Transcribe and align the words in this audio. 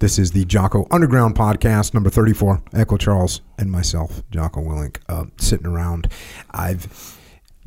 This 0.00 0.16
is 0.16 0.30
the 0.30 0.44
Jocko 0.44 0.86
Underground 0.92 1.34
Podcast, 1.34 1.92
number 1.92 2.08
34. 2.08 2.62
Echo 2.72 2.96
Charles 2.96 3.40
and 3.58 3.68
myself, 3.68 4.22
Jocko 4.30 4.60
Willink, 4.60 4.98
uh, 5.08 5.24
sitting 5.38 5.66
around. 5.66 6.08
I've 6.52 7.18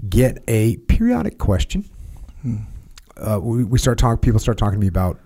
get 0.10 0.42
a 0.48 0.78
periodic 0.78 1.38
question. 1.40 1.90
Uh, 3.18 3.38
we, 3.42 3.66
we 3.66 3.78
start 3.78 3.98
talking, 3.98 4.22
people 4.22 4.40
start 4.40 4.58
talking 4.58 4.76
to 4.76 4.80
me 4.80 4.88
about 4.88 5.20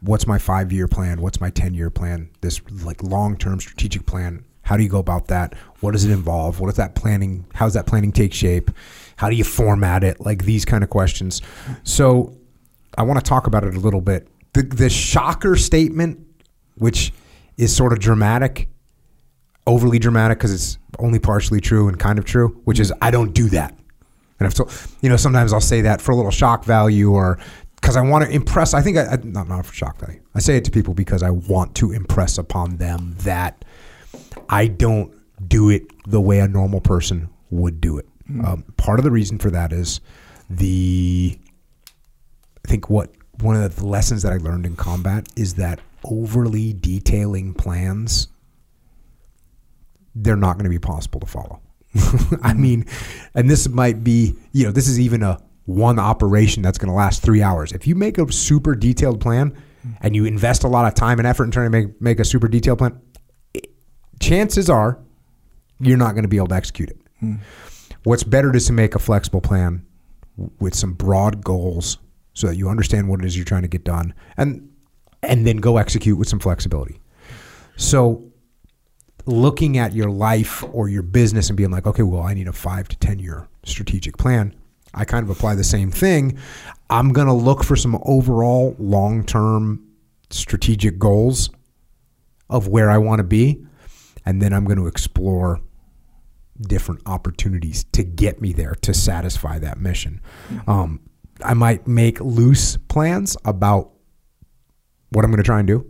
what's 0.00 0.26
my 0.26 0.38
five 0.38 0.72
year 0.72 0.88
plan? 0.88 1.20
What's 1.20 1.40
my 1.40 1.50
10 1.50 1.72
year 1.72 1.88
plan? 1.88 2.28
This 2.40 2.60
like 2.82 3.00
long 3.04 3.36
term 3.36 3.60
strategic 3.60 4.04
plan. 4.04 4.44
How 4.62 4.76
do 4.76 4.82
you 4.82 4.88
go 4.88 4.98
about 4.98 5.28
that? 5.28 5.54
What 5.78 5.92
does 5.92 6.04
it 6.04 6.10
involve? 6.10 6.58
What 6.58 6.66
does 6.66 6.76
that 6.78 6.96
planning, 6.96 7.46
how 7.54 7.66
does 7.66 7.74
that 7.74 7.86
planning 7.86 8.10
take 8.10 8.34
shape? 8.34 8.72
How 9.14 9.30
do 9.30 9.36
you 9.36 9.44
format 9.44 10.02
it? 10.02 10.20
Like 10.20 10.44
these 10.44 10.64
kind 10.64 10.82
of 10.82 10.90
questions. 10.90 11.42
So 11.84 12.36
I 12.98 13.04
want 13.04 13.24
to 13.24 13.28
talk 13.28 13.46
about 13.46 13.62
it 13.62 13.76
a 13.76 13.80
little 13.80 14.00
bit. 14.00 14.26
The, 14.52 14.64
the 14.64 14.90
shocker 14.90 15.54
statement, 15.54 16.26
which 16.80 17.12
is 17.56 17.74
sort 17.76 17.92
of 17.92 18.00
dramatic, 18.00 18.68
overly 19.66 19.98
dramatic 19.98 20.38
because 20.38 20.52
it's 20.52 20.78
only 20.98 21.18
partially 21.18 21.60
true 21.60 21.88
and 21.88 21.98
kind 21.98 22.18
of 22.18 22.24
true, 22.24 22.60
which 22.64 22.80
is 22.80 22.92
I 23.00 23.10
don't 23.10 23.32
do 23.32 23.48
that. 23.50 23.78
And 24.38 24.46
I've 24.46 24.54
told, 24.54 24.72
you 25.02 25.10
know, 25.10 25.16
sometimes 25.16 25.52
I'll 25.52 25.60
say 25.60 25.82
that 25.82 26.00
for 26.00 26.12
a 26.12 26.16
little 26.16 26.30
shock 26.30 26.64
value 26.64 27.12
or 27.12 27.38
because 27.76 27.96
I 27.96 28.00
want 28.00 28.24
to 28.24 28.30
impress. 28.30 28.72
I 28.72 28.80
think 28.80 28.96
I, 28.96 29.04
I 29.04 29.18
not 29.22 29.46
not 29.46 29.66
for 29.66 29.74
shock 29.74 29.98
value. 29.98 30.20
I 30.34 30.40
say 30.40 30.56
it 30.56 30.64
to 30.64 30.70
people 30.70 30.94
because 30.94 31.22
I 31.22 31.30
want 31.30 31.74
to 31.76 31.92
impress 31.92 32.38
upon 32.38 32.78
them 32.78 33.14
that 33.18 33.64
I 34.48 34.66
don't 34.66 35.12
do 35.46 35.68
it 35.68 35.84
the 36.06 36.20
way 36.20 36.40
a 36.40 36.48
normal 36.48 36.80
person 36.80 37.28
would 37.50 37.80
do 37.80 37.98
it. 37.98 38.06
Um, 38.44 38.62
part 38.76 38.98
of 38.98 39.04
the 39.04 39.10
reason 39.10 39.38
for 39.38 39.50
that 39.50 39.72
is 39.72 40.00
the 40.48 41.38
I 42.64 42.68
think 42.68 42.88
what 42.88 43.10
one 43.40 43.56
of 43.56 43.76
the 43.76 43.86
lessons 43.86 44.22
that 44.22 44.32
I 44.32 44.36
learned 44.36 44.64
in 44.64 44.76
combat 44.76 45.28
is 45.36 45.54
that 45.54 45.80
overly 46.04 46.72
detailing 46.72 47.54
plans 47.54 48.28
they're 50.14 50.36
not 50.36 50.54
going 50.54 50.64
to 50.64 50.70
be 50.70 50.78
possible 50.78 51.20
to 51.20 51.26
follow. 51.26 51.60
I 51.94 51.98
mm-hmm. 51.98 52.62
mean, 52.62 52.86
and 53.34 53.48
this 53.48 53.68
might 53.68 54.04
be, 54.04 54.34
you 54.52 54.64
know, 54.66 54.72
this 54.72 54.88
is 54.88 55.00
even 55.00 55.22
a 55.22 55.40
one 55.66 55.98
operation 55.98 56.62
that's 56.62 56.78
going 56.78 56.88
to 56.88 56.94
last 56.94 57.22
three 57.22 57.42
hours. 57.42 57.72
If 57.72 57.86
you 57.86 57.94
make 57.94 58.18
a 58.18 58.30
super 58.32 58.74
detailed 58.74 59.20
plan 59.20 59.52
mm. 59.86 59.96
and 60.00 60.16
you 60.16 60.24
invest 60.24 60.64
a 60.64 60.68
lot 60.68 60.86
of 60.86 60.94
time 60.94 61.18
and 61.18 61.26
effort 61.26 61.44
in 61.44 61.50
trying 61.50 61.70
to 61.70 61.70
make, 61.70 62.00
make 62.00 62.20
a 62.20 62.24
super 62.24 62.48
detailed 62.48 62.78
plan, 62.78 63.00
it- 63.54 63.70
chances 64.20 64.68
are 64.70 64.98
you're 65.80 65.98
not 65.98 66.12
going 66.12 66.22
to 66.22 66.28
be 66.28 66.36
able 66.36 66.48
to 66.48 66.54
execute 66.54 66.90
it. 66.90 66.98
Mm. 67.22 67.40
What's 68.04 68.24
better 68.24 68.54
is 68.54 68.66
to 68.66 68.72
make 68.72 68.94
a 68.94 68.98
flexible 68.98 69.40
plan 69.40 69.84
with 70.58 70.74
some 70.74 70.94
broad 70.94 71.44
goals 71.44 71.98
so 72.34 72.46
that 72.46 72.56
you 72.56 72.68
understand 72.68 73.08
what 73.08 73.20
it 73.20 73.26
is 73.26 73.36
you're 73.36 73.44
trying 73.44 73.62
to 73.62 73.68
get 73.68 73.84
done 73.84 74.14
and 74.36 74.69
and 75.22 75.46
then 75.46 75.58
go 75.58 75.76
execute 75.76 76.18
with 76.18 76.28
some 76.28 76.38
flexibility. 76.38 77.00
So 77.76 78.30
looking 79.26 79.78
at 79.78 79.92
your 79.92 80.10
life 80.10 80.64
or 80.72 80.88
your 80.88 81.02
business 81.02 81.48
and 81.48 81.56
being 81.56 81.70
like, 81.70 81.86
okay, 81.86 82.02
well, 82.02 82.22
I 82.22 82.34
need 82.34 82.48
a 82.48 82.52
five 82.52 82.88
to 82.88 82.96
10 82.98 83.18
year 83.18 83.48
strategic 83.64 84.16
plan. 84.16 84.54
I 84.94 85.04
kind 85.04 85.22
of 85.22 85.30
apply 85.30 85.54
the 85.54 85.64
same 85.64 85.90
thing. 85.90 86.38
I'm 86.88 87.12
going 87.12 87.28
to 87.28 87.32
look 87.32 87.62
for 87.62 87.76
some 87.76 88.00
overall 88.04 88.74
long 88.78 89.24
term 89.24 89.86
strategic 90.30 90.98
goals 90.98 91.50
of 92.48 92.68
where 92.68 92.90
I 92.90 92.98
want 92.98 93.20
to 93.20 93.24
be. 93.24 93.64
And 94.26 94.42
then 94.42 94.52
I'm 94.52 94.64
going 94.64 94.78
to 94.78 94.86
explore 94.86 95.60
different 96.60 97.00
opportunities 97.06 97.84
to 97.92 98.02
get 98.02 98.40
me 98.40 98.52
there 98.52 98.74
to 98.82 98.92
satisfy 98.92 99.58
that 99.60 99.80
mission. 99.80 100.20
Um, 100.66 101.00
I 101.42 101.54
might 101.54 101.86
make 101.86 102.20
loose 102.20 102.76
plans 102.76 103.36
about 103.44 103.92
what 105.10 105.24
I'm 105.24 105.30
going 105.30 105.42
to 105.42 105.46
try 105.46 105.58
and 105.58 105.66
do 105.68 105.86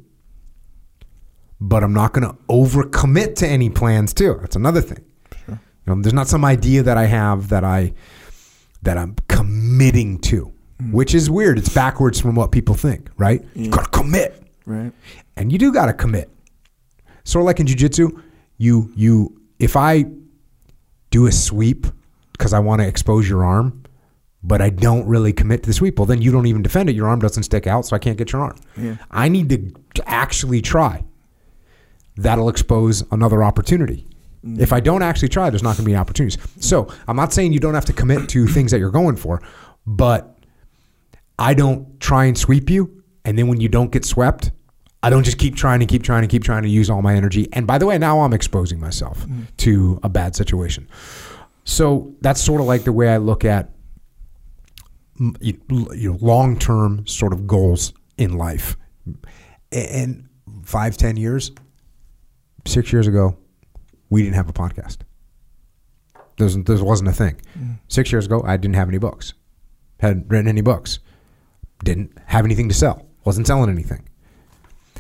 but 1.61 1.85
I'm 1.85 1.93
not 1.93 2.13
going 2.13 2.27
to 2.27 2.35
overcommit 2.49 3.37
to 3.37 3.47
any 3.47 3.69
plans 3.69 4.15
too. 4.15 4.39
That's 4.41 4.57
another 4.57 4.81
thing. 4.81 5.05
You 5.49 5.59
know, 5.87 6.03
there's 6.03 6.15
not 6.15 6.29
some 6.29 6.45
idea 6.45 6.83
that 6.83 6.97
I 6.97 7.07
have 7.07 7.49
that 7.51 7.65
I 7.65 7.93
that 8.83 8.97
I'm 8.97 9.17
committing 9.29 10.19
to, 10.21 10.53
mm. 10.81 10.93
which 10.93 11.15
is 11.15 11.31
weird. 11.31 11.59
It's 11.59 11.69
backwards 11.69 12.21
from 12.21 12.35
what 12.35 12.51
people 12.51 12.75
think, 12.75 13.11
right? 13.17 13.45
You 13.55 13.71
got 13.71 13.85
to 13.85 13.91
commit, 13.91 14.43
Right. 14.67 14.93
and 15.37 15.53
you 15.53 15.59
do 15.59 15.73
got 15.73 15.87
to 15.87 15.93
commit. 15.93 16.31
Sort 17.25 17.43
of 17.43 17.47
like 17.47 17.61
in 17.61 17.67
jujitsu, 17.67 18.23
you 18.59 18.93
you 18.95 19.41
if 19.59 19.77
I 19.77 20.05
do 21.11 21.27
a 21.27 21.33
sweep 21.33 21.87
because 22.33 22.53
I 22.53 22.59
want 22.59 22.81
to 22.83 22.89
expose 22.89 23.29
your 23.29 23.45
arm, 23.45 23.80
but 24.43 24.63
I 24.63 24.71
don't 24.71 25.07
really 25.07 25.33
commit 25.33 25.63
to 25.63 25.69
the 25.69 25.75
sweep, 25.75 25.99
well 25.99 26.07
then 26.07 26.23
you 26.23 26.33
don't 26.33 26.47
even 26.47 26.63
defend 26.63 26.89
it. 26.89 26.97
Your 26.97 27.09
arm 27.09 27.21
doesn't 27.21 27.43
stick 27.43 27.67
out, 27.67 27.87
so 27.87 27.97
I 27.97 27.99
can't 27.99 28.17
get 28.17 28.33
your 28.33 28.43
arm. 28.43 28.57
Yeah. 28.77 28.97
I 29.11 29.29
need 29.29 29.49
to 29.95 30.09
actually 30.09 30.63
try. 30.63 31.05
That'll 32.17 32.49
expose 32.49 33.05
another 33.11 33.43
opportunity. 33.43 34.07
Mm. 34.45 34.59
If 34.59 34.73
I 34.73 34.81
don't 34.81 35.03
actually 35.03 35.29
try, 35.29 35.51
there's 35.51 35.63
not 35.63 35.77
going 35.77 35.85
to 35.85 35.91
be 35.91 35.97
opportunities. 35.97 36.39
So 36.61 36.89
I'm 37.07 37.17
not 37.17 37.33
saying 37.33 37.53
you 37.53 37.61
don't 37.61 37.75
have 37.75 37.85
to 37.87 37.93
commit 37.93 38.29
to 38.31 38.47
things 38.47 38.71
that 38.71 38.79
you're 38.79 38.91
going 38.91 39.17
for, 39.17 39.43
but 39.87 40.39
I 41.39 41.55
don't 41.55 42.01
try 42.01 42.25
and 42.25 42.37
sweep 42.37 42.71
you. 42.71 43.03
And 43.25 43.39
then 43.39 43.49
when 43.49 43.61
you 43.61 43.69
don't 43.69 43.93
get 43.93 44.05
swept, 44.05 44.51
I 45.03 45.11
don't 45.11 45.25
just 45.25 45.39
keep 45.39 45.57
trying 45.57 45.81
and 45.81 45.89
keep 45.89 46.03
trying 46.03 46.23
and 46.23 46.31
keep 46.31 46.45
trying 46.45 46.63
to 46.63 46.69
use 46.69 46.91
all 46.91 47.01
my 47.01 47.15
energy. 47.15 47.49
And 47.53 47.67
by 47.67 47.79
the 47.79 47.87
way, 47.87 47.97
now 47.99 48.21
I'm 48.21 48.33
exposing 48.33 48.81
myself 48.81 49.27
mm. 49.27 49.47
to 49.59 50.01
a 50.03 50.09
bad 50.09 50.37
situation. 50.37 50.89
So 51.65 52.15
that's 52.21 52.41
sort 52.41 52.61
of 52.61 52.67
like 52.67 52.85
the 52.85 52.93
way 52.93 53.09
I 53.09 53.19
look 53.19 53.45
at 53.45 53.71
you 55.41 55.61
know, 55.69 56.19
long 56.21 56.59
term 56.59 57.07
sort 57.07 57.33
of 57.33 57.47
goals 57.47 57.93
in 58.17 58.37
life. 58.37 58.77
And 59.71 60.29
five, 60.65 60.97
ten 60.97 61.17
years, 61.17 61.53
six 62.67 62.93
years 62.93 63.07
ago, 63.07 63.37
we 64.09 64.23
didn't 64.23 64.37
have 64.37 64.49
a 64.49 64.53
podcast. 64.53 64.99
There 66.37 66.47
wasn't, 66.47 66.67
there 66.67 66.83
wasn't 66.83 67.11
a 67.11 67.13
thing. 67.13 67.41
Mm. 67.59 67.79
Six 67.89 68.11
years 68.11 68.27
ago, 68.27 68.43
I 68.45 68.57
didn't 68.57 68.77
have 68.77 68.89
any 68.89 68.99
books. 68.99 69.35
Hadn't 70.01 70.27
written 70.29 70.49
any 70.49 70.63
books. 70.63 70.99
Didn't 71.85 72.17
have 72.25 72.45
anything 72.45 72.69
to 72.69 72.75
sell. 72.75 73.07
Wasn't 73.25 73.47
selling 73.47 73.71
anything. 73.71 74.09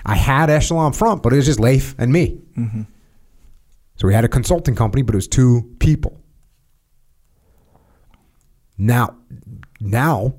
I 0.04 0.16
had 0.16 0.50
Echelon 0.50 0.92
Front, 0.92 1.22
but 1.22 1.32
it 1.32 1.36
was 1.36 1.46
just 1.46 1.60
Leif 1.60 1.94
and 1.98 2.12
me. 2.12 2.40
Mm-hmm. 2.56 2.82
So 3.96 4.06
we 4.06 4.14
had 4.14 4.24
a 4.24 4.28
consulting 4.28 4.74
company, 4.74 5.02
but 5.02 5.14
it 5.14 5.18
was 5.18 5.28
two 5.28 5.74
people. 5.78 6.20
Now, 8.78 9.16
now, 9.80 10.34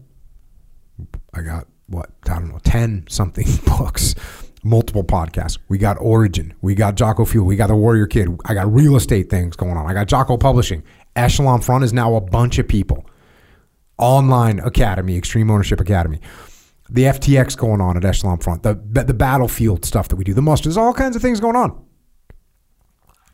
I 1.34 1.42
got 1.42 1.68
what 1.88 2.12
I 2.30 2.36
don't 2.36 2.50
know, 2.50 2.60
ten 2.64 3.06
something 3.10 3.48
books, 3.66 4.16
multiple 4.64 5.04
podcasts. 5.04 5.58
We 5.68 5.78
got 5.78 5.98
Origin, 6.00 6.54
we 6.62 6.76
got 6.76 6.96
Jocko 6.96 7.26
Fuel, 7.26 7.46
we 7.46 7.56
got 7.56 7.68
the 7.68 7.76
Warrior 7.76 8.08
Kid. 8.08 8.30
I 8.46 8.54
got 8.54 8.72
real 8.72 8.96
estate 8.96 9.30
things 9.30 9.56
going 9.56 9.78
on. 9.78 9.90
I 9.90 9.94
got 9.94 10.08
Jocko 10.08 10.38
Publishing. 10.38 10.84
Echelon 11.16 11.62
Front 11.62 11.84
is 11.84 11.92
now 11.92 12.16
a 12.16 12.22
bunch 12.22 12.60
of 12.60 12.68
people. 12.68 13.06
Online 13.98 14.60
Academy, 14.60 15.18
Extreme 15.18 15.52
Ownership 15.52 15.80
Academy. 15.80 16.20
The 16.90 17.04
FTX 17.04 17.58
going 17.58 17.82
on 17.82 17.98
at 17.98 18.06
Echelon 18.06 18.38
Front, 18.40 18.64
the 18.64 18.76
the 18.76 19.14
battlefield 19.14 19.86
stuff 19.86 20.08
that 20.10 20.16
we 20.16 20.24
do, 20.24 20.34
the 20.34 20.42
muster, 20.42 20.70
there's 20.70 20.78
all 20.78 20.94
kinds 20.94 21.16
of 21.16 21.22
things 21.22 21.40
going 21.40 21.56
on. 21.56 21.86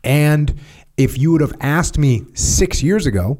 And 0.04 0.54
if 0.96 1.18
you 1.18 1.32
would 1.32 1.40
have 1.40 1.54
asked 1.60 1.98
me 1.98 2.24
six 2.34 2.82
years 2.82 3.06
ago 3.06 3.38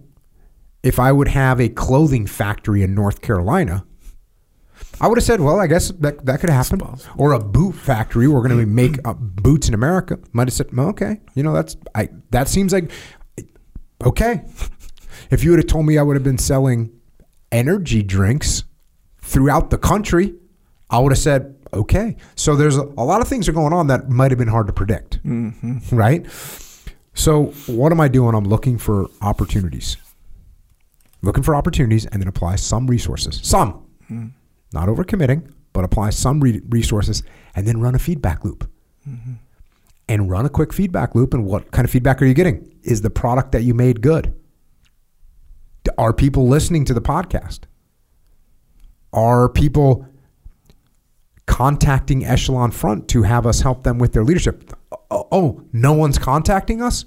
if 0.83 0.99
I 0.99 1.13
would 1.13 1.29
have 1.29 1.61
a 1.61 1.69
clothing 1.69 2.27
factory 2.27 2.83
in 2.83 2.95
North 2.95 3.21
Carolina, 3.21 3.85
I 5.01 5.07
would 5.07 5.19
have 5.19 5.25
said, 5.25 5.41
well, 5.41 5.61
I 5.61 5.67
guess 5.67 5.89
that, 5.89 6.25
that 6.27 6.41
could 6.41 6.51
happen. 6.51 6.81
Or 7.17 7.33
a 7.33 7.39
boot 7.39 7.75
factory. 7.75 8.27
We're 8.27 8.47
going 8.47 8.59
to 8.59 8.67
make 8.67 8.99
uh, 9.07 9.15
boots 9.15 9.69
in 9.69 9.75
America. 9.75 10.19
Might 10.33 10.49
have 10.49 10.55
said, 10.55 10.77
well, 10.77 10.89
okay, 10.89 11.21
you 11.35 11.43
know, 11.43 11.53
that's 11.53 11.77
I. 11.95 12.09
That 12.31 12.49
seems 12.49 12.73
like 12.73 12.91
okay. 14.05 14.43
If 15.31 15.45
you 15.45 15.51
would 15.51 15.59
have 15.59 15.67
told 15.67 15.87
me 15.87 15.99
I 15.99 16.03
would 16.03 16.17
have 16.17 16.25
been 16.25 16.39
selling 16.39 16.93
energy 17.53 18.03
drinks 18.03 18.65
throughout 19.21 19.71
the 19.71 19.79
country, 19.79 20.35
I 20.91 20.99
would 21.01 21.13
have 21.13 21.19
said, 21.19 21.57
okay. 21.73 22.17
So 22.35 22.57
there's 22.57 22.77
a, 22.77 22.83
a 22.83 23.05
lot 23.05 23.21
of 23.21 23.29
things 23.29 23.49
are 23.49 23.53
going 23.53 23.73
on 23.73 23.89
that 23.89 24.09
might 24.09 24.31
have 24.31 24.39
been 24.39 24.49
hard 24.49 24.67
to 24.69 24.73
predict, 24.73 25.21
right? 25.93 26.27
So 27.15 27.47
what 27.67 27.93
am 27.93 28.01
I 28.01 28.09
doing? 28.09 28.35
I'm 28.35 28.45
looking 28.45 28.79
for 28.79 29.09
opportunities. 29.21 29.97
Looking 31.23 31.43
for 31.43 31.55
opportunities 31.55 32.07
and 32.07 32.23
then 32.23 32.29
apply 32.29 32.57
some 32.57 32.87
resources. 32.87 33.41
Some. 33.43 33.87
Mm-hmm. 34.05 34.29
Not 34.73 34.89
overcommitting, 34.89 35.51
but 35.73 35.85
apply 35.85 36.11
some 36.11 36.41
re- 36.41 36.61
resources 36.69 37.23
and 37.55 37.67
then 37.67 37.81
run 37.81 37.95
a 37.95 37.99
feedback 37.99 38.45
loop. 38.45 38.71
Mm-hmm. 39.09 39.35
And 40.09 40.31
run 40.31 40.47
a 40.47 40.49
quick 40.49 40.73
feedback 40.73 41.15
loop. 41.15 41.35
And 41.35 41.45
what 41.45 41.71
kind 41.71 41.85
of 41.85 41.91
feedback 41.91 42.23
are 42.23 42.25
you 42.25 42.35
getting? 42.35 42.73
Is 42.83 43.03
the 43.03 43.11
product 43.11 43.53
that 43.53 43.63
you 43.63 43.75
made 43.75 44.01
good? 44.01 44.35
Are 45.97 46.13
people 46.13 46.47
listening 46.47 46.85
to 46.87 46.95
the 46.95 47.01
podcast? 47.01 47.61
Are 49.13 49.49
people 49.49 50.07
contacting 51.47 52.25
Echelon 52.25 52.71
Front 52.71 53.09
to 53.09 53.23
have 53.23 53.47
us 53.47 53.61
help 53.61 53.83
them 53.83 53.99
with 53.99 54.13
their 54.13 54.25
leadership? 54.25 54.73
Oh, 55.11 55.63
no 55.73 55.93
one's 55.93 56.19
contacting 56.19 56.83
us? 56.83 57.05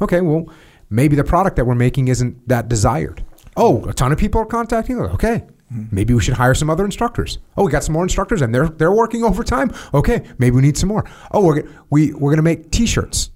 Okay, 0.00 0.20
well, 0.20 0.48
maybe 0.88 1.16
the 1.16 1.24
product 1.24 1.56
that 1.56 1.66
we're 1.66 1.74
making 1.74 2.08
isn't 2.08 2.48
that 2.48 2.68
desired. 2.68 3.24
Oh, 3.60 3.84
a 3.84 3.92
ton 3.92 4.10
of 4.10 4.18
people 4.18 4.40
are 4.40 4.46
contacting 4.46 4.98
us? 5.00 5.12
Okay, 5.14 5.44
mm-hmm. 5.72 5.84
Maybe 5.92 6.14
we 6.14 6.20
should 6.22 6.34
hire 6.34 6.54
some 6.54 6.70
other 6.70 6.84
instructors. 6.84 7.38
Oh, 7.56 7.64
we 7.64 7.70
got 7.70 7.84
some 7.84 7.92
more 7.92 8.02
instructors, 8.02 8.40
and 8.42 8.54
they're 8.54 8.68
they're 8.68 8.90
working 8.92 9.22
overtime. 9.22 9.72
Okay, 9.92 10.22
maybe 10.38 10.56
we 10.56 10.62
need 10.62 10.78
some 10.78 10.88
more. 10.88 11.04
Oh, 11.30 11.44
we're 11.44 11.68
we 11.90 12.12
we're 12.14 12.30
gonna 12.32 12.42
make 12.42 12.70
T-shirts. 12.70 13.30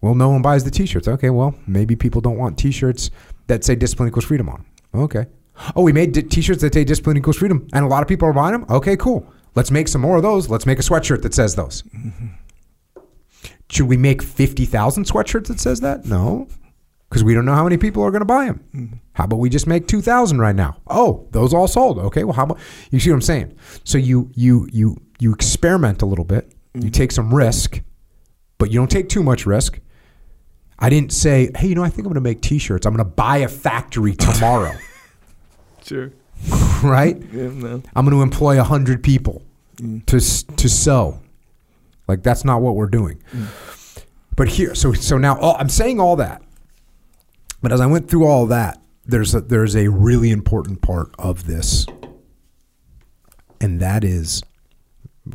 Well, 0.00 0.14
no 0.14 0.30
one 0.30 0.42
buys 0.42 0.64
the 0.64 0.70
T-shirts. 0.70 1.06
Okay, 1.08 1.30
well, 1.30 1.54
maybe 1.66 1.96
people 1.96 2.20
don't 2.20 2.38
want 2.38 2.58
T-shirts 2.58 3.10
that 3.46 3.62
say 3.62 3.74
"Discipline 3.76 4.08
equals 4.08 4.24
freedom" 4.24 4.48
on. 4.48 4.64
'em. 4.94 5.00
Okay. 5.02 5.26
Oh, 5.74 5.82
we 5.82 5.92
made 5.92 6.30
T-shirts 6.30 6.62
that 6.62 6.74
say 6.74 6.84
"Discipline 6.84 7.16
equals 7.18 7.36
freedom," 7.36 7.68
and 7.74 7.84
a 7.84 7.88
lot 7.88 8.02
of 8.02 8.08
people 8.08 8.26
are 8.28 8.32
buying 8.32 8.52
them. 8.52 8.66
Okay, 8.70 8.96
cool. 8.96 9.26
Let's 9.54 9.70
make 9.70 9.88
some 9.88 10.00
more 10.00 10.16
of 10.16 10.22
those. 10.22 10.48
Let's 10.48 10.66
make 10.66 10.78
a 10.78 10.82
sweatshirt 10.82 11.22
that 11.22 11.34
says 11.34 11.54
those. 11.54 11.82
Mm-hmm. 11.94 12.26
Should 13.68 13.88
we 13.88 13.96
make 13.96 14.22
fifty 14.22 14.64
thousand 14.64 15.04
sweatshirts 15.04 15.48
that 15.48 15.60
says 15.60 15.80
that? 15.80 16.04
No, 16.04 16.46
because 17.08 17.22
we 17.22 17.34
don't 17.34 17.44
know 17.44 17.54
how 17.54 17.64
many 17.64 17.76
people 17.76 18.02
are 18.02 18.10
going 18.10 18.20
to 18.20 18.26
buy 18.26 18.46
them. 18.46 18.64
Mm-hmm. 18.74 18.96
How 19.12 19.24
about 19.24 19.38
we 19.38 19.48
just 19.48 19.66
make 19.66 19.88
two 19.88 20.00
thousand 20.00 20.38
right 20.38 20.54
now? 20.54 20.76
Oh, 20.86 21.26
those 21.30 21.54
all 21.54 21.68
sold. 21.68 21.98
Okay, 21.98 22.24
well, 22.24 22.34
how 22.34 22.44
about 22.44 22.58
you 22.90 23.00
see 23.00 23.10
what 23.10 23.16
I'm 23.16 23.22
saying? 23.22 23.56
So 23.84 23.98
you 23.98 24.30
you 24.34 24.68
you 24.72 25.00
you 25.18 25.32
experiment 25.32 26.02
a 26.02 26.06
little 26.06 26.24
bit. 26.24 26.52
You 26.74 26.82
mm-hmm. 26.82 26.90
take 26.90 27.12
some 27.12 27.34
risk, 27.34 27.80
but 28.58 28.70
you 28.70 28.78
don't 28.78 28.90
take 28.90 29.08
too 29.08 29.22
much 29.22 29.46
risk. 29.46 29.80
I 30.78 30.90
didn't 30.90 31.12
say, 31.12 31.50
hey, 31.56 31.68
you 31.68 31.74
know, 31.74 31.82
I 31.82 31.88
think 31.88 32.00
I'm 32.00 32.12
going 32.12 32.16
to 32.16 32.20
make 32.20 32.42
T-shirts. 32.42 32.86
I'm 32.86 32.94
going 32.94 33.02
to 33.04 33.10
buy 33.10 33.38
a 33.38 33.48
factory 33.48 34.14
tomorrow, 34.16 34.74
Sure. 35.82 36.12
right? 36.82 37.16
Yeah, 37.32 37.48
no. 37.48 37.82
I'm 37.94 38.04
going 38.04 38.16
to 38.16 38.22
employ 38.22 38.60
a 38.60 38.64
hundred 38.64 39.02
people 39.02 39.42
mm. 39.76 40.04
to 40.06 40.56
to 40.56 40.68
sew. 40.68 41.20
Like 42.08 42.22
that's 42.22 42.44
not 42.44 42.60
what 42.60 42.76
we're 42.76 42.88
doing. 42.88 43.22
Mm. 43.32 44.04
But 44.36 44.48
here, 44.48 44.74
so 44.74 44.92
so 44.92 45.16
now 45.16 45.38
all, 45.38 45.56
I'm 45.58 45.70
saying 45.70 45.98
all 45.98 46.16
that. 46.16 46.42
But 47.66 47.72
as 47.72 47.80
I 47.80 47.86
went 47.86 48.08
through 48.08 48.24
all 48.26 48.46
that, 48.46 48.80
there's 49.06 49.34
a, 49.34 49.40
there's 49.40 49.74
a 49.74 49.88
really 49.88 50.30
important 50.30 50.82
part 50.82 51.12
of 51.18 51.48
this, 51.48 51.84
and 53.60 53.80
that 53.80 54.04
is 54.04 54.40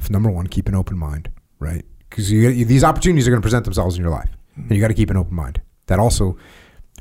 number 0.09 0.31
one, 0.31 0.47
keep 0.47 0.69
an 0.69 0.75
open 0.75 0.97
mind, 0.97 1.29
right? 1.59 1.83
Because 2.09 2.29
these 2.29 2.85
opportunities 2.85 3.27
are 3.27 3.31
going 3.31 3.41
to 3.41 3.45
present 3.45 3.65
themselves 3.65 3.97
in 3.97 4.01
your 4.01 4.11
life, 4.11 4.29
and 4.55 4.71
you 4.71 4.79
got 4.79 4.87
to 4.87 4.93
keep 4.93 5.09
an 5.09 5.17
open 5.17 5.35
mind. 5.35 5.59
That 5.87 5.99
also 5.99 6.37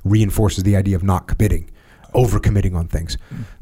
reinforces 0.03 0.65
the 0.65 0.75
idea 0.75 0.97
of 0.97 1.05
not 1.05 1.29
committing, 1.29 1.71
over 2.13 2.41
committing 2.41 2.75
on 2.75 2.89
things, 2.89 3.17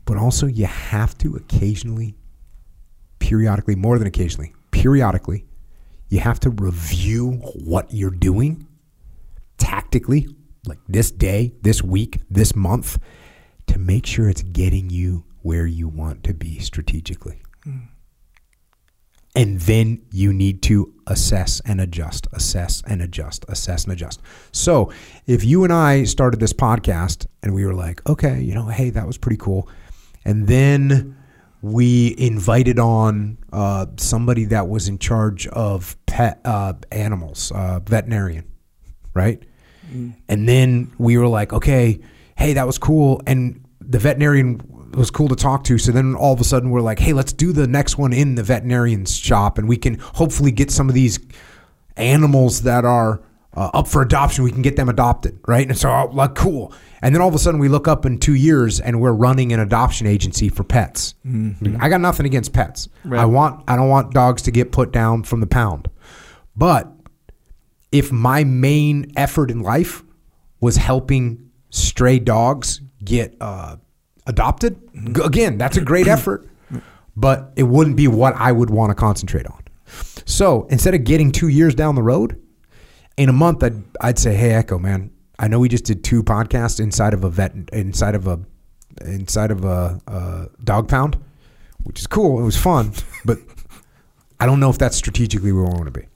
but 0.06 0.16
also 0.16 0.46
you 0.46 0.64
have 0.64 1.18
to 1.18 1.36
occasionally, 1.36 2.14
periodically, 3.18 3.76
more 3.76 3.98
than 3.98 4.08
occasionally, 4.08 4.54
periodically, 4.70 5.44
you 6.08 6.20
have 6.20 6.40
to 6.40 6.48
review 6.48 7.32
what 7.62 7.92
you're 7.92 8.08
doing 8.08 8.66
tactically, 9.58 10.28
like 10.68 10.78
this 10.88 11.10
day, 11.10 11.52
this 11.62 11.82
week, 11.82 12.20
this 12.30 12.54
month, 12.54 12.98
to 13.66 13.78
make 13.78 14.06
sure 14.06 14.28
it's 14.28 14.42
getting 14.42 14.90
you 14.90 15.24
where 15.42 15.66
you 15.66 15.88
want 15.88 16.24
to 16.24 16.34
be 16.34 16.58
strategically. 16.58 17.40
And 19.34 19.60
then 19.60 20.02
you 20.10 20.32
need 20.32 20.62
to 20.62 20.92
assess 21.06 21.60
and 21.64 21.80
adjust, 21.80 22.26
assess 22.32 22.82
and 22.86 23.00
adjust, 23.00 23.44
assess 23.48 23.84
and 23.84 23.92
adjust. 23.92 24.20
So 24.52 24.90
if 25.26 25.44
you 25.44 25.64
and 25.64 25.72
I 25.72 26.04
started 26.04 26.40
this 26.40 26.52
podcast 26.52 27.26
and 27.42 27.54
we 27.54 27.64
were 27.64 27.74
like, 27.74 28.06
okay, 28.08 28.40
you 28.40 28.54
know, 28.54 28.66
hey, 28.66 28.90
that 28.90 29.06
was 29.06 29.16
pretty 29.16 29.36
cool. 29.36 29.68
And 30.24 30.48
then 30.48 31.16
we 31.62 32.14
invited 32.18 32.78
on 32.78 33.38
uh, 33.52 33.86
somebody 33.96 34.44
that 34.46 34.68
was 34.68 34.88
in 34.88 34.98
charge 34.98 35.46
of 35.48 35.96
pet 36.06 36.40
uh, 36.44 36.74
animals, 36.90 37.52
uh, 37.54 37.80
veterinarian, 37.80 38.50
right? 39.14 39.42
And 40.28 40.48
then 40.48 40.92
we 40.98 41.16
were 41.18 41.28
like, 41.28 41.52
okay, 41.52 42.00
hey, 42.36 42.52
that 42.52 42.66
was 42.66 42.78
cool. 42.78 43.22
And 43.26 43.64
the 43.80 43.98
veterinarian 43.98 44.60
was 44.94 45.10
cool 45.10 45.28
to 45.28 45.36
talk 45.36 45.64
to. 45.64 45.78
So 45.78 45.92
then 45.92 46.14
all 46.14 46.32
of 46.32 46.40
a 46.40 46.44
sudden 46.44 46.70
we're 46.70 46.80
like, 46.80 46.98
hey, 46.98 47.12
let's 47.12 47.32
do 47.32 47.52
the 47.52 47.66
next 47.66 47.98
one 47.98 48.12
in 48.12 48.34
the 48.34 48.42
veterinarian's 48.42 49.16
shop. 49.16 49.58
And 49.58 49.68
we 49.68 49.76
can 49.76 49.98
hopefully 49.98 50.50
get 50.50 50.70
some 50.70 50.88
of 50.88 50.94
these 50.94 51.18
animals 51.96 52.62
that 52.62 52.84
are 52.84 53.22
uh, 53.54 53.70
up 53.74 53.88
for 53.88 54.02
adoption. 54.02 54.44
We 54.44 54.52
can 54.52 54.62
get 54.62 54.76
them 54.76 54.88
adopted, 54.88 55.38
right? 55.46 55.66
And 55.66 55.76
so, 55.76 55.90
uh, 55.90 56.06
like, 56.12 56.34
cool. 56.34 56.72
And 57.02 57.14
then 57.14 57.22
all 57.22 57.28
of 57.28 57.34
a 57.34 57.38
sudden 57.38 57.60
we 57.60 57.68
look 57.68 57.88
up 57.88 58.06
in 58.06 58.18
two 58.18 58.34
years 58.34 58.80
and 58.80 59.00
we're 59.00 59.12
running 59.12 59.52
an 59.52 59.60
adoption 59.60 60.06
agency 60.06 60.48
for 60.48 60.64
pets. 60.64 61.14
I 61.80 61.88
got 61.88 62.00
nothing 62.00 62.26
against 62.26 62.52
pets. 62.52 62.88
Right. 63.04 63.20
I 63.20 63.24
want, 63.24 63.64
I 63.68 63.76
don't 63.76 63.88
want 63.88 64.12
dogs 64.12 64.42
to 64.42 64.50
get 64.50 64.72
put 64.72 64.92
down 64.92 65.22
from 65.22 65.40
the 65.40 65.46
pound. 65.46 65.88
But 66.56 66.92
if 67.92 68.12
my 68.12 68.44
main 68.44 69.12
effort 69.16 69.50
in 69.50 69.60
life 69.60 70.02
was 70.60 70.76
helping 70.76 71.50
stray 71.70 72.18
dogs 72.18 72.80
get 73.04 73.36
uh, 73.40 73.76
adopted, 74.26 74.80
again, 75.24 75.58
that's 75.58 75.76
a 75.76 75.80
great 75.80 76.06
effort, 76.06 76.48
but 77.16 77.52
it 77.56 77.62
wouldn't 77.64 77.96
be 77.96 78.08
what 78.08 78.34
I 78.34 78.52
would 78.52 78.70
want 78.70 78.90
to 78.90 78.94
concentrate 78.94 79.46
on. 79.46 79.62
So 80.26 80.66
instead 80.70 80.94
of 80.94 81.04
getting 81.04 81.32
two 81.32 81.48
years 81.48 81.74
down 81.74 81.94
the 81.94 82.02
road, 82.02 82.40
in 83.16 83.28
a 83.28 83.32
month, 83.32 83.62
I'd, 83.64 83.82
I'd 84.00 84.18
say, 84.18 84.34
hey, 84.34 84.52
Echo, 84.52 84.78
man, 84.78 85.10
I 85.38 85.48
know 85.48 85.58
we 85.58 85.68
just 85.68 85.84
did 85.84 86.04
two 86.04 86.22
podcasts 86.22 86.80
inside 86.80 87.14
of 87.14 87.24
a 87.24 87.30
vet, 87.30 87.54
inside 87.72 88.14
of 88.14 88.26
a, 88.26 88.40
inside 89.04 89.50
of 89.50 89.64
a, 89.64 90.00
a 90.06 90.48
dog 90.62 90.88
pound, 90.88 91.18
which 91.84 92.00
is 92.00 92.06
cool. 92.06 92.40
It 92.40 92.44
was 92.44 92.56
fun, 92.56 92.92
but 93.24 93.38
I 94.38 94.46
don't 94.46 94.60
know 94.60 94.70
if 94.70 94.78
that's 94.78 94.96
strategically 94.96 95.52
where 95.52 95.64
we 95.64 95.70
want 95.70 95.86
to 95.86 95.90
be. 95.90 96.06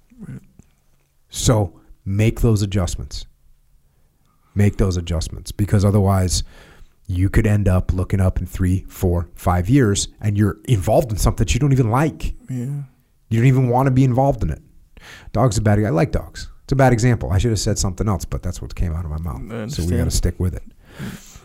So 1.32 1.80
make 2.04 2.40
those 2.42 2.60
adjustments. 2.62 3.26
Make 4.54 4.76
those 4.76 4.98
adjustments 4.98 5.50
because 5.50 5.82
otherwise 5.82 6.44
you 7.06 7.30
could 7.30 7.46
end 7.46 7.68
up 7.68 7.92
looking 7.92 8.20
up 8.20 8.38
in 8.38 8.44
three, 8.46 8.84
four, 8.86 9.28
five 9.34 9.68
years 9.68 10.08
and 10.20 10.36
you're 10.36 10.58
involved 10.66 11.10
in 11.10 11.16
something 11.16 11.44
that 11.46 11.54
you 11.54 11.58
don't 11.58 11.72
even 11.72 11.90
like. 11.90 12.34
Yeah. 12.50 12.82
You 13.30 13.38
don't 13.38 13.46
even 13.46 13.68
want 13.70 13.86
to 13.86 13.90
be 13.90 14.04
involved 14.04 14.42
in 14.42 14.50
it. 14.50 14.60
Dog's 15.32 15.56
a 15.56 15.62
bad 15.62 15.80
guy 15.80 15.86
I 15.86 15.90
like 15.90 16.12
dogs. 16.12 16.50
It's 16.64 16.72
a 16.72 16.76
bad 16.76 16.92
example. 16.92 17.32
I 17.32 17.38
should 17.38 17.50
have 17.50 17.58
said 17.58 17.78
something 17.78 18.06
else, 18.08 18.26
but 18.26 18.42
that's 18.42 18.60
what 18.60 18.74
came 18.74 18.92
out 18.92 19.06
of 19.06 19.10
my 19.10 19.18
mouth. 19.18 19.70
So 19.72 19.84
we 19.84 19.96
got 19.96 20.04
to 20.04 20.10
stick 20.10 20.38
with 20.38 20.54
it. 20.54 20.62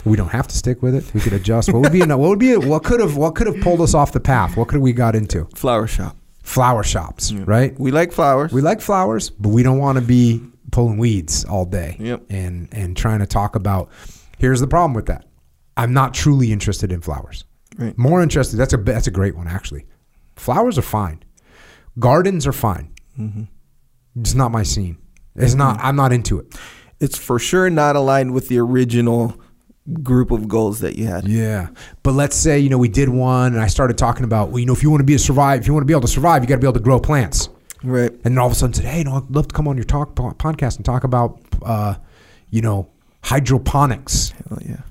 We 0.04 0.18
don't 0.18 0.30
have 0.30 0.48
to 0.50 0.56
stick 0.56 0.84
with 0.84 0.96
it. 0.96 1.14
We 1.14 1.22
could 1.22 1.34
adjust. 1.34 1.72
What 1.72 1.82
would 1.82 1.94
be? 1.94 2.02
What 2.02 2.20
would 2.20 2.40
be? 2.40 2.56
What 2.58 2.84
could 2.84 3.00
have? 3.00 3.16
What 3.16 3.36
could 3.36 3.48
have 3.48 3.60
pulled 3.62 3.80
us 3.82 3.94
off 3.94 4.12
the 4.12 4.20
path? 4.20 4.58
What 4.58 4.68
could 4.68 4.76
have 4.76 4.82
we 4.84 4.94
got 4.94 5.16
into? 5.16 5.46
Flower 5.56 5.88
shop. 5.88 6.18
Flower 6.48 6.82
shops, 6.82 7.34
right? 7.34 7.78
We 7.78 7.92
like 7.92 8.14
flowers. 8.14 8.54
We 8.54 8.62
like 8.62 8.80
flowers, 8.80 9.30
but 9.30 9.50
we 9.50 9.64
don't 9.64 9.80
want 9.80 9.98
to 9.98 10.02
be 10.04 10.42
pulling 10.72 10.98
weeds 10.98 11.44
all 11.44 11.66
day. 11.66 11.98
Yep. 12.00 12.24
And 12.30 12.70
and 12.72 12.96
trying 12.96 13.20
to 13.20 13.26
talk 13.26 13.56
about. 13.58 13.90
Here's 14.38 14.62
the 14.62 14.68
problem 14.68 14.94
with 14.94 15.08
that. 15.08 15.26
I'm 15.76 15.92
not 15.92 16.14
truly 16.14 16.54
interested 16.54 16.90
in 16.92 17.02
flowers. 17.02 17.44
Right. 17.78 17.98
More 17.98 18.22
interested. 18.24 18.56
That's 18.56 18.74
a 18.74 18.78
that's 18.78 19.08
a 19.08 19.12
great 19.12 19.36
one 19.36 19.48
actually. 19.50 19.86
Flowers 20.38 20.78
are 20.78 20.84
fine. 20.84 21.22
Gardens 22.00 22.48
are 22.48 22.54
fine. 22.54 22.94
Mm-hmm. 23.20 23.44
It's 24.22 24.34
not 24.34 24.50
my 24.52 24.64
scene. 24.64 24.98
It's 25.36 25.54
not. 25.54 25.80
I'm 25.82 25.98
not 25.98 26.14
into 26.14 26.40
it. 26.40 26.56
it's 27.02 27.18
for 27.18 27.40
sure 27.40 27.70
not 27.70 27.98
aligned 27.98 28.34
with 28.34 28.48
the 28.48 28.58
original 28.58 29.36
group 30.04 30.32
of 30.32 30.48
goals 30.48 30.80
that 30.80 30.98
you 30.98 31.08
had. 31.08 31.28
Yeah. 31.28 31.70
But 32.04 32.14
let's 32.14 32.36
say, 32.36 32.60
you 32.60 32.70
know, 32.70 32.78
we 32.78 32.90
did 32.90 33.10
one 33.10 33.54
and 33.54 33.62
I 33.62 33.68
started 33.68 33.98
talking 33.98 34.24
about, 34.24 34.50
well, 34.50 34.60
you 34.60 34.66
know, 34.66 34.74
if 34.74 34.84
you 34.84 34.90
want 34.90 35.02
to 35.02 35.06
be 35.06 35.16
a 35.16 35.20
survive, 35.20 35.62
if 35.62 35.68
you 35.68 35.74
want 35.74 35.84
to 35.84 35.88
be 35.88 35.94
able 35.94 36.02
to 36.02 36.08
survive, 36.08 36.44
you 36.44 36.48
got 36.48 36.56
to 36.56 36.62
be 36.62 36.68
able 36.68 36.74
to 36.74 36.80
grow 36.80 37.00
plants. 37.00 37.50
Right. 37.84 38.12
And 38.12 38.24
then 38.24 38.38
all 38.38 38.48
of 38.48 38.52
a 38.52 38.56
sudden 38.56 38.74
said, 38.74 38.86
hey, 38.86 39.00
you 39.00 39.04
know, 39.06 39.16
I'd 39.16 39.30
love 39.30 39.48
to 39.48 39.56
come 39.56 39.68
on 39.68 39.78
your 39.78 39.86
talk 39.86 40.16
po- 40.16 40.32
podcast 40.32 40.78
and 40.78 40.86
talk 40.86 41.04
about, 41.04 41.40
uh, 41.62 41.96
you 42.50 42.62
know, 42.62 42.90
hydroponics. 43.24 44.34
Hell 44.50 44.60
yeah. 44.66 44.82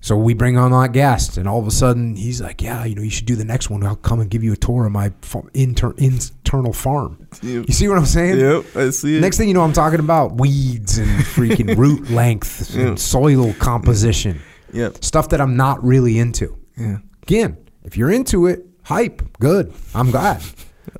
So 0.00 0.16
we 0.16 0.34
bring 0.34 0.56
on 0.56 0.70
that 0.72 0.92
guest, 0.92 1.36
and 1.36 1.48
all 1.48 1.58
of 1.58 1.66
a 1.66 1.70
sudden 1.70 2.14
he's 2.14 2.40
like, 2.40 2.62
yeah, 2.62 2.84
you 2.84 2.94
know, 2.94 3.02
you 3.02 3.10
should 3.10 3.26
do 3.26 3.34
the 3.34 3.44
next 3.44 3.70
one. 3.70 3.82
I'll 3.84 3.96
come 3.96 4.20
and 4.20 4.30
give 4.30 4.44
you 4.44 4.52
a 4.52 4.56
tour 4.56 4.86
of 4.86 4.92
my 4.92 5.10
inter- 5.54 5.94
internal 5.96 6.72
farm. 6.72 7.26
Yep. 7.42 7.66
You 7.66 7.72
see 7.74 7.88
what 7.88 7.98
I'm 7.98 8.06
saying? 8.06 8.38
Yep, 8.38 8.64
I 8.76 8.90
see 8.90 9.16
it. 9.16 9.20
Next 9.20 9.36
thing 9.38 9.48
you 9.48 9.54
know, 9.54 9.62
I'm 9.62 9.72
talking 9.72 9.98
about 9.98 10.38
weeds 10.38 10.98
and 10.98 11.08
freaking 11.22 11.76
root 11.78 12.08
length 12.10 12.74
Yeah. 12.76 12.88
and 12.88 13.00
soil 13.00 13.52
composition. 13.54 14.40
Yep. 14.72 15.02
Stuff 15.02 15.30
that 15.30 15.40
I'm 15.40 15.56
not 15.56 15.82
really 15.82 16.18
into. 16.18 16.56
Yeah. 16.76 16.98
Again, 17.22 17.56
if 17.82 17.96
you're 17.96 18.10
into 18.12 18.46
it, 18.46 18.64
hype, 18.84 19.22
good. 19.40 19.72
I'm 19.94 20.10
glad. 20.10 20.42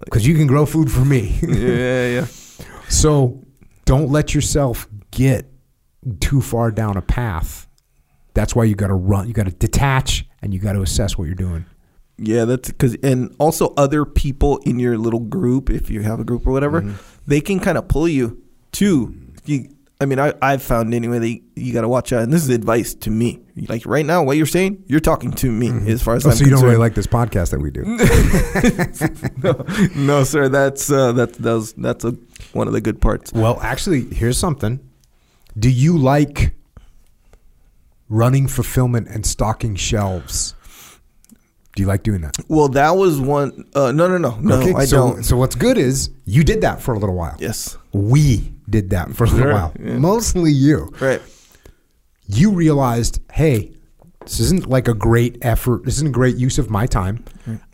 Because 0.04 0.26
you 0.26 0.34
can 0.34 0.46
grow 0.46 0.66
food 0.66 0.90
for 0.90 1.04
me. 1.04 1.38
Yeah, 1.42 2.08
yeah. 2.08 2.26
so 2.88 3.42
don't 3.86 4.10
let 4.10 4.34
yourself 4.34 4.88
get 5.10 5.46
too 6.20 6.40
far 6.40 6.70
down 6.70 6.96
a 6.96 7.02
path. 7.02 7.65
That's 8.36 8.54
why 8.54 8.62
you 8.64 8.76
got 8.76 8.88
to 8.88 8.94
run. 8.94 9.26
You 9.26 9.32
got 9.34 9.46
to 9.46 9.52
detach 9.52 10.24
and 10.42 10.54
you 10.54 10.60
got 10.60 10.74
to 10.74 10.82
assess 10.82 11.18
what 11.18 11.24
you're 11.24 11.34
doing. 11.34 11.66
Yeah, 12.18 12.44
that's 12.44 12.68
because, 12.70 12.94
and 13.02 13.34
also 13.38 13.74
other 13.76 14.04
people 14.04 14.58
in 14.58 14.78
your 14.78 14.96
little 14.96 15.20
group, 15.20 15.68
if 15.70 15.90
you 15.90 16.02
have 16.02 16.20
a 16.20 16.24
group 16.24 16.46
or 16.46 16.52
whatever, 16.52 16.80
Mm-hmm. 16.82 16.96
they 17.26 17.40
can 17.40 17.58
kind 17.60 17.76
of 17.76 17.88
pull 17.88 18.06
you 18.08 18.40
too. 18.72 19.14
You, 19.44 19.68
I 20.00 20.04
mean, 20.06 20.18
I, 20.18 20.32
I've 20.42 20.62
found 20.62 20.92
anyway 20.94 21.18
that 21.18 21.28
you, 21.28 21.40
you 21.56 21.72
got 21.72 21.80
to 21.82 21.88
watch 21.88 22.12
out. 22.12 22.22
And 22.22 22.32
this 22.32 22.42
is 22.42 22.50
advice 22.50 22.94
to 22.94 23.10
me. 23.10 23.40
Like 23.68 23.84
right 23.86 24.04
now, 24.04 24.22
what 24.22 24.36
you're 24.36 24.44
saying, 24.46 24.84
you're 24.86 25.00
talking 25.00 25.30
to 25.32 25.50
me 25.50 25.68
as 25.90 26.02
far 26.02 26.14
as 26.16 26.26
Oh, 26.26 26.30
I'm 26.30 26.36
so 26.36 26.44
you 26.44 26.50
don't 26.50 26.62
really 26.62 26.76
like 26.76 26.94
this 26.94 27.06
podcast 27.06 27.50
that 27.50 27.60
we 27.60 27.70
do? 27.70 27.82
no, 29.42 30.04
no, 30.06 30.24
sir. 30.24 30.48
That's 30.48 30.90
uh, 30.90 31.12
that, 31.12 31.32
that's 31.34 31.72
that's 31.72 32.04
a, 32.04 32.10
one 32.52 32.66
of 32.66 32.72
the 32.74 32.80
good 32.80 33.00
parts. 33.00 33.32
well, 33.32 33.58
actually, 33.62 34.04
here's 34.14 34.38
something. 34.38 34.80
Do 35.58 35.70
you 35.70 35.96
like 35.96 36.54
running 38.08 38.48
fulfillment 38.48 39.08
and 39.08 39.24
stocking 39.26 39.74
shelves. 39.74 40.54
Do 41.74 41.82
you 41.82 41.86
like 41.86 42.02
doing 42.02 42.22
that? 42.22 42.36
Well, 42.48 42.68
that 42.68 42.96
was 42.96 43.20
one. 43.20 43.66
Uh, 43.74 43.92
no, 43.92 44.08
no, 44.08 44.16
no, 44.16 44.38
no. 44.40 44.76
I 44.76 44.86
so, 44.86 44.96
don't. 44.96 45.22
So 45.24 45.36
what's 45.36 45.54
good 45.54 45.76
is 45.76 46.10
you 46.24 46.42
did 46.42 46.62
that 46.62 46.80
for 46.80 46.94
a 46.94 46.98
little 46.98 47.14
while. 47.14 47.36
Yes. 47.38 47.76
We 47.92 48.54
did 48.68 48.90
that 48.90 49.14
for 49.14 49.24
a 49.24 49.26
little 49.26 49.44
Sure, 49.44 49.52
while. 49.52 49.74
yeah. 49.78 49.98
Mostly 49.98 50.52
you. 50.52 50.90
Right. 51.00 51.20
You 52.28 52.52
realized, 52.52 53.20
hey, 53.30 53.72
this 54.20 54.40
isn't 54.40 54.66
like 54.66 54.88
a 54.88 54.94
great 54.94 55.36
effort. 55.42 55.84
This 55.84 55.96
isn't 55.96 56.08
a 56.08 56.12
great 56.12 56.36
use 56.36 56.58
of 56.58 56.70
my 56.70 56.86
time. 56.86 57.24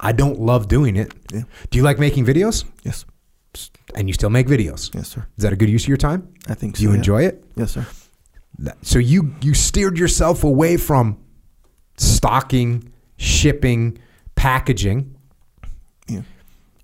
I 0.00 0.10
don't 0.12 0.40
love 0.40 0.66
doing 0.66 0.96
it. 0.96 1.14
Yeah. 1.32 1.42
Do 1.70 1.78
you 1.78 1.84
like 1.84 1.98
making 2.00 2.26
videos? 2.26 2.64
Yes. 2.82 3.04
And 3.94 4.08
you 4.08 4.14
still 4.14 4.30
make 4.30 4.48
videos. 4.48 4.92
Yes, 4.94 5.08
sir. 5.08 5.26
Is 5.36 5.44
that 5.44 5.52
a 5.52 5.56
good 5.56 5.68
use 5.68 5.84
of 5.84 5.88
your 5.88 5.96
time? 5.96 6.28
I 6.48 6.54
think 6.54 6.76
so. 6.76 6.80
Do 6.80 6.84
you 6.84 6.90
yeah. 6.90 6.96
enjoy 6.96 7.24
it? 7.24 7.44
Yes, 7.54 7.70
sir. 7.72 7.86
So 8.82 8.98
you 8.98 9.34
you 9.40 9.54
steered 9.54 9.98
yourself 9.98 10.44
away 10.44 10.76
from 10.76 11.18
stocking, 11.96 12.92
shipping, 13.16 13.98
packaging. 14.34 15.16
Yeah. 16.08 16.22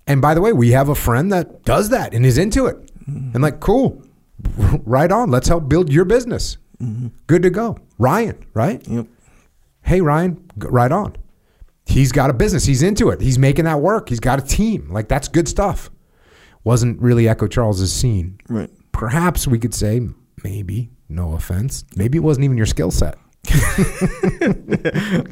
And 0.07 0.21
by 0.21 0.33
the 0.33 0.41
way, 0.41 0.53
we 0.53 0.71
have 0.71 0.89
a 0.89 0.95
friend 0.95 1.31
that 1.31 1.63
does 1.63 1.89
that 1.89 2.13
and 2.13 2.25
is 2.25 2.37
into 2.37 2.65
it. 2.65 2.77
Mm-hmm. 3.09 3.31
And 3.33 3.41
like, 3.41 3.59
cool, 3.59 4.03
right 4.85 5.11
on. 5.11 5.31
Let's 5.31 5.47
help 5.47 5.69
build 5.69 5.91
your 5.91 6.05
business. 6.05 6.57
Mm-hmm. 6.81 7.07
Good 7.27 7.43
to 7.43 7.49
go. 7.49 7.77
Ryan, 7.97 8.45
right? 8.53 8.85
Yep. 8.87 9.07
Hey, 9.83 10.01
Ryan, 10.01 10.43
right 10.57 10.91
on. 10.91 11.15
He's 11.85 12.11
got 12.11 12.29
a 12.29 12.33
business. 12.33 12.65
He's 12.65 12.83
into 12.83 13.09
it. 13.09 13.19
He's 13.19 13.39
making 13.39 13.65
that 13.65 13.81
work. 13.81 14.09
He's 14.09 14.19
got 14.19 14.39
a 14.39 14.45
team. 14.45 14.89
Like, 14.91 15.07
that's 15.07 15.27
good 15.27 15.47
stuff. 15.47 15.89
Wasn't 16.63 17.01
really 17.01 17.27
Echo 17.27 17.47
Charles's 17.47 17.91
scene. 17.91 18.39
Right. 18.47 18.69
Perhaps 18.91 19.47
we 19.47 19.57
could 19.57 19.73
say, 19.73 20.01
maybe, 20.43 20.91
no 21.09 21.33
offense, 21.33 21.83
maybe 21.95 22.17
it 22.17 22.21
wasn't 22.21 22.43
even 22.45 22.55
your 22.57 22.65
skill 22.67 22.91
set. 22.91 23.17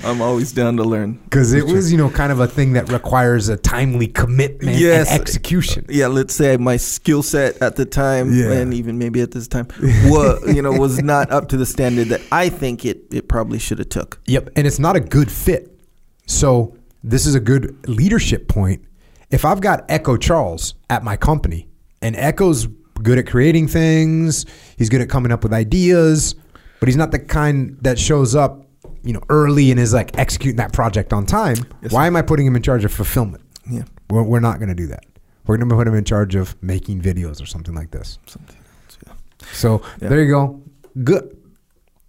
I'm 0.03 0.21
always 0.21 0.51
down 0.51 0.77
to 0.77 0.83
learn. 0.83 1.13
Because 1.25 1.53
it 1.53 1.65
was, 1.65 1.91
you 1.91 1.97
know, 1.97 2.09
kind 2.09 2.31
of 2.31 2.39
a 2.39 2.47
thing 2.47 2.73
that 2.73 2.89
requires 2.91 3.49
a 3.49 3.57
timely 3.57 4.07
commitment 4.07 4.77
Yes. 4.77 5.11
and 5.11 5.19
execution. 5.21 5.85
Uh, 5.89 5.93
yeah, 5.93 6.07
let's 6.07 6.33
say 6.35 6.57
my 6.57 6.77
skill 6.77 7.21
set 7.23 7.61
at 7.61 7.75
the 7.75 7.85
time, 7.85 8.33
Yeah. 8.33 8.51
and 8.53 8.73
even 8.73 8.97
maybe 8.97 9.21
at 9.21 9.31
this 9.31 9.47
time, 9.47 9.67
was 10.05 10.41
you 10.55 10.61
know 10.61 10.71
was 10.71 11.01
not 11.01 11.31
up 11.31 11.49
to 11.49 11.57
the 11.57 11.65
standard 11.65 12.07
that 12.09 12.21
I 12.31 12.49
think 12.49 12.85
it 12.85 13.03
it 13.11 13.27
probably 13.27 13.59
should 13.59 13.79
have 13.79 13.89
took. 13.89 14.19
Yep. 14.25 14.51
And 14.55 14.65
it's 14.67 14.79
not 14.79 14.95
a 14.95 14.99
good 15.01 15.31
fit. 15.31 15.79
So 16.25 16.75
this 17.03 17.25
is 17.25 17.35
a 17.35 17.39
good 17.39 17.87
leadership 17.87 18.47
point. 18.47 18.83
If 19.29 19.43
I've 19.45 19.61
got 19.61 19.85
Echo 19.89 20.17
Charles 20.17 20.73
at 20.89 21.03
my 21.03 21.17
company 21.17 21.67
and 22.01 22.15
Echo's 22.15 22.67
good 23.03 23.17
at 23.17 23.27
creating 23.27 23.67
things, 23.67 24.45
he's 24.77 24.89
good 24.89 25.01
at 25.01 25.09
coming 25.09 25.31
up 25.31 25.43
with 25.43 25.53
ideas, 25.53 26.35
but 26.79 26.87
he's 26.89 26.95
not 26.97 27.11
the 27.11 27.19
kind 27.19 27.77
that 27.81 27.97
shows 27.99 28.35
up, 28.35 28.65
you 29.03 29.13
know, 29.13 29.21
early 29.29 29.71
and 29.71 29.79
is 29.79 29.93
like 29.93 30.17
executing 30.17 30.57
that 30.57 30.73
project 30.73 31.13
on 31.13 31.25
time. 31.25 31.57
Yes, 31.81 31.91
Why 31.91 32.07
am 32.07 32.15
I 32.15 32.21
putting 32.21 32.45
him 32.45 32.55
in 32.55 32.61
charge 32.61 32.85
of 32.85 32.91
fulfillment? 32.93 33.43
Yeah, 33.69 33.83
We're, 34.09 34.23
we're 34.23 34.39
not 34.39 34.59
going 34.59 34.69
to 34.69 34.75
do 34.75 34.87
that. 34.87 35.03
We're 35.45 35.57
going 35.57 35.69
to 35.69 35.75
put 35.75 35.87
him 35.87 35.95
in 35.95 36.03
charge 36.03 36.35
of 36.35 36.61
making 36.61 37.01
videos 37.01 37.41
or 37.41 37.45
something 37.45 37.73
like 37.73 37.91
this. 37.91 38.19
something 38.25 38.55
else. 38.57 38.97
Yeah. 39.07 39.13
So 39.53 39.81
Yeah. 40.01 40.09
there 40.09 40.21
you 40.23 40.29
go. 40.31 40.61
Good. 41.03 41.37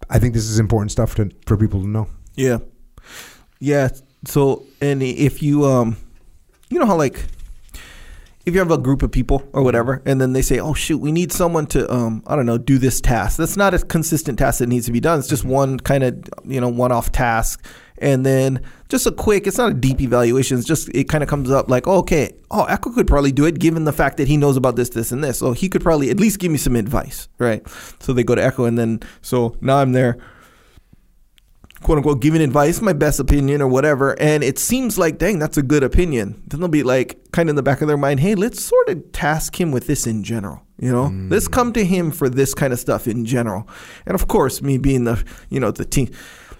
I 0.09 0.19
think 0.19 0.33
this 0.33 0.45
is 0.45 0.59
important 0.59 0.91
stuff 0.91 1.15
to, 1.15 1.29
for 1.45 1.55
people 1.57 1.81
to 1.81 1.87
know. 1.87 2.07
Yeah. 2.35 2.57
Yeah. 3.59 3.89
So, 4.25 4.65
and 4.81 5.01
if 5.03 5.41
you, 5.43 5.65
um, 5.65 5.95
you 6.69 6.79
know 6.79 6.85
how 6.85 6.95
like, 6.97 7.23
if 8.49 8.53
you 8.53 8.59
have 8.59 8.71
a 8.71 8.77
group 8.77 9.01
of 9.01 9.11
people 9.11 9.47
or 9.53 9.63
whatever, 9.63 10.01
and 10.05 10.19
then 10.19 10.33
they 10.33 10.41
say, 10.41 10.59
"Oh 10.59 10.73
shoot, 10.73 10.97
we 10.97 11.11
need 11.11 11.31
someone 11.31 11.65
to, 11.67 11.91
um, 11.93 12.23
I 12.27 12.35
don't 12.35 12.45
know, 12.45 12.57
do 12.57 12.77
this 12.77 12.99
task." 12.99 13.37
That's 13.37 13.55
not 13.55 13.73
a 13.73 13.79
consistent 13.79 14.39
task 14.39 14.59
that 14.59 14.67
needs 14.67 14.85
to 14.87 14.91
be 14.91 14.99
done. 14.99 15.19
It's 15.19 15.27
just 15.27 15.45
one 15.45 15.79
kind 15.79 16.03
of, 16.03 16.19
you 16.45 16.59
know, 16.59 16.67
one-off 16.67 17.11
task, 17.11 17.63
and 17.99 18.25
then 18.25 18.61
just 18.89 19.07
a 19.07 19.11
quick. 19.11 19.47
It's 19.47 19.57
not 19.57 19.71
a 19.71 19.73
deep 19.73 20.01
evaluation. 20.01 20.57
It's 20.57 20.67
just 20.67 20.89
it 20.89 21.05
kind 21.05 21.23
of 21.23 21.29
comes 21.29 21.49
up 21.49 21.69
like, 21.69 21.87
oh, 21.87 21.99
"Okay, 21.99 22.33
oh, 22.51 22.65
Echo 22.65 22.91
could 22.91 23.07
probably 23.07 23.31
do 23.31 23.45
it, 23.45 23.59
given 23.59 23.85
the 23.85 23.93
fact 23.93 24.17
that 24.17 24.27
he 24.27 24.35
knows 24.35 24.57
about 24.57 24.75
this, 24.75 24.89
this, 24.89 25.11
and 25.11 25.23
this. 25.23 25.39
So 25.39 25.53
he 25.53 25.69
could 25.69 25.81
probably 25.81 26.09
at 26.09 26.19
least 26.19 26.39
give 26.39 26.51
me 26.51 26.57
some 26.57 26.75
advice, 26.75 27.29
right?" 27.37 27.65
So 27.99 28.11
they 28.13 28.23
go 28.23 28.35
to 28.35 28.43
Echo, 28.43 28.65
and 28.65 28.77
then 28.77 28.99
so 29.21 29.55
now 29.61 29.77
I'm 29.77 29.93
there 29.93 30.17
quote 31.81 31.97
unquote 31.97 32.21
giving 32.21 32.41
advice, 32.41 32.81
my 32.81 32.93
best 32.93 33.19
opinion 33.19 33.61
or 33.61 33.67
whatever, 33.67 34.19
and 34.19 34.43
it 34.43 34.59
seems 34.59 34.97
like, 34.97 35.17
dang, 35.17 35.39
that's 35.39 35.57
a 35.57 35.63
good 35.63 35.83
opinion. 35.83 36.41
Then 36.47 36.59
they'll 36.59 36.69
be 36.69 36.83
like, 36.83 37.31
kind 37.31 37.49
of 37.49 37.51
in 37.51 37.55
the 37.55 37.63
back 37.63 37.81
of 37.81 37.87
their 37.87 37.97
mind, 37.97 38.19
hey, 38.19 38.35
let's 38.35 38.63
sort 38.63 38.89
of 38.89 39.11
task 39.11 39.59
him 39.59 39.71
with 39.71 39.87
this 39.87 40.05
in 40.05 40.23
general. 40.23 40.61
You 40.77 40.91
know, 40.91 41.11
let's 41.29 41.49
come 41.49 41.73
to 41.73 41.83
him 41.83 42.09
for 42.09 42.29
this 42.29 42.53
kind 42.53 42.71
of 42.71 42.79
stuff 42.79 43.05
in 43.05 43.25
general. 43.25 43.67
And 44.05 44.15
of 44.15 44.29
course, 44.29 44.61
me 44.61 44.77
being 44.77 45.03
the, 45.03 45.21
you 45.49 45.59
know, 45.59 45.71
the 45.71 45.83
team, 45.83 46.09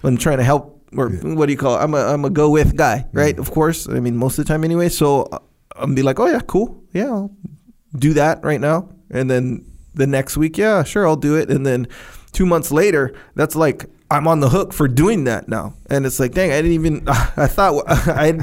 I'm 0.02 0.18
trying 0.18 0.38
to 0.38 0.44
help, 0.44 0.82
or 0.94 1.08
what 1.08 1.46
do 1.46 1.52
you 1.52 1.58
call 1.58 1.76
it? 1.76 1.82
I'm 1.82 1.94
a, 1.94 2.04
I'm 2.04 2.24
a 2.26 2.30
go 2.30 2.50
with 2.50 2.76
guy, 2.76 3.06
right? 3.12 3.38
Of 3.38 3.50
course. 3.50 3.88
I 3.88 3.98
mean, 3.98 4.18
most 4.18 4.38
of 4.38 4.44
the 4.44 4.52
time 4.52 4.62
anyway. 4.62 4.90
So 4.90 5.22
uh, 5.22 5.38
I'm 5.74 5.94
be 5.94 6.02
like, 6.02 6.20
oh, 6.20 6.26
yeah, 6.26 6.40
cool. 6.40 6.82
Yeah, 6.92 7.06
I'll 7.06 7.30
do 7.96 8.12
that 8.12 8.44
right 8.44 8.60
now. 8.60 8.90
And 9.10 9.30
then 9.30 9.64
the 9.94 10.06
next 10.06 10.36
week, 10.36 10.58
yeah, 10.58 10.82
sure, 10.84 11.08
I'll 11.08 11.16
do 11.16 11.36
it. 11.36 11.50
And 11.50 11.64
then 11.64 11.88
two 12.32 12.44
months 12.44 12.70
later, 12.70 13.14
that's 13.36 13.56
like 13.56 13.86
I'm 14.10 14.26
on 14.26 14.40
the 14.40 14.48
hook 14.48 14.72
for 14.72 14.88
doing 14.88 15.24
that 15.24 15.48
now. 15.48 15.74
And 15.88 16.04
it's 16.04 16.18
like, 16.18 16.32
dang, 16.32 16.50
I 16.50 16.56
didn't 16.56 16.72
even. 16.72 17.04
I 17.08 17.46
thought 17.46 17.84
I 17.88 18.38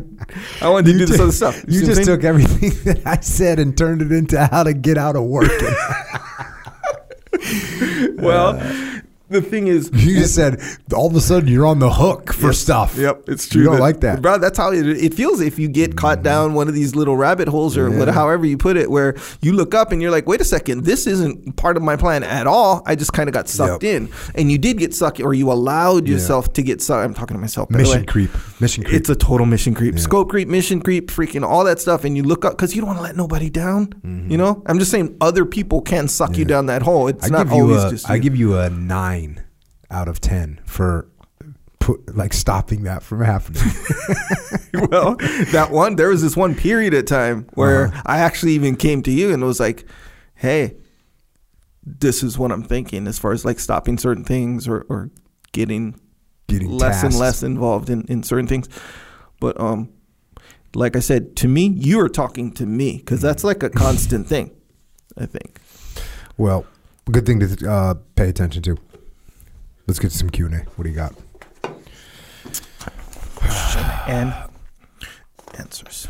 I 0.61 0.69
wanted 0.69 0.93
to 0.93 0.97
do 0.97 1.05
this 1.05 1.19
other 1.19 1.31
stuff. 1.31 1.63
You 1.67 1.81
see 1.81 1.85
just 1.87 2.05
took 2.05 2.23
everything 2.23 2.71
that 2.85 3.05
I 3.05 3.19
said 3.19 3.59
and 3.59 3.77
turned 3.77 4.01
it 4.01 4.11
into 4.11 4.43
how 4.47 4.63
to 4.63 4.73
get 4.73 4.97
out 4.97 5.15
of 5.15 5.23
work. 5.23 5.51
well. 8.17 8.57
Uh, 8.59 9.01
the 9.29 9.41
thing 9.41 9.67
is, 9.67 9.89
you 9.93 10.15
just 10.15 10.35
said 10.35 10.61
all 10.93 11.07
of 11.07 11.15
a 11.15 11.21
sudden 11.21 11.49
you're 11.49 11.65
on 11.65 11.79
the 11.79 11.91
hook 11.91 12.33
for 12.33 12.47
Yes. 12.47 12.59
stuff. 12.59 12.95
Yep, 12.97 13.29
it's 13.29 13.47
true. 13.47 13.61
You 13.61 13.67
don't 13.67 13.75
that- 13.77 13.81
like 13.81 13.99
that. 14.01 14.21
bro. 14.21 14.37
That's 14.37 14.57
how 14.57 14.71
it, 14.71 14.85
it 14.87 15.13
feels 15.13 15.41
if 15.41 15.59
you 15.59 15.67
get 15.67 15.95
caught 15.95 16.23
down 16.23 16.53
one 16.53 16.67
of 16.67 16.73
these 16.73 16.95
little 16.95 17.17
rabbit 17.17 17.47
holes 17.47 17.77
or 17.77 17.89
Yeah. 17.89 18.11
however 18.11 18.45
you 18.45 18.57
put 18.57 18.77
it, 18.77 18.89
where 18.89 19.15
you 19.41 19.53
look 19.53 19.73
up 19.75 19.91
and 19.91 20.01
you're 20.01 20.11
like, 20.11 20.27
"Wait 20.27 20.41
a 20.41 20.45
second, 20.45 20.85
this 20.85 21.07
isn't 21.07 21.55
part 21.57 21.77
of 21.77 21.83
my 21.83 21.95
plan 21.95 22.23
at 22.23 22.47
all." 22.47 22.83
I 22.85 22.95
just 22.95 23.13
kind 23.13 23.27
of 23.29 23.33
got 23.33 23.47
sucked 23.49 23.83
Yep. 23.83 23.95
in, 23.95 24.09
and 24.35 24.51
you 24.51 24.57
did 24.57 24.77
get 24.77 24.93
sucked, 24.93 25.19
or 25.19 25.33
you 25.33 25.51
allowed 25.51 26.07
yourself 26.07 26.53
to 26.53 26.61
get 26.61 26.81
sucked. 26.81 27.03
I'm 27.05 27.13
talking 27.13 27.35
to 27.35 27.41
myself. 27.41 27.69
Mission 27.69 27.99
way. 28.01 28.05
creep. 28.05 28.31
Mission 28.59 28.83
creep. 28.83 28.95
It's 28.95 29.09
a 29.09 29.15
total 29.15 29.45
mission 29.45 29.73
creep, 29.73 29.99
scope 29.99 30.29
creep, 30.29 30.47
mission 30.47 30.81
creep, 30.81 31.11
freaking 31.11 31.43
all 31.43 31.63
that 31.65 31.79
stuff, 31.79 32.03
and 32.03 32.15
you 32.15 32.23
look 32.23 32.45
up 32.45 32.53
because 32.53 32.75
you 32.75 32.81
don't 32.81 32.87
want 32.87 32.99
to 32.99 33.03
let 33.03 33.15
nobody 33.15 33.49
down. 33.49 33.89
You 34.29 34.37
know, 34.37 34.63
I'm 34.65 34.79
just 34.79 34.91
saying 34.91 35.15
other 35.21 35.45
people 35.45 35.81
can 35.81 36.07
suck 36.07 36.37
you 36.37 36.45
down 36.45 36.67
that 36.67 36.81
hole. 36.81 37.07
It's 37.07 37.25
Mm-hmm. 37.27 37.35
I 37.35 37.43
not 37.43 37.51
always 37.51 37.83
a, 37.83 37.89
just. 37.89 38.09
I 38.09 38.17
give 38.19 38.35
you 38.35 38.57
a 38.57 38.69
nine 38.69 39.16
out 39.89 40.07
of 40.07 40.19
ten 40.21 40.59
for 40.65 41.07
put 41.79 42.15
like 42.15 42.33
stopping 42.33 42.83
that 42.83 43.03
from 43.03 43.21
happening. 43.23 43.61
well, 44.89 45.15
that 45.51 45.69
one, 45.71 45.95
there 45.95 46.09
was 46.09 46.21
this 46.21 46.35
one 46.35 46.55
period 46.55 46.93
of 46.93 47.05
time 47.05 47.47
where 47.53 47.87
Uh-huh. 47.87 48.01
I 48.05 48.17
actually 48.19 48.53
even 48.53 48.75
came 48.75 49.01
to 49.03 49.11
you 49.11 49.33
and 49.33 49.43
was 49.43 49.59
like, 49.59 49.85
hey, 50.35 50.75
this 51.85 52.23
is 52.23 52.37
what 52.37 52.51
I'm 52.51 52.63
thinking 52.63 53.07
as 53.07 53.17
far 53.17 53.31
as 53.31 53.45
like 53.45 53.59
stopping 53.59 53.97
certain 53.97 54.23
things 54.25 54.67
or, 54.67 54.85
or 54.89 55.09
getting 55.53 55.99
Getting 56.49 56.69
less 56.69 57.03
and 57.03 57.13
less 57.17 57.43
involved 57.43 57.89
in, 57.89 58.03
in 58.07 58.23
certain 58.23 58.47
things. 58.47 58.69
But 59.41 59.59
um, 59.59 59.89
like 60.73 60.95
I 60.95 60.99
said, 61.01 61.35
to 61.37 61.47
me, 61.49 61.67
you 61.67 61.99
are 61.99 62.07
talking 62.07 62.53
to 62.53 62.65
me 62.65 62.97
because 62.97 63.19
that's 63.21 63.43
like 63.43 63.63
a 63.63 63.69
constant 63.69 64.27
thing, 64.27 64.51
I 65.17 65.25
think. 65.25 65.59
Well, 66.37 66.65
good 67.11 67.25
thing 67.25 67.41
to 67.41 67.69
uh, 67.69 67.95
pay 68.15 68.29
attention 68.29 68.63
to. 68.63 68.77
Let's 69.87 69.99
get 69.99 70.11
to 70.11 70.17
some 70.17 70.29
Q 70.29 70.47
and 70.47 70.55
A. 70.55 70.57
What 70.75 70.83
do 70.83 70.89
you 70.89 70.95
got? 70.95 71.13
Question 73.35 73.83
And 74.07 74.33
answers. 75.57 76.09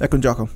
Echo 0.00 0.16
Jocko. 0.16 0.48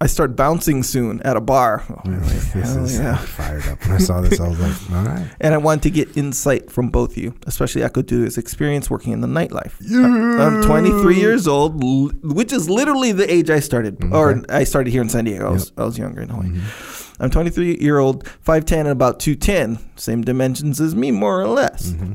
I 0.00 0.06
start 0.06 0.34
bouncing 0.34 0.82
soon 0.82 1.22
at 1.22 1.36
a 1.36 1.40
bar. 1.40 1.84
Oh, 1.88 2.10
This 2.10 2.52
hell 2.52 2.84
is 2.84 2.98
yeah. 2.98 3.16
fired 3.18 3.64
up. 3.68 3.80
When 3.82 3.92
I 3.92 3.98
saw 3.98 4.20
this, 4.20 4.40
I 4.40 4.48
was 4.48 4.58
like, 4.58 4.90
all 4.98 5.04
right. 5.04 5.30
And 5.40 5.54
I 5.54 5.58
wanted 5.58 5.84
to 5.84 5.90
get 5.90 6.16
insight 6.16 6.72
from 6.72 6.88
both 6.88 7.12
of 7.12 7.18
you, 7.18 7.36
especially 7.46 7.84
Echo 7.84 8.02
due 8.02 8.18
to 8.18 8.24
his 8.24 8.36
experience 8.36 8.90
working 8.90 9.12
in 9.12 9.20
the 9.20 9.28
nightlife. 9.28 9.74
Uh, 9.88 10.42
I'm 10.42 10.64
23 10.64 11.14
years 11.20 11.46
old, 11.46 11.80
which 12.24 12.52
is 12.52 12.68
literally 12.68 13.12
the 13.12 13.32
age 13.32 13.48
I 13.48 13.60
started, 13.60 14.00
mm-hmm. 14.00 14.12
or 14.12 14.42
I 14.48 14.64
started 14.64 14.90
here 14.90 15.02
in 15.02 15.08
San 15.08 15.24
Diego. 15.24 15.46
I 15.46 15.52
was, 15.52 15.72
I 15.78 15.84
was 15.84 15.96
younger 15.96 16.22
in 16.22 16.30
Hawaii. 16.30 16.48
Mm-hmm. 16.48 17.01
I'm 17.20 17.30
23 17.30 17.78
year 17.78 17.98
old, 17.98 18.24
5'10 18.24 18.80
and 18.80 18.88
about 18.88 19.20
210, 19.20 19.78
same 19.96 20.22
dimensions 20.22 20.80
as 20.80 20.94
me, 20.94 21.10
more 21.10 21.40
or 21.40 21.48
less. 21.48 21.90
Mm-hmm. 21.90 22.12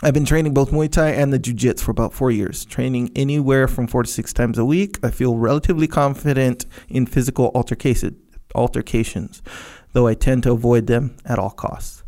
I've 0.00 0.14
been 0.14 0.24
training 0.24 0.54
both 0.54 0.70
Muay 0.70 0.90
Thai 0.90 1.10
and 1.10 1.32
the 1.32 1.40
Jiu 1.40 1.54
Jitsu 1.54 1.84
for 1.84 1.90
about 1.90 2.12
four 2.12 2.30
years, 2.30 2.64
training 2.64 3.10
anywhere 3.16 3.66
from 3.66 3.88
four 3.88 4.04
to 4.04 4.08
six 4.08 4.32
times 4.32 4.56
a 4.56 4.64
week. 4.64 4.96
I 5.02 5.10
feel 5.10 5.36
relatively 5.36 5.88
confident 5.88 6.66
in 6.88 7.04
physical 7.04 7.50
altercation, 7.54 8.16
altercations, 8.54 9.42
though 9.94 10.06
I 10.06 10.14
tend 10.14 10.44
to 10.44 10.52
avoid 10.52 10.86
them 10.86 11.16
at 11.24 11.40
all 11.40 11.50
costs. 11.50 12.04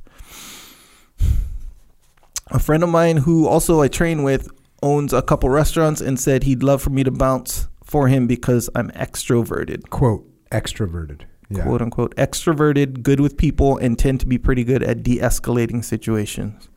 A 2.52 2.60
friend 2.60 2.84
of 2.84 2.90
mine 2.90 3.18
who 3.18 3.48
also 3.48 3.80
I 3.80 3.88
train 3.88 4.22
with 4.22 4.48
owns 4.82 5.12
a 5.12 5.22
couple 5.22 5.50
restaurants 5.50 6.00
and 6.00 6.18
said 6.18 6.44
he'd 6.44 6.62
love 6.62 6.80
for 6.82 6.90
me 6.90 7.02
to 7.02 7.10
bounce 7.10 7.68
for 7.82 8.06
him 8.06 8.28
because 8.28 8.70
I'm 8.74 8.90
extroverted. 8.92 9.90
Quote, 9.90 10.24
extroverted. 10.50 11.22
Yeah. 11.50 11.64
quote 11.64 11.82
unquote, 11.82 12.14
extroverted, 12.16 13.02
good 13.02 13.18
with 13.20 13.36
people, 13.36 13.76
and 13.78 13.98
tend 13.98 14.20
to 14.20 14.26
be 14.26 14.38
pretty 14.38 14.62
good 14.62 14.82
at 14.84 15.02
de-escalating 15.02 15.84
situations. 15.84 16.68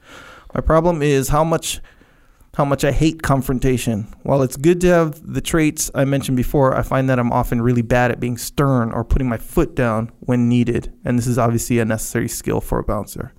My 0.53 0.62
problem 0.62 1.01
is 1.01 1.30
how 1.30 1.44
much 1.44 1.80
how 2.56 2.65
much 2.65 2.84
I 2.84 2.92
hate 2.92 3.24
confrontation. 3.24 4.13
While 4.22 4.44
it's 4.44 4.58
good 4.58 4.80
to 4.82 4.88
have 4.88 5.34
the 5.34 5.42
traits 5.42 5.89
I 5.96 6.06
mentioned 6.06 6.38
before, 6.38 6.75
I 6.77 6.84
find 6.84 7.10
that 7.10 7.18
I'm 7.18 7.32
often 7.32 7.63
really 7.63 7.82
bad 7.82 8.12
at 8.12 8.20
being 8.20 8.38
stern 8.38 8.92
or 8.92 9.03
putting 9.03 9.27
my 9.27 9.38
foot 9.38 9.74
down 9.75 10.12
when 10.20 10.50
needed. 10.50 10.94
And 11.03 11.18
this 11.18 11.25
is 11.25 11.39
obviously 11.39 11.80
a 11.80 11.86
necessary 11.86 12.27
skill 12.27 12.62
for 12.62 12.77
a 12.77 12.84
bouncer. 12.84 13.34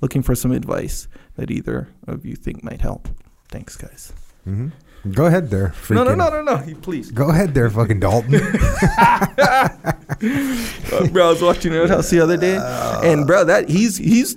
Looking 0.00 0.22
for 0.22 0.34
some 0.34 0.50
advice 0.50 1.06
that 1.36 1.50
either 1.50 1.88
of 2.08 2.26
you 2.26 2.34
think 2.34 2.64
might 2.64 2.80
help. 2.80 3.08
Thanks, 3.48 3.76
guys. 3.76 4.12
hmm 4.44 4.68
Go 5.12 5.26
ahead 5.26 5.50
there. 5.50 5.74
No, 5.90 6.04
no, 6.04 6.14
no, 6.14 6.28
no, 6.30 6.42
no. 6.42 6.74
Please. 6.82 7.10
Go 7.10 7.28
ahead 7.30 7.54
there, 7.54 7.68
fucking 7.70 8.00
Dalton. 8.00 8.30
Bro, 10.20 11.26
I 11.26 11.30
was 11.30 11.42
watching 11.42 11.72
Roadhouse 11.72 12.10
the 12.10 12.20
other 12.20 12.36
day, 12.36 12.56
and 13.02 13.26
bro, 13.26 13.44
that 13.44 13.68
he's 13.68 13.96
he's 13.96 14.34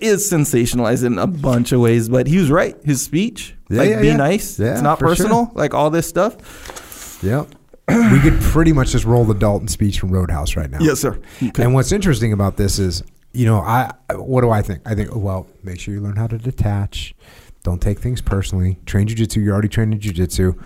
is 0.00 0.30
sensationalized 0.30 1.04
in 1.04 1.18
a 1.18 1.26
bunch 1.26 1.72
of 1.72 1.80
ways, 1.80 2.08
but 2.08 2.26
he 2.26 2.38
was 2.38 2.50
right. 2.50 2.76
His 2.84 3.02
speech, 3.02 3.54
Yeah, 3.68 3.78
like 3.78 3.90
yeah, 3.90 4.00
be 4.00 4.06
yeah. 4.08 4.16
nice, 4.16 4.58
Yeah, 4.58 4.72
it's 4.72 4.82
not 4.82 4.98
for 4.98 5.06
sure. 5.06 5.16
personal, 5.26 5.52
like 5.54 5.74
all 5.74 5.90
this 5.90 6.08
stuff. 6.08 7.20
yep. 7.22 7.48
We 7.88 8.20
could 8.20 8.40
pretty 8.40 8.72
much 8.72 8.90
just 8.92 9.04
roll 9.04 9.24
the 9.24 9.34
Dalton 9.34 9.68
speech 9.68 9.98
from 10.00 10.10
Roadhouse 10.10 10.56
right 10.56 10.70
now. 10.70 10.78
Yes, 10.80 11.00
sir. 11.00 11.20
Okay. 11.42 11.62
And 11.64 11.74
what's 11.74 11.92
interesting 11.92 12.32
about 12.32 12.56
this 12.56 12.78
is, 12.78 13.02
you 13.32 13.44
know, 13.44 13.58
I 13.60 13.90
what 14.14 14.40
do 14.42 14.50
I 14.50 14.62
think? 14.62 14.80
I 14.86 14.94
think, 14.94 15.14
well, 15.14 15.46
make 15.62 15.78
sure 15.80 15.92
you 15.92 16.00
learn 16.00 16.16
how 16.16 16.26
to 16.28 16.38
detach. 16.38 17.14
Don't 17.62 17.80
take 17.80 17.98
things 18.00 18.20
personally. 18.20 18.78
Train 18.86 19.06
jujitsu. 19.06 19.42
You're 19.42 19.52
already 19.52 19.68
trained 19.68 19.92
in 19.94 20.00
jujitsu. 20.00 20.58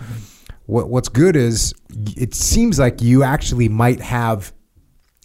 What 0.65 0.89
What's 0.89 1.09
good 1.09 1.35
is 1.35 1.73
it 2.17 2.33
seems 2.33 2.79
like 2.79 3.01
you 3.01 3.23
actually 3.23 3.69
might 3.69 4.01
have 4.01 4.51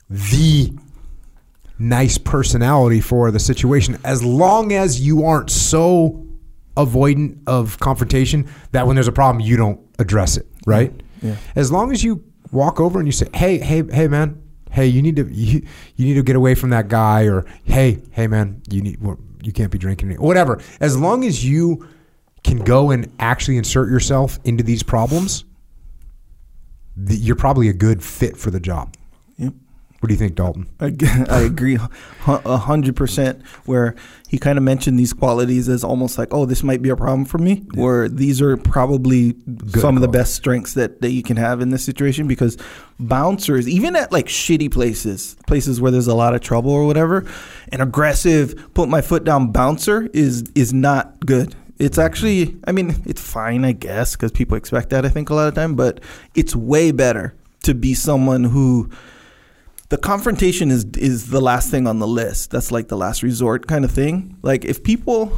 the 0.09 0.73
nice 1.79 2.19
personality 2.19 3.01
for 3.01 3.31
the 3.31 3.41
situation 3.41 3.99
as 4.05 4.23
long 4.23 4.73
as 4.73 5.01
you 5.01 5.25
aren't 5.25 5.51
so 5.51 6.25
avoidant 6.77 7.39
of 7.47 7.79
confrontation 7.81 8.49
that 8.73 8.87
when 8.87 8.95
there's 8.95 9.09
a 9.09 9.13
problem 9.13 9.45
you 9.45 9.57
don't 9.57 9.81
address 9.99 10.37
it 10.37 10.47
right 10.67 10.93
Yeah. 11.23 11.37
as 11.57 11.73
long 11.73 11.91
as 11.91 12.05
you 12.05 12.23
walk 12.53 12.79
over 12.79 12.99
and 12.99 13.09
you 13.09 13.13
say 13.13 13.27
hey 13.35 13.59
hey 13.59 13.83
hey 13.91 14.07
man 14.07 14.41
hey 14.71 14.87
you 14.87 15.03
need 15.03 15.17
to 15.17 15.27
you, 15.29 15.67
you 15.97 16.07
need 16.07 16.15
to 16.15 16.23
get 16.23 16.37
away 16.37 16.55
from 16.55 16.71
that 16.71 16.89
guy 16.89 17.25
or 17.25 17.45
hey 17.65 18.01
hey 18.13 18.27
man 18.29 18.63
you 18.71 18.81
need 18.83 18.99
you 19.43 19.53
can't 19.53 19.71
be 19.71 19.79
drinking 19.79 20.11
whatever 20.15 20.61
as 20.81 20.97
long 20.99 21.25
as 21.25 21.45
you 21.45 21.87
can 22.45 22.59
go 22.59 22.91
and 22.91 23.11
actually 23.19 23.57
insert 23.57 23.89
yourself 23.89 24.39
into 24.45 24.63
these 24.63 24.83
problems 24.83 25.45
you're 27.09 27.37
probably 27.37 27.69
a 27.69 27.73
good 27.73 28.03
fit 28.03 28.37
for 28.37 28.51
the 28.51 28.61
job 28.61 28.95
Yep. 29.39 29.55
What 30.03 30.09
do 30.09 30.15
you 30.15 30.19
think 30.19 30.35
dalton 30.35 30.69
I 30.81 30.89
agree 31.43 31.79
a 32.27 32.57
hundred 32.57 32.97
percent. 32.97 33.45
Where 33.65 33.95
he 34.29 34.39
kind 34.39 34.57
of 34.59 34.65
mentioned 34.65 34.99
these 34.99 35.13
qualities 35.13 35.69
as 35.69 35.85
almost 35.85 36.19
like, 36.19 36.33
oh, 36.33 36.47
this 36.47 36.63
might 36.63 36.83
be 36.83 36.89
a 36.89 36.97
problem 36.97 37.25
for 37.25 37.39
me. 37.39 37.65
or 37.77 38.09
these 38.09 38.41
are 38.41 38.57
probably 38.57 39.35
some 39.69 39.97
of 39.97 40.03
the 40.03 40.09
best 40.09 40.35
strengths 40.35 40.75
that, 40.75 41.03
that 41.03 41.11
you 41.11 41.23
can 41.23 41.37
have 41.37 41.61
in 41.61 41.71
this 41.71 41.85
situation 41.85 42.27
because 42.27 42.57
bouncers, 42.99 43.69
even 43.69 43.97
at 43.97 44.13
like 44.13 44.27
shitty 44.27 44.71
places, 44.73 45.37
places 45.47 45.81
where 45.81 45.91
there's 45.91 46.07
a 46.07 46.15
lot 46.15 46.35
of 46.35 46.41
trouble 46.41 46.71
or 46.71 46.87
whatever, 46.87 47.27
an 47.73 47.81
aggressive 47.81 48.73
put 48.75 48.89
my 48.89 49.01
foot 49.01 49.25
down 49.25 49.53
bouncer 49.53 50.09
is 50.13 50.45
is 50.55 50.73
not 50.73 51.21
good. 51.21 51.55
It's 51.79 51.99
actually, 51.99 52.57
I 52.67 52.73
mean, 52.73 53.03
it's 53.07 53.21
fine, 53.21 53.65
I 53.65 53.73
guess, 53.73 54.15
because 54.15 54.31
people 54.31 54.57
expect 54.57 54.91
that. 54.91 55.05
I 55.05 55.09
think 55.09 55.31
a 55.31 55.35
lot 55.35 55.49
of 55.49 55.55
time, 55.55 55.75
but 55.75 56.01
it's 56.35 56.55
way 56.55 56.93
better 56.93 57.35
to 57.65 57.75
be 57.75 57.95
someone 57.95 58.45
who 58.45 58.89
the 59.93 59.99
confrontation 59.99 60.71
is 60.71 60.87
is 60.97 61.29
the 61.29 61.41
last 61.41 61.71
thing 61.71 61.87
on 61.87 61.99
the 61.99 62.07
list. 62.07 62.51
That's 62.51 62.73
like 62.73 62.89
the 62.89 62.97
last 62.97 63.23
resort 63.23 63.67
kind 63.67 63.85
of 63.85 63.91
thing. 63.91 64.39
Like 64.41 64.65
if 64.65 64.83
people 64.83 65.37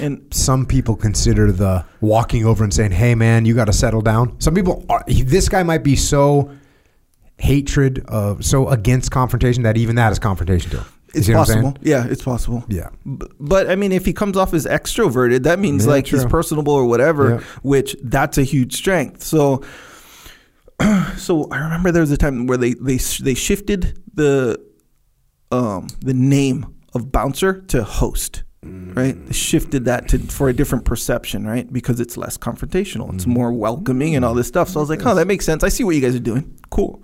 and 0.00 0.26
some 0.32 0.66
people 0.66 0.96
consider 0.96 1.52
the 1.52 1.84
walking 2.00 2.44
over 2.44 2.64
and 2.64 2.74
saying, 2.74 2.90
"Hey, 2.90 3.14
man, 3.14 3.44
you 3.46 3.54
got 3.54 3.66
to 3.66 3.72
settle 3.72 4.00
down." 4.02 4.40
Some 4.40 4.54
people, 4.56 4.84
are, 4.88 5.04
this 5.06 5.48
guy 5.48 5.62
might 5.62 5.84
be 5.84 5.94
so 5.94 6.50
hatred 7.38 8.04
of, 8.08 8.44
so 8.44 8.68
against 8.68 9.10
confrontation 9.12 9.62
that 9.62 9.76
even 9.76 9.94
that 9.96 10.10
is 10.10 10.18
confrontation 10.18 10.70
to 10.72 10.78
him. 10.78 10.86
It's 11.14 11.26
see 11.26 11.32
what 11.34 11.40
I'm 11.40 11.46
saying? 11.46 11.62
possible. 11.62 11.80
Yeah, 11.88 12.06
it's 12.08 12.22
possible. 12.24 12.64
Yeah. 12.68 12.88
B- 13.04 13.26
But 13.38 13.70
I 13.70 13.76
mean, 13.76 13.92
if 13.92 14.04
he 14.04 14.12
comes 14.12 14.36
off 14.36 14.52
as 14.52 14.66
extroverted, 14.66 15.44
that 15.44 15.58
means 15.60 15.84
Yeah, 15.84 15.92
like 15.92 16.06
he's 16.08 16.24
personable 16.24 16.72
or 16.72 16.86
whatever, 16.86 17.24
Yeah. 17.30 17.40
which 17.62 17.96
that's 18.02 18.36
a 18.38 18.42
huge 18.42 18.74
strength. 18.74 19.22
So, 19.22 19.62
so 21.16 21.48
I 21.50 21.58
remember 21.58 21.90
there 21.90 22.02
was 22.02 22.10
a 22.10 22.16
time 22.16 22.46
where 22.46 22.58
they 22.58 22.74
they 22.74 22.96
they 22.96 23.34
shifted 23.34 24.02
the 24.14 24.60
um 25.50 25.88
the 26.00 26.14
name 26.14 26.74
of 26.94 27.12
bouncer 27.12 27.62
to 27.62 27.84
host. 27.84 28.42
Right, 28.62 29.14
they 29.26 29.32
shifted 29.32 29.84
that 29.84 30.08
to 30.08 30.18
for 30.18 30.48
a 30.48 30.52
different 30.52 30.84
perception, 30.84 31.46
right? 31.46 31.72
Because 31.72 32.00
it's 32.00 32.16
less 32.16 32.36
confrontational, 32.36 33.14
it's 33.14 33.26
more 33.26 33.52
welcoming, 33.52 34.16
and 34.16 34.24
all 34.24 34.34
this 34.34 34.48
stuff. 34.48 34.70
So 34.70 34.80
I 34.80 34.82
was 34.82 34.90
like, 34.90 35.06
"Oh, 35.06 35.14
that 35.14 35.28
makes 35.28 35.44
sense. 35.44 35.62
I 35.62 35.68
see 35.68 35.84
what 35.84 35.94
you 35.94 36.00
guys 36.00 36.16
are 36.16 36.20
doing. 36.20 36.58
Cool." 36.70 37.00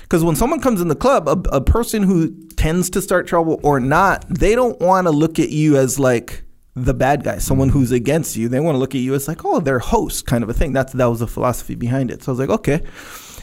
Because 0.00 0.24
when 0.24 0.34
someone 0.34 0.60
comes 0.60 0.80
in 0.80 0.88
the 0.88 0.96
club, 0.96 1.28
a, 1.28 1.56
a 1.56 1.60
person 1.60 2.02
who 2.02 2.30
tends 2.56 2.90
to 2.90 3.00
start 3.00 3.26
trouble 3.28 3.60
or 3.62 3.78
not, 3.78 4.28
they 4.28 4.54
don't 4.54 4.80
want 4.80 5.06
to 5.06 5.10
look 5.10 5.38
at 5.38 5.50
you 5.50 5.76
as 5.76 5.98
like 6.00 6.42
the 6.74 6.94
bad 6.94 7.22
guy, 7.22 7.38
someone 7.38 7.68
who's 7.68 7.92
against 7.92 8.36
you. 8.36 8.48
They 8.48 8.60
want 8.60 8.74
to 8.74 8.78
look 8.78 8.94
at 8.94 9.00
you 9.00 9.14
as 9.14 9.28
like, 9.28 9.44
oh, 9.44 9.60
they're 9.60 9.78
host 9.78 10.26
kind 10.26 10.42
of 10.42 10.48
a 10.50 10.54
thing. 10.54 10.72
That's 10.72 10.92
that 10.92 11.06
was 11.06 11.20
the 11.20 11.26
philosophy 11.26 11.74
behind 11.74 12.10
it. 12.10 12.22
So 12.22 12.30
I 12.30 12.34
was 12.34 12.38
like, 12.40 12.58
okay, 12.60 12.80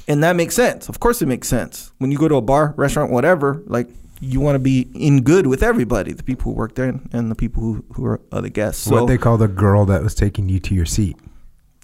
and 0.07 0.23
that 0.23 0.35
makes 0.35 0.55
sense. 0.55 0.89
Of 0.89 0.99
course, 0.99 1.21
it 1.21 1.27
makes 1.27 1.47
sense. 1.47 1.91
When 1.99 2.11
you 2.11 2.17
go 2.17 2.27
to 2.27 2.35
a 2.35 2.41
bar, 2.41 2.73
restaurant, 2.77 3.11
whatever, 3.11 3.61
like 3.67 3.87
you 4.21 4.39
want 4.39 4.55
to 4.55 4.59
be 4.59 4.87
in 4.95 5.21
good 5.21 5.47
with 5.47 5.61
everybody, 5.63 6.11
the 6.11 6.23
people 6.23 6.51
who 6.51 6.57
work 6.57 6.75
there 6.75 6.89
and, 6.89 7.07
and 7.13 7.29
the 7.31 7.35
people 7.35 7.61
who 7.61 7.85
who 7.93 8.05
are 8.05 8.19
other 8.31 8.49
guests. 8.49 8.83
So 8.83 8.95
what 9.01 9.07
they 9.07 9.17
call 9.17 9.37
the 9.37 9.47
girl 9.47 9.85
that 9.85 10.01
was 10.01 10.15
taking 10.15 10.49
you 10.49 10.59
to 10.61 10.73
your 10.73 10.85
seat. 10.87 11.15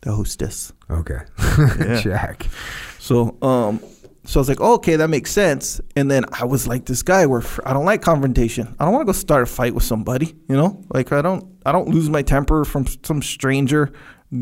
the 0.01 0.11
hostess. 0.13 0.73
Okay. 0.89 1.19
Yeah. 1.79 2.01
Check. 2.01 2.47
So, 2.99 3.37
um, 3.41 3.79
so 4.25 4.39
I 4.39 4.41
was 4.41 4.49
like, 4.49 4.61
oh, 4.61 4.73
okay, 4.75 4.95
that 4.95 5.09
makes 5.09 5.31
sense. 5.31 5.79
And 5.95 6.09
then 6.09 6.25
I 6.31 6.45
was 6.45 6.67
like 6.67 6.85
this 6.85 7.03
guy 7.03 7.25
where 7.25 7.43
I 7.65 7.73
don't 7.73 7.85
like 7.85 8.01
confrontation. 8.01 8.75
I 8.79 8.85
don't 8.85 8.93
want 8.93 9.03
to 9.03 9.05
go 9.05 9.17
start 9.17 9.43
a 9.43 9.45
fight 9.45 9.73
with 9.73 9.83
somebody. 9.83 10.35
You 10.47 10.55
know, 10.55 10.83
like 10.93 11.11
I 11.11 11.21
don't, 11.21 11.45
I 11.65 11.71
don't 11.71 11.89
lose 11.89 12.09
my 12.09 12.21
temper 12.21 12.65
from 12.65 12.85
some 13.03 13.21
stranger 13.21 13.93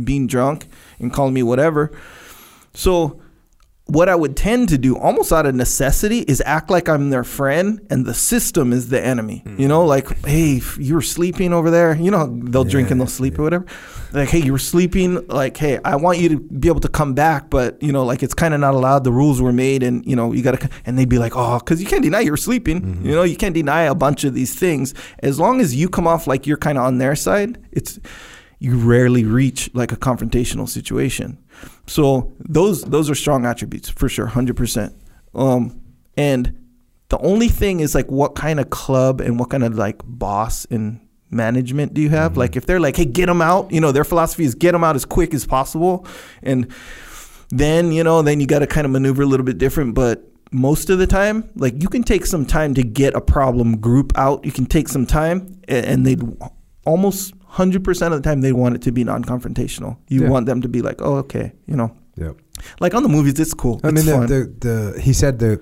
being 0.03 0.27
drunk 0.27 0.67
and 0.99 1.11
calling 1.11 1.33
me 1.33 1.43
whatever. 1.43 1.91
So, 2.73 3.21
what 3.85 4.07
I 4.07 4.15
would 4.15 4.37
tend 4.37 4.69
to 4.69 4.77
do, 4.77 4.97
almost 4.97 5.33
out 5.33 5.45
of 5.45 5.55
necessity, 5.55 6.19
is 6.19 6.41
act 6.45 6.69
like 6.69 6.87
I'm 6.87 7.09
their 7.09 7.25
friend 7.25 7.85
and 7.89 8.05
the 8.05 8.13
system 8.13 8.71
is 8.71 8.87
the 8.87 9.03
enemy. 9.03 9.43
You 9.45 9.65
mm. 9.65 9.67
know, 9.67 9.85
like, 9.85 10.25
hey, 10.25 10.61
you 10.79 10.95
were 10.95 11.01
sleeping 11.01 11.51
over 11.51 11.69
there. 11.69 11.93
You 11.95 12.09
know, 12.09 12.27
they'll 12.43 12.63
drink 12.63 12.91
and 12.91 12.99
they'll 12.99 13.07
sleep 13.07 13.37
or 13.37 13.43
whatever. 13.43 13.65
Like, 14.13 14.29
hey, 14.29 14.39
you 14.39 14.53
were 14.53 14.59
sleeping. 14.59 15.27
Like, 15.27 15.57
hey, 15.57 15.79
I 15.83 15.97
want 15.97 16.19
you 16.19 16.29
to 16.29 16.39
be 16.39 16.69
able 16.69 16.79
to 16.79 16.87
come 16.87 17.13
back, 17.13 17.49
but 17.49 17.81
you 17.83 17.91
know, 17.91 18.05
like 18.05 18.23
it's 18.23 18.33
kind 18.33 18.53
of 18.53 18.61
not 18.61 18.73
allowed. 18.73 19.03
The 19.03 19.11
rules 19.11 19.41
were 19.41 19.53
made, 19.53 19.83
and 19.83 20.05
you 20.05 20.15
know, 20.15 20.31
you 20.31 20.43
got 20.43 20.59
to. 20.59 20.69
And 20.85 20.97
they'd 20.97 21.09
be 21.09 21.19
like, 21.19 21.33
oh, 21.35 21.59
because 21.59 21.81
you 21.81 21.87
can't 21.87 22.03
deny 22.03 22.21
you 22.21 22.31
were 22.31 22.37
sleeping. 22.37 22.81
Mm-hmm. 22.81 23.05
You 23.05 23.15
know, 23.15 23.23
you 23.23 23.35
can't 23.35 23.55
deny 23.55 23.83
a 23.83 23.95
bunch 23.95 24.23
of 24.23 24.33
these 24.33 24.57
things. 24.57 24.93
As 25.19 25.39
long 25.39 25.59
as 25.59 25.75
you 25.75 25.89
come 25.89 26.07
off 26.07 26.25
like 26.25 26.47
you're 26.47 26.57
kind 26.57 26.77
of 26.77 26.85
on 26.85 26.99
their 26.99 27.15
side, 27.15 27.57
it's 27.71 27.99
you 28.63 28.77
rarely 28.77 29.25
reach 29.25 29.69
like 29.73 29.91
a 29.91 29.97
confrontational 29.97 30.69
situation. 30.69 31.37
So 31.85 32.31
those 32.39 32.83
those 32.83 33.09
are 33.09 33.15
strong 33.15 33.45
attributes 33.45 33.89
for 33.89 34.07
sure, 34.07 34.27
hundred 34.27 34.55
percent. 34.55 34.95
Um, 35.35 35.81
and 36.15 36.57
the 37.09 37.17
only 37.19 37.49
thing 37.49 37.81
is 37.81 37.93
like 37.93 38.09
what 38.09 38.35
kind 38.35 38.59
of 38.61 38.69
club 38.69 39.19
and 39.19 39.37
what 39.37 39.49
kind 39.49 39.63
of 39.65 39.75
like 39.75 40.01
boss 40.05 40.65
and 40.71 41.01
management 41.29 41.93
do 41.93 42.01
you 42.01 42.09
have? 42.09 42.37
Like 42.37 42.55
if 42.55 42.65
they're 42.65 42.79
like, 42.79 42.95
hey, 42.95 43.05
get 43.05 43.25
them 43.25 43.41
out, 43.41 43.69
you 43.71 43.81
know, 43.81 43.91
their 43.91 44.05
philosophy 44.05 44.45
is 44.45 44.55
get 44.55 44.71
them 44.71 44.83
out 44.83 44.95
as 44.95 45.03
quick 45.03 45.33
as 45.33 45.45
possible, 45.45 46.07
and 46.41 46.71
then 47.49 47.91
you 47.91 48.03
know, 48.03 48.21
then 48.21 48.39
you 48.39 48.47
got 48.47 48.59
to 48.59 48.67
kind 48.67 48.85
of 48.85 48.91
maneuver 48.91 49.23
a 49.23 49.25
little 49.27 49.45
bit 49.45 49.57
different, 49.57 49.93
but. 49.93 50.29
Most 50.55 50.91
of 50.91 50.99
the 50.99 51.07
time, 51.07 51.49
like 51.55 51.81
you 51.81 51.89
can 51.89 52.03
take 52.03 52.27
some 52.27 52.45
time 52.45 52.75
to 52.75 52.83
get 52.83 53.15
a 53.15 53.21
problem 53.21 53.77
group 53.79 54.15
out. 54.15 54.45
You 54.45 54.51
can 54.51 54.67
take 54.67 54.87
some 54.87 55.07
time, 55.07 55.59
a- 55.67 55.83
and 55.89 56.05
they'd 56.05 56.21
almost 56.85 57.33
hundred 57.59 57.83
percent 57.83 58.13
of 58.13 58.21
the 58.21 58.27
time 58.29 58.41
they 58.41 58.51
want 58.53 58.75
it 58.75 58.81
to 58.83 58.91
be 58.91 59.03
non-confrontational. 59.03 59.97
You 60.09 60.23
Yeah. 60.23 60.29
want 60.29 60.45
them 60.47 60.61
to 60.61 60.67
be 60.75 60.81
like, 60.81 61.01
"Oh, 61.07 61.15
okay," 61.23 61.53
you 61.67 61.75
know, 61.75 61.91
Yep. 62.17 62.35
like 62.79 62.93
on 62.97 63.03
the 63.03 63.09
movies, 63.09 63.39
it's 63.39 63.53
cool. 63.53 63.79
I 63.83 63.89
it's 63.89 64.05
mean, 64.05 64.19
the, 64.21 64.27
the, 64.33 64.41
the 64.93 65.01
he 65.01 65.13
said 65.13 65.39
the 65.39 65.59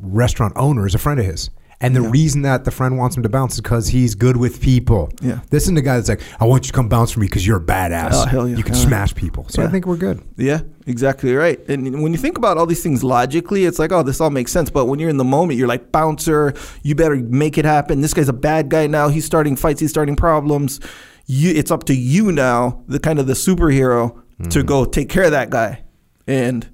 restaurant 0.00 0.52
owner 0.56 0.86
is 0.86 0.94
a 0.94 0.98
friend 0.98 1.18
of 1.20 1.26
his. 1.26 1.50
And 1.84 1.96
the 1.96 2.02
Yeah. 2.02 2.10
reason 2.12 2.42
that 2.42 2.64
the 2.64 2.70
friend 2.70 2.96
wants 2.96 3.16
him 3.16 3.24
to 3.24 3.28
bounce 3.28 3.54
is 3.54 3.60
because 3.60 3.88
he's 3.88 4.14
good 4.14 4.36
with 4.36 4.60
people. 4.60 5.10
Yeah. 5.20 5.40
This 5.50 5.64
isn't 5.64 5.74
the 5.74 5.82
guy 5.82 5.96
that's 5.96 6.08
like, 6.08 6.20
I 6.38 6.44
want 6.44 6.62
you 6.64 6.68
to 6.68 6.72
come 6.72 6.88
bounce 6.88 7.10
for 7.10 7.18
me 7.18 7.26
because 7.26 7.44
you're 7.44 7.56
a 7.56 7.60
badass. 7.76 8.10
Oh, 8.12 8.26
hell 8.26 8.48
yeah. 8.48 8.56
You 8.56 8.62
can 8.62 8.76
Yeah. 8.76 8.86
smash 8.86 9.12
people. 9.16 9.46
So 9.48 9.64
I 9.64 9.66
think 9.66 9.84
we're 9.88 9.96
good. 9.96 10.20
Yeah, 10.36 10.60
exactly 10.86 11.34
right. 11.34 11.58
And 11.68 12.00
when 12.00 12.12
you 12.12 12.18
think 12.18 12.38
about 12.38 12.56
all 12.56 12.66
these 12.66 12.84
things 12.84 13.02
logically, 13.02 13.64
it's 13.64 13.80
like, 13.80 13.90
oh, 13.90 14.04
this 14.04 14.20
all 14.20 14.30
makes 14.30 14.52
sense. 14.52 14.70
But 14.70 14.84
when 14.86 15.00
you're 15.00 15.10
in 15.10 15.16
the 15.16 15.24
moment, 15.24 15.58
you're 15.58 15.66
like, 15.66 15.90
bouncer, 15.90 16.54
you 16.84 16.94
better 16.94 17.16
make 17.16 17.58
it 17.58 17.64
happen. 17.64 18.00
This 18.00 18.14
guy's 18.14 18.28
a 18.28 18.32
bad 18.32 18.68
guy 18.68 18.86
now. 18.86 19.08
He's 19.08 19.24
starting 19.24 19.56
fights. 19.56 19.80
He's 19.80 19.90
starting 19.90 20.14
problems. 20.14 20.78
You, 21.26 21.52
it's 21.54 21.70
up 21.70 21.84
to 21.84 21.94
you 21.94 22.32
now, 22.32 22.82
the 22.88 22.98
kind 22.98 23.18
of 23.18 23.26
the 23.26 23.34
superhero, 23.34 24.20
to 24.50 24.62
go 24.64 24.84
take 24.84 25.08
care 25.08 25.22
of 25.24 25.30
that 25.30 25.50
guy. 25.50 25.84
And 26.26 26.68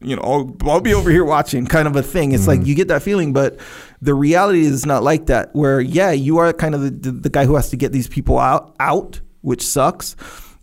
you 0.00 0.14
know, 0.16 0.22
I'll, 0.22 0.56
I'll 0.70 0.80
be 0.80 0.94
over 0.94 1.10
here 1.10 1.24
watching 1.24 1.66
kind 1.66 1.86
of 1.88 1.96
a 1.96 2.02
thing. 2.02 2.32
It's 2.32 2.42
Mm-hmm. 2.46 2.50
like 2.60 2.66
you 2.66 2.74
get 2.74 2.88
that 2.88 3.02
feeling, 3.02 3.32
but 3.32 3.58
the 4.00 4.14
reality 4.14 4.60
is 4.60 4.86
not 4.86 5.02
like 5.02 5.26
that. 5.26 5.50
Where 5.54 5.80
yeah, 5.80 6.12
you 6.12 6.38
are 6.38 6.52
kind 6.52 6.74
of 6.74 6.82
the, 6.82 6.90
the, 6.90 7.10
the 7.10 7.28
guy 7.30 7.44
who 7.46 7.56
has 7.56 7.68
to 7.70 7.76
get 7.76 7.92
these 7.92 8.08
people 8.08 8.38
out 8.38 8.74
out, 8.80 9.20
which 9.42 9.62
sucks. 9.66 10.14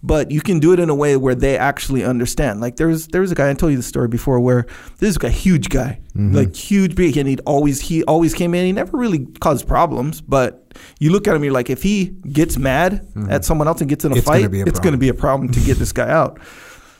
But 0.05 0.29
you 0.29 0.39
can 0.41 0.59
do 0.59 0.71
it 0.71 0.79
in 0.79 0.89
a 0.89 0.95
way 0.95 1.17
where 1.17 1.33
they 1.33 1.57
actually 1.57 2.03
understand. 2.03 2.61
Like 2.61 2.75
there's 2.75 3.07
there's 3.07 3.31
a 3.31 3.35
guy 3.35 3.49
I 3.49 3.53
told 3.55 3.71
you 3.71 3.77
the 3.77 3.83
story 3.83 4.07
before 4.07 4.39
where 4.39 4.67
this 4.99 5.09
is 5.09 5.17
a 5.23 5.29
huge 5.29 5.69
guy, 5.69 5.99
Mm-hmm. 6.15 6.33
like 6.35 6.55
huge 6.55 6.95
big, 6.95 7.17
and 7.17 7.27
he'd 7.27 7.41
always 7.45 7.81
he 7.81 8.03
always 8.03 8.33
came 8.33 8.53
in. 8.53 8.65
He 8.65 8.71
never 8.71 8.95
really 8.97 9.25
caused 9.41 9.67
problems, 9.67 10.21
but 10.21 10.71
you 10.99 11.11
look 11.11 11.27
at 11.27 11.35
him, 11.35 11.43
you're 11.43 11.51
like, 11.53 11.69
if 11.69 11.83
he 11.83 12.05
gets 12.31 12.57
mad 12.57 13.05
at 13.29 13.43
someone 13.43 13.67
else 13.67 13.81
and 13.81 13.89
gets 13.89 14.05
in 14.05 14.11
a 14.11 14.15
Mm-hmm. 14.15 14.19
It's 14.19 14.27
gonna 14.29 14.49
fight, 14.49 14.53
a 14.53 14.67
it's 14.69 14.79
going 14.79 14.93
to 14.93 14.97
be 14.99 15.09
a 15.09 15.13
problem 15.13 15.51
to 15.51 15.59
get 15.59 15.77
this 15.77 15.91
guy 15.91 16.09
out. 16.09 16.39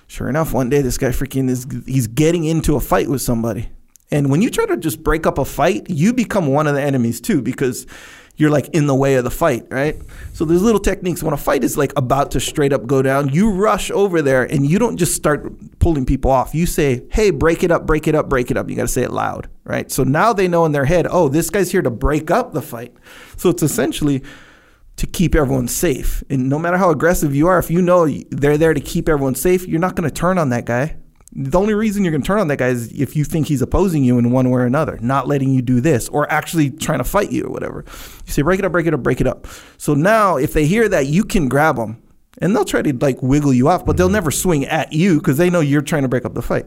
Sure 0.08 0.30
enough, 0.30 0.54
one 0.54 0.70
day 0.70 0.82
this 0.82 1.00
guy 1.00 1.10
freaking 1.10 1.50
is 1.50 1.65
he's 1.88 2.06
getting 2.08 2.44
into 2.44 2.76
a 2.76 2.80
fight 2.80 3.10
with 3.10 3.22
somebody. 3.24 3.70
And 4.12 4.30
when 4.30 4.39
you 4.44 4.52
try 4.52 4.68
to 4.68 4.78
just 4.78 5.02
break 5.04 5.26
up 5.26 5.39
a 5.39 5.46
fight, 5.46 5.89
you 5.89 6.13
become 6.13 6.46
one 6.46 6.68
of 6.68 6.76
the 6.76 6.82
enemies 6.82 7.20
too 7.20 7.41
because 7.41 7.88
you're 8.38 8.50
like 8.50 8.67
in 8.69 8.88
the 8.88 8.95
way 8.95 9.15
of 9.15 9.24
the 9.24 9.32
fight, 9.32 9.65
right? 9.69 9.95
So 10.34 10.45
there's 10.45 10.62
little 10.62 10.80
techniques. 10.80 11.24
When 11.24 11.34
a 11.34 11.38
fight 11.38 11.63
is 11.63 11.78
like 11.78 11.93
about 11.95 12.32
to 12.32 12.39
straight 12.39 12.74
up 12.74 12.86
go 12.86 13.02
down, 13.02 13.30
you 13.30 13.52
rush 13.52 13.89
over 13.91 14.21
there 14.21 14.43
and 14.43 14.65
you 14.65 14.78
don't 14.78 14.98
just 14.98 15.13
start 15.13 15.80
pulling 15.80 16.06
people 16.06 16.32
off. 16.32 16.54
You 16.54 16.65
say, 16.65 17.06
"Hey, 17.12 17.32
break 17.32 17.63
it 17.63 17.71
up, 17.71 17.86
break 17.86 18.08
it 18.08 18.15
up, 18.15 18.28
break 18.28 18.52
it 18.52 18.58
up." 18.58 18.69
You 18.69 18.76
got 18.76 18.84
to 18.84 18.88
say 18.88 19.04
it 19.04 19.12
loud, 19.12 19.48
right? 19.63 19.91
So 19.91 20.04
now 20.04 20.34
they 20.34 20.48
know 20.48 20.65
in 20.65 20.74
their 20.74 20.86
head, 20.86 21.08
"Oh, 21.10 21.30
this 21.30 21.50
guy's 21.50 21.71
here 21.71 21.82
to 21.82 21.91
break 21.91 22.30
up 22.30 22.54
the 22.54 22.62
fight." 22.62 22.93
So 23.38 23.50
it's 23.50 23.63
essentially 23.63 24.24
to 24.98 25.08
keep 25.08 25.36
everyone 25.36 25.67
safe. 25.67 26.24
And 26.30 26.50
no 26.50 26.58
matter 26.58 26.78
how 26.78 26.89
aggressive 26.89 27.36
you 27.36 27.48
are, 27.48 27.60
if 27.60 27.69
you 27.69 27.82
know 27.82 28.08
they're 28.30 28.58
there 28.58 28.74
to 28.74 28.80
keep 28.80 29.10
everyone 29.10 29.36
safe, 29.36 29.67
you're 29.67 29.80
not 29.80 29.95
going 29.95 30.10
to 30.10 30.13
turn 30.13 30.38
on 30.38 30.50
that 30.50 30.65
guy. 30.65 30.98
The 31.38 31.60
only 31.60 31.74
reason 31.74 32.04
you're 32.04 32.12
going 32.12 32.21
to 32.21 32.28
turn 32.28 32.39
on 32.39 32.48
that 32.48 32.58
guy 32.58 32.69
is 32.69 32.91
if 32.93 33.15
you 33.15 33.26
think 33.26 33.48
he's 33.48 33.62
opposing 33.62 34.06
you 34.06 34.17
in 34.17 34.32
one 34.32 34.50
way 34.50 34.62
or 34.62 34.65
another, 34.65 34.98
not 35.02 35.28
letting 35.28 35.54
you 35.54 35.62
do 35.62 35.82
this 35.82 36.08
or 36.10 36.32
actually 36.32 36.69
trying 36.69 37.00
to 37.00 37.04
fight 37.04 37.32
you 37.32 37.43
or 37.43 37.52
whatever. 37.52 37.84
You 38.26 38.32
say, 38.32 38.41
break 38.41 38.60
it 38.60 38.65
up, 38.65 38.71
break 38.71 38.86
it 38.86 38.93
up, 38.93 39.04
break 39.04 39.19
it 39.19 39.28
up. 39.28 39.45
So 39.78 39.93
now 39.93 40.38
if 40.38 40.54
they 40.54 40.65
hear 40.65 40.88
that, 40.88 41.08
you 41.08 41.26
can 41.26 41.50
grab 41.50 41.76
them 41.76 42.02
and 42.38 42.56
they'll 42.56 42.65
try 42.65 42.82
to 42.82 42.93
like 42.93 43.21
wiggle 43.21 43.54
you 43.54 43.67
off, 43.67 43.86
but 43.86 43.98
they'll 43.98 44.08
never 44.08 44.32
swing 44.32 44.65
at 44.65 44.93
you 44.93 45.17
because 45.19 45.38
they 45.38 45.50
know 45.50 45.60
you're 45.60 45.82
trying 45.82 46.04
to 46.04 46.08
break 46.08 46.24
up 46.24 46.34
the 46.34 46.41
fight. 46.41 46.65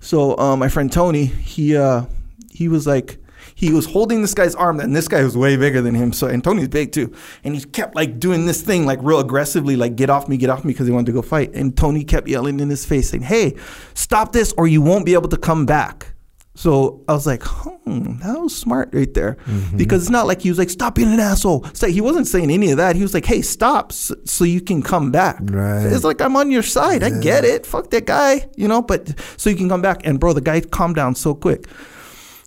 So 0.00 0.38
uh, 0.38 0.56
my 0.56 0.68
friend 0.68 0.92
Tony, 0.92 1.24
he 1.26 1.76
uh, 1.76 2.04
he 2.50 2.68
was 2.68 2.86
like 2.86 3.18
he 3.58 3.72
was 3.72 3.86
holding 3.86 4.22
this 4.22 4.34
guy's 4.34 4.54
arm, 4.54 4.78
and 4.78 4.94
this 4.94 5.08
guy 5.08 5.24
was 5.24 5.36
way 5.36 5.56
bigger 5.56 5.82
than 5.82 5.92
him. 5.92 6.12
So 6.12 6.28
and 6.28 6.44
Tony's 6.44 6.68
big 6.68 6.92
too, 6.92 7.12
and 7.42 7.56
he 7.56 7.64
kept 7.64 7.96
like 7.96 8.20
doing 8.20 8.46
this 8.46 8.62
thing 8.62 8.86
like 8.86 9.00
real 9.02 9.18
aggressively, 9.18 9.74
like 9.74 9.96
get 9.96 10.10
off 10.10 10.28
me, 10.28 10.36
get 10.36 10.48
off 10.48 10.64
me, 10.64 10.72
because 10.72 10.86
he 10.86 10.92
wanted 10.92 11.06
to 11.06 11.12
go 11.12 11.22
fight. 11.22 11.52
And 11.54 11.76
Tony 11.76 12.04
kept 12.04 12.28
yelling 12.28 12.60
in 12.60 12.70
his 12.70 12.86
face, 12.86 13.10
saying, 13.10 13.24
"Hey, 13.24 13.56
stop 13.94 14.30
this, 14.30 14.54
or 14.56 14.68
you 14.68 14.80
won't 14.80 15.04
be 15.04 15.14
able 15.14 15.28
to 15.30 15.36
come 15.36 15.66
back." 15.66 16.14
So 16.54 17.02
I 17.08 17.12
was 17.14 17.26
like, 17.26 17.42
hmm, 17.44 18.18
that 18.18 18.40
was 18.40 18.56
smart 18.56 18.90
right 18.92 19.12
there. 19.14 19.36
Because 19.76 20.02
it's 20.02 20.10
not 20.10 20.26
like 20.26 20.42
he 20.42 20.48
was 20.48 20.58
like, 20.58 20.70
stop 20.70 20.96
being 20.96 21.12
an 21.12 21.20
asshole. 21.20 21.64
It's 21.66 21.82
like 21.82 21.92
he 21.92 22.00
wasn't 22.00 22.26
saying 22.26 22.50
any 22.50 22.72
of 22.72 22.78
that. 22.78 22.96
He 22.96 23.02
was 23.02 23.14
like, 23.14 23.24
hey, 23.24 23.42
stop 23.42 23.92
so, 23.92 24.16
so 24.24 24.42
you 24.42 24.60
can 24.60 24.82
come 24.82 25.12
back. 25.12 25.38
Right. 25.40 25.86
It's 25.86 26.02
like, 26.02 26.20
I'm 26.20 26.34
on 26.34 26.50
your 26.50 26.64
side. 26.64 27.04
I 27.04 27.10
get 27.20 27.44
it. 27.44 27.64
Fuck 27.64 27.90
that 27.90 28.06
guy, 28.06 28.48
you 28.56 28.66
know, 28.66 28.82
but 28.82 29.14
so 29.36 29.50
you 29.50 29.54
can 29.54 29.68
come 29.68 29.82
back. 29.82 30.00
And 30.04 30.18
bro, 30.18 30.32
the 30.32 30.40
guy 30.40 30.60
calmed 30.60 30.96
down 30.96 31.14
so 31.14 31.32
quick. 31.32 31.68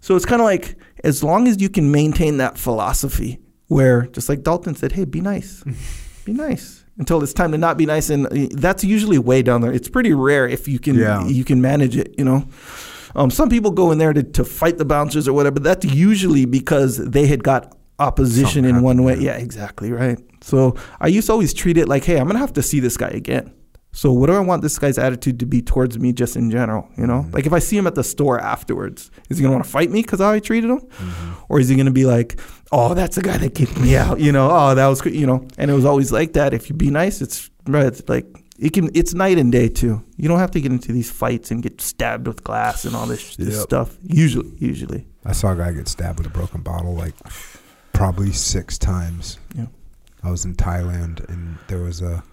So 0.01 0.17
it's 0.17 0.25
kind 0.25 0.41
of 0.41 0.45
like, 0.45 0.75
as 1.03 1.23
long 1.23 1.47
as 1.47 1.61
you 1.61 1.69
can 1.69 1.91
maintain 1.91 2.37
that 2.37 2.57
philosophy 2.57 3.39
where, 3.67 4.03
just 4.07 4.27
like 4.29 4.43
Dalton 4.43 4.75
said, 4.75 4.91
hey, 4.91 5.05
be 5.05 5.21
nice. 5.21 5.63
be 6.25 6.33
nice. 6.33 6.83
Until 6.97 7.23
it's 7.23 7.33
time 7.33 7.51
to 7.53 7.57
not 7.57 7.77
be 7.77 7.85
nice, 7.85 8.09
and 8.09 8.27
uh, 8.27 8.47
that's 8.51 8.83
usually 8.83 9.17
way 9.17 9.41
down 9.41 9.61
there. 9.61 9.71
It's 9.71 9.89
pretty 9.89 10.13
rare 10.13 10.47
if 10.47 10.67
you 10.67 10.77
can 10.77 10.95
Yeah. 10.95 11.25
you 11.25 11.43
can 11.43 11.61
manage 11.61 11.95
it. 11.95 12.13
You 12.17 12.25
know, 12.25 12.47
um, 13.15 13.31
some 13.31 13.49
people 13.49 13.71
go 13.71 13.91
in 13.91 13.97
there 13.97 14.13
to, 14.13 14.21
to 14.21 14.43
fight 14.43 14.77
the 14.77 14.85
bouncers 14.85 15.27
or 15.27 15.33
whatever. 15.33 15.53
But 15.55 15.63
that's 15.63 15.85
usually 15.85 16.45
because 16.45 16.97
they 16.97 17.25
had 17.27 17.43
got 17.43 17.75
opposition 17.97 18.63
Something 18.65 18.75
in 18.77 18.81
one 18.83 19.03
way. 19.03 19.17
Yeah, 19.19 19.37
exactly 19.37 19.91
right. 19.91 20.19
So 20.41 20.75
I 20.99 21.07
used 21.07 21.27
to 21.27 21.33
always 21.33 21.53
treat 21.53 21.77
it 21.77 21.87
like, 21.87 22.03
hey, 22.03 22.19
I'm 22.19 22.27
gonna 22.27 22.39
have 22.39 22.53
to 22.53 22.61
see 22.63 22.79
this 22.81 22.97
guy 22.97 23.09
again. 23.09 23.53
So 23.93 24.13
what 24.13 24.27
do 24.27 24.33
I 24.33 24.39
want 24.39 24.61
this 24.61 24.79
guy's 24.79 24.97
attitude 24.97 25.39
to 25.41 25.45
be 25.45 25.61
towards 25.61 25.99
me, 25.99 26.13
just 26.13 26.37
in 26.37 26.49
general? 26.49 26.87
You 26.97 27.07
know, 27.07 27.23
mm-hmm. 27.23 27.31
like 27.31 27.45
if 27.45 27.53
I 27.53 27.59
see 27.59 27.77
him 27.77 27.87
at 27.87 27.95
the 27.95 28.03
store 28.03 28.39
afterwards, 28.39 29.11
is 29.29 29.37
he 29.37 29.43
gonna 29.43 29.53
want 29.53 29.65
to 29.65 29.69
fight 29.69 29.91
me 29.91 30.01
because 30.01 30.19
how 30.19 30.31
I 30.31 30.39
treated 30.39 30.69
him, 30.69 30.79
mm-hmm. 30.79 31.33
or 31.49 31.59
is 31.59 31.67
he 31.67 31.75
gonna 31.75 31.91
be 31.91 32.05
like, 32.05 32.39
oh, 32.71 32.93
that's 32.93 33.17
the 33.17 33.21
guy 33.21 33.37
that 33.37 33.53
kicked 33.53 33.77
me 33.79 33.97
out? 33.97 34.19
You 34.19 34.31
know, 34.31 34.49
oh, 34.51 34.75
that 34.75 34.87
was, 34.87 35.01
good," 35.01 35.13
you 35.13 35.27
know, 35.27 35.45
and 35.57 35.69
it 35.69 35.73
was 35.73 35.85
always 35.85 36.11
like 36.11 36.33
that. 36.33 36.53
If 36.53 36.69
you 36.69 36.75
be 36.75 36.89
nice, 36.89 37.21
it's 37.21 37.49
right. 37.67 38.09
Like 38.09 38.25
it 38.57 38.71
can. 38.71 38.89
It's 38.93 39.13
night 39.13 39.37
and 39.37 39.51
day 39.51 39.67
too. 39.67 40.01
You 40.15 40.29
don't 40.29 40.39
have 40.39 40.51
to 40.51 40.61
get 40.61 40.71
into 40.71 40.93
these 40.93 41.11
fights 41.11 41.51
and 41.51 41.61
get 41.61 41.81
stabbed 41.81 42.27
with 42.27 42.43
glass 42.45 42.85
and 42.85 42.95
all 42.95 43.07
this, 43.07 43.35
this 43.35 43.55
Yep. 43.55 43.63
stuff. 43.63 43.97
Usually, 44.03 44.51
usually. 44.57 45.05
I 45.25 45.33
saw 45.33 45.51
a 45.51 45.55
guy 45.55 45.73
get 45.73 45.87
stabbed 45.89 46.19
with 46.19 46.27
a 46.27 46.31
broken 46.31 46.61
bottle 46.61 46.95
like 46.95 47.13
probably 47.91 48.31
six 48.31 48.77
times. 48.77 49.37
Yeah. 49.53 49.65
I 50.23 50.31
was 50.31 50.45
in 50.45 50.55
Thailand 50.55 51.27
and 51.29 51.57
there 51.67 51.79
was 51.79 52.01
a 52.01 52.23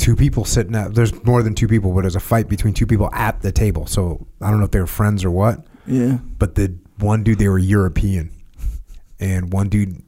two 0.00 0.16
people 0.16 0.44
sitting 0.44 0.74
at 0.74 0.94
there's 0.94 1.12
more 1.24 1.42
than 1.42 1.54
two 1.54 1.68
people, 1.68 1.92
but 1.92 2.00
there's 2.00 2.16
a 2.16 2.20
fight 2.20 2.48
between 2.48 2.74
two 2.74 2.86
people 2.86 3.10
at 3.12 3.40
the 3.42 3.52
table. 3.52 3.86
So 3.86 4.26
I 4.40 4.50
don't 4.50 4.58
know 4.58 4.64
if 4.64 4.70
they 4.70 4.80
were 4.80 4.86
friends 4.86 5.24
or 5.24 5.30
what. 5.30 5.64
Yeah. 5.86 6.18
But 6.38 6.54
the 6.54 6.76
one 6.98 7.22
dude 7.22 7.38
they 7.38 7.48
were 7.48 7.58
European, 7.58 8.30
and 9.20 9.52
one 9.52 9.68
dude 9.68 10.02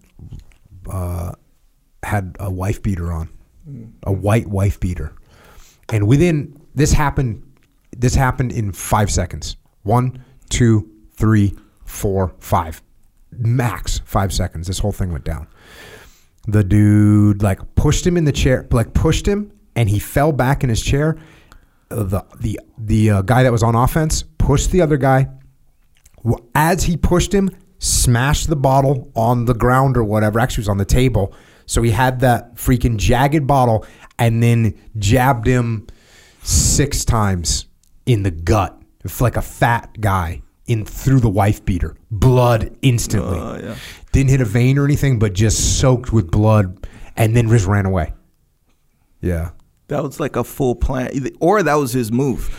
uh, 0.90 1.32
had 2.02 2.36
a 2.40 2.50
wife 2.50 2.82
beater 2.82 3.12
on, 3.12 3.28
a 4.02 4.12
white 4.12 4.48
wife 4.48 4.80
beater, 4.80 5.14
and 5.88 6.08
within 6.08 6.60
this 6.74 6.92
happened. 6.92 7.42
This 7.94 8.14
happened 8.14 8.52
in 8.52 8.72
five 8.72 9.10
seconds. 9.10 9.56
One, 9.82 10.24
two, 10.48 10.90
three, 11.12 11.54
four, 11.84 12.34
five, 12.38 12.82
max 13.30 14.00
five 14.06 14.32
seconds. 14.32 14.66
This 14.66 14.78
whole 14.78 14.92
thing 14.92 15.12
went 15.12 15.24
down. 15.24 15.46
The 16.48 16.64
dude 16.64 17.42
like 17.42 17.74
pushed 17.74 18.06
him 18.06 18.16
in 18.16 18.24
the 18.24 18.32
chair, 18.32 18.66
like 18.70 18.94
pushed 18.94 19.26
him, 19.26 19.51
and 19.76 19.88
he 19.88 19.98
fell 19.98 20.32
back 20.32 20.62
in 20.62 20.68
his 20.70 20.82
chair. 20.82 21.16
Uh, 21.90 22.02
The 22.04 22.24
the 22.40 22.60
the 22.78 23.10
uh, 23.10 23.22
guy 23.22 23.42
that 23.42 23.52
was 23.52 23.62
on 23.62 23.74
offense 23.74 24.24
pushed 24.38 24.70
the 24.70 24.80
other 24.80 24.96
guy, 24.96 25.28
as 26.54 26.84
he 26.84 26.96
pushed 26.96 27.32
him, 27.32 27.50
smashed 27.78 28.48
the 28.48 28.56
bottle 28.56 29.10
on 29.14 29.44
the 29.44 29.54
ground 29.54 29.96
or 29.96 30.04
whatever. 30.04 30.40
Actually, 30.40 30.62
it 30.62 30.66
was 30.66 30.68
on 30.70 30.78
the 30.78 30.84
table. 30.84 31.34
So 31.66 31.82
he 31.82 31.90
had 31.92 32.20
that 32.20 32.56
freaking 32.56 32.96
jagged 32.96 33.46
bottle 33.46 33.86
and 34.18 34.42
then 34.42 34.74
jabbed 34.98 35.46
him 35.46 35.86
six 36.42 37.04
times 37.04 37.66
in 38.04 38.24
the 38.24 38.32
gut, 38.32 38.76
It's 39.04 39.20
like 39.20 39.36
a 39.36 39.42
fat 39.42 40.00
guy 40.00 40.42
in 40.66 40.84
through 40.84 41.20
the 41.20 41.28
wife 41.30 41.64
beater. 41.64 41.96
Blood 42.10 42.76
instantly. 42.82 43.38
Oh, 43.38 43.58
yeah. 43.62 43.76
Didn't 44.10 44.30
hit 44.30 44.40
a 44.40 44.44
vein 44.44 44.76
or 44.76 44.84
anything, 44.84 45.18
but 45.20 45.32
just 45.34 45.78
soaked 45.78 46.12
with 46.12 46.30
blood, 46.30 46.86
and 47.16 47.36
then 47.36 47.48
just 47.48 47.66
ran 47.66 47.86
away. 47.86 48.12
Yeah. 49.20 49.50
That 49.92 50.02
was 50.02 50.18
like 50.18 50.36
a 50.36 50.44
full 50.44 50.74
plan, 50.74 51.30
or 51.38 51.62
that 51.62 51.74
was 51.74 51.92
his 51.92 52.10
move. 52.10 52.50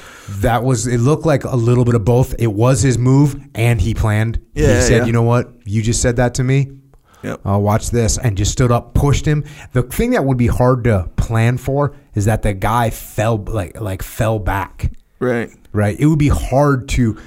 That 0.42 0.64
was 0.64 0.86
it 0.86 1.00
looked 1.00 1.26
like 1.26 1.44
a 1.44 1.56
little 1.56 1.84
bit 1.84 1.96
of 1.96 2.06
both. 2.06 2.36
It 2.38 2.54
was 2.54 2.84
his 2.84 3.00
move 3.00 3.44
and 3.56 3.82
he 3.82 3.96
planned. 3.96 4.40
Yeah, 4.54 4.76
he 4.76 4.82
said, 4.82 4.98
yeah. 4.98 5.06
"You 5.06 5.14
know 5.14 5.24
what? 5.24 5.52
You 5.66 5.82
just 5.82 6.00
said 6.00 6.18
that 6.18 6.36
to 6.36 6.44
me. 6.44 6.78
Yep. 7.24 7.42
I'll 7.44 7.64
watch 7.64 7.90
this." 7.90 8.20
And 8.20 8.38
just 8.38 8.52
stood 8.52 8.72
up, 8.72 8.94
pushed 8.94 9.26
him. 9.26 9.46
The 9.72 9.82
thing 9.82 10.12
that 10.12 10.24
would 10.26 10.38
be 10.38 10.46
hard 10.46 10.84
to 10.84 11.10
plan 11.16 11.58
for 11.58 11.96
is 12.14 12.26
that 12.26 12.44
the 12.44 12.54
guy 12.54 12.92
fell 12.92 13.38
like 13.38 13.82
like 13.82 14.04
fell 14.04 14.38
back. 14.38 14.92
Right. 15.20 15.50
Right? 15.72 16.00
It 16.00 16.06
would 16.06 16.20
be 16.20 16.30
hard 16.30 16.88
to 16.90 17.18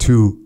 to 0.00 0.38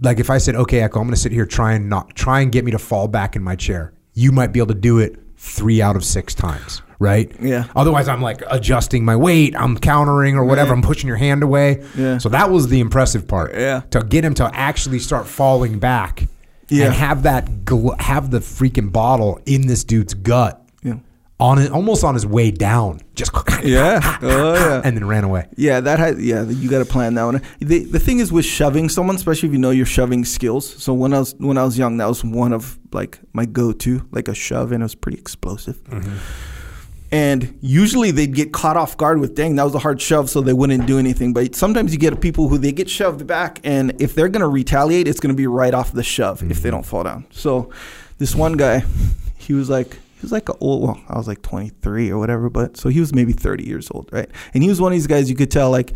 like 0.00 0.18
if 0.18 0.28
I 0.28 0.38
said, 0.38 0.56
"Okay, 0.56 0.80
Echo, 0.80 0.98
I'm 0.98 1.06
going 1.06 1.14
to 1.14 1.20
sit 1.20 1.30
here 1.30 1.46
try 1.46 1.74
and 1.74 1.88
not 1.88 2.16
try 2.16 2.40
and 2.40 2.50
get 2.50 2.64
me 2.64 2.72
to 2.72 2.78
fall 2.80 3.06
back 3.06 3.36
in 3.36 3.42
my 3.42 3.54
chair." 3.54 3.92
You 4.12 4.32
might 4.32 4.52
be 4.52 4.58
able 4.58 4.74
to 4.74 4.80
do 4.80 4.98
it 4.98 5.20
3 5.36 5.80
out 5.80 5.94
of 5.94 6.04
6 6.04 6.34
times, 6.34 6.82
right? 6.98 7.30
Yeah. 7.40 7.64
Otherwise, 7.76 8.08
I'm 8.08 8.22
like 8.22 8.42
adjusting 8.50 9.04
my 9.04 9.16
weight, 9.16 9.54
I'm 9.56 9.76
countering 9.78 10.36
or 10.36 10.44
whatever, 10.44 10.72
I'm 10.72 10.82
pushing 10.82 11.08
your 11.08 11.16
hand 11.16 11.42
away. 11.42 11.84
Yeah. 11.96 12.18
So 12.18 12.28
that 12.30 12.50
was 12.50 12.68
the 12.68 12.80
impressive 12.80 13.26
part. 13.28 13.54
Yeah. 13.54 13.80
To 13.90 14.00
get 14.02 14.24
him 14.24 14.34
to 14.34 14.50
actually 14.54 14.98
start 15.00 15.26
falling 15.26 15.78
back 15.78 16.26
Yeah. 16.68 16.86
and 16.86 16.94
have 16.94 17.22
that 17.24 17.64
gl- 17.64 18.00
have 18.00 18.30
the 18.30 18.40
freaking 18.40 18.90
bottle 18.92 19.40
in 19.46 19.66
this 19.66 19.84
dude's 19.84 20.14
gut. 20.14 20.62
Yeah. 20.82 20.94
On 21.38 21.58
it, 21.58 21.70
almost 21.70 22.02
on 22.02 22.14
his 22.14 22.24
way 22.26 22.50
down, 22.50 23.00
just 23.14 23.30
Yeah. 23.62 24.18
Oh, 24.22 24.54
yeah. 24.54 24.80
and 24.82 24.96
then 24.96 25.06
ran 25.06 25.22
away. 25.24 25.46
Yeah, 25.56 25.80
that 25.80 25.98
had 25.98 26.18
yeah. 26.18 26.44
You 26.44 26.70
got 26.70 26.78
to 26.78 26.86
plan 26.86 27.12
that 27.16 27.24
one. 27.24 27.42
The 27.60 27.80
the 27.84 27.98
thing 27.98 28.20
is 28.20 28.32
with 28.32 28.46
shoving 28.46 28.88
someone, 28.88 29.16
especially 29.16 29.48
if 29.50 29.52
you 29.52 29.58
know 29.58 29.68
your 29.70 29.84
shoving 29.84 30.24
skills. 30.24 30.82
So 30.82 30.94
when 30.94 31.12
I 31.12 31.18
was 31.18 31.34
when 31.38 31.58
I 31.58 31.64
was 31.64 31.76
young, 31.76 31.98
that 31.98 32.08
was 32.08 32.24
one 32.24 32.54
of 32.54 32.78
like 32.90 33.18
my 33.34 33.44
go 33.44 33.72
to, 33.72 34.08
like 34.12 34.28
a 34.28 34.34
shove, 34.34 34.72
and 34.72 34.82
it 34.82 34.84
was 34.86 34.94
pretty 34.94 35.18
explosive. 35.18 35.84
Mm-hmm. 35.84 36.16
And 37.12 37.56
usually 37.60 38.10
they'd 38.10 38.34
get 38.34 38.52
caught 38.52 38.76
off 38.76 38.96
guard 38.96 39.20
with, 39.20 39.34
dang, 39.34 39.56
that 39.56 39.64
was 39.64 39.74
a 39.74 39.78
hard 39.78 40.00
shove, 40.00 40.28
so 40.28 40.40
they 40.40 40.52
wouldn't 40.52 40.86
do 40.86 40.98
anything. 40.98 41.32
But 41.32 41.54
sometimes 41.54 41.92
you 41.92 41.98
get 41.98 42.20
people 42.20 42.48
who 42.48 42.58
they 42.58 42.72
get 42.72 42.90
shoved 42.90 43.26
back, 43.26 43.60
and 43.62 44.00
if 44.00 44.14
they're 44.14 44.28
gonna 44.28 44.48
retaliate, 44.48 45.06
it's 45.06 45.20
gonna 45.20 45.34
be 45.34 45.46
right 45.46 45.72
off 45.72 45.92
the 45.92 46.02
shove 46.02 46.42
if 46.42 46.48
they 46.48 46.54
mm-hmm. 46.54 46.70
don't 46.70 46.86
fall 46.86 47.04
down. 47.04 47.26
So 47.30 47.70
this 48.18 48.34
one 48.34 48.54
guy, 48.54 48.84
he 49.36 49.52
was 49.52 49.70
like, 49.70 49.94
he 49.94 50.22
was 50.22 50.32
like 50.32 50.48
a 50.48 50.54
old, 50.58 50.82
well, 50.82 51.00
I 51.08 51.16
was 51.16 51.28
like 51.28 51.42
23 51.42 52.10
or 52.10 52.18
whatever, 52.18 52.50
but 52.50 52.76
so 52.76 52.88
he 52.88 53.00
was 53.00 53.14
maybe 53.14 53.32
30 53.32 53.64
years 53.64 53.88
old, 53.90 54.08
right? 54.12 54.30
And 54.54 54.62
he 54.62 54.68
was 54.68 54.80
one 54.80 54.92
of 54.92 54.96
these 54.96 55.06
guys 55.06 55.30
you 55.30 55.36
could 55.36 55.50
tell 55.50 55.70
like 55.70 55.92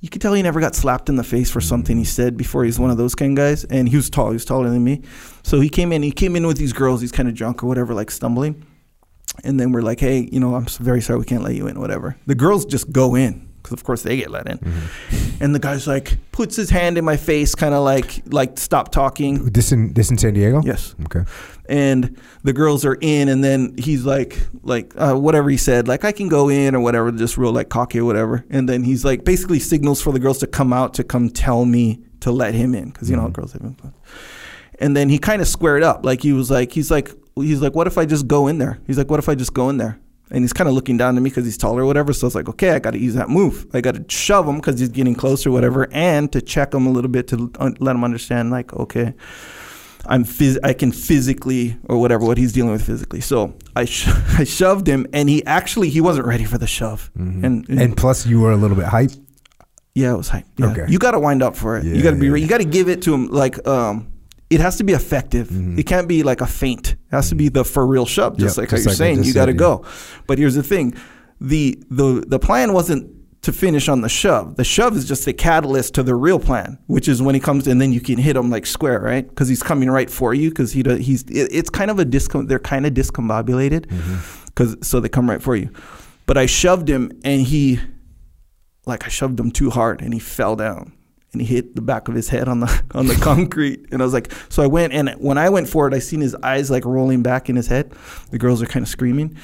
you 0.00 0.10
could 0.10 0.20
tell 0.20 0.34
he 0.34 0.42
never 0.42 0.60
got 0.60 0.74
slapped 0.74 1.08
in 1.08 1.16
the 1.16 1.24
face 1.24 1.50
for 1.50 1.62
something 1.62 1.96
he 1.96 2.04
said 2.04 2.36
before. 2.36 2.62
He's 2.64 2.78
one 2.78 2.90
of 2.90 2.98
those 2.98 3.14
kind 3.14 3.32
of 3.32 3.42
guys, 3.42 3.64
and 3.64 3.88
he 3.88 3.96
was 3.96 4.10
tall. 4.10 4.28
He 4.28 4.34
was 4.34 4.44
taller 4.44 4.68
than 4.68 4.84
me, 4.84 5.00
so 5.42 5.60
he 5.60 5.70
came 5.70 5.92
in. 5.92 6.02
He 6.02 6.12
came 6.12 6.36
in 6.36 6.46
with 6.46 6.58
these 6.58 6.74
girls. 6.74 7.00
He's 7.00 7.10
kind 7.10 7.26
of 7.26 7.34
drunk 7.34 7.62
or 7.62 7.68
whatever, 7.68 7.94
like 7.94 8.10
stumbling. 8.10 8.66
And 9.42 9.58
then 9.58 9.72
we're 9.72 9.82
like, 9.82 10.00
hey, 10.00 10.28
you 10.30 10.40
know, 10.40 10.54
I'm 10.54 10.66
very 10.66 11.00
sorry 11.00 11.18
we 11.18 11.24
can't 11.24 11.42
let 11.42 11.54
you 11.54 11.66
in, 11.66 11.80
whatever. 11.80 12.16
The 12.26 12.34
girls 12.34 12.64
just 12.64 12.92
go 12.92 13.14
in 13.14 13.48
because, 13.62 13.72
of 13.72 13.84
course, 13.84 14.02
they 14.02 14.16
get 14.16 14.30
let 14.30 14.46
in. 14.46 14.58
And 15.40 15.54
the 15.54 15.58
guy's 15.58 15.86
like, 15.86 16.18
puts 16.32 16.54
his 16.54 16.70
hand 16.70 16.98
in 16.98 17.04
my 17.04 17.16
face, 17.16 17.54
kind 17.54 17.74
of 17.74 17.82
like, 17.82 18.22
like 18.26 18.58
stop 18.58 18.92
talking. 18.92 19.46
This 19.46 19.72
in 19.72 19.94
this 19.94 20.10
in 20.10 20.18
San 20.18 20.34
Diego. 20.34 20.62
Yes. 20.64 20.94
Okay. 21.04 21.24
And 21.68 22.20
the 22.42 22.52
girls 22.52 22.84
are 22.84 22.98
in, 23.00 23.28
and 23.28 23.42
then 23.42 23.74
he's 23.78 24.04
like, 24.04 24.38
like 24.62 24.92
uh, 24.96 25.14
whatever 25.14 25.48
he 25.48 25.56
said, 25.56 25.88
like 25.88 26.04
I 26.04 26.12
can 26.12 26.28
go 26.28 26.50
in 26.50 26.74
or 26.74 26.80
whatever, 26.80 27.10
just 27.10 27.38
real 27.38 27.52
like 27.52 27.70
cocky 27.70 28.00
or 28.00 28.04
whatever. 28.04 28.44
And 28.50 28.68
then 28.68 28.84
he's 28.84 29.04
like, 29.04 29.24
basically 29.24 29.58
signals 29.58 30.02
for 30.02 30.12
the 30.12 30.20
girls 30.20 30.38
to 30.38 30.46
come 30.46 30.72
out 30.72 30.94
to 30.94 31.04
come 31.04 31.30
tell 31.30 31.64
me 31.64 32.00
to 32.20 32.30
let 32.30 32.54
him 32.54 32.74
in 32.74 32.90
because 32.90 33.08
you 33.08 33.16
know 33.16 33.22
how 33.22 33.28
girls 33.28 33.52
have 33.52 33.62
him. 33.62 33.76
And 34.78 34.96
then 34.96 35.08
he 35.08 35.18
kind 35.18 35.40
of 35.40 35.48
squared 35.48 35.82
up, 35.82 36.04
like 36.04 36.22
he 36.22 36.32
was 36.32 36.50
like, 36.50 36.72
he's 36.72 36.90
like, 36.90 37.10
he's 37.36 37.60
like, 37.60 37.74
what 37.74 37.86
if 37.86 37.98
I 37.98 38.06
just 38.06 38.26
go 38.26 38.46
in 38.48 38.58
there? 38.58 38.78
He's 38.86 38.98
like, 38.98 39.10
what 39.10 39.18
if 39.18 39.28
I 39.28 39.34
just 39.34 39.54
go 39.54 39.68
in 39.70 39.76
there? 39.78 39.98
And 40.30 40.42
he's 40.42 40.52
kind 40.54 40.68
of 40.68 40.74
looking 40.74 40.96
down 40.96 41.14
to 41.16 41.20
me 41.20 41.28
because 41.30 41.44
he's 41.44 41.58
taller 41.58 41.82
or 41.82 41.86
whatever. 41.86 42.12
So 42.12 42.26
it's 42.26 42.34
like, 42.34 42.48
okay, 42.48 42.70
I 42.70 42.78
got 42.78 42.92
to 42.92 42.98
use 42.98 43.14
that 43.14 43.28
move. 43.28 43.66
I 43.74 43.80
got 43.80 43.94
to 43.94 44.04
shove 44.08 44.48
him 44.48 44.56
because 44.56 44.80
he's 44.80 44.88
getting 44.88 45.14
closer, 45.14 45.50
or 45.50 45.52
whatever, 45.52 45.86
and 45.92 46.32
to 46.32 46.40
check 46.40 46.72
him 46.72 46.86
a 46.86 46.90
little 46.90 47.10
bit 47.10 47.28
to 47.28 47.50
let 47.80 47.94
him 47.94 48.02
understand, 48.04 48.50
like, 48.50 48.72
okay, 48.72 49.12
I'm 50.06 50.24
phys- 50.24 50.58
I 50.64 50.72
can 50.72 50.92
physically 50.92 51.76
or 51.84 51.98
whatever 51.98 52.26
what 52.26 52.36
he's 52.38 52.52
dealing 52.52 52.72
with 52.72 52.84
physically. 52.84 53.20
So 53.20 53.54
I 53.76 53.84
sh- 53.84 54.08
I 54.38 54.44
shoved 54.44 54.86
him, 54.86 55.06
and 55.12 55.28
he 55.28 55.44
actually 55.46 55.88
he 55.90 56.00
wasn't 56.00 56.26
ready 56.26 56.44
for 56.44 56.58
the 56.58 56.66
shove, 56.66 57.10
and, 57.14 57.44
and 57.44 57.66
Mm-hmm. 57.68 57.78
And 57.80 57.96
plus, 57.96 58.26
you 58.26 58.40
were 58.40 58.52
a 58.52 58.56
little 58.56 58.76
bit 58.76 58.86
hype. 58.86 59.12
yeah, 59.94 60.12
it 60.14 60.16
was 60.16 60.28
hype. 60.28 60.46
Yeah. 60.56 60.70
Okay. 60.72 60.86
You 60.88 60.98
got 60.98 61.12
to 61.12 61.20
wind 61.20 61.42
up 61.42 61.54
for 61.54 61.76
it. 61.78 61.84
Yeah, 61.84 61.94
you 61.94 62.02
got 62.02 62.10
to 62.10 62.16
be. 62.16 62.26
yeah, 62.26 62.32
re- 62.32 62.40
You 62.40 62.48
got 62.48 62.58
to 62.58 62.64
give 62.64 62.88
it 62.88 63.02
to 63.02 63.14
him. 63.14 63.28
Like, 63.28 63.66
um, 63.68 64.08
it 64.54 64.60
has 64.60 64.76
to 64.76 64.84
be 64.84 64.92
effective. 64.92 65.48
Mm-hmm. 65.48 65.78
It 65.78 65.86
can't 65.86 66.08
be 66.08 66.22
like 66.22 66.40
a 66.40 66.46
feint. 66.46 66.92
It 66.92 66.98
has 67.10 67.28
to 67.30 67.34
be 67.34 67.48
the 67.48 67.64
for 67.64 67.86
real 67.86 68.06
shove, 68.06 68.36
just 68.38 68.56
Yep, 68.56 68.62
like 68.62 68.70
how 68.70 68.76
just 68.76 68.84
you're 68.86 68.90
like 68.92 68.96
saying. 69.16 69.24
You 69.24 69.34
got 69.34 69.46
to 69.46 69.52
go. 69.54 69.84
But 70.26 70.38
here's 70.38 70.54
the 70.54 70.62
thing: 70.62 70.94
the 71.40 71.78
the 71.90 72.24
the 72.26 72.38
plan 72.38 72.72
wasn't 72.72 73.10
to 73.42 73.52
finish 73.52 73.88
on 73.90 74.00
the 74.00 74.08
shove. 74.08 74.56
The 74.56 74.64
shove 74.64 74.96
is 74.96 75.06
just 75.06 75.26
the 75.26 75.34
catalyst 75.34 75.94
to 75.96 76.02
the 76.02 76.14
real 76.14 76.38
plan, 76.38 76.78
which 76.86 77.08
is 77.08 77.20
when 77.20 77.34
he 77.34 77.40
comes 77.42 77.66
and 77.66 77.78
then 77.78 77.92
you 77.92 78.00
can 78.00 78.16
hit 78.16 78.36
him 78.36 78.48
like 78.48 78.64
square, 78.64 79.00
right? 79.00 79.28
Because 79.28 79.48
he's 79.48 79.62
coming 79.62 79.90
right 79.90 80.08
for 80.10 80.32
you. 80.32 80.48
Because 80.48 80.72
he 80.72 80.82
do- 80.82 80.96
he's 80.96 81.22
it, 81.24 81.48
it's 81.52 81.68
kind 81.68 81.90
of 81.90 81.98
a 81.98 82.06
discom. 82.06 82.48
They're 82.48 82.58
kind 82.58 82.86
of 82.86 82.94
discombobulated, 82.94 83.86
Mm-hmm. 83.86 84.44
because 84.46 84.76
so 84.80 84.98
they 85.00 85.08
come 85.10 85.28
right 85.28 85.42
for 85.42 85.56
you. 85.56 85.68
But 86.26 86.38
I 86.38 86.46
shoved 86.46 86.88
him, 86.88 87.10
and 87.22 87.42
he 87.42 87.80
like 88.86 89.04
I 89.04 89.08
shoved 89.08 89.38
him 89.40 89.50
too 89.50 89.70
hard 89.70 90.00
and 90.02 90.12
he 90.14 90.20
fell 90.20 90.56
down 90.56 90.92
and 91.34 91.42
he 91.42 91.54
hit 91.54 91.76
the 91.76 91.82
back 91.82 92.08
of 92.08 92.14
his 92.14 92.28
head 92.28 92.48
on 92.48 92.60
the 92.60 92.82
on 92.92 93.06
the 93.06 93.14
concrete. 93.16 93.86
And 93.92 94.00
I 94.00 94.04
was 94.04 94.14
like 94.14 94.32
so 94.48 94.62
I 94.62 94.66
went 94.66 94.92
and 94.92 95.10
when 95.18 95.36
I 95.36 95.50
went 95.50 95.68
forward 95.68 95.92
I 95.92 95.98
seen 95.98 96.20
his 96.20 96.34
eyes 96.36 96.70
like 96.70 96.84
rolling 96.84 97.22
back 97.22 97.50
in 97.50 97.56
his 97.56 97.66
head. 97.66 97.92
The 98.30 98.38
girls 98.38 98.62
are 98.62 98.66
kind 98.66 98.82
of 98.82 98.88
screaming. 98.88 99.36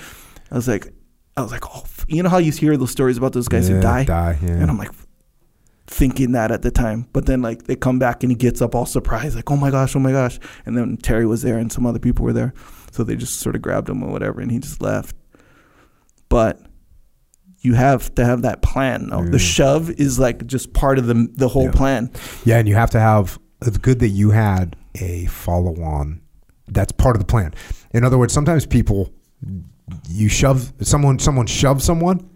I 0.51 0.55
was 0.55 0.69
like 0.69 0.93
I 1.37 1.43
was 1.43 1.53
like 1.53 1.65
oh 1.67 1.85
you 2.09 2.23
know 2.23 2.29
how 2.29 2.39
you 2.39 2.53
hear 2.53 2.77
those 2.77 2.91
stories 2.91 3.19
about 3.19 3.33
those 3.33 3.49
guys 3.49 3.69
who 3.69 3.81
die? 3.81 4.05
die, 4.05 4.39
yeah. 4.43 4.51
and 4.51 4.71
I'm 4.71 4.79
like 4.79 4.91
thinking 5.87 6.33
that 6.33 6.51
at 6.51 6.63
the 6.63 6.71
time. 6.71 7.07
But 7.13 7.27
then 7.27 7.43
like 7.43 7.65
they 7.65 7.77
come 7.77 7.99
back 7.99 8.23
and 8.23 8.33
he 8.33 8.37
gets 8.37 8.63
up 8.63 8.75
all 8.75 8.87
surprised 8.87 9.37
like 9.37 9.51
oh 9.51 9.57
my 9.57 9.71
gosh 9.71 9.95
oh 9.95 10.01
my 10.01 10.13
gosh. 10.13 10.39
And 10.65 10.77
then 10.77 10.97
Terry 10.97 11.27
was 11.27 11.43
there 11.43 11.59
and 11.59 11.71
some 11.71 11.85
other 11.85 11.99
people 11.99 12.25
were 12.25 12.33
there. 12.33 12.55
So 12.93 13.05
they 13.05 13.17
just 13.17 13.41
sort 13.41 13.55
of 13.55 13.63
grabbed 13.63 13.89
him 13.89 14.03
or 14.03 14.11
whatever 14.11 14.41
and 14.41 14.51
he 14.51 14.59
just 14.59 14.81
left. 14.81 15.15
But 16.29 16.61
you 17.61 17.75
have 17.75 18.15
to 18.15 18.25
have 18.25 18.43
that 18.43 18.63
plan. 18.63 19.09
No? 19.09 19.25
The 19.25 19.37
mm. 19.37 19.41
shove 19.55 19.91
is 19.91 20.19
like 20.19 20.47
just 20.47 20.73
part 20.73 20.99
of 20.99 21.07
the 21.07 21.29
the 21.33 21.49
whole 21.49 21.65
Yeah. 21.65 21.73
plan. 21.73 22.11
Yeah, 22.45 22.59
and 22.59 22.69
you 22.69 22.75
have 22.75 22.91
to 22.91 23.01
have. 23.01 23.39
It's 23.63 23.79
good 23.79 23.99
that 24.01 24.09
you 24.09 24.31
had 24.31 24.77
a 24.95 25.27
follow-on. 25.27 26.21
That's 26.69 26.93
part 26.93 27.15
of 27.15 27.21
the 27.21 27.27
plan. 27.27 27.55
In 27.93 28.05
other 28.05 28.17
words, 28.17 28.33
sometimes 28.33 28.65
people, 28.65 29.13
you 30.09 30.29
shove 30.31 30.73
someone, 30.81 31.19
someone 31.19 31.47
shoves 31.47 31.85
someone, 31.85 32.27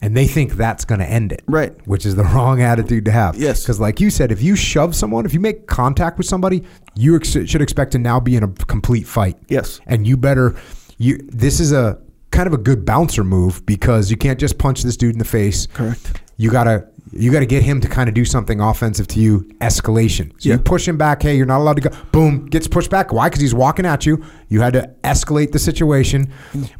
and 0.00 0.16
they 0.16 0.26
think 0.26 0.52
that's 0.54 0.86
going 0.86 1.00
to 1.00 1.06
end 1.06 1.30
it. 1.32 1.42
Right. 1.46 1.74
Which 1.86 2.06
is 2.06 2.16
the 2.16 2.22
wrong 2.34 2.62
attitude 2.62 3.04
to 3.04 3.10
have. 3.12 3.36
Yes. 3.36 3.62
Because, 3.62 3.80
like 3.80 4.00
you 4.00 4.08
said, 4.08 4.32
if 4.32 4.40
you 4.40 4.56
shove 4.56 4.96
someone, 4.96 5.26
if 5.26 5.34
you 5.34 5.40
make 5.40 5.66
contact 5.66 6.16
with 6.16 6.26
somebody, 6.26 6.62
you 6.94 7.16
ex- 7.16 7.32
should 7.32 7.60
expect 7.60 7.92
to 7.92 7.98
now 7.98 8.18
be 8.18 8.34
in 8.36 8.42
a 8.42 8.48
complete 8.48 9.06
fight. 9.06 9.36
Yes. 9.48 9.80
And 9.86 10.06
you 10.06 10.16
better. 10.16 10.56
You. 10.96 11.18
This 11.28 11.60
is 11.60 11.72
a 11.72 12.00
kind 12.32 12.46
of 12.48 12.52
a 12.52 12.58
good 12.58 12.84
bouncer 12.84 13.22
move 13.22 13.64
because 13.66 14.10
you 14.10 14.16
can't 14.16 14.40
just 14.40 14.58
punch 14.58 14.82
this 14.82 14.96
dude 14.96 15.12
in 15.14 15.18
the 15.18 15.24
face. 15.24 15.66
Correct. 15.68 16.20
You 16.36 16.50
gotta 16.50 16.88
you 17.14 17.30
gotta 17.30 17.46
get 17.46 17.62
him 17.62 17.80
to 17.82 17.88
kind 17.88 18.08
of 18.08 18.14
do 18.14 18.24
something 18.24 18.58
offensive 18.60 19.06
to 19.08 19.20
you. 19.20 19.40
Escalation. 19.60 20.30
So 20.40 20.48
Yeah. 20.48 20.54
you 20.54 20.60
push 20.62 20.88
him 20.88 20.96
back. 20.96 21.22
Hey, 21.22 21.36
you're 21.36 21.44
not 21.46 21.58
allowed 21.60 21.76
to 21.76 21.82
go. 21.88 21.90
Boom, 22.10 22.46
gets 22.46 22.66
pushed 22.66 22.90
back. 22.90 23.12
Why? 23.12 23.28
Because 23.28 23.42
he's 23.42 23.54
walking 23.54 23.84
at 23.86 24.06
you. 24.06 24.24
You 24.48 24.60
had 24.62 24.72
to 24.72 24.90
escalate 25.04 25.52
the 25.52 25.58
situation, 25.58 26.32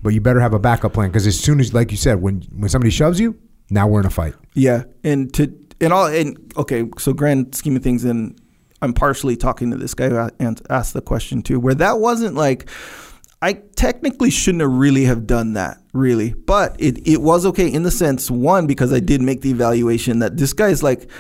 but 0.03 0.15
you 0.15 0.21
better 0.23 0.41
have 0.41 0.55
a 0.55 0.59
backup 0.59 0.95
plan 0.95 1.11
because 1.11 1.27
as 1.27 1.39
soon 1.39 1.61
as, 1.61 1.75
like 1.75 1.91
you 1.91 1.97
said, 1.99 2.23
when 2.23 2.43
when 2.57 2.69
somebody 2.71 2.91
shoves 2.91 3.21
you, 3.21 3.37
now 3.71 3.87
we're 3.87 4.01
in 4.01 4.07
a 4.07 4.11
fight. 4.11 4.35
Yeah, 4.55 4.85
and 5.05 5.33
to 5.35 5.53
and 5.83 5.93
all 5.93 6.07
and 6.07 6.39
okay, 6.57 6.89
so 6.99 7.13
grand 7.13 7.55
scheme 7.55 7.77
of 7.77 7.83
things, 7.83 8.05
and 8.05 8.41
I'm 8.81 8.95
partially 8.95 9.37
talking 9.37 9.71
to 9.71 9.77
this 9.77 9.93
guy 9.93 10.09
who 10.09 10.31
and 10.39 10.61
asked 10.71 10.95
the 10.95 11.03
question 11.03 11.43
too, 11.43 11.61
where 11.61 11.75
that 11.75 11.99
wasn't 12.01 12.37
like. 12.37 12.69
I 13.43 13.55
technically 13.77 14.31
shouldn't 14.31 14.63
have 14.63 14.73
really 14.73 15.05
have 15.05 15.27
done 15.27 15.55
that, 15.55 15.79
really. 15.93 16.33
But 16.33 16.77
it, 16.81 17.07
it 17.07 17.21
was 17.21 17.45
okay 17.47 17.67
in 17.69 17.83
the 17.83 17.91
sense, 17.91 18.31
one, 18.31 18.67
because 18.69 18.93
I 18.93 19.01
did 19.01 19.21
make 19.21 19.41
the 19.41 19.51
evaluation 19.51 20.21
that 20.21 20.37
this 20.37 20.53
guy's 20.53 20.83
like, 20.83 21.11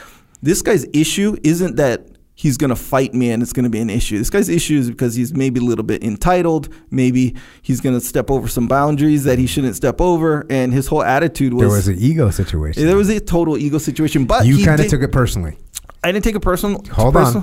this 0.41 0.63
guy's 0.63 0.87
issue 0.95 1.37
isn't 1.43 1.77
that 1.77 2.07
he's 2.35 2.57
going 2.57 2.71
to 2.71 2.77
fight 2.77 3.13
me 3.13 3.31
and 3.33 3.43
it's 3.43 3.53
going 3.53 3.65
to 3.65 3.71
be 3.71 3.81
an 3.81 3.91
issue. 3.91 4.19
This 4.19 4.31
guy's 4.31 4.49
issue 4.49 4.79
is 4.79 4.89
because 4.89 5.15
he's 5.17 5.35
maybe 5.35 5.59
a 5.61 5.65
little 5.65 5.85
bit 5.85 6.03
entitled. 6.05 6.69
Maybe 6.91 7.35
he's 7.61 7.81
going 7.81 7.95
to 7.99 8.01
step 8.01 8.31
over 8.31 8.47
some 8.49 8.69
boundaries 8.69 9.25
that 9.25 9.39
he 9.41 9.47
shouldn't 9.49 9.75
step 9.75 10.01
over. 10.01 10.47
And 10.49 10.73
his 10.73 10.87
whole 10.87 11.03
attitude 11.03 11.53
was, 11.55 11.63
There 11.63 11.69
was 11.71 11.89
an 11.89 11.97
ego 11.99 12.31
situation. 12.31 12.87
there 12.87 12.97
was 12.97 13.09
a 13.09 13.19
total 13.21 13.59
ego 13.59 13.79
situation. 13.79 14.27
But 14.27 14.47
you 14.47 14.65
kind 14.65 14.79
of 14.81 14.87
did- 14.87 14.91
took 14.91 15.03
it 15.03 15.11
personally. 15.13 15.59
I 16.05 16.11
didn't 16.13 16.25
take 16.25 16.37
it 16.37 16.41
personal. 16.41 16.83
Hold 16.93 17.17
on. 17.17 17.43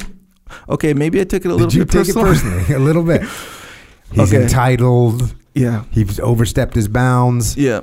Okay, 0.67 0.93
maybe 0.93 1.21
I 1.21 1.25
took 1.25 1.45
it 1.45 1.49
a 1.49 1.51
little 1.51 1.67
Did 1.67 1.75
you 1.75 1.85
bit 1.85 2.05
take 2.05 2.15
personal. 2.15 2.25
it 2.25 2.29
personally? 2.29 2.73
a 2.75 2.79
little 2.79 3.03
bit. 3.03 3.21
He's 4.11 4.33
Okay. 4.33 4.43
entitled. 4.43 5.33
Yeah. 5.53 5.83
He's 5.91 6.19
overstepped 6.19 6.75
his 6.75 6.87
bounds. 6.87 7.55
Yeah. 7.57 7.81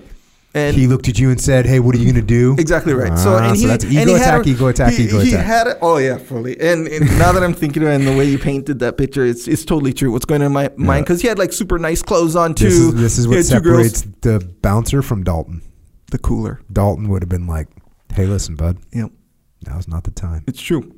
And 0.54 0.74
he 0.74 0.86
looked 0.86 1.06
at 1.06 1.18
you 1.18 1.28
and 1.28 1.38
said, 1.38 1.66
"Hey, 1.66 1.80
what 1.80 1.94
are 1.94 1.98
you 1.98 2.06
going 2.10 2.14
to 2.14 2.22
do?" 2.26 2.56
Exactly 2.58 2.94
right. 2.94 3.18
so 3.18 3.34
Ah, 3.34 3.48
and 3.50 3.56
he, 3.58 3.66
that's 3.66 3.84
and 3.84 3.92
ego 3.92 4.04
he 4.06 4.12
had 4.12 4.20
attack, 4.40 4.46
a- 4.46 4.48
ego 4.48 4.66
attack, 4.68 4.92
he, 4.94 5.04
ego 5.04 5.20
he 5.20 5.34
attack. 5.34 5.44
had. 5.44 5.66
Oh 5.82 5.98
yeah, 5.98 6.16
fully. 6.16 6.58
And, 6.58 6.86
and 6.88 7.06
now 7.18 7.30
that 7.32 7.42
I'm 7.42 7.52
thinking 7.52 7.82
about 7.82 7.92
it 7.92 7.96
and 7.96 8.06
the 8.06 8.16
way 8.16 8.24
you 8.24 8.38
painted 8.38 8.78
that 8.78 8.96
picture, 8.96 9.26
it's 9.26 9.46
it's 9.46 9.66
totally 9.66 9.92
true. 9.92 10.10
What's 10.12 10.24
going 10.24 10.40
on 10.40 10.46
in 10.46 10.52
my 10.52 10.70
mind? 10.78 11.04
Because 11.04 11.20
he 11.20 11.28
had 11.28 11.38
like 11.38 11.52
super 11.52 11.78
nice 11.78 12.00
clothes 12.02 12.36
on 12.36 12.54
too. 12.54 12.64
This 12.64 12.78
is, 12.78 12.94
this 12.94 13.18
is 13.18 13.24
He 13.26 13.28
what 13.28 13.36
had 13.36 13.46
two 13.48 13.60
girls. 13.60 13.92
separates 13.98 14.18
the 14.22 14.54
bouncer 14.62 15.02
from 15.02 15.22
Dalton. 15.24 15.60
the 16.10 16.18
cooler. 16.18 16.60
Dalton 16.72 17.10
would 17.10 17.20
have 17.20 17.28
been 17.28 17.46
like, 17.46 17.68
"Hey, 18.14 18.24
listen, 18.24 18.54
bud, 18.54 18.78
Yep, 18.92 19.10
now's 19.66 19.86
not 19.88 20.04
the 20.04 20.10
time." 20.10 20.42
it's 20.46 20.62
true. 20.62 20.90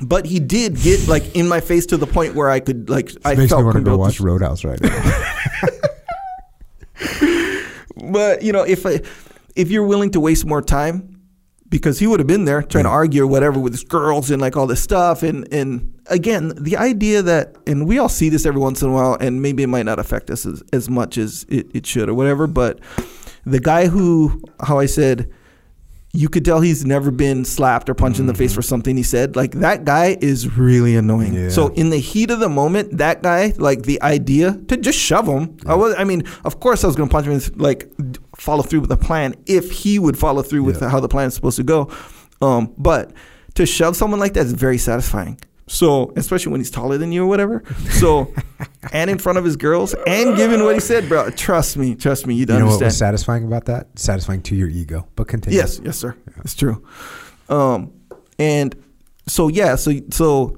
But 0.00 0.26
he 0.26 0.40
did 0.40 0.76
get 0.76 1.08
like 1.08 1.34
in 1.34 1.48
my 1.48 1.60
face 1.60 1.86
to 1.86 1.96
the 1.96 2.06
point 2.06 2.34
where 2.34 2.50
I 2.50 2.60
could 2.60 2.90
like 2.90 3.10
I 3.24 3.34
makes 3.34 3.50
felt 3.50 3.62
me 3.62 3.64
want 3.64 3.76
to 3.78 3.82
go 3.82 3.96
watch 3.96 4.20
Roadhouse 4.20 4.64
right 4.64 4.80
now. 4.80 5.32
But 8.12 8.42
you 8.42 8.52
know, 8.52 8.62
if 8.62 8.86
I, 8.86 9.00
if 9.54 9.70
you're 9.70 9.86
willing 9.86 10.10
to 10.12 10.20
waste 10.20 10.46
more 10.46 10.62
time, 10.62 11.12
because 11.68 11.98
he 11.98 12.06
would 12.06 12.20
have 12.20 12.26
been 12.26 12.44
there 12.44 12.62
trying 12.62 12.84
to 12.84 12.90
argue 12.90 13.24
or 13.24 13.26
whatever 13.26 13.58
with 13.58 13.72
his 13.72 13.82
girls 13.82 14.30
and 14.30 14.40
like 14.40 14.56
all 14.56 14.66
this 14.66 14.82
stuff, 14.82 15.22
and 15.22 15.52
and 15.52 15.98
again, 16.06 16.52
the 16.56 16.76
idea 16.76 17.22
that, 17.22 17.56
and 17.66 17.86
we 17.86 17.98
all 17.98 18.08
see 18.08 18.28
this 18.28 18.46
every 18.46 18.60
once 18.60 18.82
in 18.82 18.90
a 18.90 18.92
while, 18.92 19.16
and 19.20 19.42
maybe 19.42 19.62
it 19.62 19.68
might 19.68 19.84
not 19.84 19.98
affect 19.98 20.30
us 20.30 20.46
as, 20.46 20.62
as 20.72 20.88
much 20.88 21.18
as 21.18 21.44
it, 21.48 21.66
it 21.74 21.86
should 21.86 22.08
or 22.08 22.14
whatever, 22.14 22.46
but 22.46 22.78
the 23.44 23.60
guy 23.60 23.86
who, 23.86 24.42
how 24.60 24.78
I 24.78 24.86
said, 24.86 25.32
you 26.16 26.28
could 26.28 26.44
tell 26.44 26.60
he's 26.60 26.84
never 26.86 27.10
been 27.10 27.44
slapped 27.44 27.90
or 27.90 27.94
punched 27.94 28.18
in 28.18 28.26
the 28.26 28.34
face 28.34 28.54
for 28.54 28.62
something 28.62 28.96
he 28.96 29.02
said. 29.02 29.36
Like 29.36 29.52
that 29.52 29.84
guy 29.84 30.16
is 30.20 30.56
really 30.56 30.96
annoying. 30.96 31.34
Yeah. 31.34 31.48
So 31.50 31.68
in 31.68 31.90
the 31.90 31.98
heat 31.98 32.30
of 32.30 32.40
the 32.40 32.48
moment, 32.48 32.96
that 32.98 33.22
guy, 33.22 33.52
like 33.58 33.82
the 33.82 34.00
idea 34.02 34.58
to 34.68 34.76
just 34.76 34.98
shove 34.98 35.26
him. 35.26 35.56
I 35.66 35.74
was, 35.74 35.94
I 35.98 36.04
mean, 36.04 36.22
of 36.44 36.58
course 36.60 36.84
I 36.84 36.86
was 36.86 36.96
going 36.96 37.08
to 37.08 37.12
punch 37.12 37.26
him 37.26 37.34
and 37.34 37.60
like 37.60 37.90
follow 38.36 38.62
through 38.62 38.80
with 38.80 38.88
the 38.88 38.96
plan 38.96 39.34
if 39.46 39.70
he 39.70 39.98
would 39.98 40.18
follow 40.18 40.42
through 40.42 40.62
with 40.64 40.80
Yeah. 40.80 40.88
how 40.88 41.00
the 41.00 41.08
plan 41.08 41.28
is 41.28 41.34
supposed 41.34 41.56
to 41.58 41.62
go. 41.64 41.90
Um, 42.40 42.72
but 42.78 43.12
to 43.54 43.66
shove 43.66 43.94
someone 43.96 44.18
like 44.20 44.32
that 44.34 44.46
is 44.46 44.52
very 44.52 44.78
satisfying. 44.78 45.38
So 45.68 46.12
especially 46.16 46.52
when 46.52 46.60
he's 46.60 46.70
taller 46.70 46.96
than 46.96 47.10
you 47.10 47.24
or 47.24 47.26
whatever. 47.26 47.62
So 47.90 48.32
and 48.92 49.10
in 49.10 49.18
front 49.18 49.38
of 49.38 49.44
his 49.44 49.56
girls 49.56 49.94
and 50.06 50.36
given 50.36 50.62
what 50.64 50.74
he 50.74 50.80
said, 50.80 51.08
bro, 51.08 51.30
trust 51.30 51.76
me, 51.76 51.94
trust 51.96 52.26
me, 52.26 52.34
you 52.34 52.40
you 52.40 52.46
don't 52.46 52.60
know 52.60 52.66
what 52.66 52.72
understand. 52.74 52.88
was 52.90 52.98
satisfying 52.98 53.44
about 53.44 53.64
that? 53.64 53.98
Satisfying 53.98 54.42
to 54.42 54.54
your 54.54 54.68
ego. 54.68 55.08
But 55.16 55.26
continue. 55.28 55.58
Yes, 55.58 55.80
yes, 55.84 55.98
sir. 55.98 56.16
It's 56.44 56.54
true. 56.54 56.84
Um, 57.48 57.92
and 58.38 58.76
so 59.26 59.48
yeah, 59.48 59.74
so 59.74 59.92
so 60.10 60.56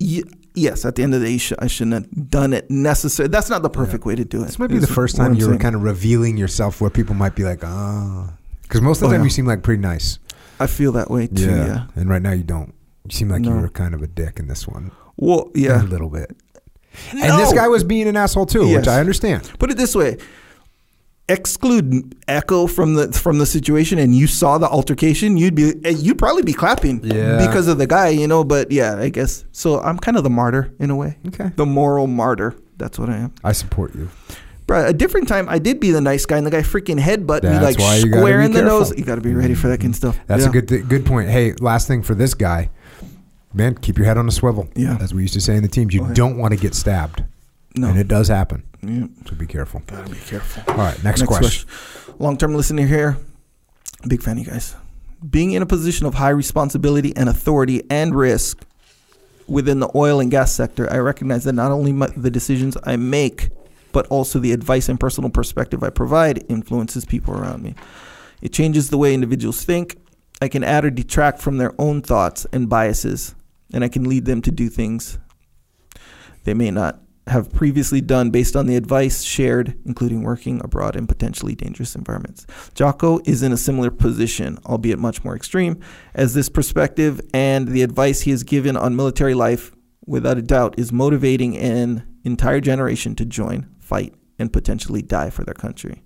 y- 0.00 0.22
yes, 0.54 0.84
at 0.84 0.96
the 0.96 1.02
end 1.02 1.14
of 1.14 1.20
the 1.22 1.26
day, 1.28 1.38
sh- 1.38 1.52
I 1.58 1.66
shouldn't 1.66 1.94
have 1.94 2.30
done 2.30 2.52
it 2.52 2.70
necessary. 2.70 3.28
That's 3.30 3.48
not 3.48 3.62
the 3.62 3.70
perfect 3.70 4.04
way 4.04 4.14
to 4.16 4.24
do 4.24 4.42
it. 4.42 4.46
This 4.46 4.58
might 4.58 4.68
be 4.70 4.78
the 4.78 4.86
first 4.86 5.16
time 5.16 5.34
you 5.34 5.46
were 5.46 5.52
saying. 5.52 5.60
kind 5.60 5.74
of 5.74 5.82
revealing 5.82 6.36
yourself 6.36 6.80
where 6.80 6.90
people 6.90 7.14
might 7.14 7.34
be 7.34 7.44
like, 7.44 7.64
"Ah," 7.64 8.32
because 8.62 8.82
most 8.82 8.98
of 8.98 9.02
the 9.02 9.06
Oh, 9.06 9.10
time 9.12 9.20
yeah. 9.20 9.24
you 9.24 9.30
seem 9.30 9.46
like 9.46 9.62
pretty 9.62 9.80
nice. 9.80 10.18
I 10.60 10.66
feel 10.66 10.92
that 10.92 11.10
way 11.10 11.26
too. 11.26 11.46
Yeah. 11.50 11.86
And 11.96 12.10
right 12.10 12.20
now 12.22 12.32
you 12.32 12.42
don't. 12.44 12.74
You 13.04 13.10
seem 13.10 13.28
like 13.28 13.44
you 13.44 13.50
were 13.50 13.68
kind 13.68 13.94
of 13.94 14.02
a 14.02 14.06
dick 14.06 14.38
in 14.38 14.46
this 14.48 14.66
one. 14.68 14.90
Well, 15.16 15.50
yeah, 15.54 15.82
A 15.82 15.84
little 15.84 16.08
bit. 16.08 16.30
And 17.10 17.38
this 17.40 17.52
guy 17.52 17.68
was 17.68 17.84
being 17.84 18.06
an 18.08 18.16
asshole 18.16 18.46
too, 18.46 18.66
Yes. 18.66 18.76
which 18.80 18.88
I 18.88 19.00
understand. 19.00 19.50
Put 19.58 19.70
it 19.70 19.76
this 19.76 19.94
way: 19.94 20.18
exclude 21.28 22.14
Echo 22.28 22.66
from 22.66 22.94
the 22.94 23.12
from 23.12 23.38
the 23.38 23.46
situation, 23.46 23.98
and 23.98 24.14
you 24.14 24.26
saw 24.26 24.58
the 24.58 24.68
altercation, 24.68 25.36
you'd 25.36 25.54
be 25.54 25.72
eh, 25.84 25.90
you'd 25.90 26.18
probably 26.18 26.42
be 26.42 26.52
clapping, 26.52 27.00
Yeah. 27.02 27.44
because 27.46 27.68
of 27.68 27.78
the 27.78 27.86
guy, 27.86 28.08
you 28.08 28.26
know. 28.28 28.44
But 28.44 28.70
yeah, 28.70 28.96
I 28.98 29.08
guess 29.08 29.44
so. 29.52 29.80
I'm 29.80 29.98
kind 29.98 30.16
of 30.16 30.24
the 30.24 30.30
martyr 30.30 30.72
in 30.78 30.90
a 30.90 30.96
way, 30.96 31.16
Okay. 31.28 31.50
the 31.56 31.66
moral 31.66 32.06
martyr. 32.06 32.54
That's 32.76 32.98
what 32.98 33.08
I 33.08 33.16
am. 33.16 33.32
I 33.44 33.52
support 33.52 33.94
you. 33.94 34.08
Bro, 34.66 34.86
a 34.86 34.92
different 34.92 35.28
time, 35.28 35.48
I 35.48 35.58
did 35.58 35.80
be 35.80 35.90
the 35.90 36.00
nice 36.00 36.24
guy, 36.26 36.36
and 36.38 36.46
the 36.46 36.50
guy 36.50 36.62
freaking 36.62 36.98
headbutt 37.00 37.42
me 37.42 37.58
like 37.58 37.78
why 37.78 37.96
you 37.96 38.06
gotta 38.08 38.18
square 38.22 38.40
in 38.42 38.52
the 38.52 38.60
careful. 38.60 38.78
nose. 38.80 38.96
You 38.96 39.04
got 39.04 39.16
to 39.16 39.20
be 39.20 39.34
ready 39.34 39.54
for 39.54 39.68
that 39.68 39.80
kind 39.80 39.90
of 39.92 39.96
stuff. 39.96 40.18
That's 40.26 40.42
Yeah. 40.44 40.48
a 40.50 40.52
good 40.52 40.68
th- 40.68 40.88
good 40.88 41.04
point. 41.04 41.30
Hey, 41.30 41.52
last 41.60 41.88
thing 41.88 42.02
for 42.02 42.14
this 42.14 42.34
guy, 42.34 42.70
man, 43.54 43.74
keep 43.76 43.96
your 43.98 44.06
head 44.06 44.18
on 44.18 44.28
a 44.28 44.32
swivel. 44.32 44.68
Yeah. 44.74 44.96
As 45.00 45.12
we 45.14 45.22
used 45.22 45.34
to 45.34 45.40
say 45.40 45.56
in 45.56 45.62
the 45.62 45.68
teams, 45.68 45.94
you 45.94 46.02
Oh, 46.04 46.08
yeah. 46.08 46.14
don't 46.14 46.38
want 46.38 46.52
to 46.54 46.58
get 46.60 46.74
stabbed, 46.74 47.24
No, 47.76 47.88
and 47.88 47.98
it 47.98 48.08
does 48.08 48.28
happen. 48.28 48.64
yeah, 48.82 49.06
So 49.28 49.34
be 49.36 49.46
careful. 49.46 49.82
gotta 49.86 50.10
be 50.10 50.18
careful. 50.18 50.62
All 50.72 50.78
right, 50.78 51.02
next, 51.04 51.22
question. 51.24 51.68
Long 52.18 52.36
term 52.36 52.54
listener 52.54 52.86
here. 52.86 53.18
Big 54.06 54.22
fan 54.22 54.38
of 54.38 54.44
you 54.44 54.50
guys. 54.50 54.74
Being 55.28 55.52
in 55.52 55.62
a 55.62 55.66
position 55.66 56.06
of 56.06 56.14
high 56.14 56.30
responsibility 56.30 57.16
and 57.16 57.28
authority 57.28 57.82
and 57.90 58.14
risk 58.14 58.58
within 59.46 59.78
the 59.80 59.88
oil 59.94 60.18
and 60.20 60.30
gas 60.30 60.52
sector, 60.52 60.92
I 60.92 60.98
recognize 60.98 61.44
that 61.44 61.52
not 61.52 61.70
only 61.70 61.92
my, 61.92 62.08
the 62.16 62.30
decisions 62.30 62.76
I 62.84 62.96
make, 62.96 63.50
but 63.92 64.06
also 64.08 64.38
the 64.40 64.52
advice 64.52 64.88
and 64.88 64.98
personal 64.98 65.30
perspective 65.30 65.82
I 65.84 65.90
provide 65.90 66.44
influences 66.48 67.04
people 67.04 67.34
around 67.34 67.62
me. 67.62 67.74
It 68.40 68.52
changes 68.52 68.90
the 68.90 68.98
way 68.98 69.14
individuals 69.14 69.64
think. 69.64 69.96
I 70.40 70.48
can 70.48 70.64
add 70.64 70.84
or 70.84 70.90
detract 70.90 71.40
from 71.40 71.58
their 71.58 71.72
own 71.78 72.02
thoughts 72.02 72.44
and 72.52 72.68
biases, 72.68 73.36
and 73.72 73.84
I 73.84 73.88
can 73.88 74.08
lead 74.08 74.24
them 74.24 74.42
to 74.42 74.50
do 74.50 74.68
things 74.68 75.18
they 76.44 76.54
may 76.54 76.70
not 76.70 77.00
have 77.28 77.52
previously 77.52 78.00
done 78.00 78.30
based 78.30 78.56
on 78.56 78.66
the 78.66 78.76
advice 78.76 79.22
shared, 79.22 79.78
including 79.86 80.22
working 80.22 80.60
abroad 80.64 80.96
in 80.96 81.06
potentially 81.06 81.54
dangerous 81.54 81.94
environments. 81.94 82.46
Jocko 82.74 83.20
is 83.24 83.42
in 83.42 83.52
a 83.52 83.56
similar 83.56 83.90
position, 83.90 84.58
albeit 84.66 84.98
much 84.98 85.22
more 85.22 85.36
extreme, 85.36 85.78
as 86.14 86.34
this 86.34 86.48
perspective 86.48 87.20
and 87.32 87.68
the 87.68 87.82
advice 87.82 88.22
he 88.22 88.32
has 88.32 88.42
given 88.42 88.76
on 88.76 88.96
military 88.96 89.34
life, 89.34 89.72
without 90.04 90.36
a 90.36 90.42
doubt, 90.42 90.74
is 90.76 90.92
motivating 90.92 91.56
an 91.56 92.02
entire 92.24 92.60
generation 92.60 93.14
to 93.14 93.24
join, 93.24 93.68
fight, 93.78 94.14
and 94.38 94.52
potentially 94.52 95.00
die 95.00 95.30
for 95.30 95.44
their 95.44 95.54
country, 95.54 96.02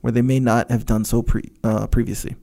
where 0.00 0.12
they 0.12 0.22
may 0.22 0.40
not 0.40 0.70
have 0.70 0.86
done 0.86 1.04
so 1.04 1.22
pre- 1.22 1.52
uh, 1.62 1.86
previously. 1.86 2.34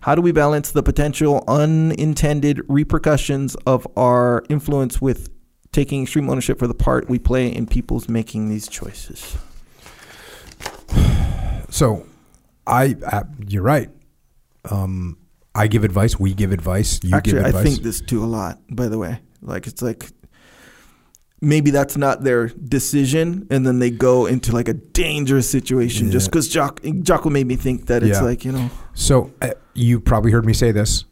How 0.00 0.14
do 0.14 0.22
we 0.22 0.32
balance 0.32 0.70
the 0.70 0.82
potential 0.82 1.44
unintended 1.48 2.62
repercussions 2.68 3.54
of 3.66 3.86
our 3.96 4.44
influence 4.48 5.00
with 5.00 5.30
taking 5.72 6.02
extreme 6.02 6.30
ownership 6.30 6.58
for 6.58 6.66
the 6.66 6.74
part 6.74 7.08
we 7.08 7.18
play 7.18 7.48
in 7.48 7.66
people's 7.66 8.08
making 8.08 8.48
these 8.48 8.68
choices? 8.68 9.36
So, 11.68 12.06
I, 12.66 12.96
uh, 13.04 13.24
you're 13.48 13.62
right. 13.62 13.90
Um, 14.70 15.18
I 15.54 15.66
give 15.66 15.84
advice. 15.84 16.18
We 16.18 16.32
give 16.32 16.52
advice. 16.52 17.00
You 17.02 17.16
Actually, 17.16 17.32
give 17.32 17.46
advice. 17.46 17.60
I 17.60 17.64
think 17.64 17.82
this 17.82 18.00
too 18.00 18.24
a 18.24 18.26
lot, 18.26 18.60
by 18.70 18.86
the 18.88 18.96
way. 18.96 19.20
Like, 19.42 19.66
it's 19.66 19.82
like 19.82 20.10
maybe 21.40 21.70
that's 21.70 21.96
not 21.96 22.22
their 22.24 22.48
decision, 22.48 23.46
and 23.50 23.66
then 23.66 23.78
they 23.78 23.90
go 23.90 24.26
into 24.26 24.52
like 24.52 24.68
a 24.68 24.74
dangerous 24.74 25.48
situation 25.50 26.10
just 26.10 26.30
because 26.30 26.48
Jock, 26.48 26.80
Jocko 27.02 27.30
made 27.30 27.46
me 27.46 27.56
think 27.56 27.86
that 27.86 28.02
it's 28.02 28.18
Yeah. 28.18 28.24
like, 28.24 28.44
you 28.44 28.52
know, 28.52 28.70
So 28.94 29.32
uh, 29.42 29.50
you 29.74 30.00
probably 30.00 30.30
heard 30.32 30.46
me 30.46 30.52
say 30.54 30.72
this. 30.72 31.04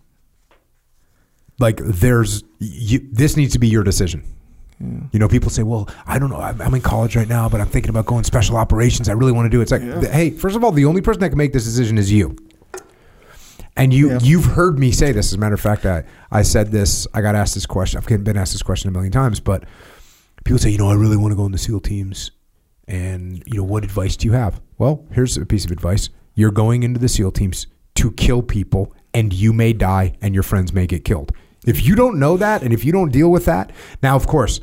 Like 1.59 1.77
there's 1.85 2.43
you, 2.59 3.07
this 3.13 3.37
needs 3.37 3.53
to 3.53 3.59
be 3.59 3.69
your 3.69 3.85
decision. 3.85 4.25
You 5.13 5.19
know, 5.21 5.29
people 5.29 5.51
say, 5.51 5.63
"Well, 5.63 5.89
I 6.05 6.19
don't 6.19 6.29
know. 6.31 6.41
I'm, 6.41 6.61
I'm 6.61 6.75
in 6.75 6.81
college 6.83 7.15
right 7.17 7.29
now, 7.29 7.49
but 7.49 7.61
I'm 7.61 7.69
thinking 7.69 7.91
about 7.91 8.07
going 8.07 8.25
special 8.25 8.57
operations. 8.57 9.09
I 9.09 9.13
really 9.13 9.31
want 9.33 9.47
to 9.47 9.51
do 9.51 9.61
it." 9.61 9.63
It's 9.63 9.73
like, 9.73 9.83
Yeah. 9.83 10.01
th- 10.01 10.13
hey, 10.13 10.31
first 10.31 10.57
of 10.57 10.65
all, 10.65 10.73
the 10.73 10.85
only 10.85 11.01
person 11.01 11.21
that 11.21 11.29
can 11.29 11.39
make 11.39 11.53
this 11.53 11.65
decision 11.65 11.97
is 11.97 12.11
you. 12.13 12.37
And 13.77 13.95
you, 13.95 14.11
Yeah. 14.11 14.19
you've 14.21 14.45
heard 14.45 14.79
me 14.79 14.91
say 14.91 15.13
this. 15.13 15.29
As 15.29 15.35
a 15.35 15.39
matter 15.39 15.55
of 15.55 15.61
fact, 15.61 15.87
I, 15.87 16.05
I 16.31 16.43
said 16.43 16.71
this. 16.73 17.07
I 17.15 17.23
got 17.23 17.35
asked 17.37 17.55
this 17.55 17.67
question. 17.67 17.99
I've 17.99 18.25
been 18.25 18.37
asked 18.37 18.53
this 18.53 18.63
question 18.63 18.89
a 18.89 18.93
million 18.93 19.13
times, 19.13 19.39
but 19.41 19.63
people 20.45 20.59
say, 20.59 20.71
you 20.71 20.79
know, 20.79 20.91
I 20.91 20.95
really 20.95 21.17
want 21.17 21.33
to 21.33 21.37
go 21.37 21.47
in 21.47 21.53
the 21.53 21.59
SEAL 21.59 21.81
teams, 21.81 22.31
and 22.87 23.43
you 23.47 23.59
know, 23.59 23.65
what 23.65 23.83
advice 23.85 24.17
do 24.17 24.29
you 24.29 24.33
have? 24.35 24.61
Well, 24.79 25.05
here's 25.11 25.37
a 25.37 25.47
piece 25.47 25.65
of 25.65 25.71
advice: 25.71 26.11
you're 26.35 26.51
going 26.51 26.83
into 26.83 27.01
the 27.01 27.09
SEAL 27.09 27.33
teams 27.33 27.67
to 27.97 28.13
kill 28.13 28.43
people, 28.43 28.95
and 29.13 29.33
you 29.33 29.53
may 29.53 29.73
die, 29.73 30.15
and 30.21 30.35
your 30.35 30.43
friends 30.43 30.73
may 30.73 30.87
get 30.87 31.05
killed. 31.05 31.33
If 31.67 31.85
you 31.85 31.95
don't 31.95 32.19
know 32.19 32.37
that, 32.37 32.63
and 32.63 32.73
if 32.73 32.85
you 32.85 32.93
don't 32.93 33.11
deal 33.11 33.31
with 33.31 33.47
that, 33.47 33.73
now, 34.03 34.17
of 34.17 34.27
course, 34.27 34.61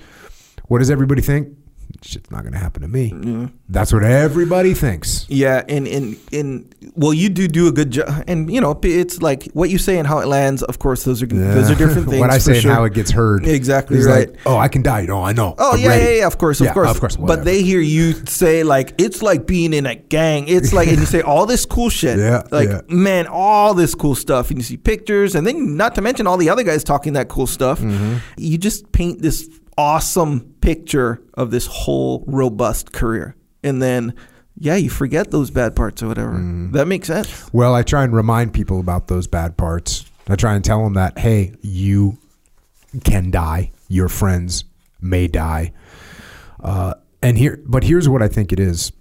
what 0.68 0.80
does 0.80 0.92
everybody 0.92 1.22
think? 1.22 1.58
Shit's 2.02 2.32
not 2.32 2.42
going 2.42 2.54
to 2.54 2.60
happen 2.60 2.82
to 2.82 2.88
me. 2.88 3.14
yeah. 3.24 3.48
That's 3.70 3.94
what 3.94 4.04
everybody 4.04 4.74
thinks. 4.74 5.26
Yeah, 5.30 5.64
and 5.70 5.88
and 5.88 6.18
and 6.34 6.76
well, 6.96 7.14
you 7.14 7.30
do 7.30 7.48
do 7.48 7.68
a 7.68 7.72
good 7.72 7.92
job, 7.92 8.24
and 8.28 8.52
you 8.52 8.60
know, 8.60 8.78
it's 8.84 9.22
like 9.22 9.46
what 9.54 9.70
you 9.70 9.78
say 9.78 9.98
and 9.98 10.06
how 10.08 10.20
it 10.20 10.28
lands. 10.28 10.62
Of 10.64 10.80
course, 10.80 11.04
those 11.06 11.22
are 11.24 11.26
those 11.28 11.70
are 11.72 11.76
different 11.76 12.10
things. 12.10 12.20
what 12.20 12.30
I 12.30 12.38
say 12.38 12.60
sure. 12.60 12.72
and 12.72 12.78
how 12.78 12.84
it 12.86 12.94
gets 12.94 13.12
heard. 13.12 13.48
Exactly 13.48 13.98
He's 13.98 14.06
right. 14.06 14.30
like, 14.30 14.40
oh, 14.46 14.58
I 14.58 14.68
can 14.68 14.82
die. 14.82 15.06
No, 15.06 15.24
I 15.24 15.32
know. 15.34 15.56
Oh 15.58 15.74
I'm 15.74 15.80
yeah, 15.80 15.88
ready. 15.88 16.04
yeah, 16.06 16.12
yeah, 16.20 16.28
of 16.28 16.38
course, 16.38 16.60
of 16.60 16.66
Yeah, 16.66 16.74
course. 16.74 16.90
of 16.92 17.00
course, 17.00 17.16
But 17.18 17.46
they 17.46 17.62
hear 17.64 17.80
you 17.80 18.14
say 18.26 18.64
like 18.64 18.94
it's 18.98 19.22
like 19.22 19.46
being 19.48 19.74
in 19.74 19.86
a 19.86 19.96
gang. 19.96 20.48
It's 20.48 20.74
like 20.74 20.88
and 20.90 20.98
you 21.00 21.06
say 21.06 21.22
all 21.22 21.46
this 21.46 21.66
cool 21.66 21.90
shit. 21.90 22.18
Yeah, 22.20 22.44
Like 22.52 22.70
yeah. 22.70 22.82
man, 22.90 23.28
all 23.28 23.74
this 23.74 23.96
cool 23.96 24.16
stuff. 24.16 24.50
And 24.50 24.60
you 24.60 24.64
see 24.64 24.78
pictures 24.78 25.34
and 25.36 25.48
then 25.48 25.78
not 25.78 25.96
to 25.96 26.02
mention 26.02 26.28
all 26.28 26.38
the 26.38 26.50
other 26.50 26.64
guys 26.64 26.84
talking 26.84 27.14
that 27.14 27.30
cool 27.30 27.48
stuff. 27.48 27.80
Mm-hmm. 27.80 28.18
You 28.38 28.58
just 28.58 28.92
paint 28.92 29.22
this 29.22 29.48
awesome 29.82 30.54
picture 30.62 31.22
of 31.34 31.50
this 31.50 31.66
whole 31.66 32.24
robust 32.28 32.94
career. 32.94 33.36
And 33.64 33.82
then 33.82 34.14
yeah, 34.58 34.76
you 34.76 34.92
forget 34.92 35.32
those 35.32 35.50
bad 35.50 35.76
parts 35.76 36.04
or 36.04 36.08
whatever. 36.08 36.34
Mm-hmm. 36.34 36.74
That 36.74 36.88
makes 36.88 37.08
sense. 37.08 37.52
Well, 37.52 37.74
I 37.74 37.82
try 37.82 38.04
and 38.04 38.14
remind 38.14 38.54
people 38.54 38.80
about 38.80 39.08
those 39.08 39.26
bad 39.26 39.58
parts. 39.58 40.06
I 40.28 40.36
try 40.36 40.54
and 40.54 40.64
tell 40.64 40.84
them 40.84 40.94
that, 40.94 41.18
hey, 41.18 41.56
you 41.62 42.20
can 43.04 43.32
die. 43.32 43.72
Your 43.88 44.08
friends 44.08 44.66
may 45.02 45.28
die. 45.28 45.74
Uh, 46.60 46.94
and 47.24 47.40
here, 47.40 47.60
but 47.66 47.84
here's 47.84 48.08
what 48.08 48.22
I 48.22 48.28
think 48.28 48.54
it 48.54 48.60
is. 48.60 48.92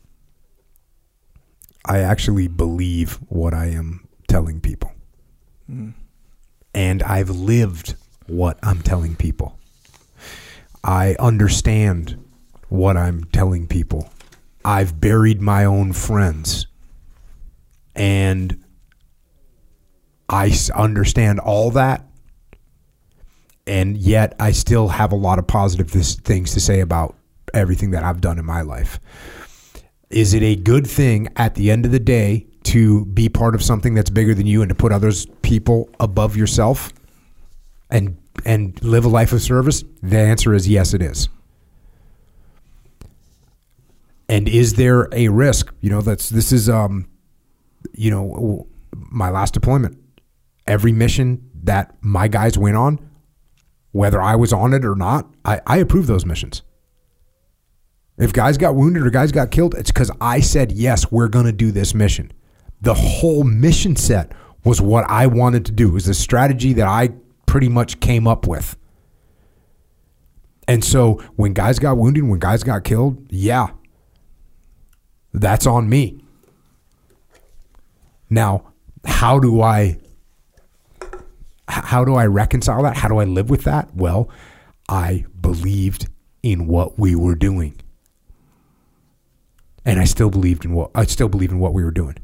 I 1.84 1.98
actually 1.98 2.48
believe 2.48 3.18
what 3.28 3.52
I 3.52 3.66
am 3.66 4.08
telling 4.28 4.60
people, 4.60 4.92
and 6.74 7.02
I've 7.02 7.30
lived 7.30 7.96
what 8.26 8.58
I'm 8.62 8.80
telling 8.82 9.16
people. 9.16 9.58
I 10.82 11.16
understand 11.18 12.22
what 12.68 12.96
I'm 12.96 13.24
telling 13.24 13.66
people. 13.66 14.08
I've 14.64 15.00
buried 15.00 15.40
my 15.40 15.64
own 15.64 15.92
friends 15.92 16.66
and 17.94 18.62
I 20.28 20.52
understand 20.76 21.40
all 21.40 21.72
that, 21.72 22.06
and 23.66 23.96
yet 23.96 24.36
I 24.38 24.52
still 24.52 24.88
have 24.88 25.10
a 25.10 25.16
lot 25.16 25.40
of 25.40 25.46
positive 25.48 25.90
things 25.90 26.54
to 26.54 26.60
say 26.60 26.80
about 26.80 27.16
everything 27.52 27.90
that 27.90 28.04
I've 28.04 28.20
done 28.20 28.38
in 28.38 28.44
my 28.44 28.62
life. 28.62 29.00
Is 30.08 30.32
it 30.32 30.42
a 30.42 30.54
good 30.54 30.86
thing 30.86 31.28
at 31.36 31.56
the 31.56 31.70
end 31.70 31.84
of 31.84 31.90
the 31.90 31.98
day 31.98 32.46
to 32.64 33.06
be 33.06 33.28
part 33.28 33.56
of 33.56 33.62
something 33.62 33.94
that's 33.94 34.10
bigger 34.10 34.34
than 34.34 34.46
you 34.46 34.62
and 34.62 34.68
to 34.68 34.74
put 34.74 34.92
others 34.92 35.26
people 35.42 35.90
above 35.98 36.36
yourself 36.36 36.92
and 37.90 38.16
and 38.44 38.82
live 38.82 39.04
a 39.04 39.08
life 39.08 39.32
of 39.32 39.42
service? 39.42 39.84
The 40.02 40.18
answer 40.18 40.54
is 40.54 40.68
yes, 40.68 40.94
it 40.94 41.02
is. 41.02 41.28
And 44.28 44.48
is 44.48 44.74
there 44.74 45.08
a 45.12 45.28
risk? 45.28 45.72
You 45.80 45.90
know, 45.90 46.00
that's 46.02 46.28
this 46.28 46.52
is 46.52 46.68
um 46.68 47.08
you 47.94 48.10
know, 48.10 48.66
my 48.94 49.30
last 49.30 49.54
deployment, 49.54 49.98
every 50.66 50.92
mission 50.92 51.50
that 51.62 51.94
my 52.00 52.28
guys 52.28 52.56
went 52.56 52.76
on, 52.76 52.98
whether 53.92 54.20
I 54.20 54.36
was 54.36 54.52
on 54.52 54.72
it 54.74 54.84
or 54.84 54.94
not, 54.94 55.26
I, 55.44 55.60
I 55.66 55.76
approve 55.78 56.06
those 56.06 56.24
missions. 56.24 56.62
If 58.18 58.32
guys 58.32 58.58
got 58.58 58.74
wounded 58.74 59.06
or 59.06 59.10
guys 59.10 59.32
got 59.32 59.50
killed, 59.50 59.74
it's 59.74 59.90
because 59.90 60.10
I 60.20 60.40
said, 60.40 60.72
yes, 60.72 61.10
we're 61.10 61.28
going 61.28 61.46
to 61.46 61.52
do 61.52 61.72
this 61.72 61.94
mission. 61.94 62.32
The 62.82 62.94
whole 62.94 63.44
mission 63.44 63.96
set 63.96 64.32
was 64.62 64.80
what 64.80 65.08
I 65.08 65.26
wanted 65.26 65.64
to 65.66 65.72
do. 65.72 65.88
It 65.88 65.92
was 65.92 66.04
the 66.04 66.14
strategy 66.14 66.74
that 66.74 66.86
I 66.86 67.10
pretty 67.50 67.68
much 67.68 67.98
came 67.98 68.28
up 68.28 68.46
with. 68.46 68.76
And 70.68 70.84
so 70.84 71.14
when 71.34 71.52
guys 71.52 71.80
got 71.80 71.96
wounded, 71.96 72.22
when 72.22 72.38
guys 72.38 72.62
got 72.62 72.84
killed, 72.84 73.26
yeah, 73.28 73.70
that's 75.34 75.66
on 75.66 75.88
me. 75.88 76.22
Now, 78.30 78.72
how 79.04 79.40
do 79.40 79.60
I 79.60 79.98
how 81.66 82.04
do 82.04 82.14
I 82.14 82.26
reconcile 82.26 82.84
that? 82.84 82.96
How 82.96 83.08
do 83.08 83.18
I 83.18 83.24
live 83.24 83.50
with 83.50 83.64
that? 83.64 83.92
Well, 83.96 84.30
I 84.88 85.24
believed 85.40 86.08
in 86.44 86.68
what 86.68 87.00
we 87.00 87.16
were 87.16 87.34
doing. 87.34 87.74
And 89.84 89.98
I 89.98 90.04
still 90.04 90.30
believed 90.30 90.64
in 90.64 90.72
what 90.72 90.92
I 90.94 91.04
still 91.06 91.28
believe 91.28 91.50
in 91.50 91.58
what 91.58 91.74
we 91.74 91.82
were 91.82 91.90
doing. 91.90 92.16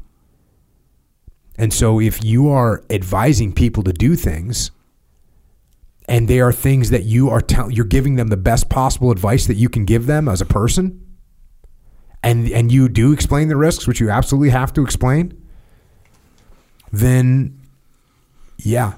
And 1.57 1.73
so 1.73 1.99
if 1.99 2.23
you 2.23 2.47
are 2.47 2.81
advising 2.89 3.51
people 3.51 3.83
to 3.83 3.91
do 3.91 4.15
things 4.15 4.71
and 6.07 6.27
they 6.27 6.39
are 6.39 6.53
things 6.53 6.89
that 6.89 7.03
you 7.03 7.29
are 7.29 7.41
telling 7.41 7.71
you're 7.71 7.85
giving 7.85 8.15
them 8.15 8.27
the 8.27 8.37
best 8.37 8.69
possible 8.69 9.11
advice 9.11 9.47
that 9.47 9.55
you 9.55 9.69
can 9.69 9.85
give 9.85 10.05
them 10.05 10.27
as 10.27 10.41
a 10.41 10.45
person 10.45 11.03
and 12.23 12.49
and 12.49 12.71
you 12.71 12.89
do 12.89 13.11
explain 13.11 13.47
the 13.47 13.57
risks 13.57 13.87
which 13.87 13.99
you 13.99 14.09
absolutely 14.09 14.49
have 14.49 14.73
to 14.73 14.81
explain 14.81 15.33
then 16.91 17.59
yeah 18.57 18.93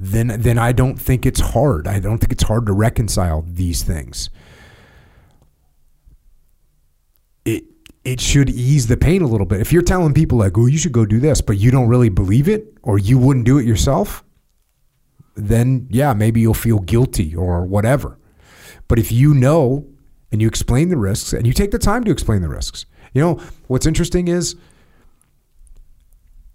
then 0.00 0.28
then 0.40 0.56
I 0.56 0.72
don't 0.72 0.96
think 0.96 1.26
it's 1.26 1.40
hard. 1.40 1.86
I 1.86 2.00
don't 2.00 2.18
think 2.18 2.32
it's 2.32 2.44
hard 2.44 2.64
to 2.66 2.72
reconcile 2.72 3.44
these 3.46 3.82
things. 3.82 4.30
It 7.44 7.64
it 8.02 8.18
should 8.18 8.48
ease 8.48 8.86
the 8.86 8.96
pain 8.96 9.20
a 9.20 9.26
little 9.26 9.46
bit. 9.46 9.60
If 9.60 9.74
you're 9.74 9.82
telling 9.82 10.14
people 10.14 10.38
like, 10.38 10.56
"Oh, 10.56 10.64
you 10.64 10.78
should 10.78 10.92
go 10.92 11.04
do 11.04 11.20
this," 11.20 11.42
but 11.42 11.58
you 11.58 11.70
don't 11.70 11.88
really 11.88 12.08
believe 12.08 12.48
it 12.48 12.78
or 12.82 12.98
you 12.98 13.18
wouldn't 13.18 13.44
do 13.44 13.58
it 13.58 13.66
yourself, 13.66 14.24
then 15.48 15.86
yeah, 15.90 16.14
maybe 16.14 16.40
you'll 16.40 16.54
feel 16.54 16.78
guilty 16.78 17.34
or 17.34 17.64
whatever. 17.64 18.18
But 18.88 18.98
if 18.98 19.12
you 19.12 19.34
know 19.34 19.86
and 20.32 20.40
you 20.40 20.48
explain 20.48 20.88
the 20.88 20.96
risks 20.96 21.32
and 21.32 21.46
you 21.46 21.52
take 21.52 21.70
the 21.70 21.78
time 21.78 22.04
to 22.04 22.10
explain 22.10 22.42
the 22.42 22.48
risks. 22.48 22.86
You 23.14 23.22
know, 23.22 23.40
what's 23.66 23.86
interesting 23.86 24.28
is 24.28 24.56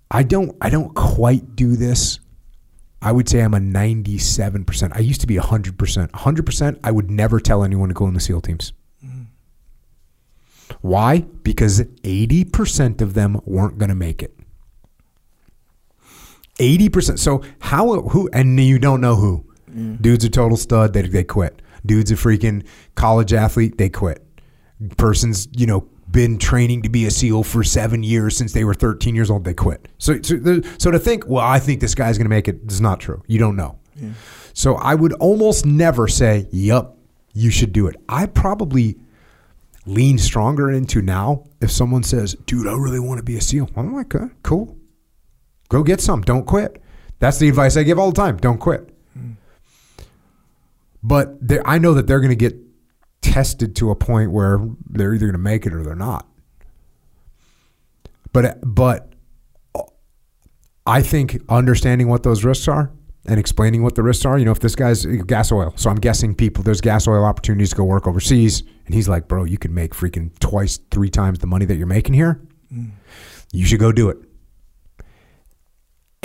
I 0.10 0.24
don't 0.24 0.56
I 0.62 0.70
don't 0.70 0.94
quite 0.96 1.56
do 1.56 1.76
this. 1.76 2.20
I 3.02 3.12
would 3.12 3.30
say 3.30 3.42
I'm 3.42 3.54
a 3.54 3.60
97%. 3.60 4.96
I 4.96 5.00
used 5.00 5.22
to 5.22 5.28
be 5.28 5.36
100%. 5.36 5.76
100% 6.10 6.80
I 6.84 6.92
would 6.92 7.12
never 7.12 7.40
tell 7.40 7.64
anyone 7.64 7.90
to 7.90 7.94
go 7.94 8.08
in 8.08 8.16
the 8.16 8.20
SEAL 8.20 8.42
teams. 8.42 8.74
Mm-hmm. 9.06 9.24
Why? 10.82 11.20
Because 11.20 11.82
80% 11.82 13.02
of 13.02 13.14
them 13.14 13.40
weren't 13.46 13.78
going 13.78 13.90
to 13.90 13.96
make 13.96 14.24
it. 14.24 14.35
80%. 16.60 17.20
So 17.20 17.41
how 17.60 18.01
who 18.01 18.30
and 18.34 18.60
you 18.60 18.80
don't 18.80 19.01
know 19.01 19.16
who. 19.16 19.45
Mm. 19.70 20.01
Dude's 20.01 20.24
a 20.26 20.30
total 20.30 20.58
stud, 20.58 20.93
they 20.93 21.01
they 21.03 21.24
quit. 21.24 21.62
Dude's 21.86 22.12
a 22.12 22.16
freaking 22.16 22.66
college 22.95 23.34
athlete, 23.34 23.78
they 23.78 23.89
quit. 23.89 24.26
Person's, 24.97 25.47
you 25.51 25.66
know, 25.66 25.88
been 26.10 26.38
training 26.38 26.82
to 26.84 26.89
be 26.89 27.06
a 27.06 27.12
SEAL 27.12 27.43
for 27.43 27.64
seven 27.64 28.03
years 28.03 28.36
since 28.38 28.53
they 28.53 28.64
were 28.64 28.74
13 28.74 29.16
years 29.16 29.30
old, 29.30 29.43
they 29.43 29.53
quit. 29.53 29.88
So, 29.97 30.22
so, 30.22 30.36
the- 30.38 30.68
so 30.78 30.91
to 30.91 30.99
think, 30.99 31.28
well, 31.28 31.43
I 31.43 31.60
think 31.60 31.82
this 31.82 31.93
guy's 31.95 32.18
going 32.18 32.26
to 32.26 32.30
make 32.30 32.47
it 32.47 32.60
is 32.68 32.80
not 32.82 32.99
true. 32.99 33.22
You 33.28 33.39
don't 33.39 33.56
know. 33.56 33.78
So 34.53 34.76
I 34.76 34.95
would 34.95 35.14
almost 35.14 35.66
never 35.66 36.08
say, 36.08 36.47
yup, 36.51 36.97
you 37.34 37.49
should 37.49 37.72
do 37.74 37.88
it. 37.88 37.95
I 38.10 38.26
probably 38.28 38.97
lean 39.86 40.18
stronger 40.18 40.72
into 40.72 41.01
now 41.01 41.43
if 41.62 41.72
someone 41.72 42.03
says, 42.03 42.36
dude, 42.45 42.68
I 42.68 42.74
really 42.74 42.99
want 42.99 43.20
to 43.20 43.24
be 43.24 43.38
a 43.38 43.41
SEAL. 43.41 43.70
I'm 43.76 43.93
like, 43.93 44.14
"Okay, 44.16 44.34
cool. 44.43 44.78
Go 45.70 45.84
get 45.84 46.01
some. 46.01 46.22
Don't 46.22 46.45
quit. 46.45 46.82
That's 47.20 47.39
the 47.39 47.49
advice 47.49 47.78
I 47.78 47.84
give 47.84 47.97
all 47.97 48.11
the 48.11 48.22
time. 48.22 48.38
Don't 48.38 48.59
quit. 48.59 48.89
But 51.01 51.38
I 51.66 51.78
know 51.78 51.93
that 51.93 52.07
they're 52.07 52.20
going 52.20 52.30
to 52.30 52.36
get 52.36 52.55
tested 53.22 53.76
to 53.76 53.91
a 53.91 53.95
point 53.95 54.32
where 54.32 54.59
they're 54.89 55.13
either 55.13 55.28
going 55.28 55.34
to 55.34 55.38
make 55.38 55.66
it 55.66 55.74
or 55.74 55.84
they're 55.84 55.95
not. 55.95 56.28
But 58.34 58.59
but 58.63 59.13
I 60.86 61.01
think 61.01 61.41
understanding 61.47 62.07
what 62.07 62.24
those 62.24 62.43
risks 62.43 62.68
are 62.68 62.91
and 63.28 63.39
explaining 63.39 63.82
what 63.84 63.95
the 63.95 64.03
risks 64.03 64.26
are. 64.26 64.38
You 64.38 64.45
know, 64.45 64.51
if 64.51 64.59
this 64.59 64.76
guy's 64.76 65.05
gas 65.05 65.51
oil, 65.51 65.74
so 65.76 65.89
I'm 65.89 65.95
guessing 65.97 66.36
people 66.36 66.63
there's 66.63 66.82
gas 66.82 67.07
oil 67.07 67.24
opportunities 67.24 67.70
to 67.70 67.76
go 67.76 67.84
work 67.84 68.07
overseas, 68.07 68.63
and 68.86 68.93
he's 68.93 69.07
like, 69.07 69.28
bro, 69.28 69.43
you 69.45 69.57
can 69.57 69.74
make 69.74 69.93
freaking 69.93 70.38
twice, 70.39 70.80
three 70.91 71.09
times 71.09 71.39
the 71.39 71.47
money 71.47 71.66
that 71.66 71.76
you're 71.76 71.88
making 71.88 72.13
here. 72.13 72.41
Mm. 72.74 72.91
You 73.51 73.66
should 73.66 73.80
go 73.80 73.91
do 73.91 74.09
it. 74.09 74.18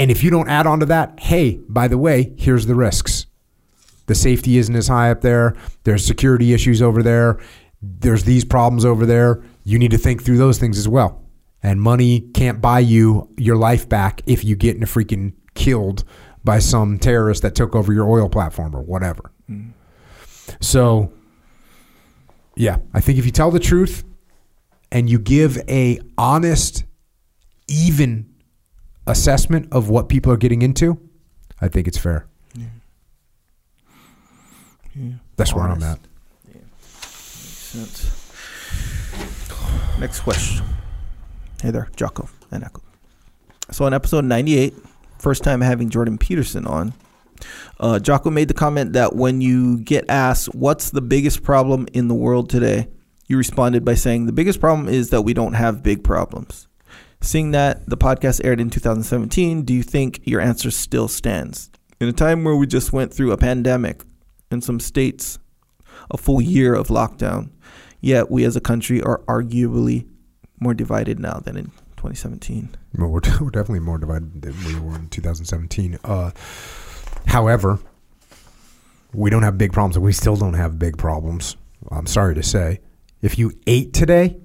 And 0.00 0.10
if 0.10 0.24
you 0.24 0.30
don't 0.30 0.48
add 0.48 0.66
on 0.66 0.80
to 0.80 0.86
that, 0.86 1.20
hey, 1.20 1.60
by 1.68 1.86
the 1.86 1.98
way, 1.98 2.32
here's 2.38 2.64
the 2.64 2.74
risks. 2.74 3.26
The 4.06 4.14
safety 4.14 4.56
isn't 4.56 4.74
as 4.74 4.88
high 4.88 5.10
up 5.10 5.20
there. 5.20 5.54
There's 5.84 6.06
security 6.06 6.54
issues 6.54 6.80
over 6.80 7.02
there. 7.02 7.38
There's 7.82 8.24
these 8.24 8.46
problems 8.46 8.86
over 8.86 9.04
there. 9.04 9.44
You 9.62 9.78
need 9.78 9.90
to 9.90 9.98
think 9.98 10.22
through 10.22 10.38
those 10.38 10.56
things 10.56 10.78
as 10.78 10.88
well. 10.88 11.22
And 11.62 11.82
money 11.82 12.20
can't 12.32 12.62
buy 12.62 12.78
you 12.80 13.28
your 13.36 13.56
life 13.56 13.90
back 13.90 14.22
if 14.24 14.42
you 14.42 14.56
get 14.56 14.74
in 14.74 14.82
a 14.82 14.86
freaking 14.86 15.34
killed 15.52 16.02
by 16.42 16.60
some 16.60 16.98
terrorist 16.98 17.42
that 17.42 17.54
took 17.54 17.76
over 17.76 17.92
your 17.92 18.08
oil 18.08 18.30
platform 18.30 18.74
or 18.74 18.80
whatever. 18.80 19.30
So, 20.60 21.12
yeah, 22.56 22.78
I 22.94 23.02
think 23.02 23.18
if 23.18 23.26
you 23.26 23.32
tell 23.32 23.50
the 23.50 23.60
truth 23.60 24.02
and 24.90 25.10
you 25.10 25.18
give 25.18 25.58
a 25.68 26.00
honest, 26.16 26.84
even 27.68 28.29
assessment 29.06 29.68
of 29.72 29.88
what 29.88 30.08
people 30.08 30.32
are 30.32 30.36
getting 30.36 30.62
into, 30.62 30.98
I 31.60 31.68
think 31.68 31.86
it's 31.88 31.98
fair. 31.98 32.26
Yeah, 34.96 35.12
That's 35.36 35.54
where 35.54 35.64
I'm 35.64 35.82
Honest. 35.82 35.86
at. 35.86 36.54
Makes 36.54 36.66
sense. 37.56 38.10
Next 40.00 40.20
question. 40.20 40.64
Hey 41.62 41.70
there, 41.70 41.88
Jocko 41.96 42.28
and 42.50 42.64
Echo. 42.64 42.82
So 43.70 43.84
on 43.84 43.94
episode 43.94 44.24
98, 44.24 44.74
first 45.18 45.44
time 45.44 45.60
having 45.60 45.90
Jordan 45.90 46.18
Peterson 46.18 46.66
on, 46.66 46.92
uh, 47.78 47.98
Jocko 48.00 48.30
made 48.30 48.48
the 48.48 48.54
comment 48.54 48.94
that 48.94 49.14
when 49.14 49.40
you 49.40 49.78
get 49.78 50.04
asked, 50.08 50.54
what's 50.54 50.90
the 50.90 51.00
biggest 51.00 51.42
problem 51.42 51.86
in 51.92 52.08
the 52.08 52.14
world 52.14 52.50
today? 52.50 52.88
You 53.28 53.36
responded 53.36 53.84
by 53.84 53.94
saying, 53.94 54.26
the 54.26 54.32
biggest 54.32 54.58
problem 54.60 54.88
is 54.88 55.10
that 55.10 55.22
we 55.22 55.34
don't 55.34 55.52
have 55.52 55.82
big 55.82 56.02
problems. 56.02 56.66
Seeing 57.22 57.50
that 57.50 57.86
the 57.86 57.98
podcast 57.98 58.40
aired 58.44 58.60
in 58.60 58.70
2017, 58.70 59.62
do 59.62 59.74
you 59.74 59.82
think 59.82 60.20
your 60.24 60.40
answer 60.40 60.70
still 60.70 61.06
stands? 61.06 61.70
In 62.00 62.08
a 62.08 62.12
time 62.12 62.44
where 62.44 62.56
we 62.56 62.66
just 62.66 62.94
went 62.94 63.12
through 63.12 63.32
a 63.32 63.36
pandemic 63.36 64.04
in 64.50 64.62
some 64.62 64.80
states, 64.80 65.38
a 66.10 66.16
full 66.16 66.40
year 66.40 66.74
of 66.74 66.88
lockdown, 66.88 67.50
yet 68.00 68.30
we 68.30 68.44
as 68.44 68.56
a 68.56 68.60
country 68.60 69.02
are 69.02 69.18
arguably 69.28 70.08
more 70.60 70.72
divided 70.72 71.18
now 71.18 71.34
than 71.40 71.58
in 71.58 71.66
2017. 71.96 72.70
Well, 72.96 73.08
we're, 73.10 73.20
definitely 73.20 73.80
more 73.80 73.98
divided 73.98 74.40
than 74.40 74.56
we 74.64 74.80
were 74.80 74.96
in 74.96 75.08
2017. 75.10 75.98
Uh, 76.02 76.30
however, 77.26 77.78
we 79.12 79.28
don't 79.28 79.42
have 79.42 79.58
big 79.58 79.74
problems. 79.74 79.98
We 79.98 80.14
still 80.14 80.36
don't 80.36 80.54
have 80.54 80.78
big 80.78 80.96
problems. 80.96 81.56
I'm 81.90 82.06
sorry 82.06 82.34
to 82.36 82.42
say. 82.42 82.80
If 83.20 83.38
you 83.38 83.52
ate 83.66 83.92
today, 83.92 84.38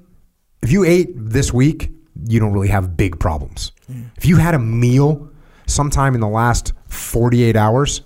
if 0.62 0.74
you 0.74 0.84
ate 0.84 1.14
this 1.16 1.54
week, 1.54 1.95
you 2.28 2.40
don't 2.40 2.54
really 2.54 2.70
have 2.70 2.96
big 2.98 3.20
problems. 3.20 3.72
If 4.18 4.26
you 4.26 4.38
had 4.38 4.54
a 4.56 4.60
meal 4.60 5.30
sometime 5.68 6.16
in 6.16 6.22
the 6.22 6.28
last 6.28 6.74
48 6.88 7.56
hours, 7.56 8.02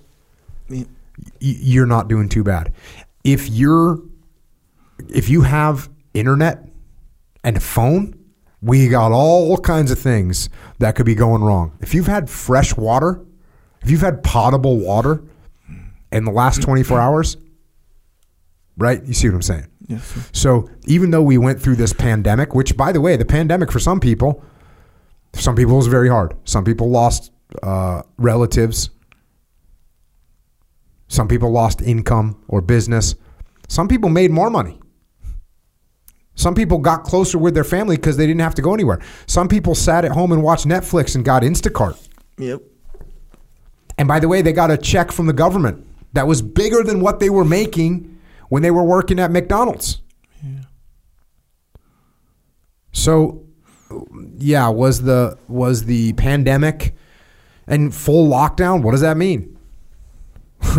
Yeah. 0.68 0.84
y- 1.18 1.26
you're 1.40 1.86
not 1.86 2.08
doing 2.08 2.28
too 2.28 2.42
bad. 2.44 2.72
If 3.24 3.48
you're 3.48 4.00
if 5.08 5.30
you 5.30 5.40
have 5.42 5.88
internet 6.12 6.68
and 7.42 7.56
a 7.56 7.60
phone, 7.60 8.14
we 8.60 8.86
got 8.88 9.12
all 9.12 9.56
kinds 9.58 9.90
of 9.90 9.98
things 9.98 10.50
that 10.78 10.94
could 10.94 11.06
be 11.06 11.14
going 11.14 11.42
wrong. 11.42 11.72
If 11.80 11.94
you've 11.94 12.06
had 12.06 12.28
fresh 12.28 12.76
water, 12.76 13.22
if 13.82 13.90
you've 13.90 14.02
had 14.02 14.22
potable 14.22 14.76
water 14.78 15.22
in 16.12 16.24
the 16.26 16.30
last 16.32 16.60
24 16.60 17.00
hours, 17.00 17.38
right? 18.76 19.02
You 19.06 19.14
see 19.14 19.28
what 19.28 19.36
I'm 19.36 19.42
saying? 19.42 19.66
Yes. 19.90 20.06
sir. 20.06 20.20
So 20.32 20.70
even 20.86 21.10
though 21.10 21.22
we 21.22 21.36
went 21.36 21.60
through 21.60 21.76
this 21.76 21.92
pandemic, 21.92 22.54
which 22.54 22.76
by 22.76 22.92
the 22.92 23.00
way, 23.00 23.16
the 23.16 23.24
pandemic 23.24 23.72
for 23.72 23.80
some 23.80 23.98
people, 23.98 24.44
some 25.34 25.56
people 25.56 25.76
was 25.76 25.88
very 25.88 26.08
hard. 26.08 26.34
Some 26.44 26.64
people 26.64 26.90
lost 26.90 27.32
uh, 27.62 28.02
relatives. 28.16 28.90
Some 31.08 31.26
people 31.26 31.50
lost 31.50 31.82
income 31.82 32.40
or 32.46 32.60
business. 32.60 33.16
Some 33.68 33.88
people 33.88 34.10
made 34.10 34.30
more 34.30 34.48
money. 34.48 34.78
Some 36.36 36.54
people 36.54 36.78
got 36.78 37.02
closer 37.02 37.36
with 37.36 37.54
their 37.54 37.64
family 37.64 37.96
because 37.96 38.16
they 38.16 38.26
didn't 38.26 38.40
have 38.40 38.54
to 38.54 38.62
go 38.62 38.72
anywhere. 38.72 39.00
Some 39.26 39.48
people 39.48 39.74
sat 39.74 40.04
at 40.04 40.12
home 40.12 40.30
and 40.30 40.42
watched 40.42 40.66
Netflix 40.66 41.16
and 41.16 41.24
got 41.24 41.42
Instacart. 41.42 41.98
Yep. 42.38 42.62
And 43.98 44.06
by 44.06 44.20
the 44.20 44.28
way, 44.28 44.40
they 44.40 44.52
got 44.52 44.70
a 44.70 44.78
check 44.78 45.10
from 45.10 45.26
the 45.26 45.32
government 45.32 45.84
that 46.12 46.28
was 46.28 46.42
bigger 46.42 46.84
than 46.84 47.00
what 47.00 47.18
they 47.18 47.28
were 47.28 47.44
making 47.44 48.19
when 48.50 48.62
they 48.62 48.70
were 48.70 48.84
working 48.84 49.18
at 49.18 49.30
McDonald's. 49.30 50.02
Yeah. 50.44 50.64
So, 52.92 53.46
yeah, 54.36 54.68
was 54.68 55.02
the 55.02 55.38
was 55.48 55.84
the 55.84 56.12
pandemic 56.14 56.94
and 57.66 57.94
full 57.94 58.28
lockdown? 58.28 58.82
What 58.82 58.90
does 58.90 59.00
that 59.00 59.16
mean? 59.16 59.56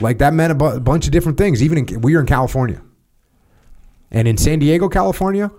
like 0.00 0.18
that 0.18 0.34
meant 0.34 0.52
a 0.52 0.54
bu- 0.54 0.80
bunch 0.80 1.06
of 1.06 1.12
different 1.12 1.38
things. 1.38 1.62
Even 1.62 1.78
in, 1.78 2.00
we 2.02 2.14
are 2.16 2.20
in 2.20 2.26
California, 2.26 2.82
and 4.10 4.28
in 4.28 4.36
San 4.36 4.58
Diego, 4.58 4.88
California. 4.88 5.50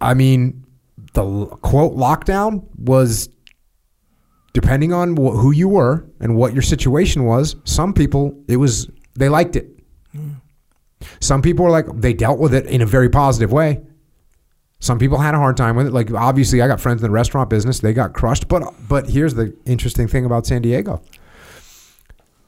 I 0.00 0.14
mean, 0.14 0.64
the 1.12 1.46
quote 1.46 1.96
lockdown 1.96 2.64
was 2.78 3.28
depending 4.52 4.92
on 4.92 5.16
wh- 5.16 5.36
who 5.38 5.50
you 5.50 5.68
were 5.68 6.06
and 6.20 6.36
what 6.36 6.52
your 6.52 6.62
situation 6.62 7.24
was, 7.24 7.56
some 7.64 7.92
people 7.92 8.42
it 8.48 8.56
was 8.56 8.90
they 9.14 9.28
liked 9.28 9.56
it. 9.56 9.68
Some 11.20 11.42
people 11.42 11.64
were 11.64 11.70
like 11.70 11.86
they 11.94 12.12
dealt 12.12 12.38
with 12.38 12.54
it 12.54 12.66
in 12.66 12.80
a 12.80 12.86
very 12.86 13.08
positive 13.08 13.52
way. 13.52 13.80
Some 14.78 14.98
people 14.98 15.18
had 15.18 15.34
a 15.34 15.38
hard 15.38 15.56
time 15.56 15.76
with 15.76 15.86
it. 15.86 15.92
Like 15.92 16.12
obviously, 16.12 16.60
I 16.60 16.66
got 16.66 16.80
friends 16.80 17.00
in 17.00 17.06
the 17.06 17.12
restaurant 17.12 17.50
business; 17.50 17.80
they 17.80 17.92
got 17.92 18.14
crushed. 18.14 18.48
But 18.48 18.64
but 18.88 19.08
here's 19.08 19.34
the 19.34 19.56
interesting 19.64 20.08
thing 20.08 20.24
about 20.24 20.46
San 20.46 20.62
Diego. 20.62 21.02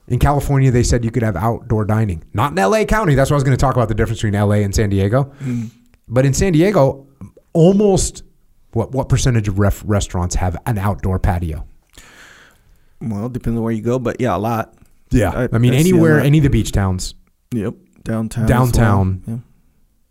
In 0.09 0.19
California, 0.19 0.71
they 0.71 0.83
said 0.83 1.05
you 1.05 1.11
could 1.11 1.23
have 1.23 1.37
outdoor 1.37 1.85
dining. 1.85 2.25
Not 2.35 2.51
in 2.51 2.57
LA 2.57 2.85
County. 2.85 3.15
That's 3.15 3.31
what 3.31 3.37
I 3.37 3.39
was 3.39 3.45
going 3.45 3.57
to 3.57 3.61
talk 3.61 3.75
about 3.75 3.89
the 3.89 3.95
difference 3.95 4.21
between 4.21 4.39
LA 4.39 4.57
and 4.57 4.75
San 4.75 4.91
Diego. 4.91 5.33
Mm. 5.41 5.71
But 6.09 6.27
in 6.27 6.35
San 6.35 6.53
Diego, 6.53 7.07
almost 7.55 8.23
what 8.73 8.93
what 8.93 9.09
percentage 9.09 9.49
of 9.49 9.59
ref, 9.59 9.83
restaurants 9.87 10.35
have 10.35 10.57
an 10.67 10.77
outdoor 10.77 11.19
patio? 11.19 11.67
Well, 13.01 13.29
depends 13.29 13.57
on 13.57 13.63
where 13.63 13.73
you 13.73 13.83
go, 13.83 13.99
but 13.99 14.21
yeah, 14.21 14.37
a 14.37 14.39
lot. 14.39 14.75
Yeah, 15.11 15.31
I- 15.31 15.49
I, 15.53 15.59
mean 15.59 15.75
I 15.75 15.77
anywhere, 15.77 16.21
any 16.21 16.39
of 16.39 16.45
the 16.45 16.51
beach 16.51 16.73
towns, 16.73 17.15
Yep. 17.53 17.75
Downtown. 18.03 18.47
Downtown. 18.47 19.23
well. 19.27 19.43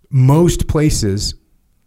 most 0.10 0.68
places 0.68 1.36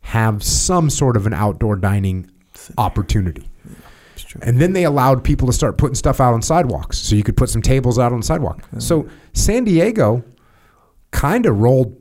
have 0.01 0.43
some 0.43 0.89
sort 0.91 1.17
of 1.17 1.27
an 1.27 1.33
outdoor 1.35 1.77
dining 1.77 2.31
opportunity. 2.79 3.49
Yeah, 3.69 3.75
it's 4.15 4.23
true. 4.25 4.41
And 4.45 4.61
then 4.61 4.73
they 4.73 4.85
allowed 4.85 5.25
people 5.25 5.47
to 5.47 5.53
start 5.53 5.79
putting 5.79 5.95
stuff 5.95 6.21
out 6.21 6.33
on 6.35 6.43
sidewalks. 6.43 6.99
So 6.99 7.17
you 7.17 7.23
could 7.25 7.37
put 7.37 7.49
some 7.51 7.63
tables 7.63 7.99
out 7.99 8.13
on 8.13 8.21
the 8.21 8.27
sidewalk. 8.27 8.63
So 8.79 9.09
San 9.33 9.65
Diego 9.65 10.23
kind 11.11 11.47
of 11.47 11.59
rolled 11.59 11.97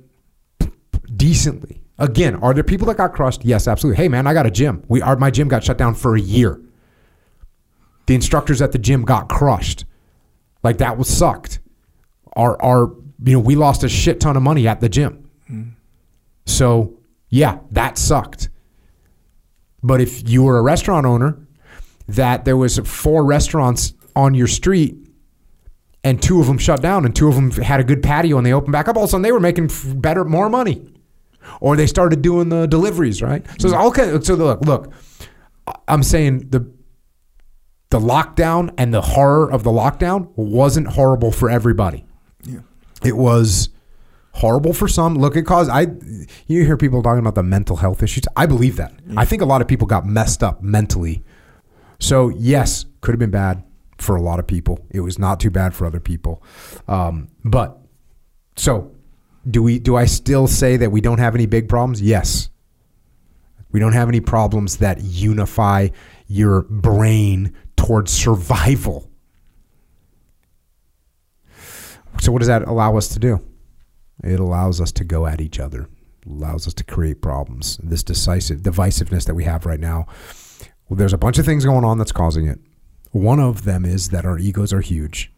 p- 0.59 0.69
p- 0.91 0.99
decently. 1.15 1.81
Again, 1.97 2.35
are 2.35 2.53
there 2.53 2.63
people 2.63 2.85
that 2.87 2.97
got 2.97 3.13
crushed? 3.13 3.45
Yes, 3.45 3.67
absolutely. 3.67 3.97
Hey 4.03 4.09
man, 4.09 4.27
I 4.27 4.33
got 4.33 4.45
a 4.45 4.51
gym. 4.51 4.83
We 4.87 5.01
our, 5.01 5.15
my 5.15 5.31
gym 5.31 5.47
got 5.47 5.63
shut 5.63 5.77
down 5.77 5.95
for 5.95 6.15
a 6.15 6.19
year. 6.21 6.59
The 8.07 8.13
instructors 8.15 8.61
at 8.61 8.71
the 8.71 8.77
gym 8.79 9.03
got 9.03 9.29
crushed. 9.29 9.85
Like 10.65 10.79
that 10.79 10.97
was 10.97 11.07
sucked. 11.07 11.59
Our 12.35 12.61
our 12.61 12.91
you 13.23 13.33
know, 13.33 13.39
we 13.39 13.55
lost 13.55 13.83
a 13.83 13.89
shit 13.89 14.19
ton 14.19 14.35
of 14.35 14.43
money 14.43 14.67
at 14.67 14.81
the 14.81 14.89
gym. 14.89 15.29
Hmm. 15.47 15.63
So, 16.45 16.97
yeah, 17.29 17.59
that 17.71 17.97
sucked. 17.97 18.49
But 19.83 20.01
if 20.01 20.27
you 20.27 20.43
were 20.43 20.57
a 20.57 20.63
restaurant 20.63 21.05
owner 21.05 21.37
that 22.07 22.45
there 22.45 22.57
was 22.57 22.79
four 22.79 23.23
restaurants 23.23 23.93
on 24.15 24.33
your 24.33 24.47
street 24.47 24.95
and 26.03 26.21
two 26.21 26.39
of 26.39 26.47
them 26.47 26.57
shut 26.57 26.81
down 26.81 27.05
and 27.05 27.15
two 27.15 27.27
of 27.27 27.35
them 27.35 27.51
had 27.51 27.79
a 27.79 27.83
good 27.83 28.01
patio 28.01 28.37
and 28.37 28.45
they 28.45 28.53
opened 28.53 28.73
back 28.73 28.87
up, 28.87 28.97
all 28.97 29.03
of 29.03 29.09
a 29.09 29.11
sudden 29.11 29.21
they 29.21 29.31
were 29.31 29.39
making 29.39 29.69
better, 29.95 30.25
more 30.25 30.49
money. 30.49 30.91
Or 31.61 31.75
they 31.75 31.85
started 31.85 32.23
doing 32.23 32.49
the 32.49 32.65
deliveries, 32.65 33.21
right? 33.21 33.45
So 33.59 33.67
it's 33.67 33.75
hmm. 33.75 33.87
okay. 33.87 34.19
So 34.21 34.33
look, 34.33 34.61
look, 34.61 34.91
I'm 35.87 36.01
saying 36.01 36.49
the 36.49 36.74
the 37.89 37.99
lockdown 37.99 38.73
and 38.77 38.93
the 38.93 39.01
horror 39.01 39.51
of 39.51 39.63
the 39.63 39.69
lockdown 39.69 40.29
wasn't 40.35 40.87
horrible 40.87 41.31
for 41.31 41.49
everybody. 41.49 42.05
Yeah. 42.43 42.59
It 43.03 43.15
was 43.15 43.69
horrible 44.33 44.73
for 44.73 44.87
some. 44.87 45.15
Look, 45.15 45.35
it 45.35 45.43
caused 45.43 45.69
I. 45.69 45.87
You 46.47 46.65
hear 46.65 46.77
people 46.77 47.01
talking 47.01 47.19
about 47.19 47.35
the 47.35 47.43
mental 47.43 47.77
health 47.77 48.03
issues. 48.03 48.23
I 48.35 48.45
believe 48.45 48.77
that. 48.77 48.93
I 49.15 49.25
think 49.25 49.41
a 49.41 49.45
lot 49.45 49.61
of 49.61 49.67
people 49.67 49.87
got 49.87 50.05
messed 50.05 50.43
up 50.43 50.61
mentally. 50.61 51.23
So 51.99 52.29
yes, 52.29 52.85
could 53.01 53.13
have 53.13 53.19
been 53.19 53.31
bad 53.31 53.63
for 53.97 54.15
a 54.15 54.21
lot 54.21 54.39
of 54.39 54.47
people. 54.47 54.85
It 54.91 54.99
was 54.99 55.17
not 55.17 55.39
too 55.39 55.49
bad 55.49 55.73
for 55.73 55.85
other 55.85 55.99
people. 55.99 56.43
Um, 56.87 57.29
but 57.43 57.77
so 58.55 58.91
do 59.49 59.63
we? 59.63 59.79
Do 59.79 59.95
I 59.95 60.05
still 60.05 60.47
say 60.47 60.77
that 60.77 60.91
we 60.91 61.01
don't 61.01 61.19
have 61.19 61.35
any 61.35 61.45
big 61.45 61.69
problems? 61.69 62.01
Yes. 62.01 62.49
We 63.71 63.79
don't 63.79 63.93
have 63.93 64.07
any 64.07 64.21
problems 64.21 64.77
that 64.77 65.01
unify 65.01 65.89
your 66.27 66.63
brain 66.63 67.53
towards 67.85 68.11
survival. 68.11 69.11
So 72.19 72.31
what 72.31 72.39
does 72.39 72.47
that 72.47 72.63
allow 72.63 72.97
us 72.97 73.07
to 73.09 73.19
do? 73.19 73.39
It 74.23 74.39
allows 74.39 74.81
us 74.81 74.91
to 74.93 75.03
go 75.03 75.27
at 75.27 75.39
each 75.39 75.59
other. 75.59 75.87
allows 76.27 76.65
us 76.65 76.73
to 76.73 76.83
create 76.83 77.21
problems. 77.21 77.77
This 77.83 78.01
decisive 78.01 78.61
divisiveness 78.61 79.25
that 79.25 79.35
we 79.35 79.43
have 79.43 79.67
right 79.67 79.79
now. 79.79 80.07
Well, 80.89 80.97
there's 80.97 81.13
a 81.13 81.17
bunch 81.19 81.37
of 81.37 81.45
things 81.45 81.63
going 81.63 81.85
on 81.85 81.99
that's 81.99 82.11
causing 82.11 82.47
it. 82.47 82.59
One 83.11 83.39
of 83.39 83.65
them 83.65 83.85
is 83.85 84.09
that 84.09 84.25
our 84.25 84.39
egos 84.39 84.73
are 84.73 84.81
huge. 84.81 85.31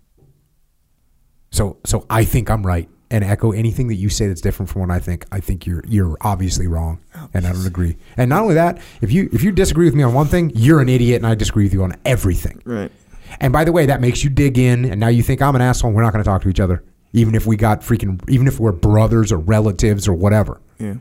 So 1.52 1.78
so 1.86 2.06
I 2.10 2.24
think 2.24 2.50
I'm 2.50 2.66
right 2.66 2.90
and 3.10 3.24
echo 3.24 3.52
anything 3.52 3.88
that 3.88 3.96
you 3.96 4.10
say 4.10 4.28
that's 4.28 4.42
different 4.42 4.70
from 4.70 4.82
what 4.82 4.92
I 4.92 5.00
think. 5.00 5.26
I 5.32 5.40
think 5.40 5.66
you're 5.66 5.84
you're 5.88 6.18
obviously 6.22 6.68
wrong 6.68 7.00
oh, 7.16 7.30
and 7.34 7.48
I 7.48 7.54
don't 7.54 7.66
agree. 7.66 7.96
And 8.18 8.30
not 8.30 8.42
only 8.42 8.56
that, 8.56 8.82
if 9.02 9.12
you 9.12 9.30
if 9.32 9.44
you 9.44 9.52
disagree 9.52 9.86
with 9.86 9.96
me 9.96 10.04
on 10.04 10.14
one 10.14 10.28
thing, 10.28 10.52
you're 10.56 10.82
an 10.82 10.90
idiot 10.90 11.18
and 11.18 11.28
I 11.28 11.36
disagree 11.36 11.64
with 11.64 11.74
you 11.74 11.84
on 11.84 11.96
everything. 12.06 12.62
Right. 12.66 12.92
And 13.40 13.52
by 13.54 13.64
the 13.64 13.72
way, 13.72 13.86
that 13.86 14.00
makes 14.02 14.24
you 14.24 14.30
dig 14.30 14.58
in, 14.58 14.86
and 14.86 15.00
now 15.00 15.10
you 15.10 15.22
think 15.22 15.42
I'm 15.42 15.56
an 15.56 15.62
asshole. 15.62 15.90
and 15.90 15.96
We're 15.96 16.04
not 16.04 16.14
going 16.14 16.24
to 16.24 16.30
talk 16.30 16.42
to 16.44 16.50
each 16.50 16.60
other, 16.62 16.84
even 17.14 17.36
if 17.36 17.46
we 17.46 17.58
got 17.58 17.82
freaking, 17.82 18.22
even 18.30 18.48
if 18.48 18.60
we're 18.60 18.72
brothers 18.72 19.32
or 19.32 19.38
relatives 19.38 20.08
or 20.08 20.14
whatever. 20.14 20.62
Yeah. 20.80 20.96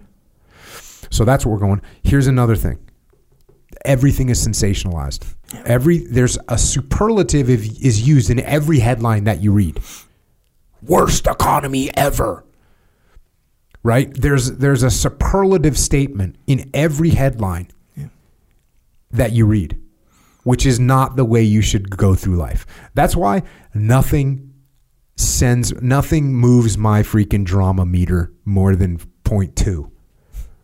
So 1.11 1.25
that's 1.25 1.47
what 1.47 1.53
we're 1.53 1.67
going. 1.67 1.83
Here's 2.03 2.27
another 2.27 2.57
thing. 2.57 2.79
Everything 3.85 4.29
is 4.29 4.45
sensationalized. 4.47 5.35
Every 5.65 5.99
there's 5.99 6.37
a 6.49 6.59
superlative 6.59 7.49
if- 7.49 7.81
is 7.85 8.07
used 8.07 8.31
in 8.31 8.41
every 8.41 8.81
headline 8.81 9.25
that 9.25 9.41
you 9.43 9.53
read. 9.53 9.81
Worst 10.83 11.27
economy 11.27 11.91
ever. 11.97 12.45
Right? 13.83 14.13
There's 14.15 14.53
there's 14.53 14.83
a 14.83 14.91
superlative 14.91 15.79
statement 15.79 16.37
in 16.47 16.71
every 16.75 17.11
headline 17.11 17.69
Yeah. 17.97 18.09
that 19.13 19.33
you 19.33 19.47
read, 19.47 19.81
which 20.43 20.67
is 20.67 20.81
not 20.81 21.17
the 21.17 21.25
way 21.25 21.43
you 21.43 21.63
should 21.63 21.97
go 21.97 22.15
through 22.15 22.37
life. 22.37 22.67
That's 22.95 23.15
why 23.15 23.43
nothing 23.75 24.53
sends 25.17 25.73
nothing 25.81 26.35
moves 26.35 26.77
my 26.77 27.03
freaking 27.03 27.45
drama 27.45 27.87
meter 27.87 28.33
more 28.45 28.77
than 28.77 28.99
0.2 29.25 29.91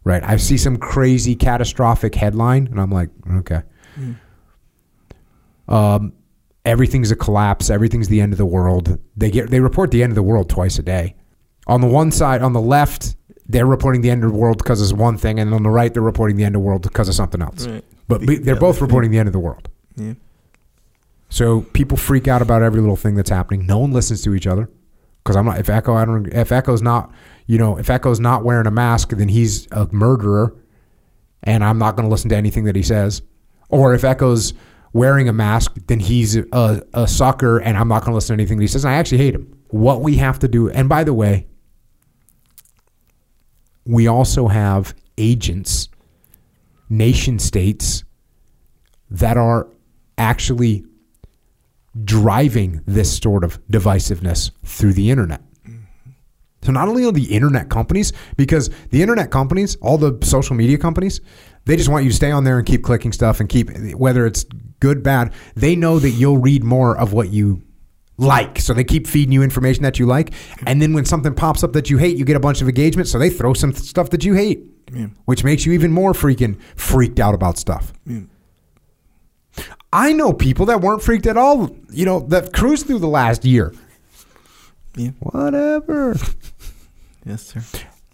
right 0.04 0.22
i 0.24 0.36
see 0.36 0.58
some 0.58 0.76
crazy 0.76 1.34
catastrophic 1.34 2.14
headline 2.14 2.66
and 2.66 2.78
i'm 2.78 2.90
like 2.90 3.08
okay 3.36 3.62
um, 5.68 6.12
everything's 6.64 7.10
a 7.10 7.16
collapse 7.16 7.70
everything's 7.70 8.08
the 8.08 8.20
end 8.20 8.32
of 8.32 8.38
the 8.38 8.46
world 8.46 8.98
they 9.16 9.30
get 9.30 9.50
they 9.50 9.60
report 9.60 9.90
the 9.90 10.02
end 10.02 10.10
of 10.12 10.14
the 10.16 10.22
world 10.22 10.48
twice 10.48 10.78
a 10.78 10.82
day 10.82 11.14
on 11.66 11.80
the 11.80 11.86
one 11.86 12.10
side 12.10 12.40
on 12.42 12.52
the 12.52 12.60
left 12.60 13.16
they're 13.48 13.66
reporting 13.66 14.00
the 14.00 14.10
end 14.10 14.22
of 14.24 14.30
the 14.30 14.36
world 14.36 14.58
because 14.58 14.80
it's 14.80 14.92
one 14.92 15.18
thing 15.18 15.38
and 15.40 15.52
on 15.52 15.62
the 15.64 15.70
right 15.70 15.92
they're 15.92 16.02
reporting 16.02 16.36
the 16.36 16.44
end 16.44 16.54
of 16.54 16.62
the 16.62 16.66
world 16.66 16.82
because 16.82 17.08
of 17.08 17.14
something 17.14 17.42
else 17.42 17.66
Right. 17.66 17.84
but 18.08 18.20
The- 18.20 18.38
they're 18.38 18.54
the 18.54 18.60
both 18.60 18.80
reporting 18.80 19.10
the 19.10 19.18
end 19.18 19.28
of 19.28 19.32
the 19.32 19.40
world 19.40 19.68
Yeah. 19.96 20.14
so 21.28 21.62
people 21.72 21.96
freak 21.96 22.28
out 22.28 22.42
about 22.42 22.62
every 22.62 22.80
little 22.80 22.96
thing 22.96 23.14
that's 23.16 23.30
happening. 23.30 23.66
No 23.66 23.78
one 23.78 23.92
listens 23.92 24.22
to 24.22 24.34
each 24.34 24.46
other 24.46 24.68
because 25.22 25.34
I'm 25.36 25.44
not. 25.46 25.58
If 25.58 25.68
Echo, 25.70 25.94
I 25.94 26.04
don't. 26.04 26.26
If 26.28 26.52
Echo's 26.52 26.82
not, 26.82 27.10
you 27.46 27.58
know, 27.58 27.78
if 27.78 27.88
Echo's 27.90 28.20
not 28.20 28.44
wearing 28.44 28.66
a 28.66 28.70
mask, 28.70 29.10
then 29.10 29.28
he's 29.28 29.66
a 29.72 29.88
murderer, 29.92 30.54
and 31.42 31.64
I'm 31.64 31.78
not 31.78 31.96
going 31.96 32.06
to 32.06 32.10
listen 32.10 32.28
to 32.30 32.36
anything 32.36 32.64
that 32.64 32.76
he 32.76 32.82
says. 32.82 33.22
Or 33.68 33.94
if 33.94 34.04
Echo's 34.04 34.52
wearing 34.92 35.28
a 35.28 35.32
mask, 35.32 35.76
then 35.86 36.00
he's 36.00 36.36
a, 36.36 36.82
a 36.92 37.08
sucker, 37.08 37.58
and 37.58 37.76
I'm 37.76 37.88
not 37.88 38.02
going 38.02 38.10
to 38.10 38.14
listen 38.14 38.36
to 38.36 38.42
anything 38.42 38.58
that 38.58 38.64
he 38.64 38.68
says. 38.68 38.84
And 38.84 38.94
I 38.94 38.98
actually 38.98 39.18
hate 39.18 39.34
him. 39.34 39.58
What 39.68 40.02
we 40.02 40.16
have 40.16 40.38
to 40.40 40.48
do, 40.48 40.68
and 40.68 40.88
by 40.88 41.04
the 41.04 41.14
way, 41.14 41.46
we 43.86 44.06
also 44.06 44.48
have 44.48 44.94
agents, 45.16 45.88
nation 46.88 47.38
states 47.38 48.04
that 49.10 49.36
are 49.36 49.68
actually 50.18 50.84
driving 52.04 52.82
this 52.86 53.18
sort 53.18 53.44
of 53.44 53.64
divisiveness 53.66 54.50
through 54.64 54.92
the 54.92 55.10
internet. 55.10 55.42
So 56.62 56.70
not 56.70 56.88
only 56.88 57.04
are 57.04 57.12
the 57.12 57.34
internet 57.34 57.70
companies, 57.70 58.12
because 58.36 58.70
the 58.90 59.02
internet 59.02 59.30
companies, 59.30 59.76
all 59.76 59.98
the 59.98 60.16
social 60.24 60.54
media 60.54 60.78
companies, 60.78 61.20
they 61.64 61.76
just 61.76 61.88
want 61.88 62.04
you 62.04 62.10
to 62.10 62.16
stay 62.16 62.30
on 62.30 62.44
there 62.44 62.58
and 62.58 62.66
keep 62.66 62.82
clicking 62.82 63.12
stuff 63.12 63.40
and 63.40 63.48
keep 63.48 63.70
whether 63.94 64.26
it's 64.26 64.44
good, 64.80 65.02
bad. 65.02 65.32
They 65.54 65.76
know 65.76 65.98
that 65.98 66.10
you'll 66.10 66.38
read 66.38 66.64
more 66.64 66.96
of 66.98 67.12
what 67.12 67.28
you 67.30 67.62
like. 68.18 68.58
So 68.58 68.74
they 68.74 68.84
keep 68.84 69.06
feeding 69.06 69.32
you 69.32 69.42
information 69.42 69.82
that 69.84 69.98
you 69.98 70.06
like. 70.06 70.32
And 70.66 70.82
then 70.82 70.92
when 70.92 71.04
something 71.04 71.34
pops 71.34 71.62
up 71.64 71.72
that 71.74 71.88
you 71.90 71.98
hate, 71.98 72.16
you 72.16 72.24
get 72.24 72.36
a 72.36 72.40
bunch 72.40 72.60
of 72.62 72.68
engagement. 72.68 73.08
So 73.08 73.18
they 73.18 73.30
throw 73.30 73.54
some 73.54 73.72
stuff 73.72 74.10
that 74.10 74.24
you 74.24 74.34
hate, 74.34 74.64
Yeah. 74.92 75.06
which 75.24 75.44
makes 75.44 75.64
you 75.64 75.72
even 75.72 75.92
more 75.92 76.12
freaking 76.12 76.58
freaked 76.76 77.20
out 77.20 77.34
about 77.34 77.58
stuff. 77.58 77.92
Yeah. 78.06 78.20
I 79.92 80.12
know 80.12 80.32
people 80.32 80.66
that 80.66 80.80
weren't 80.80 81.02
freaked 81.02 81.26
at 81.26 81.36
all, 81.36 81.74
you 81.90 82.06
know, 82.06 82.20
that 82.28 82.52
cruised 82.52 82.86
through 82.86 83.00
the 83.00 83.08
last 83.08 83.44
year. 83.44 83.74
Yeah. 84.96 85.10
Whatever. 85.20 86.16
Yes, 87.26 87.42
sir. 87.46 87.62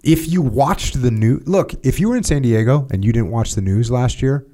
If 0.02 0.28
you 0.28 0.42
watched 0.42 1.02
the 1.02 1.10
news, 1.10 1.46
look, 1.46 1.74
if 1.84 1.98
you 1.98 2.08
were 2.08 2.16
in 2.16 2.22
San 2.22 2.42
Diego 2.42 2.86
and 2.90 3.04
you 3.04 3.12
didn't 3.12 3.30
watch 3.30 3.54
the 3.54 3.60
news 3.60 3.90
last 3.90 4.22
year, 4.22 4.46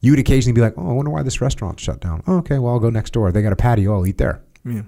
you 0.00 0.12
would 0.12 0.18
occasionally 0.18 0.54
be 0.54 0.60
like, 0.60 0.74
oh, 0.76 0.90
I 0.90 0.92
wonder 0.92 1.10
why 1.10 1.22
this 1.22 1.40
restaurant 1.40 1.78
shut 1.80 2.00
down. 2.00 2.22
Oh, 2.26 2.38
okay, 2.38 2.58
well, 2.58 2.72
I'll 2.72 2.80
go 2.80 2.90
next 2.90 3.12
door. 3.12 3.32
They 3.32 3.42
got 3.42 3.52
a 3.52 3.56
patio. 3.56 3.94
I'll 3.94 4.06
eat 4.06 4.18
there. 4.18 4.42
Yeah. 4.64 4.82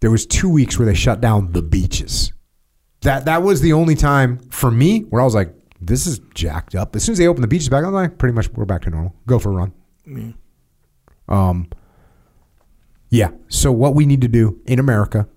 There 0.00 0.10
was 0.10 0.26
two 0.26 0.48
weeks 0.48 0.78
where 0.78 0.86
they 0.86 0.94
shut 0.94 1.20
down 1.20 1.52
the 1.52 1.62
beaches. 1.62 2.32
That 3.02 3.24
that 3.26 3.42
was 3.42 3.60
the 3.60 3.72
only 3.72 3.94
time 3.94 4.38
for 4.50 4.70
me 4.70 5.00
where 5.00 5.20
I 5.20 5.24
was 5.24 5.34
like, 5.34 5.54
this 5.80 6.06
is 6.06 6.20
jacked 6.34 6.74
up. 6.74 6.96
As 6.96 7.04
soon 7.04 7.12
as 7.12 7.18
they 7.18 7.26
opened 7.26 7.44
the 7.44 7.48
beaches 7.48 7.68
back, 7.68 7.84
I 7.84 7.88
was 7.88 7.94
like, 7.94 8.18
pretty 8.18 8.34
much 8.34 8.50
we're 8.52 8.64
back 8.64 8.82
to 8.82 8.90
normal. 8.90 9.14
Go 9.26 9.38
for 9.38 9.50
a 9.50 9.52
run. 9.52 9.72
Yeah. 10.06 10.32
Um, 11.28 11.68
yeah. 13.10 13.30
So 13.48 13.70
what 13.72 13.94
we 13.94 14.06
need 14.06 14.20
to 14.22 14.28
do 14.28 14.60
in 14.66 14.78
America 14.78 15.28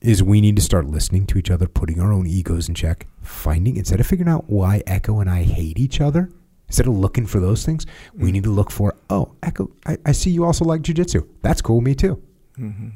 is 0.00 0.22
we 0.22 0.40
need 0.40 0.56
to 0.56 0.62
start 0.62 0.86
listening 0.86 1.26
to 1.26 1.38
each 1.38 1.50
other, 1.50 1.66
putting 1.66 2.00
our 2.00 2.12
own 2.12 2.26
egos 2.26 2.68
in 2.68 2.74
check, 2.74 3.06
finding 3.22 3.76
instead 3.76 4.00
of 4.00 4.06
figuring 4.06 4.30
out 4.30 4.48
why 4.48 4.82
Echo 4.86 5.20
and 5.20 5.28
I 5.28 5.42
hate 5.42 5.78
each 5.78 6.00
other, 6.00 6.30
instead 6.68 6.86
of 6.86 6.96
looking 6.96 7.26
for 7.26 7.40
those 7.40 7.64
things, 7.64 7.84
we 8.14 8.30
mm. 8.30 8.34
need 8.34 8.44
to 8.44 8.50
look 8.50 8.70
for, 8.70 8.94
oh, 9.10 9.34
Echo, 9.42 9.70
I, 9.86 9.98
I 10.06 10.12
see 10.12 10.30
you 10.30 10.44
also 10.44 10.64
like 10.64 10.82
jujitsu. 10.82 11.26
That's 11.42 11.60
cool, 11.60 11.80
me 11.80 11.94
too. 11.94 12.22
Mm-hmm. 12.58 12.88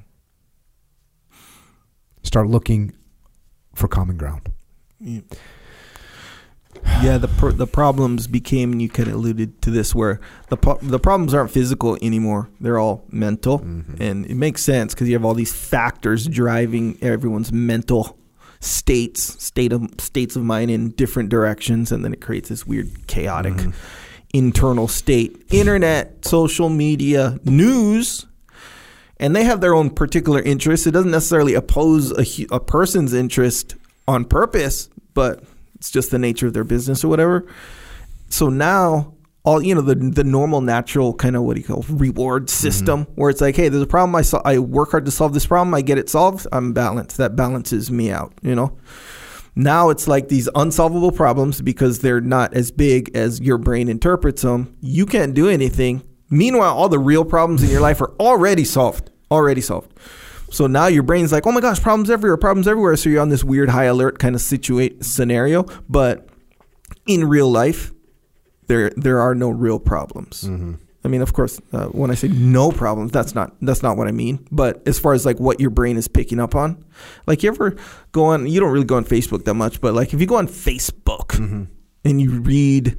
Start 2.23 2.49
looking 2.49 2.95
for 3.75 3.89
common 3.89 4.17
ground. 4.17 4.51
Yeah 7.03 7.19
the 7.19 7.29
pro- 7.29 7.53
the 7.53 7.67
problems 7.67 8.27
became 8.27 8.73
and 8.73 8.81
you 8.81 8.89
kind 8.89 9.09
of 9.09 9.15
alluded 9.15 9.61
to 9.63 9.71
this 9.71 9.95
where 9.95 10.21
the 10.49 10.57
pro- 10.57 10.79
the 10.79 10.99
problems 10.99 11.35
aren't 11.35 11.51
physical 11.51 11.97
anymore. 12.03 12.51
They're 12.61 12.79
all 12.79 13.05
mental. 13.11 13.61
Mm-hmm. 13.61 14.03
And 14.03 14.27
it 14.27 14.37
makes 14.37 14.63
sense 14.63 14.95
because 14.95 15.09
you 15.09 15.15
have 15.15 15.25
all 15.25 15.35
these 15.35 15.53
factors 15.53 16.27
driving 16.27 16.99
everyone's 17.03 17.53
mental 17.53 18.19
states 18.61 19.43
state 19.43 19.73
of 19.73 19.89
states 19.99 20.37
of 20.37 20.43
mind 20.43 20.71
in 20.71 20.91
different 20.91 21.29
directions 21.29 21.93
and 21.93 22.05
then 22.05 22.13
it 22.15 22.21
creates 22.21 22.49
this 22.49 22.67
weird 22.67 23.07
chaotic 23.07 23.55
mm-hmm. 23.55 23.71
internal 24.33 24.89
state. 24.89 25.45
Internet 25.51 26.25
social 26.25 26.69
media 26.69 27.39
news 27.45 28.27
and 29.19 29.35
they 29.35 29.45
have 29.45 29.61
their 29.61 29.75
own 29.75 29.91
particular 29.91 30.41
interests. 30.41 30.87
It 30.87 30.91
doesn't 30.91 31.11
necessarily 31.11 31.55
oppose 31.55 32.13
a, 32.13 32.47
a 32.51 32.61
person's 32.61 33.15
interest 33.15 33.77
on 34.09 34.25
purpose, 34.25 34.89
but 35.15 35.45
it's 35.85 35.91
just 35.91 36.11
the 36.11 36.19
nature 36.19 36.47
of 36.47 36.55
their 36.55 36.65
business 36.65 37.05
or 37.05 37.09
whatever. 37.09 37.47
So 38.31 38.49
now, 38.49 39.13
all 39.43 39.63
you 39.63 39.75
know, 39.75 39.83
the 39.83 39.95
the 39.95 40.25
normal, 40.25 40.63
natural 40.63 41.13
kind 41.13 41.37
of 41.37 41.43
what 41.43 41.57
do 41.57 41.61
you 41.61 41.67
call 41.67 41.85
reward 41.91 42.45
mm-hmm. 42.45 42.55
system, 42.55 43.05
where 43.17 43.29
it's 43.29 43.43
like, 43.43 43.55
hey, 43.55 43.69
there's 43.69 43.83
a 43.83 43.87
problem. 43.87 44.15
I 44.15 44.23
sol- 44.23 44.41
I 44.47 44.61
work 44.61 44.93
hard 44.93 45.05
to 45.05 45.11
solve 45.11 45.35
this 45.35 45.45
problem. 45.45 45.75
I 45.75 45.83
get 45.83 45.99
it 45.99 46.09
solved. 46.09 46.47
I'm 46.53 46.73
balanced. 46.73 47.19
That 47.19 47.37
balances 47.37 47.91
me 47.91 48.11
out. 48.11 48.33
You 48.41 48.55
know. 48.55 48.79
Now 49.55 49.91
it's 49.91 50.09
like 50.09 50.29
these 50.29 50.49
unsolvable 50.55 51.13
problems 51.13 51.61
because 51.61 51.99
they're 51.99 52.23
not 52.23 52.55
as 52.55 52.71
big 52.71 53.15
as 53.15 53.43
your 53.43 53.59
brain 53.59 53.91
interprets 53.91 54.41
them. 54.41 54.79
You 54.81 55.05
can't 55.05 55.35
do 55.35 55.51
anything. 55.51 56.03
Meanwhile, 56.31 56.75
all 56.75 56.89
the 56.89 56.99
real 56.99 57.27
problems 57.27 57.63
in 57.63 57.69
your 57.69 57.83
life 57.83 58.01
are 58.01 58.15
already 58.19 58.65
solved. 58.65 59.11
Already 59.31 59.61
solved. 59.61 59.93
So 60.55 60.67
now 60.69 60.87
your 60.87 61.03
brain's 61.03 61.33
like, 61.33 61.47
oh 61.47 61.53
my 61.53 61.61
gosh, 61.61 61.81
problems 61.81 62.11
everywhere, 62.11 62.37
problems 62.37 62.69
everywhere. 62.69 62.97
So 62.97 63.11
you're 63.11 63.21
on 63.21 63.29
this 63.29 63.43
weird 63.43 63.71
high 63.71 63.85
alert 63.85 64.19
kind 64.19 64.35
of 64.35 64.41
situate 64.41 65.05
scenario. 65.05 65.65
But 65.89 66.29
in 67.07 67.25
real 67.29 67.51
life, 67.51 67.93
there 68.69 68.91
there 68.97 69.21
are 69.21 69.35
no 69.35 69.51
real 69.51 69.79
problems. 69.79 70.45
I 71.05 71.09
mean, 71.09 71.21
of 71.21 71.35
course, 71.35 71.61
uh, 71.73 71.87
when 71.89 72.11
I 72.11 72.15
say 72.15 72.29
no 72.29 72.71
problems, 72.73 73.11
that's 73.13 73.35
not 73.35 73.53
that's 73.61 73.83
not 73.83 73.97
what 73.99 74.09
I 74.09 74.13
mean. 74.13 74.47
But 74.51 74.87
as 74.87 74.99
far 74.99 75.13
as 75.13 75.27
like 75.27 75.39
what 75.39 75.61
your 75.61 75.71
brain 75.71 75.97
is 75.99 76.09
picking 76.09 76.41
up 76.41 76.55
on, 76.55 76.83
like 77.27 77.43
you 77.43 77.51
ever 77.51 77.77
go 78.13 78.25
on, 78.27 78.47
you 78.47 78.61
don't 78.61 78.73
really 78.73 78.87
go 78.87 78.97
on 78.97 79.05
Facebook 79.05 79.45
that 79.45 79.55
much, 79.55 79.81
but 79.81 79.93
like 79.93 80.15
if 80.15 80.21
you 80.21 80.27
go 80.27 80.37
on 80.37 80.49
Facebook 80.49 81.35
and 82.05 82.23
you 82.23 82.41
read, 82.41 82.97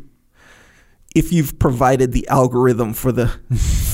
if 1.15 1.31
you've 1.31 1.57
provided 1.57 2.11
the 2.11 2.27
algorithm 2.27 2.93
for 2.93 3.11
the 3.13 3.27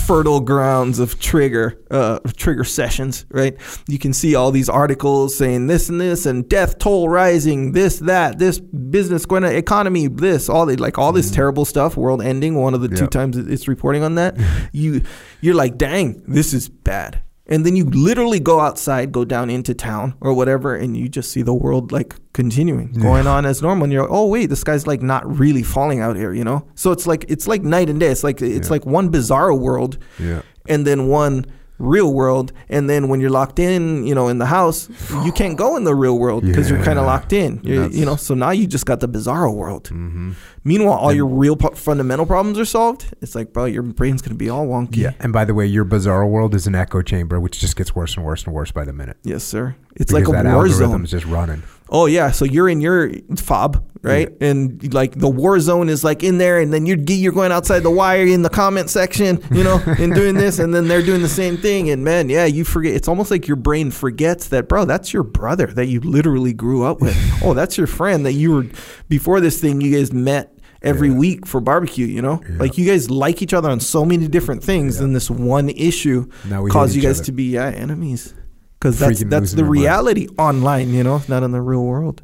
fertile 0.07 0.39
grounds 0.39 0.97
of 0.97 1.19
trigger 1.19 1.79
uh, 1.91 2.19
trigger 2.35 2.63
sessions, 2.63 3.25
right? 3.29 3.55
You 3.87 3.99
can 3.99 4.11
see 4.11 4.33
all 4.33 4.51
these 4.51 4.67
articles 4.67 5.37
saying 5.37 5.67
this 5.67 5.87
and 5.87 6.01
this 6.01 6.25
and 6.25 6.49
death 6.49 6.79
toll 6.79 7.07
rising, 7.07 7.73
this 7.73 7.99
that, 7.99 8.39
this 8.39 8.59
business 8.59 9.25
going 9.27 9.43
to 9.43 9.55
economy, 9.55 10.07
this 10.07 10.49
all 10.49 10.65
the 10.65 10.75
like 10.75 10.97
all 10.97 11.11
this 11.11 11.29
terrible 11.29 11.63
stuff, 11.63 11.95
world 11.95 12.21
ending. 12.21 12.55
One 12.55 12.73
of 12.73 12.81
the 12.81 12.89
two 12.89 13.07
times 13.07 13.37
it's 13.37 13.67
reporting 13.67 14.03
on 14.03 14.15
that, 14.15 14.35
you 14.71 15.03
you're 15.39 15.55
like, 15.55 15.77
dang, 15.77 16.23
this 16.27 16.53
is 16.53 16.67
bad. 16.67 17.21
And 17.51 17.65
then 17.65 17.75
you 17.75 17.85
literally 17.85 18.39
go 18.39 18.59
outside, 18.61 19.11
go 19.11 19.25
down 19.25 19.49
into 19.49 19.73
town 19.75 20.15
or 20.21 20.33
whatever, 20.33 20.73
and 20.75 20.95
you 20.97 21.07
just 21.09 21.29
see 21.31 21.41
the 21.43 21.53
world 21.53 21.91
like 21.91 22.15
continuing, 22.33 22.93
going 22.93 23.27
on 23.27 23.45
as 23.45 23.61
normal. 23.61 23.83
And 23.83 23.93
you're 23.93 24.03
like, 24.03 24.11
oh 24.11 24.27
wait, 24.27 24.47
this 24.49 24.63
guy's 24.63 24.87
like 24.87 25.01
not 25.01 25.23
really 25.39 25.61
falling 25.61 25.99
out 25.99 26.15
here, 26.15 26.33
you 26.33 26.43
know? 26.45 26.65
So 26.75 26.91
it's 26.91 27.05
like 27.05 27.25
it's 27.27 27.47
like 27.47 27.61
night 27.61 27.89
and 27.89 27.99
day. 27.99 28.07
It's 28.07 28.23
like 28.23 28.41
it's 28.41 28.67
Yeah. 28.69 28.71
like 28.71 28.85
one 28.85 29.09
bizarre 29.09 29.53
world 29.53 29.97
Yeah. 30.17 30.41
and 30.67 30.87
then 30.87 31.07
one 31.09 31.45
real 31.81 32.13
world. 32.13 32.53
And 32.69 32.89
then 32.89 33.09
when 33.09 33.19
you're 33.19 33.29
locked 33.29 33.59
in, 33.59 34.05
you 34.07 34.15
know, 34.15 34.27
in 34.27 34.37
the 34.37 34.45
house, 34.45 34.89
you 35.25 35.31
can't 35.35 35.57
go 35.57 35.75
in 35.77 35.83
the 35.83 35.95
real 35.95 36.17
world 36.17 36.43
because 36.43 36.69
you're 36.69 36.83
kind 36.83 36.99
of 36.99 37.05
locked 37.05 37.33
in. 37.33 37.59
You 37.63 38.05
know, 38.05 38.15
so 38.15 38.33
now 38.35 38.51
you 38.51 38.67
just 38.67 38.85
got 38.85 38.99
the 38.99 39.07
bizarro 39.09 39.53
world. 39.53 39.85
Mm-hmm. 39.85 40.31
Meanwhile, 40.63 40.93
all 40.97 41.11
your 41.13 41.25
real 41.25 41.55
fundamental 41.55 42.25
problems 42.25 42.59
are 42.59 42.65
solved. 42.65 43.13
It's 43.21 43.33
like, 43.33 43.51
bro, 43.51 43.65
your 43.65 43.81
brain's 43.83 44.21
gonna 44.21 44.35
be 44.35 44.49
all 44.49 44.67
wonky. 44.67 44.97
Yeah. 44.97 45.13
And 45.19 45.33
by 45.33 45.43
the 45.45 45.53
way, 45.55 45.65
your 45.65 45.83
bizarre 45.83 46.25
world 46.27 46.53
is 46.53 46.67
an 46.67 46.75
echo 46.75 47.01
chamber, 47.01 47.39
which 47.39 47.59
just 47.59 47.75
gets 47.75 47.95
worse 47.95 48.15
and 48.15 48.25
worse 48.25 48.45
and 48.45 48.53
worse 48.53 48.71
by 48.71 48.85
the 48.85 48.93
minute. 48.93 49.17
Yes, 49.23 49.43
sir. 49.43 49.75
It's 49.95 50.11
Because 50.13 50.29
like 50.33 50.45
a 50.45 50.53
war 50.55 50.67
zone. 50.69 51.05
just 51.05 51.25
running. 51.25 51.63
Oh 51.93 52.05
yeah, 52.05 52.31
so 52.31 52.45
you're 52.45 52.69
in 52.69 52.79
your 52.79 53.11
fob, 53.35 53.85
right? 54.01 54.29
And 54.39 54.93
like 54.93 55.15
the 55.15 55.29
war 55.29 55.59
zone 55.59 55.89
is 55.89 56.03
like 56.05 56.23
in 56.23 56.37
there, 56.37 56.59
and 56.61 56.71
then 56.73 56.85
you're 56.85 56.97
you're 56.97 57.33
going 57.33 57.51
outside 57.51 57.81
the 57.81 57.91
wire 57.91 58.25
in 58.25 58.43
the 58.43 58.49
comment 58.49 58.89
section, 58.89 59.43
you 59.51 59.63
know, 59.63 59.81
and 59.99 60.15
doing 60.15 60.35
this, 60.35 60.59
and 60.59 60.73
then 60.73 60.87
they're 60.87 61.01
doing 61.01 61.21
the 61.21 61.27
same 61.27 61.57
thing. 61.57 61.89
And 61.89 62.03
man, 62.03 62.29
yeah, 62.29 62.45
you 62.45 62.63
forget. 62.63 62.93
It's 62.95 63.09
almost 63.09 63.29
like 63.29 63.45
your 63.45 63.57
brain 63.57 63.91
forgets 63.91 64.47
that, 64.47 64.69
bro. 64.69 64.85
That's 64.85 65.11
your 65.13 65.23
brother 65.23 65.67
that 65.67 65.87
you 65.87 65.99
literally 65.99 66.53
grew 66.53 66.83
up 66.85 67.01
with. 67.01 67.17
oh, 67.43 67.53
that's 67.53 67.77
your 67.77 67.87
friend 67.87 68.25
that 68.25 68.33
you 68.33 68.51
were 68.53 68.65
before 69.09 69.41
this 69.41 69.59
thing. 69.59 69.81
You 69.81 69.97
guys 69.97 70.13
met 70.13 70.57
every 70.81 71.09
Yeah. 71.09 71.15
week 71.17 71.45
for 71.45 71.59
barbecue. 71.59 72.07
You 72.07 72.21
know, 72.21 72.41
Yeah. 72.49 72.55
like 72.57 72.77
you 72.77 72.85
guys 72.87 73.11
like 73.11 73.41
each 73.41 73.53
other 73.53 73.69
on 73.69 73.81
so 73.81 74.05
many 74.05 74.29
different 74.29 74.63
things. 74.63 74.95
Yeah. 74.95 75.01
Then 75.01 75.13
this 75.13 75.29
one 75.29 75.67
issue 75.67 76.27
Now 76.49 76.61
we 76.61 76.69
hate 76.69 76.73
caused 76.73 76.95
you 76.95 77.01
guys 77.01 77.17
other. 77.19 77.25
to 77.25 77.31
be 77.33 77.43
yeah, 77.51 77.65
enemies. 77.67 78.33
Because 78.81 78.97
that's 78.97 79.23
that's 79.25 79.51
the 79.51 79.61
our 79.61 79.67
mind. 79.67 79.79
reality 79.79 80.27
online, 80.39 80.91
you 80.91 81.03
know, 81.03 81.21
not 81.27 81.43
in 81.43 81.51
the 81.51 81.61
real 81.61 81.83
world. 81.85 82.23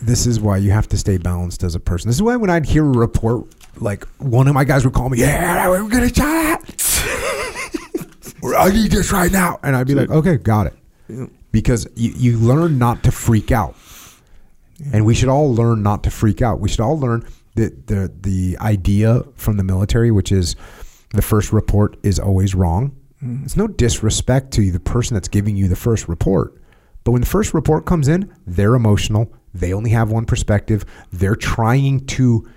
This 0.00 0.24
is 0.24 0.38
why 0.38 0.58
you 0.58 0.70
have 0.70 0.86
to 0.90 0.96
stay 0.96 1.18
balanced 1.18 1.64
as 1.64 1.74
a 1.74 1.80
person. 1.80 2.08
This 2.08 2.14
is 2.14 2.22
why 2.22 2.36
when 2.36 2.48
I'd 2.48 2.64
hear 2.64 2.84
a 2.84 2.88
report, 2.88 3.46
like 3.80 4.06
one 4.18 4.46
of 4.46 4.54
my 4.54 4.62
guys 4.62 4.84
would 4.84 4.94
call 4.94 5.08
me, 5.08 5.18
"Yeah, 5.18 5.68
we're 5.68 5.88
gonna 5.88 6.08
chat. 6.08 6.62
I 8.56 8.70
need 8.70 8.92
this 8.92 9.10
right 9.10 9.32
now," 9.32 9.58
and 9.64 9.74
I'd 9.74 9.88
be 9.88 9.96
like, 9.96 10.10
"Okay, 10.10 10.36
got 10.36 10.68
it." 10.68 10.74
Yeah. 11.08 11.26
Because 11.50 11.88
you, 11.96 12.12
you 12.14 12.38
learn 12.38 12.78
not 12.78 13.02
to 13.02 13.10
freak 13.10 13.50
out, 13.50 13.74
and 14.92 15.04
we 15.04 15.16
should 15.16 15.28
all 15.28 15.52
learn 15.52 15.82
not 15.82 16.04
to 16.04 16.10
freak 16.10 16.40
out. 16.40 16.60
We 16.60 16.68
should 16.68 16.80
all 16.80 17.00
learn 17.00 17.26
that 17.56 17.88
the 17.88 18.12
the 18.22 18.56
idea 18.60 19.24
from 19.34 19.56
the 19.56 19.64
military, 19.64 20.12
which 20.12 20.30
is 20.30 20.54
the 21.10 21.22
first 21.22 21.52
report 21.52 21.96
is 22.04 22.20
always 22.20 22.54
wrong. 22.54 22.92
Mm. 23.22 23.44
It's 23.44 23.56
no 23.56 23.66
disrespect 23.66 24.52
to 24.52 24.70
the 24.70 24.80
person 24.80 25.14
that's 25.14 25.28
giving 25.28 25.56
you 25.56 25.68
the 25.68 25.76
first 25.76 26.08
report. 26.08 26.60
But 27.04 27.12
when 27.12 27.22
the 27.22 27.26
first 27.26 27.54
report 27.54 27.86
comes 27.86 28.08
in, 28.08 28.34
they're 28.46 28.74
emotional. 28.74 29.32
They 29.54 29.72
only 29.72 29.90
have 29.90 30.10
one 30.10 30.26
perspective. 30.26 30.84
They're 31.12 31.36
trying 31.36 32.06
to 32.06 32.48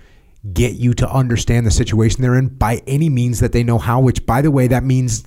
get 0.52 0.74
you 0.74 0.92
to 0.94 1.10
understand 1.10 1.66
the 1.66 1.70
situation 1.70 2.22
they're 2.22 2.36
in 2.36 2.48
by 2.48 2.82
any 2.86 3.08
means 3.08 3.40
that 3.40 3.52
they 3.52 3.62
know 3.62 3.78
how, 3.78 4.00
which, 4.00 4.26
by 4.26 4.42
the 4.42 4.50
way, 4.50 4.66
that 4.68 4.84
means 4.84 5.24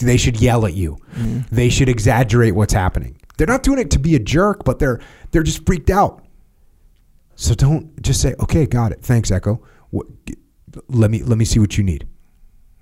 they 0.00 0.16
should 0.16 0.40
yell 0.40 0.66
at 0.66 0.74
you. 0.74 0.98
Mm. 1.14 1.48
They 1.48 1.70
should 1.70 1.88
exaggerate 1.88 2.54
what's 2.54 2.74
happening. 2.74 3.18
They're 3.36 3.46
not 3.46 3.62
doing 3.62 3.78
it 3.78 3.90
to 3.92 3.98
be 3.98 4.14
a 4.14 4.18
jerk, 4.18 4.64
but 4.64 4.78
they're 4.78 5.00
they're 5.30 5.42
just 5.42 5.64
freaked 5.64 5.90
out. 5.90 6.24
So 7.36 7.54
don't 7.54 8.00
just 8.02 8.20
say, 8.20 8.34
"Okay, 8.40 8.66
got 8.66 8.92
it. 8.92 9.00
Thanks, 9.00 9.30
Echo. 9.30 9.62
What, 9.90 10.06
let 10.88 11.10
me 11.10 11.22
let 11.22 11.38
me 11.38 11.44
see 11.44 11.60
what 11.60 11.78
you 11.78 11.84
need. 11.84 12.06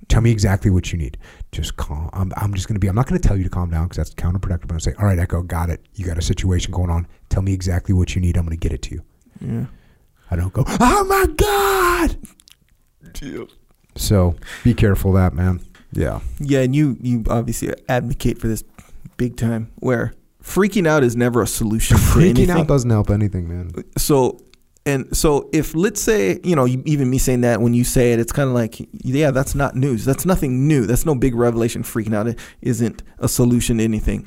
Tell 0.09 0.23
me 0.23 0.31
exactly 0.31 0.71
what 0.71 0.93
you 0.93 0.99
need. 0.99 1.19
Just 1.53 1.77
calm. 1.77 2.11
I'm, 2.13 2.33
I'm 2.37 2.55
just 2.55 2.69
going 2.69 2.75
to 2.77 2.79
be. 2.81 2.87
I'm 2.89 2.95
not 2.95 3.07
going 3.09 3.21
to 3.21 3.27
tell 3.29 3.37
you 3.37 3.43
to 3.45 3.51
calm 3.51 3.71
down 3.71 3.85
because 3.89 3.97
that's 3.97 4.15
counterproductive. 4.15 4.63
I'm 4.63 4.69
going 4.69 4.79
to 4.79 4.85
say, 4.85 4.95
"All 4.99 5.05
right, 5.07 5.19
Echo, 5.19 5.43
got 5.43 5.69
it. 5.69 5.85
You 5.95 6.05
got 6.05 6.17
a 6.17 6.23
situation 6.23 6.73
going 6.73 6.91
on. 6.91 7.07
Tell 7.29 7.43
me 7.43 7.53
exactly 7.53 7.93
what 7.95 8.15
you 8.15 8.21
need. 8.21 8.37
I'm 8.37 8.45
going 8.47 8.57
to 8.57 8.61
get 8.61 8.73
it 8.73 8.83
to 8.83 8.95
you." 8.95 9.03
Yeah. 9.41 9.67
I 10.31 10.37
don't 10.37 10.53
go, 10.53 10.65
"Oh 10.67 11.05
my 11.05 11.27
god." 11.35 12.17
So 13.97 14.37
be 14.63 14.75
careful 14.75 15.17
of 15.17 15.17
that, 15.17 15.35
man. 15.37 15.61
Yeah. 15.93 16.21
Yeah, 16.39 16.61
and 16.61 16.75
you 16.77 16.97
you 17.01 17.25
obviously 17.29 17.73
advocate 17.89 18.39
for 18.39 18.47
this 18.49 18.63
big 19.17 19.37
time 19.37 19.73
where 19.77 20.13
freaking 20.43 20.87
out 20.87 21.03
is 21.03 21.17
never 21.17 21.43
a 21.43 21.47
solution 21.47 21.97
to 21.97 22.03
Freaking 22.03 22.31
anything. 22.31 22.51
out 22.51 22.69
doesn't 22.69 22.91
help 22.91 23.11
anything, 23.11 23.49
man. 23.49 23.73
so 23.97 24.39
and 24.87 25.15
so 25.15 25.51
if 25.53 25.75
let's 25.75 26.01
say 26.01 26.39
you 26.45 26.55
know 26.55 26.67
even 26.67 27.11
me 27.11 27.19
saying 27.19 27.43
that 27.43 27.61
when 27.61 27.75
you 27.75 27.83
say 27.83 28.13
it 28.13 28.21
it's 28.21 28.33
kind 28.33 28.49
of 28.49 28.55
like 28.55 28.89
yeah 28.93 29.33
that's 29.33 29.55
not 29.55 29.75
news. 29.75 30.05
That's 30.05 30.25
nothing 30.25 30.67
new. 30.67 30.87
That's 30.87 31.05
no 31.05 31.15
big 31.15 31.35
revelation 31.35 31.83
freaking 31.83 32.15
out 32.15 32.33
isn't 32.63 33.03
a 33.19 33.29
solution 33.29 33.79
to 33.79 33.85
anything. 33.85 34.27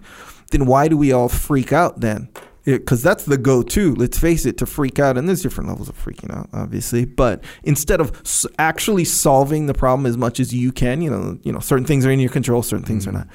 Then 0.52 0.66
why 0.66 0.90
do 0.90 0.98
we 0.98 1.14
all 1.14 1.30
freak 1.30 1.72
out 1.72 2.02
then? 2.02 2.30
Because 2.66 3.02
that's 3.02 3.24
the 3.24 3.38
go-to 3.38 3.96
let's 3.96 4.20
face 4.20 4.46
it 4.46 4.58
to 4.58 4.66
freak 4.66 5.00
out. 5.00 5.18
And 5.18 5.28
there's 5.28 5.42
different 5.42 5.70
levels 5.70 5.88
of 5.88 5.98
freaking 5.98 6.36
out 6.36 6.50
obviously. 6.52 7.06
But 7.06 7.44
instead 7.64 8.02
of 8.02 8.20
s- 8.20 8.46
actually 8.60 9.06
solving 9.06 9.68
the 9.68 9.74
problem 9.74 10.06
as 10.06 10.18
much 10.18 10.42
as 10.42 10.54
you 10.54 10.74
can 10.74 11.02
you 11.02 11.10
know 11.10 11.40
you 11.42 11.54
know 11.54 11.60
certain 11.60 11.86
things 11.86 12.06
are 12.06 12.12
in 12.12 12.20
your 12.20 12.30
control 12.30 12.62
certain 12.62 12.86
things 12.86 13.08
are 13.08 13.12
mm-hmm. 13.12 13.20
not. 13.20 13.28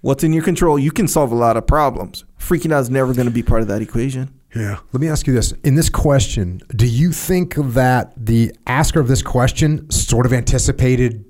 What's 0.00 0.24
in 0.24 0.32
your 0.32 0.42
control? 0.42 0.78
You 0.78 0.92
can 0.92 1.06
solve 1.06 1.30
a 1.30 1.34
lot 1.34 1.58
of 1.58 1.66
problems. 1.66 2.24
Freaking 2.38 2.72
out 2.72 2.80
is 2.80 2.88
never 2.88 3.12
going 3.12 3.26
to 3.26 3.30
be 3.30 3.42
part 3.42 3.60
of 3.60 3.68
that 3.68 3.82
equation 3.82 4.39
Yeah. 4.54 4.78
Let 4.92 5.00
me 5.00 5.08
ask 5.08 5.26
you 5.26 5.32
this. 5.32 5.52
In 5.64 5.76
this 5.76 5.88
question, 5.88 6.60
do 6.74 6.86
you 6.86 7.12
think 7.12 7.54
that 7.54 8.12
the 8.16 8.52
asker 8.66 9.00
of 9.00 9.08
this 9.08 9.22
question 9.22 9.88
sort 9.90 10.26
of 10.26 10.32
anticipated 10.32 11.24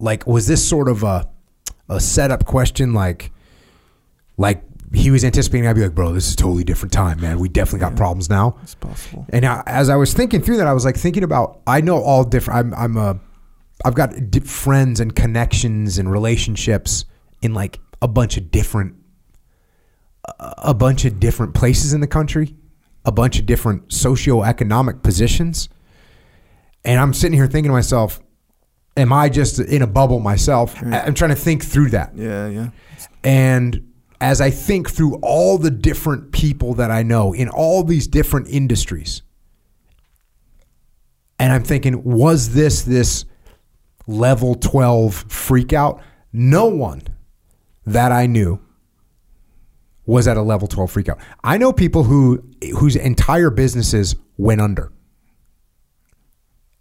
like 0.00 0.26
was 0.26 0.46
this 0.46 0.66
sort 0.66 0.88
of 0.88 1.02
a 1.02 1.28
a 1.88 2.00
setup 2.00 2.44
question 2.44 2.92
like 2.92 3.32
like 4.36 4.62
he 4.92 5.10
was 5.10 5.24
anticipating 5.24 5.66
I'd 5.66 5.74
be 5.74 5.82
like, 5.82 5.94
bro, 5.94 6.12
this 6.12 6.28
is 6.28 6.34
a 6.34 6.36
totally 6.36 6.64
different 6.64 6.92
time, 6.92 7.20
man. 7.20 7.38
We 7.38 7.48
definitely 7.48 7.80
got 7.80 7.96
problems 7.96 8.30
now. 8.30 8.56
It's 8.62 8.74
possible. 8.74 9.26
And 9.30 9.44
I, 9.44 9.62
as 9.66 9.90
I 9.90 9.96
was 9.96 10.14
thinking 10.14 10.40
through 10.40 10.56
that, 10.58 10.66
I 10.66 10.72
was 10.72 10.84
like 10.84 10.96
thinking 10.96 11.24
about 11.24 11.60
I 11.66 11.80
know 11.80 12.02
all 12.02 12.24
different. 12.24 12.58
I'm 12.58 12.74
I'm 12.74 12.96
a 12.96 13.20
I've 13.84 13.94
got 13.94 14.14
friends 14.44 15.00
and 15.00 15.14
connections 15.14 15.98
and 15.98 16.10
relationships 16.10 17.04
in 17.42 17.54
like 17.54 17.78
a 18.02 18.08
bunch 18.08 18.36
of 18.36 18.50
different 18.50 18.94
a 20.38 20.74
bunch 20.74 21.04
of 21.04 21.20
different 21.20 21.54
places 21.54 21.92
in 21.92 22.00
the 22.00 22.06
country, 22.06 22.54
a 23.04 23.12
bunch 23.12 23.38
of 23.38 23.46
different 23.46 23.88
socioeconomic 23.88 25.02
positions. 25.02 25.68
And 26.84 27.00
I'm 27.00 27.14
sitting 27.14 27.36
here 27.36 27.46
thinking 27.46 27.70
to 27.70 27.74
myself, 27.74 28.20
am 28.96 29.12
I 29.12 29.28
just 29.28 29.58
in 29.58 29.82
a 29.82 29.86
bubble 29.86 30.20
myself? 30.20 30.74
I'm 30.82 31.14
trying 31.14 31.30
to 31.30 31.36
think 31.36 31.64
through 31.64 31.90
that. 31.90 32.16
Yeah, 32.16 32.48
yeah. 32.48 32.70
And 33.24 33.92
as 34.20 34.40
I 34.40 34.50
think 34.50 34.90
through 34.90 35.16
all 35.22 35.58
the 35.58 35.70
different 35.70 36.32
people 36.32 36.74
that 36.74 36.90
I 36.90 37.02
know 37.02 37.32
in 37.32 37.48
all 37.48 37.84
these 37.84 38.06
different 38.06 38.48
industries, 38.48 39.22
and 41.38 41.52
I'm 41.52 41.62
thinking, 41.62 42.02
was 42.02 42.54
this 42.54 42.82
this 42.82 43.24
level 44.06 44.54
12 44.56 45.14
freak 45.28 45.72
out? 45.72 46.02
No 46.32 46.66
one 46.66 47.02
that 47.86 48.10
I 48.10 48.26
knew 48.26 48.60
was 50.08 50.26
at 50.26 50.38
a 50.38 50.42
level 50.42 50.66
12 50.66 50.90
freak 50.90 51.08
out. 51.10 51.18
I 51.44 51.58
know 51.58 51.70
people 51.70 52.02
who 52.02 52.42
whose 52.78 52.96
entire 52.96 53.50
businesses 53.50 54.16
went 54.38 54.62
under. 54.62 54.90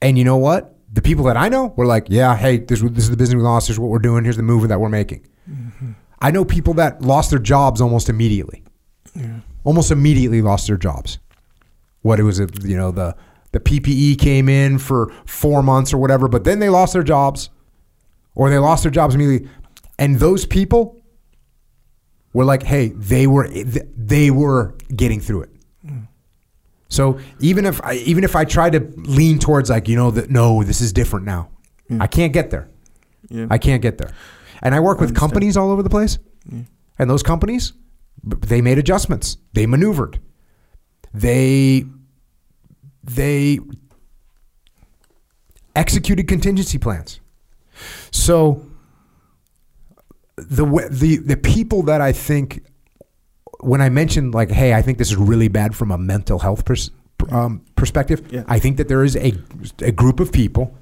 And 0.01 0.17
you 0.17 0.23
know 0.23 0.37
what? 0.37 0.75
The 0.93 1.01
people 1.01 1.25
that 1.25 1.35
I 1.35 1.49
know 1.49 1.73
were 1.75 1.85
like, 1.85 2.07
yeah, 2.09 2.37
hey, 2.37 2.57
this, 2.57 2.81
this 2.81 3.03
is 3.03 3.09
the 3.09 3.17
business 3.17 3.35
we 3.35 3.41
lost. 3.41 3.67
Here's 3.67 3.77
what 3.77 3.89
we're 3.89 3.99
doing. 3.99 4.23
Here's 4.23 4.37
the 4.37 4.43
move 4.43 4.65
that 4.69 4.79
we're 4.79 4.87
making. 4.87 5.27
Mm-hmm. 5.49 5.91
I 6.21 6.31
know 6.31 6.45
people 6.45 6.73
that 6.75 7.01
lost 7.01 7.29
their 7.29 7.39
jobs 7.39 7.81
almost 7.81 8.07
immediately. 8.07 8.63
Almost 9.65 9.91
immediately 9.91 10.41
lost 10.41 10.67
their 10.67 10.77
jobs. 10.77 11.19
What 12.03 12.21
it 12.21 12.23
was, 12.23 12.39
you 12.39 12.77
know, 12.77 12.91
the 12.91 13.13
the 13.51 13.59
PPP 13.59 14.17
came 14.17 14.47
in 14.47 14.77
for 14.77 15.11
four 15.25 15.61
months 15.61 15.93
or 15.93 15.97
whatever, 15.97 16.29
but 16.29 16.45
then 16.45 16.59
they 16.59 16.69
lost 16.69 16.93
their 16.93 17.03
jobs, 17.03 17.49
or 18.35 18.49
they 18.49 18.57
lost 18.57 18.83
their 18.83 18.91
jobs 18.91 19.15
immediately. 19.15 19.49
And 19.99 20.19
those 20.19 20.45
people 20.45 20.96
were 22.33 22.45
like, 22.45 22.63
hey, 22.63 22.89
they 22.89 23.27
were 23.27 23.47
they 23.49 24.31
were 24.31 24.75
getting 24.95 25.19
through 25.19 25.43
it. 25.43 25.49
So 26.89 27.19
even 27.39 27.65
if 27.65 27.83
I 27.83 27.95
even 27.95 28.23
if 28.23 28.35
I 28.35 28.45
try 28.45 28.69
to 28.69 28.79
lean 28.95 29.39
towards 29.39 29.69
like 29.69 29.87
you 29.87 29.95
know 29.95 30.11
that 30.11 30.29
no, 30.29 30.63
this 30.63 30.81
is 30.81 30.93
different 30.93 31.25
now, 31.25 31.49
mm. 31.89 32.01
I 32.01 32.07
can't 32.07 32.33
get 32.33 32.49
there. 32.49 32.69
Yeah. 33.29 33.47
I 33.49 33.57
can't 33.57 33.81
get 33.81 33.97
there. 33.97 34.13
And 34.61 34.73
I 34.73 34.79
work 34.79 34.99
with 34.99 35.13
companies 35.13 35.57
all 35.57 35.69
over 35.69 35.83
the 35.83 35.89
place, 35.89 36.17
and 36.97 37.09
those 37.09 37.23
companies, 37.23 37.73
they 38.23 38.61
made 38.61 38.77
adjustments. 38.77 39.37
They 39.53 39.65
maneuvered. 39.65 40.19
They 41.13 41.85
they 43.03 43.59
executed 45.75 46.27
contingency 46.27 46.77
plans. 46.77 47.19
So 48.11 48.65
the 50.37 50.87
the 50.91 51.17
the 51.17 51.37
people 51.37 51.83
that 51.83 51.99
I 51.99 52.11
think 52.11 52.63
when 53.59 53.81
I 53.81 53.89
mentioned 53.89 54.33
like, 54.33 54.51
hey, 54.51 54.73
I 54.73 54.81
think 54.81 54.97
this 54.97 55.09
is 55.09 55.17
really 55.17 55.47
bad 55.47 55.75
from 55.75 55.91
a 55.91 55.97
mental 55.97 56.39
health 56.39 56.63
pers- 56.63 56.91
um, 57.31 57.63
perspective. 57.75 58.31
Yeah. 58.31 58.43
I 58.47 58.59
think 58.59 58.77
that 58.77 58.87
there 58.87 59.03
is 59.03 59.15
a 59.15 59.33
a 59.81 59.91
group 59.91 60.19
of 60.19 60.31
people 60.31 60.75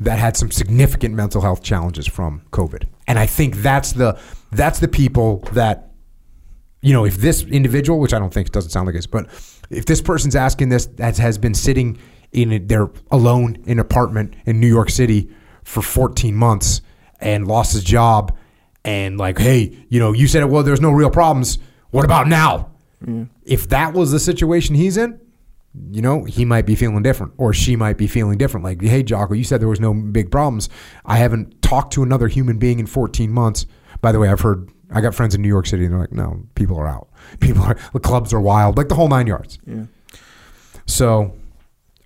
that 0.00 0.18
had 0.18 0.36
some 0.36 0.50
significant 0.50 1.14
mental 1.14 1.42
health 1.42 1.62
challenges 1.62 2.06
from 2.06 2.42
COVID, 2.50 2.84
and 3.06 3.18
I 3.18 3.26
think 3.26 3.56
that's 3.56 3.92
the 3.92 4.18
that's 4.52 4.78
the 4.78 4.88
people 4.88 5.40
that 5.52 5.90
you 6.80 6.94
know 6.94 7.04
if 7.04 7.18
this 7.18 7.42
individual, 7.42 8.00
which 8.00 8.14
I 8.14 8.18
don't 8.18 8.32
think 8.32 8.48
it 8.48 8.52
doesn't 8.52 8.70
sound 8.70 8.86
like 8.86 8.96
this, 8.96 9.06
but 9.06 9.26
if 9.68 9.84
this 9.84 10.00
person's 10.00 10.34
asking 10.34 10.70
this 10.70 10.86
that 10.86 11.18
has 11.18 11.36
been 11.36 11.54
sitting 11.54 11.98
in 12.32 12.52
a, 12.52 12.58
their 12.58 12.88
alone 13.10 13.62
in 13.66 13.78
apartment 13.78 14.34
in 14.46 14.60
New 14.60 14.66
York 14.66 14.88
City 14.88 15.30
for 15.62 15.82
14 15.82 16.34
months 16.34 16.80
and 17.20 17.46
lost 17.46 17.72
his 17.72 17.84
job 17.84 18.36
and 18.88 19.18
like, 19.18 19.38
hey, 19.38 19.76
you 19.90 19.98
know, 20.00 20.12
you 20.12 20.26
said, 20.26 20.42
it. 20.42 20.46
well, 20.46 20.62
there's 20.62 20.80
no 20.80 20.90
real 20.90 21.10
problems. 21.10 21.58
What 21.90 22.04
about 22.06 22.26
now? 22.26 22.70
If 23.44 23.68
that 23.68 23.92
was 23.92 24.10
the 24.12 24.18
situation 24.18 24.74
he's 24.74 24.96
in, 24.96 25.20
you 25.92 26.00
know, 26.02 26.24
he 26.24 26.44
might 26.44 26.64
be 26.66 26.74
feeling 26.74 27.02
different 27.02 27.32
or 27.36 27.52
she 27.52 27.76
might 27.76 27.96
be 27.98 28.06
feeling 28.08 28.38
different. 28.38 28.64
Like, 28.64 28.80
hey, 28.82 29.02
Jocko, 29.02 29.34
you 29.34 29.44
said 29.44 29.60
there 29.60 29.68
was 29.68 29.78
no 29.78 29.92
big 29.94 30.30
problems. 30.32 30.68
I 31.04 31.16
haven't 31.18 31.60
talked 31.62 31.92
to 31.92 32.02
another 32.02 32.26
human 32.28 32.58
being 32.58 32.80
in 32.80 32.86
14 32.86 33.30
months. 33.30 33.66
By 34.00 34.10
the 34.10 34.18
way, 34.18 34.28
I've 34.30 34.40
heard, 34.40 34.70
I 34.90 35.00
got 35.02 35.14
friends 35.14 35.34
in 35.34 35.42
New 35.42 35.48
York 35.48 35.66
City 35.66 35.84
and 35.84 35.92
they're 35.92 36.00
like, 36.00 36.12
no, 36.12 36.42
people 36.56 36.76
are 36.78 36.88
out. 36.88 37.08
People 37.40 37.62
are, 37.62 37.76
the 37.92 38.00
clubs 38.00 38.32
are 38.32 38.40
wild, 38.40 38.76
like 38.78 38.88
the 38.88 38.94
whole 38.94 39.08
nine 39.08 39.26
yards. 39.26 39.58
Yeah. 39.66 39.84
So, 40.86 41.36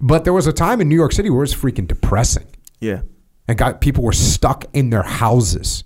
but 0.00 0.24
there 0.24 0.32
was 0.32 0.46
a 0.48 0.52
time 0.52 0.80
in 0.80 0.88
New 0.88 0.96
York 0.96 1.12
City 1.12 1.30
where 1.30 1.38
it 1.38 1.42
was 1.42 1.54
freaking 1.54 1.86
depressing 1.86 2.46
Yeah. 2.80 3.02
and 3.46 3.56
got 3.56 3.80
people 3.80 4.02
were 4.02 4.12
stuck 4.12 4.64
in 4.72 4.90
their 4.90 5.04
houses. 5.04 5.84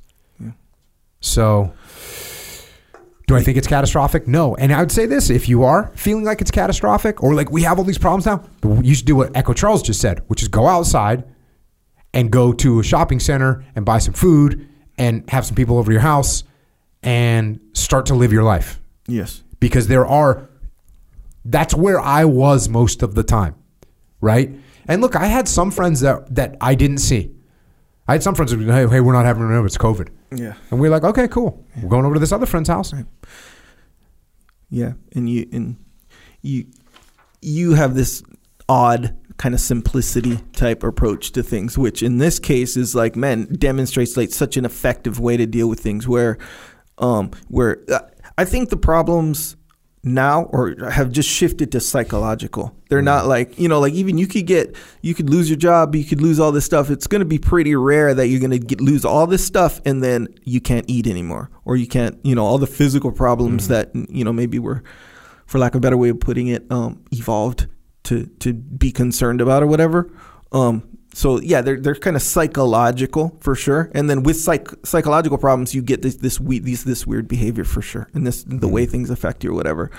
So, 1.26 1.72
do 3.26 3.34
I 3.36 3.42
think 3.42 3.56
it's 3.58 3.66
catastrophic? 3.66 4.28
No. 4.28 4.54
And 4.56 4.72
I 4.72 4.80
would 4.80 4.92
say 4.92 5.06
this: 5.06 5.30
if 5.30 5.48
you 5.48 5.64
are 5.64 5.90
feeling 5.94 6.24
like 6.24 6.40
it's 6.40 6.50
catastrophic, 6.50 7.22
or 7.22 7.34
like 7.34 7.50
we 7.50 7.62
have 7.62 7.78
all 7.78 7.84
these 7.84 7.98
problems 7.98 8.26
now, 8.26 8.44
you 8.82 8.94
should 8.94 9.06
do 9.06 9.16
what 9.16 9.36
Echo 9.36 9.52
Charles 9.52 9.82
just 9.82 10.00
said, 10.00 10.22
which 10.28 10.42
is 10.42 10.48
go 10.48 10.66
outside 10.68 11.24
and 12.14 12.30
go 12.30 12.52
to 12.52 12.80
a 12.80 12.84
shopping 12.84 13.20
center 13.20 13.64
and 13.74 13.84
buy 13.84 13.98
some 13.98 14.14
food 14.14 14.68
and 14.96 15.28
have 15.30 15.44
some 15.44 15.54
people 15.56 15.76
over 15.76 15.92
your 15.92 16.00
house 16.00 16.44
and 17.02 17.60
start 17.74 18.06
to 18.06 18.14
live 18.14 18.32
your 18.32 18.42
life 18.42 18.80
Yes. 19.06 19.42
because 19.60 19.86
there 19.88 20.06
are 20.06 20.48
that's 21.44 21.74
where 21.74 22.00
I 22.00 22.24
was 22.24 22.68
most 22.68 23.02
of 23.02 23.14
the 23.14 23.22
time, 23.22 23.54
right? 24.20 24.50
And 24.88 25.02
look, 25.02 25.14
I 25.14 25.26
had 25.26 25.46
some 25.48 25.70
friends 25.70 26.00
that 26.00 26.34
that 26.34 26.56
I 26.60 26.74
didn't 26.74 26.98
see. 26.98 27.32
I 28.08 28.12
had 28.12 28.22
some 28.22 28.34
friends 28.34 28.52
that, 28.52 28.60
hey, 28.60 28.86
hey, 28.88 29.00
we're 29.00 29.12
not 29.12 29.24
having 29.24 29.50
it. 29.50 29.64
It's 29.64 29.76
COVID, 29.76 30.08
Yeah. 30.34 30.54
and 30.70 30.78
we 30.80 30.86
are 30.88 30.90
like, 30.90 31.04
okay, 31.04 31.26
cool. 31.28 31.64
We're 31.82 31.88
going 31.88 32.04
over 32.04 32.14
to 32.14 32.20
this 32.20 32.32
other 32.32 32.46
friend's 32.46 32.68
house. 32.68 32.94
Yeah, 34.70 34.92
and 35.14 35.28
you 35.28 35.48
and 35.52 35.76
you 36.42 36.66
you 37.40 37.74
have 37.74 37.94
this 37.94 38.22
odd 38.68 39.16
kind 39.36 39.54
of 39.54 39.60
simplicity 39.60 40.38
type 40.52 40.82
approach 40.82 41.32
to 41.32 41.42
things, 41.42 41.76
which 41.76 42.02
in 42.02 42.18
this 42.18 42.38
case 42.38 42.76
is 42.76 42.94
like, 42.94 43.16
man, 43.16 43.44
demonstrates 43.58 44.16
like 44.16 44.30
such 44.30 44.56
an 44.56 44.64
effective 44.64 45.20
way 45.20 45.36
to 45.36 45.46
deal 45.46 45.68
with 45.68 45.78
things. 45.80 46.08
Where, 46.08 46.38
um, 46.98 47.30
where 47.48 47.84
uh, 47.92 48.00
I 48.38 48.44
think 48.44 48.70
the 48.70 48.76
problems 48.76 49.55
now 50.06 50.44
or 50.44 50.90
have 50.90 51.10
just 51.10 51.28
shifted 51.28 51.72
to 51.72 51.80
psychological. 51.80 52.74
They're 52.88 53.02
not 53.02 53.26
like 53.26 53.58
you 53.58 53.68
know, 53.68 53.80
like 53.80 53.92
even 53.92 54.16
you 54.16 54.26
could 54.26 54.46
get 54.46 54.76
you 55.02 55.14
could 55.14 55.28
lose 55.28 55.50
your 55.50 55.58
job, 55.58 55.94
you 55.94 56.04
could 56.04 56.20
lose 56.20 56.38
all 56.38 56.52
this 56.52 56.64
stuff. 56.64 56.90
It's 56.90 57.06
going 57.06 57.20
to 57.20 57.26
be 57.26 57.38
pretty 57.38 57.74
rare 57.74 58.14
that 58.14 58.28
you're 58.28 58.40
going 58.40 58.52
to 58.52 58.58
get 58.58 58.80
lose 58.80 59.04
all 59.04 59.26
this 59.26 59.44
stuff 59.44 59.80
and 59.84 60.02
then 60.02 60.28
you 60.44 60.60
can't 60.60 60.88
eat 60.88 61.06
anymore 61.06 61.50
or 61.64 61.76
you 61.76 61.86
can't 61.86 62.18
you 62.24 62.34
know 62.34 62.44
all 62.44 62.58
the 62.58 62.66
physical 62.66 63.10
problems 63.10 63.68
that 63.68 63.90
you 63.94 64.24
know 64.24 64.32
maybe 64.32 64.58
were 64.58 64.82
for 65.46 65.58
lack 65.58 65.74
of 65.74 65.78
a 65.78 65.80
better 65.80 65.96
way 65.96 66.08
of 66.08 66.20
putting 66.20 66.48
it 66.48 66.70
um, 66.70 67.04
evolved 67.10 67.66
to 68.04 68.26
to 68.38 68.52
be 68.52 68.92
concerned 68.92 69.40
about 69.40 69.62
or 69.62 69.66
whatever. 69.66 70.10
Um, 70.52 70.95
so 71.16 71.40
yeah, 71.40 71.62
they're 71.62 71.80
they're 71.80 71.94
kind 71.94 72.14
of 72.14 72.20
psychological 72.20 73.38
for 73.40 73.54
sure, 73.54 73.90
and 73.94 74.10
then 74.10 74.22
with 74.22 74.38
psych, 74.38 74.68
psychological 74.84 75.38
problems, 75.38 75.74
you 75.74 75.80
get 75.80 76.02
this 76.02 76.16
this 76.16 76.38
we, 76.38 76.58
these 76.58 76.84
this 76.84 77.06
weird 77.06 77.26
behavior 77.26 77.64
for 77.64 77.80
sure, 77.80 78.06
and 78.12 78.26
this 78.26 78.44
the 78.46 78.68
way 78.68 78.84
things 78.84 79.08
affect 79.08 79.42
you 79.42 79.50
or 79.50 79.54
whatever. 79.54 79.90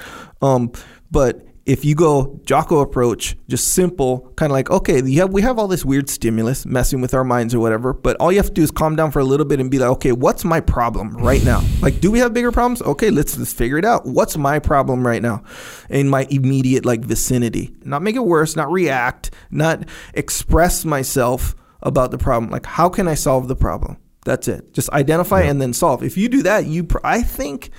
Um, 0.44 0.72
but 1.10 1.47
if 1.68 1.84
you 1.84 1.96
go 1.96 2.40
Jocko 2.46 2.80
approach, 2.80 3.36
just 3.50 3.74
simple, 3.74 4.32
kind 4.38 4.52
of 4.52 4.54
like 4.54 4.72
okay, 4.72 5.04
you 5.04 5.20
have 5.20 5.32
we 5.32 5.42
have 5.42 5.60
all 5.60 5.68
this 5.68 5.84
weird 5.84 6.10
stimulus 6.10 6.66
messing 6.66 7.02
with 7.02 7.14
our 7.14 7.26
minds 7.26 7.54
or 7.54 7.60
whatever, 7.60 7.94
but 7.94 8.16
all 8.18 8.32
you 8.32 8.38
have 8.38 8.48
to 8.48 8.54
do 8.54 8.64
is 8.64 8.72
calm 8.72 8.96
down 8.96 9.12
for 9.12 9.20
a 9.20 9.26
little 9.26 9.46
bit 9.46 9.60
and 9.60 9.70
be 9.70 9.78
like, 9.78 9.90
okay, 9.90 10.14
what's 10.14 10.46
my 10.46 10.62
problem 10.62 11.16
right 11.18 11.44
now? 11.44 11.62
like, 11.82 12.00
do 12.00 12.10
we 12.10 12.20
have 12.20 12.34
bigger 12.34 12.52
problems? 12.52 12.82
Okay, 12.82 13.10
let's 13.10 13.38
let's 13.38 13.54
figure 13.54 13.78
it 13.78 13.86
out. 13.86 14.06
What's 14.06 14.38
my 14.38 14.60
problem 14.60 15.06
right 15.06 15.22
now 15.22 15.44
in 15.90 16.08
my 16.10 16.26
immediate 16.30 16.86
like 16.86 17.02
vicinity? 17.02 17.76
Not 17.84 18.02
make 18.02 18.16
it 18.16 18.24
worse, 18.24 18.56
not 18.56 18.72
react, 18.72 19.32
not 19.52 19.84
express 20.14 20.86
myself 20.86 21.54
about 21.82 22.12
the 22.12 22.18
problem. 22.18 22.50
Like, 22.50 22.66
how 22.66 22.88
can 22.88 23.10
I 23.10 23.14
solve 23.14 23.50
the 23.50 23.56
problem? 23.56 23.98
That's 24.24 24.48
it. 24.48 24.74
Just 24.74 24.90
identify 24.92 25.42
and 25.42 25.62
then 25.62 25.74
solve. 25.74 26.04
If 26.04 26.18
you 26.18 26.30
do 26.30 26.44
that, 26.44 26.66
you 26.66 26.84
pr- 26.86 26.98
I 27.04 27.22
think, 27.22 27.70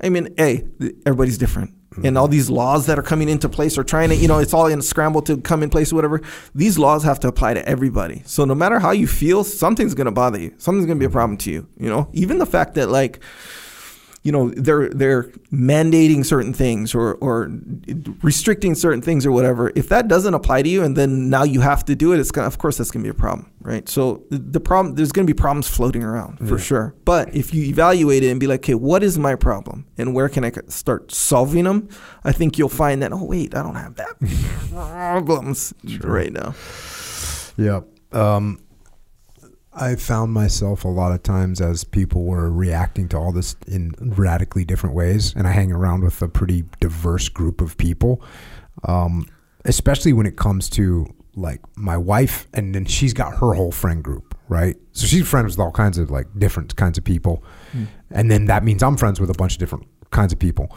I 0.00 0.08
mean, 0.08 0.34
hey, 0.36 0.64
everybody's 1.04 1.38
different. 1.38 1.74
And 2.04 2.18
all 2.18 2.28
these 2.28 2.50
laws 2.50 2.86
that 2.86 2.98
are 2.98 3.02
coming 3.02 3.28
into 3.28 3.48
place 3.48 3.78
are 3.78 3.84
trying 3.84 4.10
to, 4.10 4.16
you 4.16 4.28
know, 4.28 4.38
it's 4.38 4.52
all 4.54 4.66
in 4.66 4.78
a 4.78 4.82
scramble 4.82 5.22
to 5.22 5.38
come 5.38 5.62
in 5.62 5.70
place 5.70 5.92
or 5.92 5.96
whatever. 5.96 6.20
These 6.54 6.78
laws 6.78 7.04
have 7.04 7.20
to 7.20 7.28
apply 7.28 7.54
to 7.54 7.68
everybody. 7.68 8.22
So 8.26 8.44
no 8.44 8.54
matter 8.54 8.78
how 8.78 8.90
you 8.90 9.06
feel, 9.06 9.44
something's 9.44 9.94
going 9.94 10.06
to 10.06 10.12
bother 10.12 10.38
you. 10.38 10.54
Something's 10.58 10.86
going 10.86 10.98
to 10.98 11.00
be 11.00 11.06
a 11.06 11.10
problem 11.10 11.36
to 11.38 11.50
you. 11.50 11.66
You 11.78 11.88
know, 11.88 12.08
even 12.12 12.38
the 12.38 12.46
fact 12.46 12.74
that 12.74 12.88
like, 12.90 13.20
you 14.26 14.32
know 14.32 14.44
they're 14.66 14.88
they're 15.00 15.24
mandating 15.72 16.22
certain 16.32 16.52
things 16.62 16.94
or 16.98 17.14
or 17.26 17.34
restricting 18.22 18.74
certain 18.74 19.00
things 19.02 19.24
or 19.24 19.32
whatever. 19.38 19.72
If 19.76 19.88
that 19.94 20.08
doesn't 20.08 20.34
apply 20.34 20.62
to 20.62 20.68
you 20.68 20.82
and 20.84 20.96
then 20.96 21.30
now 21.30 21.44
you 21.44 21.60
have 21.60 21.84
to 21.84 21.94
do 21.94 22.12
it 22.12 22.18
it's 22.20 22.32
gonna 22.32 22.46
of 22.48 22.58
course 22.58 22.76
that's 22.78 22.90
gonna 22.90 23.04
be 23.10 23.14
a 23.18 23.20
problem 23.26 23.50
right? 23.60 23.88
So 23.88 24.22
the 24.30 24.60
problem 24.60 24.94
there's 24.96 25.12
gonna 25.12 25.26
be 25.34 25.38
problems 25.46 25.68
floating 25.68 26.02
around 26.02 26.38
for 26.48 26.56
Yeah. 26.58 26.68
sure. 26.70 26.86
But 27.04 27.24
if 27.34 27.54
you 27.54 27.62
evaluate 27.74 28.22
it 28.24 28.30
and 28.32 28.40
be 28.40 28.48
like 28.48 28.60
okay 28.64 28.74
what 28.74 29.02
is 29.02 29.16
my 29.18 29.34
problem 29.36 29.86
and 29.98 30.06
where 30.16 30.28
can 30.28 30.42
i 30.44 30.50
start 30.68 31.12
solving 31.12 31.64
them 31.64 31.88
i 32.24 32.32
think 32.32 32.58
you'll 32.58 32.68
find 32.84 33.02
that 33.02 33.12
oh 33.12 33.24
wait 33.24 33.54
i 33.54 33.62
don't 33.62 33.76
have 33.86 33.94
that 34.02 34.14
problems 34.70 35.72
right 36.02 36.32
now. 36.32 36.54
Yep. 37.58 37.82
Um, 38.12 38.58
I 39.76 39.94
found 39.96 40.32
myself 40.32 40.84
a 40.84 40.88
lot 40.88 41.12
of 41.12 41.22
times 41.22 41.60
as 41.60 41.84
people 41.84 42.24
were 42.24 42.50
reacting 42.50 43.08
to 43.10 43.18
all 43.18 43.30
this 43.30 43.56
in 43.66 43.94
radically 44.00 44.64
different 44.64 44.94
ways, 44.94 45.34
and 45.36 45.46
I 45.46 45.52
hang 45.52 45.70
around 45.70 46.02
with 46.02 46.20
a 46.22 46.28
pretty 46.28 46.64
diverse 46.80 47.28
group 47.28 47.60
of 47.60 47.76
people, 47.76 48.22
um, 48.84 49.28
especially 49.66 50.14
when 50.14 50.26
it 50.26 50.36
comes 50.36 50.70
to 50.70 51.06
like 51.34 51.60
my 51.76 51.98
wife, 51.98 52.48
and 52.54 52.74
then 52.74 52.86
she's 52.86 53.12
got 53.12 53.36
her 53.36 53.52
whole 53.52 53.70
friend 53.70 54.02
group, 54.02 54.34
right? 54.48 54.76
So 54.92 55.06
she's 55.06 55.28
friends 55.28 55.56
with 55.56 55.60
all 55.60 55.72
kinds 55.72 55.98
of 55.98 56.10
like 56.10 56.26
different 56.38 56.74
kinds 56.76 56.96
of 56.96 57.04
people, 57.04 57.44
and 58.10 58.30
then 58.30 58.46
that 58.46 58.64
means 58.64 58.82
I'm 58.82 58.96
friends 58.96 59.20
with 59.20 59.28
a 59.28 59.34
bunch 59.34 59.52
of 59.52 59.58
different 59.58 59.86
kinds 60.10 60.32
of 60.32 60.38
people 60.38 60.74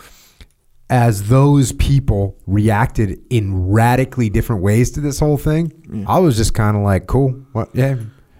as 0.89 1.30
those 1.30 1.72
people 1.74 2.36
reacted 2.47 3.20
in 3.30 3.70
radically 3.70 4.28
different 4.28 4.64
ways 4.64 4.89
to 4.89 5.00
this 5.00 5.20
whole 5.20 5.38
thing, 5.38 5.72
I 6.08 6.18
was 6.18 6.36
just 6.36 6.56
kind 6.56 6.76
of 6.76 6.82
like, 6.82 7.06
cool. 7.06 7.30
What? 7.52 7.70
Yeah. 7.76 7.97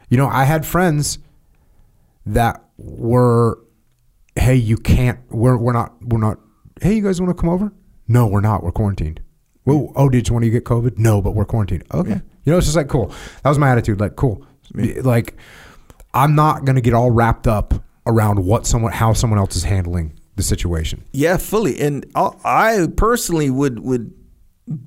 You 0.10 0.18
know, 0.18 0.28
I 0.28 0.43
had 0.43 0.66
friends 0.66 1.20
that 2.26 2.64
were, 2.78 3.60
hey, 4.36 4.55
you 4.55 4.78
can't, 4.78 5.20
we're, 5.30 5.57
we're 5.57 5.74
not, 5.74 5.93
we're 6.01 6.20
not, 6.20 6.39
hey, 6.82 6.95
you 6.95 7.03
guys 7.03 7.22
want 7.22 7.36
to 7.36 7.39
come 7.39 7.49
over? 7.49 7.72
No, 8.07 8.28
we're 8.28 8.41
not. 8.41 8.64
We're 8.64 8.72
quarantined. 8.72 9.22
Well, 9.66 9.91
oh, 9.95 10.10
did 10.10 10.30
one 10.30 10.41
of 10.41 10.47
you 10.47 10.51
get 10.51 10.64
COVID? 10.64 10.97
No, 10.97 11.22
but 11.22 11.32
we're 11.32 11.45
quarantined. 11.45 11.84
Okay. 11.93 12.10
Yeah. 12.10 12.20
You 12.45 12.51
know, 12.53 12.57
it's 12.57 12.68
just 12.68 12.76
like, 12.76 12.88
cool. 12.88 13.14
That 13.43 13.49
was 13.49 13.60
my 13.60 13.70
attitude. 13.70 13.99
Like, 13.99 14.16
cool. 14.16 14.45
Like, 14.74 15.38
I'm 16.14 16.34
not 16.34 16.66
going 16.66 16.76
to 16.76 16.82
get 16.82 16.93
all 16.93 17.12
wrapped 17.12 17.47
up 17.47 17.76
around 18.07 18.43
what 18.45 18.66
someone, 18.66 18.91
how 18.91 19.14
someone 19.14 19.38
else 19.38 19.55
is 19.55 19.64
handling 19.64 20.20
the 20.36 20.43
situation. 20.43 21.03
Yeah, 21.12 21.38
fully. 21.38 21.80
And 21.80 22.05
I 22.16 22.88
personally 22.97 23.49
would 23.51 23.80
would 23.80 24.14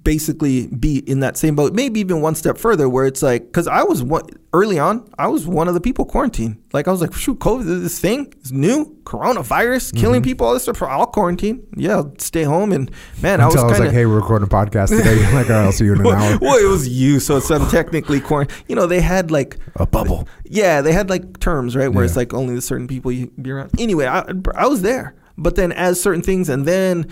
basically 0.05 0.67
be 0.69 0.99
in 0.99 1.21
that 1.21 1.37
same 1.37 1.57
boat, 1.57 1.73
maybe 1.75 2.01
even 2.01 2.21
one 2.21 2.35
step 2.35 2.57
further, 2.59 2.89
where 2.89 3.07
it's 3.07 3.23
like, 3.23 3.47
because 3.47 3.67
I 3.67 3.83
was 3.83 4.03
one 4.03 4.23
early 4.53 4.79
on, 4.79 5.09
I 5.19 5.27
was 5.29 5.47
one 5.47 5.67
of 5.69 5.75
the 5.75 5.81
people 5.81 6.05
quarantined. 6.05 6.63
Like 6.73 6.87
I 6.87 6.93
was 6.93 7.01
like, 7.01 7.13
shoot, 7.15 7.39
COVID, 7.39 7.65
this 7.83 7.99
thing 7.99 8.33
is 8.43 8.53
new, 8.53 8.97
coronavirus, 9.05 9.95
killing 9.99 10.21
Mm-hmm. 10.21 10.25
people, 10.31 10.47
all 10.47 10.55
this 10.55 10.63
stuff. 10.65 10.83
I'll 10.83 11.07
quarantine. 11.07 11.67
Yeah, 11.77 11.97
I'll 11.97 12.15
stay 12.19 12.43
home. 12.45 12.73
And 12.73 12.91
man, 13.21 13.41
I 13.41 13.47
was 13.47 13.55
Until 13.55 13.67
I 13.67 13.69
was 13.69 13.79
kind 13.79 13.89
like, 13.89 13.95
hey, 13.97 14.07
we're 14.07 14.17
recording 14.17 14.47
a 14.47 14.51
podcast 14.51 14.89
today. 14.97 15.15
You're 15.21 15.33
like, 15.33 15.51
all 15.51 15.57
right, 15.57 15.65
I'll 15.65 15.73
see 15.73 15.85
you 15.87 15.95
in 15.95 16.01
an 16.01 16.07
hour. 16.07 16.39
well, 16.41 16.59
it 16.59 16.69
was 16.69 16.89
you, 16.89 17.19
so 17.21 17.37
it's 17.39 17.51
I'm 17.51 17.69
technically 17.71 18.21
quarantined. 18.21 18.65
You 18.69 18.77
know, 18.77 18.87
they 18.87 19.01
had 19.01 19.31
like 19.31 19.59
A 19.77 19.87
bubble. 19.87 20.29
yeah, 20.45 20.81
they 20.81 20.93
had 20.93 21.11
like 21.11 21.41
terms, 21.41 21.75
right? 21.75 21.89
Where 21.89 22.05
it's 22.05 22.17
like 22.17 22.33
only 22.33 22.55
the 22.55 22.63
certain 22.63 22.87
people 22.87 23.11
you 23.11 23.33
be 23.41 23.51
around. 23.51 23.71
Anyway, 23.79 24.07
I, 24.07 24.25
I 24.55 24.67
was 24.67 24.83
there, 24.83 25.15
but 25.37 25.57
then 25.57 25.73
as 25.73 26.01
certain 26.01 26.23
things, 26.23 26.49
and 26.49 26.67
then 26.67 27.09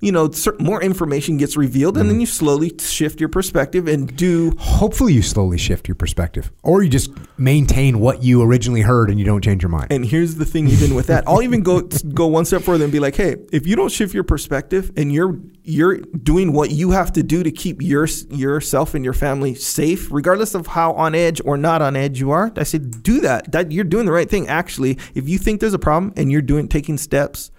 you 0.00 0.12
know, 0.12 0.30
more 0.60 0.82
information 0.82 1.36
gets 1.38 1.56
revealed, 1.56 1.94
Mm-hmm. 1.94 2.00
and 2.02 2.10
then 2.10 2.20
you 2.20 2.26
slowly 2.26 2.72
shift 2.78 3.20
your 3.20 3.28
perspective 3.28 3.86
and 3.88 4.14
do. 4.16 4.52
Hopefully, 4.58 5.12
you 5.12 5.22
slowly 5.22 5.56
shift 5.58 5.88
your 5.88 5.94
perspective, 5.94 6.50
or 6.62 6.82
you 6.82 6.90
just 6.90 7.10
maintain 7.38 8.00
what 8.00 8.22
you 8.22 8.42
originally 8.42 8.80
heard 8.82 9.10
and 9.10 9.18
you 9.18 9.24
don't 9.24 9.42
change 9.42 9.62
your 9.62 9.70
mind. 9.70 9.88
And 9.90 10.04
here's 10.04 10.34
the 10.36 10.44
thing, 10.44 10.68
even 10.68 10.94
with 10.94 11.06
that, 11.08 11.24
I'll 11.26 11.42
even 11.42 11.62
go 11.62 11.80
go 12.14 12.26
one 12.26 12.44
step 12.44 12.62
further 12.62 12.84
and 12.84 12.92
be 12.92 13.00
like, 13.00 13.16
hey, 13.16 13.36
if 13.52 13.66
you 13.66 13.76
don't 13.76 13.90
shift 13.90 14.14
your 14.14 14.24
perspective 14.24 14.92
and 14.96 15.12
you're 15.12 15.38
you're 15.66 15.96
doing 15.98 16.52
what 16.52 16.70
you 16.70 16.90
have 16.90 17.10
to 17.14 17.22
do 17.22 17.42
to 17.42 17.50
keep 17.50 17.80
your 17.80 18.06
yourself 18.30 18.94
and 18.94 19.04
your 19.04 19.14
family 19.14 19.54
safe, 19.54 20.10
regardless 20.12 20.54
of 20.54 20.66
how 20.66 20.92
on 20.92 21.14
edge 21.14 21.40
or 21.44 21.56
not 21.56 21.80
on 21.80 21.96
edge 21.96 22.20
you 22.20 22.30
are, 22.32 22.52
I 22.56 22.64
say 22.64 22.78
do 22.78 23.20
that. 23.20 23.52
That 23.52 23.72
you're 23.72 23.84
doing 23.84 24.04
the 24.06 24.12
right 24.12 24.28
thing. 24.28 24.48
Actually, 24.48 24.98
if 25.14 25.28
you 25.28 25.38
think 25.38 25.60
there's 25.60 25.72
a 25.74 25.78
problem 25.78 26.12
and 26.16 26.30
you're 26.30 26.42
doing 26.42 26.68
taking 26.68 26.98
steps 26.98 27.50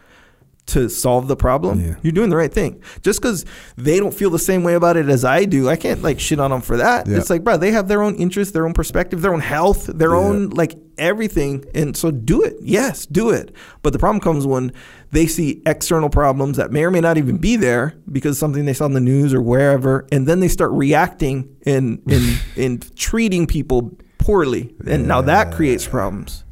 to 0.68 0.90
solve 0.90 1.28
the 1.28 1.36
problem, 1.36 1.80
Yeah. 1.80 1.96
you're 2.02 2.12
doing 2.12 2.32
the 2.32 2.36
right 2.36 2.52
thing. 2.52 2.82
Just 3.04 3.22
because 3.22 3.46
they 3.78 4.00
don't 4.00 4.14
feel 4.14 4.32
the 4.32 4.40
same 4.40 4.64
way 4.64 4.74
about 4.74 4.98
it 4.98 5.08
as 5.10 5.24
I 5.24 5.46
do, 5.46 5.70
I 5.70 5.76
can't 5.76 6.02
like 6.02 6.20
shit 6.20 6.40
on 6.40 6.50
them 6.52 6.62
for 6.62 6.78
that. 6.78 7.06
Yeah. 7.08 7.18
It's 7.18 7.30
like, 7.30 7.44
bro, 7.44 7.58
they 7.58 7.72
have 7.72 7.88
their 7.88 8.02
own 8.02 8.16
interests, 8.16 8.52
their 8.54 8.66
own 8.66 8.74
perspective, 8.74 9.22
their 9.22 9.34
own 9.34 9.42
health, 9.42 9.86
their 9.86 10.12
Yeah. 10.12 10.18
own 10.18 10.50
like 10.50 10.76
everything. 10.98 11.66
And 11.76 11.96
so 11.96 12.10
do 12.10 12.42
it. 12.42 12.56
Yes, 12.62 13.06
do 13.06 13.30
it. 13.30 13.54
But 13.84 13.94
the 13.94 14.00
problem 14.00 14.20
comes 14.22 14.48
when 14.48 14.72
they 15.12 15.28
see 15.28 15.62
external 15.68 16.10
problems 16.10 16.58
that 16.58 16.72
may 16.72 16.84
or 16.84 16.90
may 16.92 17.02
not 17.02 17.18
even 17.20 17.38
be 17.38 17.58
there 17.58 17.94
because 18.12 18.40
something 18.40 18.66
they 18.66 18.74
saw 18.74 18.86
in 18.86 18.94
the 18.94 19.00
news 19.00 19.34
or 19.36 19.42
wherever, 19.42 20.08
and 20.12 20.26
then 20.28 20.40
they 20.40 20.48
start 20.48 20.72
reacting 20.72 21.48
and 21.66 22.00
and 22.10 22.40
and 22.58 22.96
treating 22.96 23.46
people 23.46 23.96
poorly. 24.18 24.74
And 24.88 25.08
now 25.08 25.22
that 25.22 25.54
creates 25.54 25.86
problems. 25.86 26.44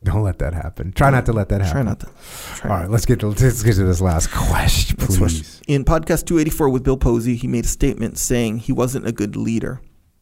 Don't 0.04 0.22
let 0.22 0.38
that 0.38 0.54
happen. 0.54 0.92
Try 0.92 1.10
not 1.10 1.26
to 1.26 1.32
let 1.32 1.48
that 1.48 1.60
happen. 1.60 1.72
Try 1.72 1.82
not 1.82 2.00
to. 2.00 2.08
Try 2.56 2.70
All 2.70 2.76
right, 2.82 2.90
let's 2.90 3.04
get 3.04 3.20
to 3.20 3.28
let's 3.28 3.62
get 3.62 3.74
to 3.74 3.84
this 3.84 4.00
last 4.00 4.30
question, 4.32 4.96
please. 4.96 5.18
question. 5.18 5.46
In 5.66 5.84
podcast 5.84 6.26
284 6.26 6.68
with 6.68 6.84
Bill 6.84 6.96
Posey, 6.96 7.34
he 7.34 7.48
made 7.48 7.64
a 7.64 7.68
statement 7.68 8.18
saying 8.18 8.58
he 8.58 8.72
wasn't 8.72 9.06
a 9.06 9.12
good 9.12 9.36
leader, 9.36 9.80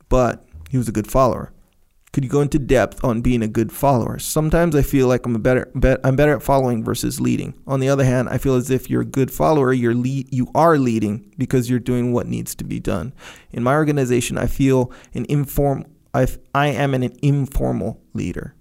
but 0.09 0.47
he 0.71 0.79
was 0.79 0.89
a 0.89 0.93
good 0.93 1.11
follower. 1.11 1.53
Could 2.13 2.25
you 2.25 2.31
go 2.31 2.41
into 2.41 2.59
depth 2.59 3.05
on 3.05 3.21
being 3.21 3.43
a 3.43 3.49
good 3.49 3.71
follower? 3.71 4.19
Sometimes 4.19 4.75
I 4.75 4.81
feel 4.81 5.07
like 5.07 5.27
I'm 5.27 5.37
a 5.37 5.39
better 5.39 5.71
bet, 5.75 6.01
I'm 6.03 6.17
better 6.17 6.35
at 6.35 6.43
following 6.43 6.83
versus 6.83 7.21
leading. 7.21 7.53
On 7.67 7.79
the 7.79 7.91
other 7.91 8.07
hand, 8.07 8.31
I 8.31 8.39
feel 8.39 8.55
as 8.55 8.71
if 8.71 8.89
you're 8.89 9.03
a 9.03 9.05
good 9.05 9.31
follower, 9.31 9.71
you're 9.75 9.95
lead, 9.95 10.33
you 10.33 10.49
are 10.55 10.79
leading 10.79 11.31
because 11.37 11.69
you're 11.69 11.79
doing 11.79 12.15
what 12.15 12.27
needs 12.27 12.55
to 12.55 12.65
be 12.65 12.81
done. 12.81 13.13
In 13.51 13.63
my 13.63 13.75
organization, 13.75 14.39
I 14.39 14.47
feel 14.47 14.91
an 15.13 15.27
inform 15.29 15.85
I 16.15 16.27
I 16.55 16.69
am 16.69 16.95
an 16.95 17.03
informal 17.21 18.01
leader. 18.15 18.55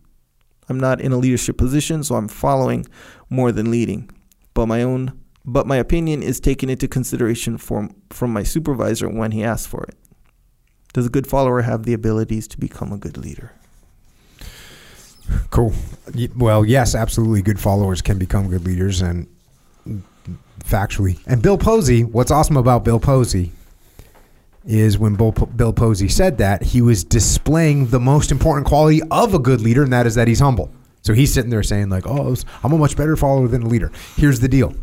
I'm 0.70 0.80
not 0.80 1.02
in 1.02 1.12
a 1.12 1.18
leadership 1.18 1.58
position, 1.58 2.04
so 2.04 2.16
I'm 2.16 2.28
following 2.28 2.86
more 3.30 3.52
than 3.52 3.72
leading. 3.72 4.10
But 4.54 4.68
my 4.68 4.82
own 4.82 5.20
but 5.48 5.68
my 5.68 5.78
opinion 5.78 6.24
is 6.24 6.40
taken 6.40 6.70
into 6.70 6.88
consideration 6.88 7.58
from 7.58 7.96
from 8.10 8.34
my 8.34 8.44
supervisor 8.44 9.08
when 9.10 9.32
he 9.32 9.44
asks 9.44 9.68
for 9.68 9.84
it. 9.84 9.96
Does 10.94 11.06
a 11.06 11.10
good 11.10 11.28
follower 11.28 11.62
have 11.62 11.84
the 11.84 11.94
abilities 11.94 12.48
to 12.50 12.58
become 12.58 12.92
a 12.92 12.98
good 12.98 13.18
leader? 13.18 13.52
Cool. 15.50 15.74
Well, 16.36 16.66
yes, 16.66 16.96
absolutely. 16.96 17.42
Good 17.42 17.60
followers 17.60 18.02
can 18.02 18.18
become 18.18 18.50
good 18.50 18.66
leaders, 18.66 19.02
and 19.02 19.28
factually. 20.64 21.20
And 21.28 21.42
Bill 21.42 21.58
Posey, 21.58 22.04
what's 22.04 22.32
awesome 22.32 22.58
about 22.58 22.84
Bill 22.84 23.00
Posey 23.00 23.52
is 24.66 24.98
when 24.98 25.16
Bill, 25.16 25.74
Posey 25.74 26.08
said 26.08 26.40
that, 26.40 26.64
he 26.64 26.82
was 26.82 27.04
displaying 27.04 27.88
the 27.88 28.00
most 28.00 28.32
important 28.32 28.66
quality 28.66 29.02
of 29.12 29.34
a 29.34 29.40
good 29.40 29.62
leader, 29.62 29.84
and 29.84 29.94
that 29.94 30.08
is 30.08 30.16
that 30.16 30.28
he's 30.28 30.40
humble. 30.40 30.72
So 31.02 31.14
he's 31.14 31.32
sitting 31.32 31.52
there 31.52 31.62
saying, 31.62 31.90
like, 31.90 32.08
oh, 32.08 32.36
I'm 32.64 32.74
a 32.74 32.78
much 32.78 32.98
better 32.98 33.16
follower 33.16 33.48
than 33.48 33.62
a 33.62 33.68
leader. 33.68 33.92
Here's 34.16 34.40
the 34.40 34.48
deal. 34.48 34.74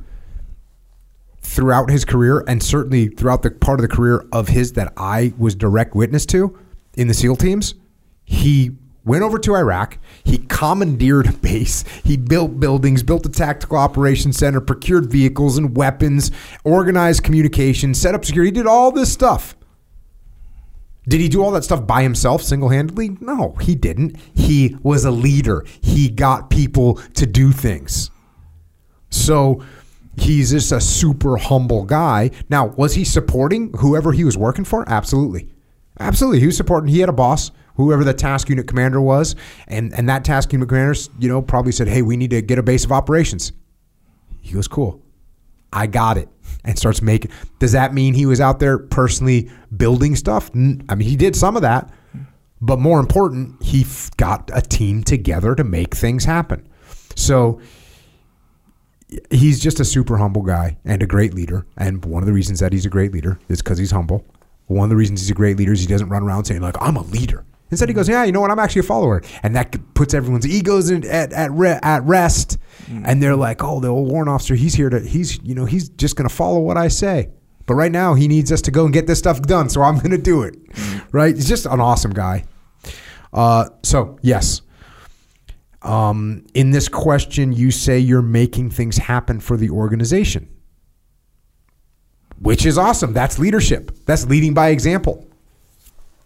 Throughout 1.41 1.91
his 1.91 2.05
career, 2.05 2.45
and 2.47 2.63
certainly 2.63 3.09
throughout 3.09 3.43
the 3.43 3.51
part 3.51 3.81
of 3.81 3.83
the 3.83 3.95
career 3.95 4.25
of 4.33 4.49
his 4.49 4.75
that 4.75 4.93
I 4.97 5.33
was 5.37 5.57
direct 5.57 5.97
witness 5.97 6.25
to 6.27 6.57
in 6.95 7.09
the 7.09 7.15
SEAL 7.15 7.37
teams, 7.37 7.75
he 8.25 8.71
went 9.05 9.25
over 9.25 9.37
to 9.41 9.57
Iraq. 9.57 9.99
He 10.23 10.39
commandeered 10.39 11.27
a 11.27 11.33
base. 11.33 11.85
He 12.05 12.17
built 12.17 12.61
buildings, 12.61 13.03
built 13.03 13.27
a 13.27 13.29
tactical 13.29 13.77
operations 13.77 14.39
center, 14.39 14.61
procured 14.61 15.11
vehicles 15.11 15.59
and 15.59 15.77
weapons, 15.77 16.31
organized 16.63 17.25
communication, 17.25 17.95
set 17.95 18.15
up 18.15 18.25
security. 18.25 18.53
Did 18.53 18.69
all 18.69 18.93
this 18.93 19.13
stuff. 19.13 19.57
Did 21.09 21.21
he 21.21 21.29
do 21.29 21.43
all 21.43 21.51
that 21.53 21.65
stuff 21.65 21.87
by 21.87 22.03
himself, 22.03 22.43
single 22.43 22.69
handedly? 22.69 23.17
No, 23.21 23.57
he 23.61 23.75
didn't. 23.75 24.17
He 24.35 24.77
was 24.83 25.05
a 25.05 25.11
leader. 25.11 25.65
He 25.81 26.09
got 26.09 26.49
people 26.49 26.95
to 27.15 27.27
do 27.27 27.51
things. 27.51 28.11
So 29.11 29.63
he's 30.17 30.53
just 30.53 30.71
a 30.71 30.81
super 30.81 31.37
humble 31.37 31.85
guy. 31.85 32.31
Now, 32.49 32.67
was 32.67 32.95
he 32.95 33.05
supporting 33.05 33.73
whoever 33.79 34.13
he 34.13 34.25
was 34.25 34.39
working 34.39 34.65
for? 34.65 34.89
Absolutely. 34.89 35.53
Absolutely. 35.99 36.41
He 36.41 36.47
was 36.47 36.57
supporting, 36.57 36.89
he 36.89 37.01
had 37.01 37.09
a 37.09 37.13
boss, 37.13 37.51
whoever 37.77 38.05
the 38.05 38.15
task 38.15 38.49
unit 38.49 38.69
commander 38.69 39.01
was. 39.01 39.35
And, 39.67 39.93
and 39.95 40.09
that 40.09 40.25
task 40.25 40.53
unit 40.53 40.69
commander, 40.69 40.99
you 41.19 41.29
know, 41.29 41.43
probably 41.43 41.73
said, 41.73 41.89
hey, 41.89 42.03
we 42.03 42.17
need 42.17 42.31
to 42.31 42.43
get 42.43 42.59
a 42.59 42.63
base 42.63 42.85
of 42.85 42.93
operations. 42.93 43.53
He 44.41 44.53
goes, 44.55 44.69
cool. 44.69 45.03
I 45.73 45.87
got 45.87 46.17
it. 46.17 46.29
And 46.65 46.79
starts 46.79 47.03
making. 47.03 47.31
Does 47.59 47.73
that 47.73 47.93
mean 47.93 48.15
he 48.15 48.25
was 48.25 48.41
out 48.41 48.61
there 48.61 48.79
personally 48.79 49.51
building 49.77 50.15
stuff? 50.15 50.51
I 50.55 50.95
mean, 50.95 51.09
he 51.09 51.17
did 51.17 51.35
some 51.35 51.57
of 51.57 51.63
that. 51.63 51.93
But 52.61 52.79
more 52.79 53.01
important, 53.01 53.61
he 53.61 53.85
got 54.17 54.49
a 54.55 54.63
team 54.63 55.03
together 55.03 55.57
to 55.57 55.65
make 55.65 55.97
things 55.97 56.25
happen. 56.25 56.69
So 57.17 57.61
he's 59.31 59.61
just 59.61 59.81
a 59.81 59.85
super 59.85 60.17
humble 60.17 60.43
guy 60.43 60.77
and 60.85 61.03
a 61.03 61.07
great 61.07 61.35
leader. 61.35 61.67
And 61.77 62.05
one 62.05 62.23
of 62.23 62.27
the 62.27 62.33
reasons 62.33 62.61
that 62.61 62.73
he's 62.73 62.87
a 62.87 62.91
great 62.91 63.13
leader 63.13 63.39
is 63.49 63.61
because 63.61 63.79
he's 63.79 63.91
humble. 63.91 64.25
One 64.67 64.85
of 64.85 64.91
the 64.91 64.97
reasons 64.97 65.21
he's 65.21 65.31
a 65.31 65.35
great 65.35 65.57
leader 65.57 65.73
is 65.73 65.81
he 65.81 65.87
doesn't 65.87 66.09
run 66.09 66.23
around 66.23 66.45
saying 66.45 66.61
like 66.61 66.77
I'm 66.81 66.97
a 66.97 67.03
leader. 67.03 67.45
Instead, 67.71 67.89
he 67.89 67.95
goes, 67.95 68.09
"Yeah, 68.09 68.25
you 68.25 68.33
know 68.33 68.41
what? 68.41 68.51
I'm 68.51 68.59
actually 68.59 68.81
a 68.81 68.85
follower," 68.85 69.23
and 69.43 69.57
that 69.57 69.75
puts 69.95 70.13
everyone's 70.13 70.47
egos 70.47 70.91
in, 70.91 71.07
at 71.07 71.33
at 71.33 71.51
re- 71.53 71.81
at 71.83 72.05
rest, 72.05 72.59
and 72.89 73.23
they're 73.23 73.37
like, 73.37 73.63
"Oh, 73.63 73.81
the 73.81 73.89
old 73.89 74.11
warrant 74.11 74.29
officer, 74.29 74.55
he's 74.55 74.75
here 74.75 74.91
to 74.91 75.01
he's 75.01 75.43
you 75.43 75.55
know 75.55 75.65
he's 75.65 75.89
just 75.89 76.17
going 76.17 76.29
to 76.29 76.35
follow 76.35 76.61
what 76.61 76.77
I 76.77 76.89
say." 76.89 77.31
But 77.67 77.75
right 77.75 77.93
now, 77.93 78.15
he 78.15 78.27
needs 78.29 78.51
us 78.51 78.61
to 78.63 78.71
go 78.71 78.85
and 78.85 78.93
get 78.93 79.07
this 79.07 79.19
stuff 79.19 79.41
done, 79.43 79.69
so 79.69 79.83
I'm 79.83 79.97
going 79.97 80.11
to 80.11 80.19
do 80.19 80.43
it. 80.43 80.57
Right? 81.13 81.35
He's 81.35 81.49
just 81.49 81.67
an 81.67 81.81
awesome 81.81 82.13
guy. 82.13 82.45
Uh, 83.33 83.69
so 83.83 84.19
yes, 84.23 84.63
um, 85.83 86.45
in 86.55 86.71
this 86.71 86.89
question, 86.89 87.53
you 87.53 87.71
say 87.71 87.99
you're 87.99 88.23
making 88.23 88.71
things 88.71 88.99
happen 88.99 89.41
for 89.41 89.57
the 89.57 89.71
organization, 89.71 90.49
which 92.41 92.67
is 92.67 92.79
awesome. 92.79 93.13
That's 93.13 93.39
leadership. 93.39 93.91
That's 94.07 94.27
leading 94.27 94.55
by 94.55 94.69
example. 94.69 95.27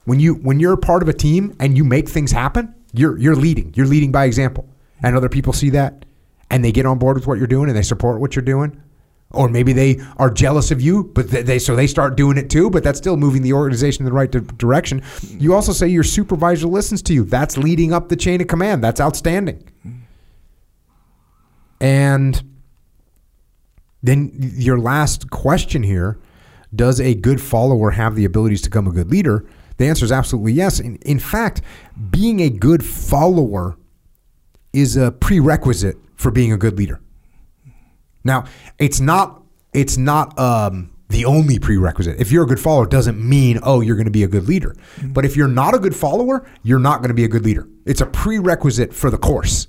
When 0.04 0.20
you 0.20 0.34
when 0.34 0.60
you're 0.60 0.74
a 0.74 0.78
part 0.78 1.02
of 1.02 1.08
a 1.08 1.12
team 1.12 1.56
and 1.58 1.76
you 1.76 1.84
make 1.84 2.08
things 2.08 2.32
happen, 2.32 2.74
you're 2.92 3.18
you're 3.18 3.34
leading. 3.36 3.72
You're 3.74 3.86
leading 3.86 4.12
by 4.12 4.24
example, 4.24 4.68
and 5.02 5.16
other 5.16 5.28
people 5.28 5.52
see 5.52 5.70
that, 5.70 6.04
and 6.50 6.64
they 6.64 6.72
get 6.72 6.86
on 6.86 6.98
board 6.98 7.16
with 7.16 7.26
what 7.26 7.38
you're 7.38 7.46
doing 7.46 7.68
and 7.68 7.76
they 7.76 7.82
support 7.82 8.20
what 8.20 8.36
you're 8.36 8.44
doing. 8.44 8.80
Or 9.32 9.48
maybe 9.48 9.72
they 9.72 10.00
are 10.18 10.30
jealous 10.30 10.70
of 10.70 10.80
you, 10.80 11.10
but 11.14 11.28
they, 11.28 11.58
so 11.58 11.74
they 11.74 11.88
start 11.88 12.16
doing 12.16 12.38
it 12.38 12.48
too. 12.48 12.70
But 12.70 12.84
that's 12.84 12.98
still 12.98 13.16
moving 13.16 13.42
the 13.42 13.52
organization 13.52 14.02
in 14.02 14.04
the 14.06 14.12
right 14.12 14.30
di- 14.30 14.40
direction. 14.56 15.02
You 15.22 15.52
also 15.52 15.72
say 15.72 15.88
your 15.88 16.04
supervisor 16.04 16.68
listens 16.68 17.02
to 17.02 17.14
you. 17.14 17.24
That's 17.24 17.58
leading 17.58 17.92
up 17.92 18.08
the 18.08 18.16
chain 18.16 18.40
of 18.40 18.46
command. 18.46 18.84
That's 18.84 19.00
outstanding. 19.00 19.68
And 21.80 22.42
then 24.02 24.30
your 24.38 24.78
last 24.78 25.30
question 25.30 25.82
here 25.82 26.18
does 26.74 27.00
a 27.00 27.14
good 27.14 27.40
follower 27.40 27.92
have 27.92 28.14
the 28.14 28.24
abilities 28.24 28.62
to 28.62 28.70
become 28.70 28.86
a 28.86 28.92
good 28.92 29.10
leader? 29.10 29.44
The 29.78 29.86
answer 29.86 30.04
is 30.04 30.12
absolutely 30.12 30.52
yes. 30.52 30.78
In, 30.80 30.96
in 30.96 31.18
fact, 31.18 31.62
being 32.10 32.40
a 32.40 32.48
good 32.48 32.84
follower 32.84 33.76
is 34.72 34.96
a 34.96 35.10
prerequisite 35.10 35.96
for 36.16 36.30
being 36.30 36.52
a 36.52 36.56
good 36.56 36.76
leader. 36.76 37.00
Now, 38.24 38.44
it's 38.78 39.00
not 39.00 39.42
it's 39.72 39.96
not 39.96 40.38
um, 40.38 40.90
the 41.08 41.24
only 41.24 41.58
prerequisite. 41.58 42.18
If 42.18 42.32
you're 42.32 42.44
a 42.44 42.46
good 42.46 42.58
follower, 42.60 42.86
doesn't 42.86 43.18
mean 43.18 43.60
oh 43.62 43.80
you're 43.80 43.96
going 43.96 44.06
to 44.06 44.10
be 44.10 44.24
a 44.24 44.28
good 44.28 44.48
leader. 44.48 44.74
But 45.12 45.24
if 45.24 45.36
you're 45.36 45.48
not 45.48 45.74
a 45.74 45.78
good 45.78 45.94
follower, 45.94 46.48
you're 46.62 46.80
not 46.80 46.98
going 46.98 47.08
to 47.08 47.14
be 47.14 47.24
a 47.24 47.28
good 47.28 47.44
leader. 47.44 47.68
It's 47.84 48.00
a 48.00 48.06
prerequisite 48.06 48.92
for 48.92 49.10
the 49.10 49.18
course. 49.18 49.68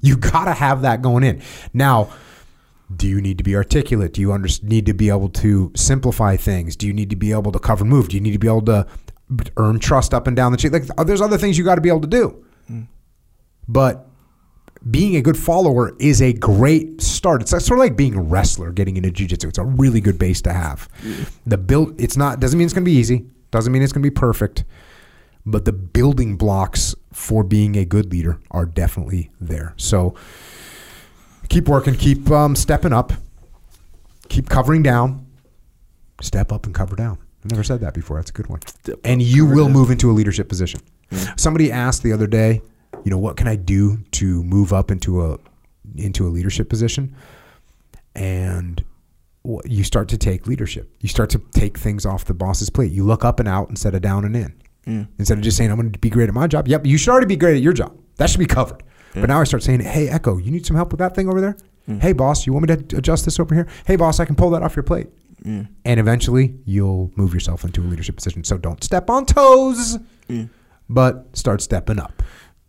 You 0.00 0.16
got 0.16 0.44
to 0.44 0.52
have 0.52 0.82
that 0.82 1.02
going 1.02 1.24
in. 1.24 1.42
Now, 1.74 2.10
do 2.94 3.08
you 3.08 3.20
need 3.20 3.38
to 3.38 3.44
be 3.44 3.56
articulate? 3.56 4.12
Do 4.12 4.20
you 4.20 4.32
under, 4.32 4.48
need 4.62 4.86
to 4.86 4.94
be 4.94 5.08
able 5.08 5.28
to 5.30 5.72
simplify 5.74 6.36
things? 6.36 6.76
Do 6.76 6.86
you 6.86 6.92
need 6.92 7.10
to 7.10 7.16
be 7.16 7.32
able 7.32 7.50
to 7.50 7.58
cover 7.58 7.82
and 7.82 7.90
move? 7.90 8.08
Do 8.08 8.14
you 8.16 8.20
need 8.20 8.32
to 8.32 8.38
be 8.38 8.46
able 8.46 8.62
to 8.66 8.86
earn 9.56 9.80
trust 9.80 10.14
up 10.14 10.28
and 10.28 10.36
down 10.36 10.52
the 10.52 10.58
chain? 10.58 10.70
Like 10.70 10.86
there's 11.06 11.20
other 11.20 11.38
things 11.38 11.58
you 11.58 11.64
got 11.64 11.74
to 11.74 11.80
be 11.80 11.88
able 11.88 12.02
to 12.02 12.06
do. 12.06 12.44
But 13.66 14.08
being 14.90 15.16
a 15.16 15.22
good 15.22 15.36
follower 15.36 15.96
is 15.98 16.22
a 16.22 16.32
great 16.32 17.00
start. 17.00 17.42
It's 17.42 17.50
sort 17.50 17.72
of 17.72 17.78
like 17.78 17.96
being 17.96 18.14
a 18.14 18.22
wrestler 18.22 18.72
getting 18.72 18.96
into 18.96 19.10
jiu-jitsu. 19.10 19.48
It's 19.48 19.58
a 19.58 19.64
really 19.64 20.00
good 20.00 20.18
base 20.18 20.40
to 20.42 20.52
have. 20.52 20.88
The 21.46 21.58
build 21.58 22.00
it's 22.00 22.16
not 22.16 22.40
doesn't 22.40 22.58
mean 22.58 22.66
it's 22.66 22.74
going 22.74 22.84
to 22.84 22.90
be 22.90 22.96
easy. 22.96 23.26
Doesn't 23.50 23.72
mean 23.72 23.82
it's 23.82 23.92
going 23.92 24.02
to 24.02 24.10
be 24.10 24.14
perfect. 24.14 24.64
But 25.44 25.64
the 25.64 25.72
building 25.72 26.36
blocks 26.36 26.94
for 27.12 27.44
being 27.44 27.76
a 27.76 27.84
good 27.84 28.10
leader 28.10 28.40
are 28.50 28.66
definitely 28.66 29.30
there. 29.40 29.74
So 29.76 30.14
keep 31.48 31.68
working, 31.68 31.94
keep 31.94 32.30
um, 32.30 32.56
stepping 32.56 32.92
up, 32.92 33.12
keep 34.28 34.48
covering 34.48 34.82
down, 34.82 35.26
step 36.20 36.52
up 36.52 36.66
and 36.66 36.74
cover 36.74 36.96
down. 36.96 37.18
I 37.44 37.48
never 37.48 37.62
said 37.62 37.80
that 37.80 37.94
before. 37.94 38.16
That's 38.16 38.30
a 38.30 38.32
good 38.32 38.48
one. 38.48 38.60
Step 38.66 38.98
and 39.04 39.20
up, 39.20 39.26
you 39.26 39.46
will 39.46 39.66
down. 39.66 39.72
move 39.72 39.90
into 39.90 40.10
a 40.10 40.12
leadership 40.12 40.48
position. 40.48 40.80
Somebody 41.36 41.70
asked 41.70 42.02
the 42.02 42.12
other 42.12 42.26
day, 42.26 42.60
you 43.06 43.10
know, 43.10 43.18
what 43.18 43.36
can 43.36 43.46
I 43.46 43.54
do 43.54 43.98
to 44.10 44.42
move 44.42 44.72
up 44.72 44.90
into 44.90 45.24
a 45.24 45.38
into 45.94 46.26
a 46.26 46.30
leadership 46.30 46.68
position? 46.68 47.14
And 48.16 48.84
you 49.64 49.84
start 49.84 50.08
to 50.08 50.18
take 50.18 50.48
leadership. 50.48 50.92
You 51.00 51.08
start 51.08 51.30
to 51.30 51.38
take 51.52 51.78
things 51.78 52.04
off 52.04 52.24
the 52.24 52.34
boss's 52.34 52.68
plate. 52.68 52.90
You 52.90 53.04
look 53.04 53.24
up 53.24 53.38
and 53.38 53.48
out 53.48 53.70
instead 53.70 53.94
of 53.94 54.02
down 54.02 54.24
and 54.24 54.34
in. 54.34 54.54
Mm. 54.88 55.08
Instead 55.20 55.38
of 55.38 55.44
just 55.44 55.56
saying, 55.56 55.70
I'm 55.70 55.76
going 55.76 55.92
to 55.92 55.98
be 56.00 56.10
great 56.10 56.28
at 56.28 56.34
my 56.34 56.48
job. 56.48 56.66
Yep, 56.66 56.84
you 56.84 56.98
should 56.98 57.12
already 57.12 57.28
be 57.28 57.36
great 57.36 57.54
at 57.54 57.62
your 57.62 57.72
job. 57.72 57.96
That 58.16 58.28
should 58.28 58.40
be 58.40 58.46
covered. 58.46 58.82
But 59.14 59.26
now 59.26 59.40
I 59.40 59.44
start 59.44 59.62
saying, 59.62 59.80
hey, 59.80 60.08
Echo, 60.08 60.36
you 60.36 60.50
need 60.50 60.66
some 60.66 60.74
help 60.74 60.90
with 60.90 60.98
that 60.98 61.14
thing 61.14 61.28
over 61.28 61.40
there? 61.40 61.56
Mm. 61.88 62.02
Hey, 62.02 62.12
boss, 62.12 62.44
you 62.44 62.52
want 62.52 62.68
me 62.68 62.76
to 62.76 62.96
adjust 62.96 63.24
this 63.24 63.38
over 63.38 63.54
here? 63.54 63.68
Hey, 63.86 63.94
boss, 63.94 64.18
I 64.18 64.24
can 64.24 64.34
pull 64.34 64.50
that 64.50 64.64
off 64.64 64.74
your 64.74 64.82
plate. 64.82 65.06
Mm. 65.44 65.68
And 65.84 66.00
eventually 66.00 66.56
you'll 66.64 67.12
move 67.14 67.32
yourself 67.32 67.62
into 67.62 67.82
a 67.82 67.86
leadership 67.86 68.16
position. 68.16 68.42
So 68.42 68.58
don't 68.58 68.82
step 68.82 69.08
on 69.08 69.26
toes, 69.26 69.96
but 70.88 71.36
start 71.36 71.62
stepping 71.62 72.00
up. 72.00 72.22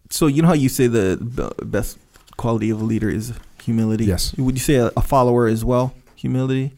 So 0.10 0.28
you 0.28 0.42
know 0.42 0.48
how 0.50 0.54
you 0.54 0.70
say 0.70 0.88
the 0.88 1.18
best 1.64 1.98
quality 2.38 2.70
of 2.70 2.82
a 2.82 2.84
leader 2.84 3.10
is 3.10 3.34
humility. 3.64 4.06
Yes. 4.06 4.34
Would 4.38 4.56
you 4.56 4.62
say 4.62 4.76
a, 4.76 4.92
a 4.96 5.02
follower 5.02 5.48
as 5.48 5.66
well? 5.66 5.94
Humility. 6.16 6.74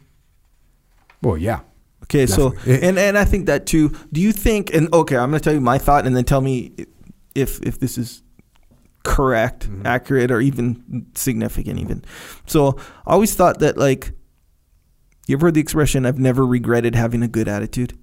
Well, 1.22 1.36
yeah. 1.36 1.60
Okay, 2.04 2.26
so 2.26 2.50
Definitely. 2.50 2.72
It- 2.74 2.84
and 2.84 2.98
and 2.98 3.18
I 3.18 3.24
think 3.24 3.46
that 3.46 3.66
too. 3.66 3.90
Do 4.12 4.20
you 4.20 4.32
think? 4.32 4.74
And 4.74 4.92
okay, 4.92 5.16
I'm 5.16 5.30
going 5.30 5.40
to 5.40 5.44
tell 5.44 5.54
you 5.54 5.60
my 5.60 5.78
thought, 5.78 6.06
and 6.06 6.16
then 6.16 6.24
tell 6.24 6.40
me 6.40 6.72
if 7.34 7.60
if 7.62 7.78
this 7.78 7.96
is 7.98 8.22
correct, 9.04 9.68
Mm-hmm. 9.68 9.86
accurate, 9.86 10.30
or 10.30 10.40
even 10.40 11.06
significant. 11.14 11.78
Even 11.78 12.04
so, 12.46 12.76
I 13.06 13.12
always 13.12 13.34
thought 13.34 13.60
that 13.60 13.76
like 13.76 14.12
you 15.28 15.36
ever 15.36 15.46
heard 15.48 15.54
the 15.54 15.60
expression 15.60 16.04
"I've 16.06 16.18
never 16.18 16.44
regretted 16.44 16.94
having 16.96 17.22
a 17.22 17.28
good 17.28 17.46
attitude" 17.48 17.96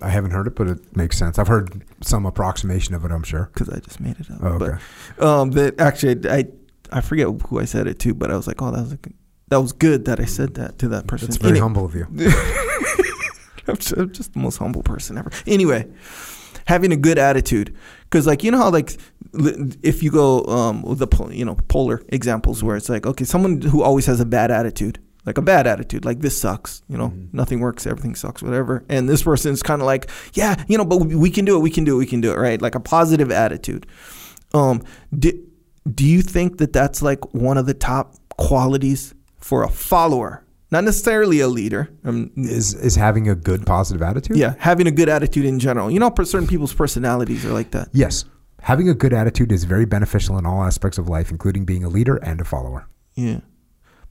I 0.00 0.10
haven't 0.10 0.30
heard 0.30 0.46
it, 0.46 0.54
but 0.54 0.68
it 0.68 0.96
makes 0.96 1.18
sense. 1.18 1.38
I've 1.38 1.48
heard 1.48 1.84
some 2.02 2.24
approximation 2.24 2.94
of 2.94 3.04
it, 3.04 3.10
I'm 3.10 3.24
sure. 3.24 3.50
because 3.52 3.68
I 3.68 3.80
just 3.80 4.00
made 4.00 4.18
it 4.20 4.30
up. 4.30 4.38
Oh, 4.42 4.48
okay. 4.48 4.78
But 5.16 5.26
um, 5.26 5.50
that 5.52 5.80
actually 5.80 6.28
I 6.30 6.46
I 6.92 7.00
forget 7.00 7.26
who 7.26 7.58
I 7.58 7.64
said 7.64 7.86
it 7.86 7.98
to, 8.00 8.14
but 8.14 8.30
I 8.30 8.36
was 8.36 8.46
like, 8.46 8.62
oh, 8.62 8.70
that 8.70 8.80
was 8.80 8.92
a, 8.92 8.98
that 9.48 9.60
was 9.60 9.72
good 9.72 10.04
that 10.06 10.20
I 10.20 10.24
said 10.24 10.54
that 10.54 10.78
to 10.78 10.88
that 10.88 11.06
person. 11.06 11.28
That's 11.28 11.38
very 11.38 11.58
humble 11.58 11.84
of 11.84 11.94
you. 11.94 12.06
I'm 13.68 13.76
just, 13.76 13.92
I'm 13.92 14.12
just 14.12 14.32
the 14.32 14.38
most 14.38 14.56
humble 14.56 14.82
person 14.82 15.18
ever. 15.18 15.30
Anyway, 15.46 15.86
having 16.66 16.92
a 16.92 16.96
good 16.96 17.18
attitude, 17.18 17.76
because 18.04 18.26
like 18.26 18.42
you 18.42 18.50
know 18.50 18.58
how 18.58 18.70
like 18.70 18.96
if 19.82 20.02
you 20.02 20.10
go 20.10 20.44
um 20.44 20.82
with 20.82 20.98
the 20.98 21.28
you 21.34 21.44
know 21.44 21.56
polar 21.68 22.02
examples 22.08 22.62
where 22.62 22.76
it's 22.76 22.88
like 22.88 23.06
okay 23.06 23.24
someone 23.24 23.60
who 23.60 23.82
always 23.82 24.06
has 24.06 24.20
a 24.20 24.24
bad 24.24 24.50
attitude 24.50 24.98
like 25.26 25.38
a 25.38 25.42
bad 25.42 25.66
attitude 25.66 26.04
like 26.04 26.20
this 26.20 26.40
sucks 26.40 26.82
you 26.88 26.96
know 26.96 27.12
nothing 27.32 27.60
works 27.60 27.86
everything 27.86 28.14
sucks 28.14 28.42
whatever 28.42 28.84
and 28.88 29.08
this 29.08 29.22
person's 29.22 29.62
kind 29.62 29.82
of 29.82 29.86
like 29.86 30.10
yeah 30.34 30.62
you 30.68 30.78
know 30.78 30.84
but 30.84 30.98
we, 30.98 31.14
we 31.14 31.30
can 31.30 31.44
do 31.44 31.56
it 31.56 31.60
we 31.60 31.70
can 31.70 31.84
do 31.84 31.96
it 31.96 31.98
we 31.98 32.06
can 32.06 32.20
do 32.20 32.32
it 32.32 32.38
right 32.38 32.62
like 32.62 32.74
a 32.74 32.80
positive 32.80 33.30
attitude 33.30 33.86
um 34.54 34.82
do, 35.18 35.32
do 35.94 36.04
you 36.06 36.22
think 36.22 36.58
that 36.58 36.72
that's 36.72 37.02
like 37.02 37.34
one 37.34 37.58
of 37.58 37.66
the 37.66 37.74
top 37.74 38.14
qualities 38.36 39.14
for 39.38 39.64
a 39.64 39.68
follower 39.68 40.44
not 40.70 40.84
necessarily 40.84 41.40
a 41.40 41.48
leader 41.48 41.88
um, 42.04 42.30
Is 42.36 42.74
is 42.74 42.94
having 42.94 43.28
a 43.28 43.34
good 43.34 43.66
positive 43.66 44.02
attitude? 44.02 44.36
yeah, 44.36 44.54
having 44.58 44.86
a 44.86 44.90
good 44.90 45.08
attitude 45.08 45.46
in 45.46 45.58
general. 45.58 45.90
You 45.90 45.98
know, 45.98 46.12
certain 46.24 46.46
people's 46.46 46.74
personalities 46.74 47.44
are 47.46 47.52
like 47.52 47.70
that. 47.70 47.88
Yes. 47.92 48.26
Having 48.60 48.90
a 48.90 48.94
good 48.94 49.14
attitude 49.14 49.50
is 49.50 49.64
very 49.64 49.86
beneficial 49.86 50.36
in 50.36 50.44
all 50.44 50.62
aspects 50.62 50.98
of 50.98 51.08
life, 51.08 51.30
including 51.30 51.64
being 51.64 51.84
a 51.84 51.88
leader 51.88 52.16
and 52.16 52.40
a 52.40 52.44
follower. 52.44 52.86
Yeah. 53.14 53.40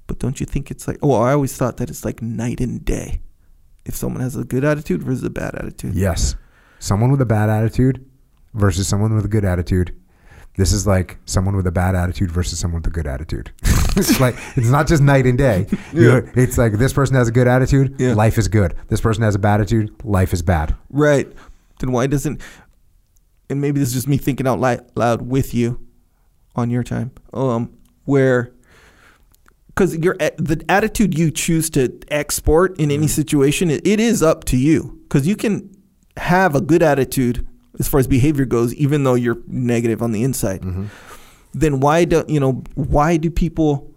But 0.07 0.19
don't 0.19 0.39
you 0.39 0.45
think 0.45 0.71
it's 0.71 0.87
like, 0.87 0.97
oh, 1.03 1.13
I 1.13 1.33
always 1.33 1.55
thought 1.55 1.77
that 1.77 1.89
it's 1.89 2.03
like 2.05 2.21
night 2.21 2.59
and 2.61 2.83
day. 2.83 3.19
If 3.85 3.95
someone 3.95 4.21
has 4.21 4.35
a 4.35 4.43
good 4.43 4.63
attitude 4.65 5.03
versus 5.03 5.23
a 5.23 5.29
bad 5.29 5.55
attitude. 5.55 5.95
Yes. 5.95 6.35
Someone 6.79 7.11
with 7.11 7.21
a 7.21 7.25
bad 7.25 7.49
attitude 7.49 8.05
versus 8.53 8.87
someone 8.87 9.15
with 9.15 9.25
a 9.25 9.29
good 9.29 9.45
attitude. 9.45 9.95
This 10.57 10.71
is 10.73 10.87
like 10.87 11.17
someone 11.25 11.55
with 11.55 11.67
a 11.67 11.71
bad 11.71 11.95
attitude 11.95 12.31
versus 12.31 12.57
someone 12.59 12.81
with 12.81 12.87
a 12.87 12.93
good 12.93 13.05
attitude. 13.07 13.51
it's 13.95 14.19
like 14.19 14.35
it's 14.55 14.69
not 14.69 14.87
just 14.87 15.03
night 15.03 15.25
and 15.25 15.37
day. 15.37 15.67
Know, 15.93 16.27
it's 16.35 16.57
like 16.57 16.73
this 16.73 16.93
person 16.93 17.15
has 17.15 17.27
a 17.27 17.31
good 17.31 17.47
attitude, 17.47 17.95
Yeah. 17.99 18.13
life 18.13 18.37
is 18.37 18.47
good. 18.47 18.75
This 18.87 18.99
person 18.99 19.23
has 19.23 19.35
a 19.35 19.39
bad 19.39 19.61
attitude, 19.61 19.93
life 20.03 20.33
is 20.33 20.41
bad. 20.41 20.75
Right. 20.89 21.31
Then 21.79 21.91
why 21.91 22.07
doesn't, 22.07 22.41
and 23.49 23.61
maybe 23.61 23.79
this 23.79 23.89
is 23.89 23.93
just 23.95 24.07
me 24.07 24.17
thinking 24.17 24.47
out 24.47 24.59
loud 24.59 25.21
with 25.21 25.53
you 25.53 25.79
on 26.55 26.71
your 26.71 26.83
time, 26.83 27.11
um, 27.33 27.77
where, 28.05 28.51
because 29.77 29.95
your 29.95 30.15
eh, 30.19 30.31
the 30.37 30.63
attitude 30.67 31.17
you 31.17 31.29
choose 31.29 31.69
to 31.69 31.95
export 32.07 32.79
in 32.79 32.89
any 32.89 33.05
mm. 33.05 33.09
situation, 33.09 33.69
it, 33.69 33.85
it 33.85 33.99
is 33.99 34.23
up 34.23 34.43
to 34.45 34.57
you. 34.57 34.99
Because 35.03 35.27
you 35.27 35.35
can 35.35 35.69
have 36.17 36.55
a 36.55 36.61
good 36.61 36.81
attitude 36.81 37.47
as 37.79 37.87
far 37.87 37.99
as 37.99 38.07
behavior 38.07 38.45
goes, 38.45 38.73
even 38.73 39.03
though 39.03 39.13
you're 39.13 39.37
negative 39.45 40.01
on 40.01 40.11
the 40.11 40.23
inside. 40.23 40.61
Mm-hmm. 40.61 40.85
Then 41.53 41.79
why 41.79 42.05
do 42.05 42.25
you 42.27 42.39
know? 42.39 42.63
Why 42.73 43.17
do 43.17 43.29
people? 43.29 43.93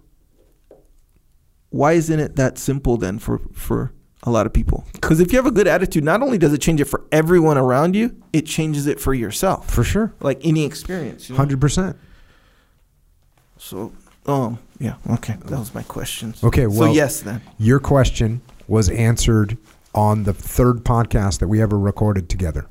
Why 1.70 1.92
isn't 1.92 2.20
it 2.20 2.36
that 2.36 2.58
simple 2.58 2.96
then 2.98 3.18
for 3.18 3.38
for 3.52 3.94
a 4.22 4.30
lot 4.30 4.44
of 4.44 4.52
people? 4.52 4.84
Because 4.92 5.18
if 5.18 5.32
you 5.32 5.38
have 5.38 5.46
a 5.46 5.50
good 5.50 5.66
attitude, 5.66 6.04
not 6.04 6.22
only 6.22 6.36
does 6.36 6.52
it 6.52 6.58
change 6.58 6.80
it 6.80 6.86
for 6.86 7.06
everyone 7.10 7.56
around 7.56 7.96
you, 7.96 8.14
it 8.34 8.42
changes 8.42 8.86
it 8.86 9.00
for 9.00 9.14
yourself. 9.14 9.70
For 9.70 9.82
sure. 9.82 10.12
Like 10.20 10.44
any 10.44 10.64
experience. 10.64 11.28
you 11.28 11.34
know? 11.34 11.38
Hundred 11.38 11.60
percent. 11.60 11.96
So, 13.56 13.92
um, 14.30 14.58
yeah, 14.78 14.94
okay, 15.10 15.36
that 15.46 15.58
was 15.58 15.74
my 15.74 15.82
question. 15.82 16.34
Okay, 16.42 16.66
Well, 16.66 16.88
so 16.88 16.92
yes, 16.92 17.20
then. 17.20 17.40
Your 17.58 17.80
question 17.80 18.40
was 18.68 18.88
answered 18.90 19.56
on 19.94 20.22
the 20.24 20.32
third 20.32 20.84
podcast 20.84 21.38
that 21.40 21.48
we 21.48 21.60
ever 21.60 21.78
recorded 21.78 22.28
together. 22.28 22.66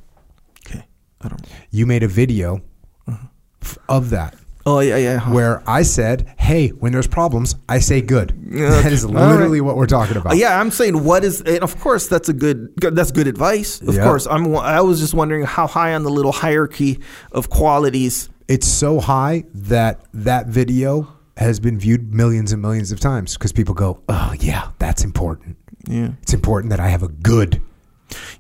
Okay. 0.66 0.86
I 1.22 1.28
don't. 1.28 1.46
You 1.72 1.86
made 1.86 2.04
a 2.04 2.08
video 2.08 2.62
Uh-huh. 3.08 3.28
f- 3.62 3.78
of 3.90 4.10
that 4.12 4.36
Oh 4.66 4.80
yeah, 4.82 4.98
yeah. 4.98 5.18
huh. 5.20 5.32
where 5.34 5.64
I 5.68 5.82
said, 5.84 6.26
"Hey, 6.38 6.70
when 6.70 6.92
there's 6.92 7.08
problems, 7.08 7.56
I 7.68 7.80
say 7.80 8.02
good." 8.02 8.34
Yeah, 8.52 8.70
that 8.82 8.92
is 8.94 9.04
all 9.06 9.14
right. 9.14 9.32
literally 9.32 9.62
what 9.62 9.76
we're 9.78 9.88
talking 9.88 10.16
about. 10.18 10.34
Uh, 10.34 10.36
yeah, 10.36 10.60
I'm 10.60 10.70
saying 10.72 11.04
what 11.04 11.24
is, 11.24 11.42
and 11.42 11.60
of 11.60 11.80
course 11.80 12.08
that's 12.08 12.30
a 12.30 12.34
good, 12.34 12.74
that's 12.78 13.12
good 13.12 13.28
advice. 13.28 13.82
Of 13.82 13.96
Yeah. 13.96 14.04
course, 14.04 14.28
I'm. 14.30 14.56
I 14.56 14.82
was 14.82 15.00
just 15.00 15.14
wondering 15.14 15.44
how 15.46 15.66
high 15.68 15.94
on 15.96 16.04
the 16.04 16.12
little 16.12 16.32
hierarchy 16.32 17.00
of 17.32 17.50
qualities. 17.50 18.30
It's 18.48 18.68
so 18.68 19.00
high 19.00 19.44
that 19.54 20.02
that 20.14 20.48
video 20.48 21.08
has 21.40 21.60
been 21.60 21.80
viewed 21.80 22.14
millions 22.14 22.52
and 22.52 22.62
millions 22.62 22.92
of 22.92 23.00
times 23.00 23.34
because 23.36 23.52
people 23.52 23.74
go, 23.74 24.02
"Oh 24.08 24.34
yeah, 24.40 24.70
that's 24.80 25.04
important. 25.04 25.58
Yeah, 25.88 26.10
It's 26.22 26.34
important 26.34 26.70
that 26.72 26.80
I 26.80 26.90
have 26.90 27.02
a 27.04 27.08
good." 27.08 27.62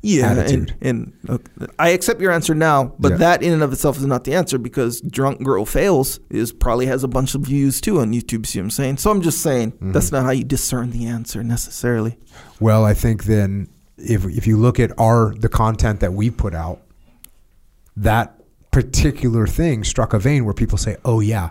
yeah, 0.01 0.31
Attitude. 0.31 0.75
and, 0.81 1.13
and 1.27 1.69
I 1.77 1.89
accept 1.89 2.19
your 2.21 2.31
answer 2.31 2.55
now, 2.55 2.95
but 2.97 3.11
Yeah. 3.13 3.17
that 3.17 3.43
in 3.43 3.53
and 3.53 3.61
of 3.61 3.71
itself 3.71 3.97
is 3.97 4.05
not 4.05 4.23
the 4.23 4.33
answer 4.33 4.57
because 4.57 4.99
"Drunk 5.01 5.43
Girl 5.43 5.63
Fails" 5.65 6.19
is 6.29 6.51
probably 6.51 6.87
has 6.87 7.03
a 7.03 7.07
bunch 7.07 7.35
of 7.35 7.41
views 7.41 7.79
too 7.79 7.99
on 7.99 8.11
YouTube. 8.11 8.45
See 8.47 8.59
what 8.59 8.63
I'm 8.65 8.69
saying? 8.71 8.97
So 8.97 9.11
I'm 9.11 9.21
just 9.21 9.41
saying 9.41 9.71
Mm-hmm. 9.73 9.91
that's 9.91 10.11
not 10.11 10.23
how 10.25 10.31
you 10.31 10.43
discern 10.43 10.91
the 10.91 11.05
answer 11.05 11.43
necessarily. 11.43 12.17
Well, 12.59 12.83
I 12.83 12.93
think 12.95 13.25
then 13.25 13.67
if 13.97 14.25
if 14.25 14.47
you 14.47 14.57
look 14.57 14.79
at 14.79 14.91
our 14.99 15.33
the 15.39 15.49
content 15.49 15.99
that 15.99 16.13
we 16.13 16.31
put 16.31 16.53
out, 16.55 16.81
that 17.95 18.35
particular 18.71 19.47
thing 19.47 19.83
struck 19.83 20.13
a 20.13 20.19
vein 20.19 20.45
where 20.45 20.53
people 20.53 20.77
say, 20.77 20.97
"Oh 21.05 21.19
yeah, 21.19 21.49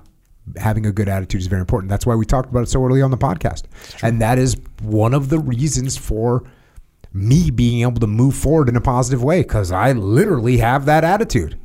having 0.56 0.86
a 0.86 0.92
good 0.92 1.08
attitude 1.08 1.40
is 1.40 1.46
very 1.46 1.60
important." 1.60 1.90
That's 1.90 2.06
why 2.06 2.14
we 2.14 2.24
talked 2.24 2.50
about 2.50 2.62
it 2.62 2.68
so 2.68 2.84
early 2.84 3.02
on 3.02 3.10
the 3.10 3.18
podcast, 3.18 3.64
and 4.02 4.20
that 4.20 4.38
is 4.38 4.56
one 4.82 5.14
of 5.14 5.28
the 5.28 5.38
reasons 5.38 5.96
for 5.96 6.44
me 7.12 7.50
being 7.50 7.82
able 7.82 8.00
to 8.00 8.06
move 8.06 8.34
forward 8.34 8.68
in 8.68 8.76
a 8.76 8.80
positive 8.80 9.22
way 9.22 9.42
because 9.42 9.72
I 9.72 9.92
literally 9.92 10.58
have 10.58 10.84
that 10.86 11.04
attitude. 11.04 11.58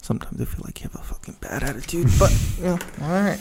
Sometimes 0.00 0.40
I 0.40 0.44
feel 0.44 0.62
like 0.64 0.80
you 0.80 0.88
have 0.90 1.00
a 1.00 1.04
fucking 1.04 1.36
bad 1.40 1.62
attitude, 1.62 2.08
but 2.18 2.32
yeah, 2.60 2.78
all 3.02 3.10
right. 3.10 3.38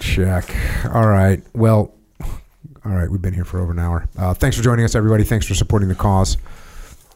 Check. 0.00 0.54
All 0.92 1.06
right. 1.06 1.42
Well, 1.54 1.94
all 2.84 2.92
right. 2.92 3.10
We've 3.10 3.22
been 3.22 3.32
here 3.32 3.44
for 3.44 3.60
over 3.60 3.72
an 3.72 3.78
hour. 3.78 4.08
Uh, 4.18 4.34
thanks 4.34 4.56
for 4.56 4.62
joining 4.62 4.84
us, 4.84 4.94
everybody. 4.94 5.24
Thanks 5.24 5.46
for 5.46 5.54
supporting 5.54 5.88
the 5.88 5.94
cause. 5.94 6.36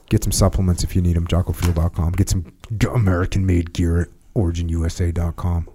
Get 0.08 0.24
some 0.24 0.32
supplements 0.32 0.84
if 0.84 0.96
you 0.96 1.02
need 1.02 1.16
them. 1.16 1.26
JockoFuel.com. 1.26 2.12
Get 2.12 2.30
some 2.30 2.52
American 2.94 3.44
made 3.44 3.74
gear 3.74 4.00
at 4.00 4.08
OriginUSA.com. 4.34 5.68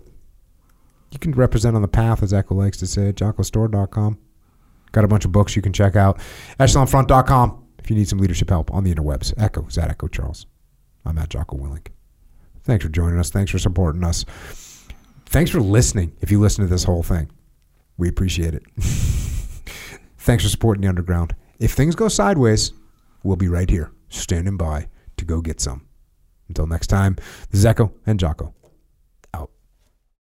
You 1.14 1.20
can 1.20 1.32
represent 1.32 1.76
on 1.76 1.84
the 1.84 1.88
path, 1.88 2.24
as 2.24 2.34
Echo 2.34 2.55
likes 2.55 2.78
to 2.78 2.88
say, 2.88 3.09
at 3.09 3.16
JockoStore.com. 3.16 4.18
Got 4.91 5.03
a 5.03 5.07
bunch 5.07 5.26
of 5.26 5.32
books 5.32 5.55
you 5.55 5.61
can 5.61 5.72
check 5.72 5.95
out. 5.95 6.20
EchelonFront.com 6.59 7.64
if 7.78 7.89
you 7.89 7.95
need 7.95 8.07
some 8.07 8.18
leadership 8.18 8.49
help 8.49 8.74
on 8.74 8.84
the 8.84 8.93
interwebs. 8.93 9.34
Echo 9.38 9.66
is 9.68 9.78
at 9.78 9.89
Echo 9.89 10.07
Charles. 10.07 10.47
I'm 11.05 11.18
at 11.20 11.30
Jocko 11.30 11.57
Willink. 11.57 11.88
Thanks 12.64 12.84
for 12.84 12.89
joining 12.89 13.20
us. 13.20 13.30
Thanks 13.30 13.51
for 13.51 13.59
supporting 13.59 14.03
us. 14.03 14.26
Thanks 15.28 15.51
for 15.51 15.59
listening 15.59 16.14
if 16.22 16.32
you 16.32 16.39
listen 16.39 16.64
to 16.64 16.70
this 16.70 16.84
whole 16.84 17.03
thing. 17.03 17.30
We 17.97 18.09
appreciate 18.09 18.55
it. 18.55 18.64
Thanks 20.18 20.43
for 20.43 20.49
supporting 20.49 20.82
the 20.82 20.88
underground. 20.88 21.36
If 21.59 21.74
things 21.74 21.95
go 21.95 22.07
sideways, 22.07 22.72
we'll 23.22 23.36
be 23.36 23.47
right 23.47 23.70
here, 23.70 23.91
standing 24.09 24.57
by 24.57 24.88
to 25.18 25.26
go 25.26 25.41
get 25.41 25.61
some. 25.61 25.86
Until 26.47 26.66
next 26.66 26.88
time, 26.88 27.16
this 27.51 27.59
is 27.59 27.66
Echo 27.66 27.91
and 28.05 28.20
Jocko 28.20 28.53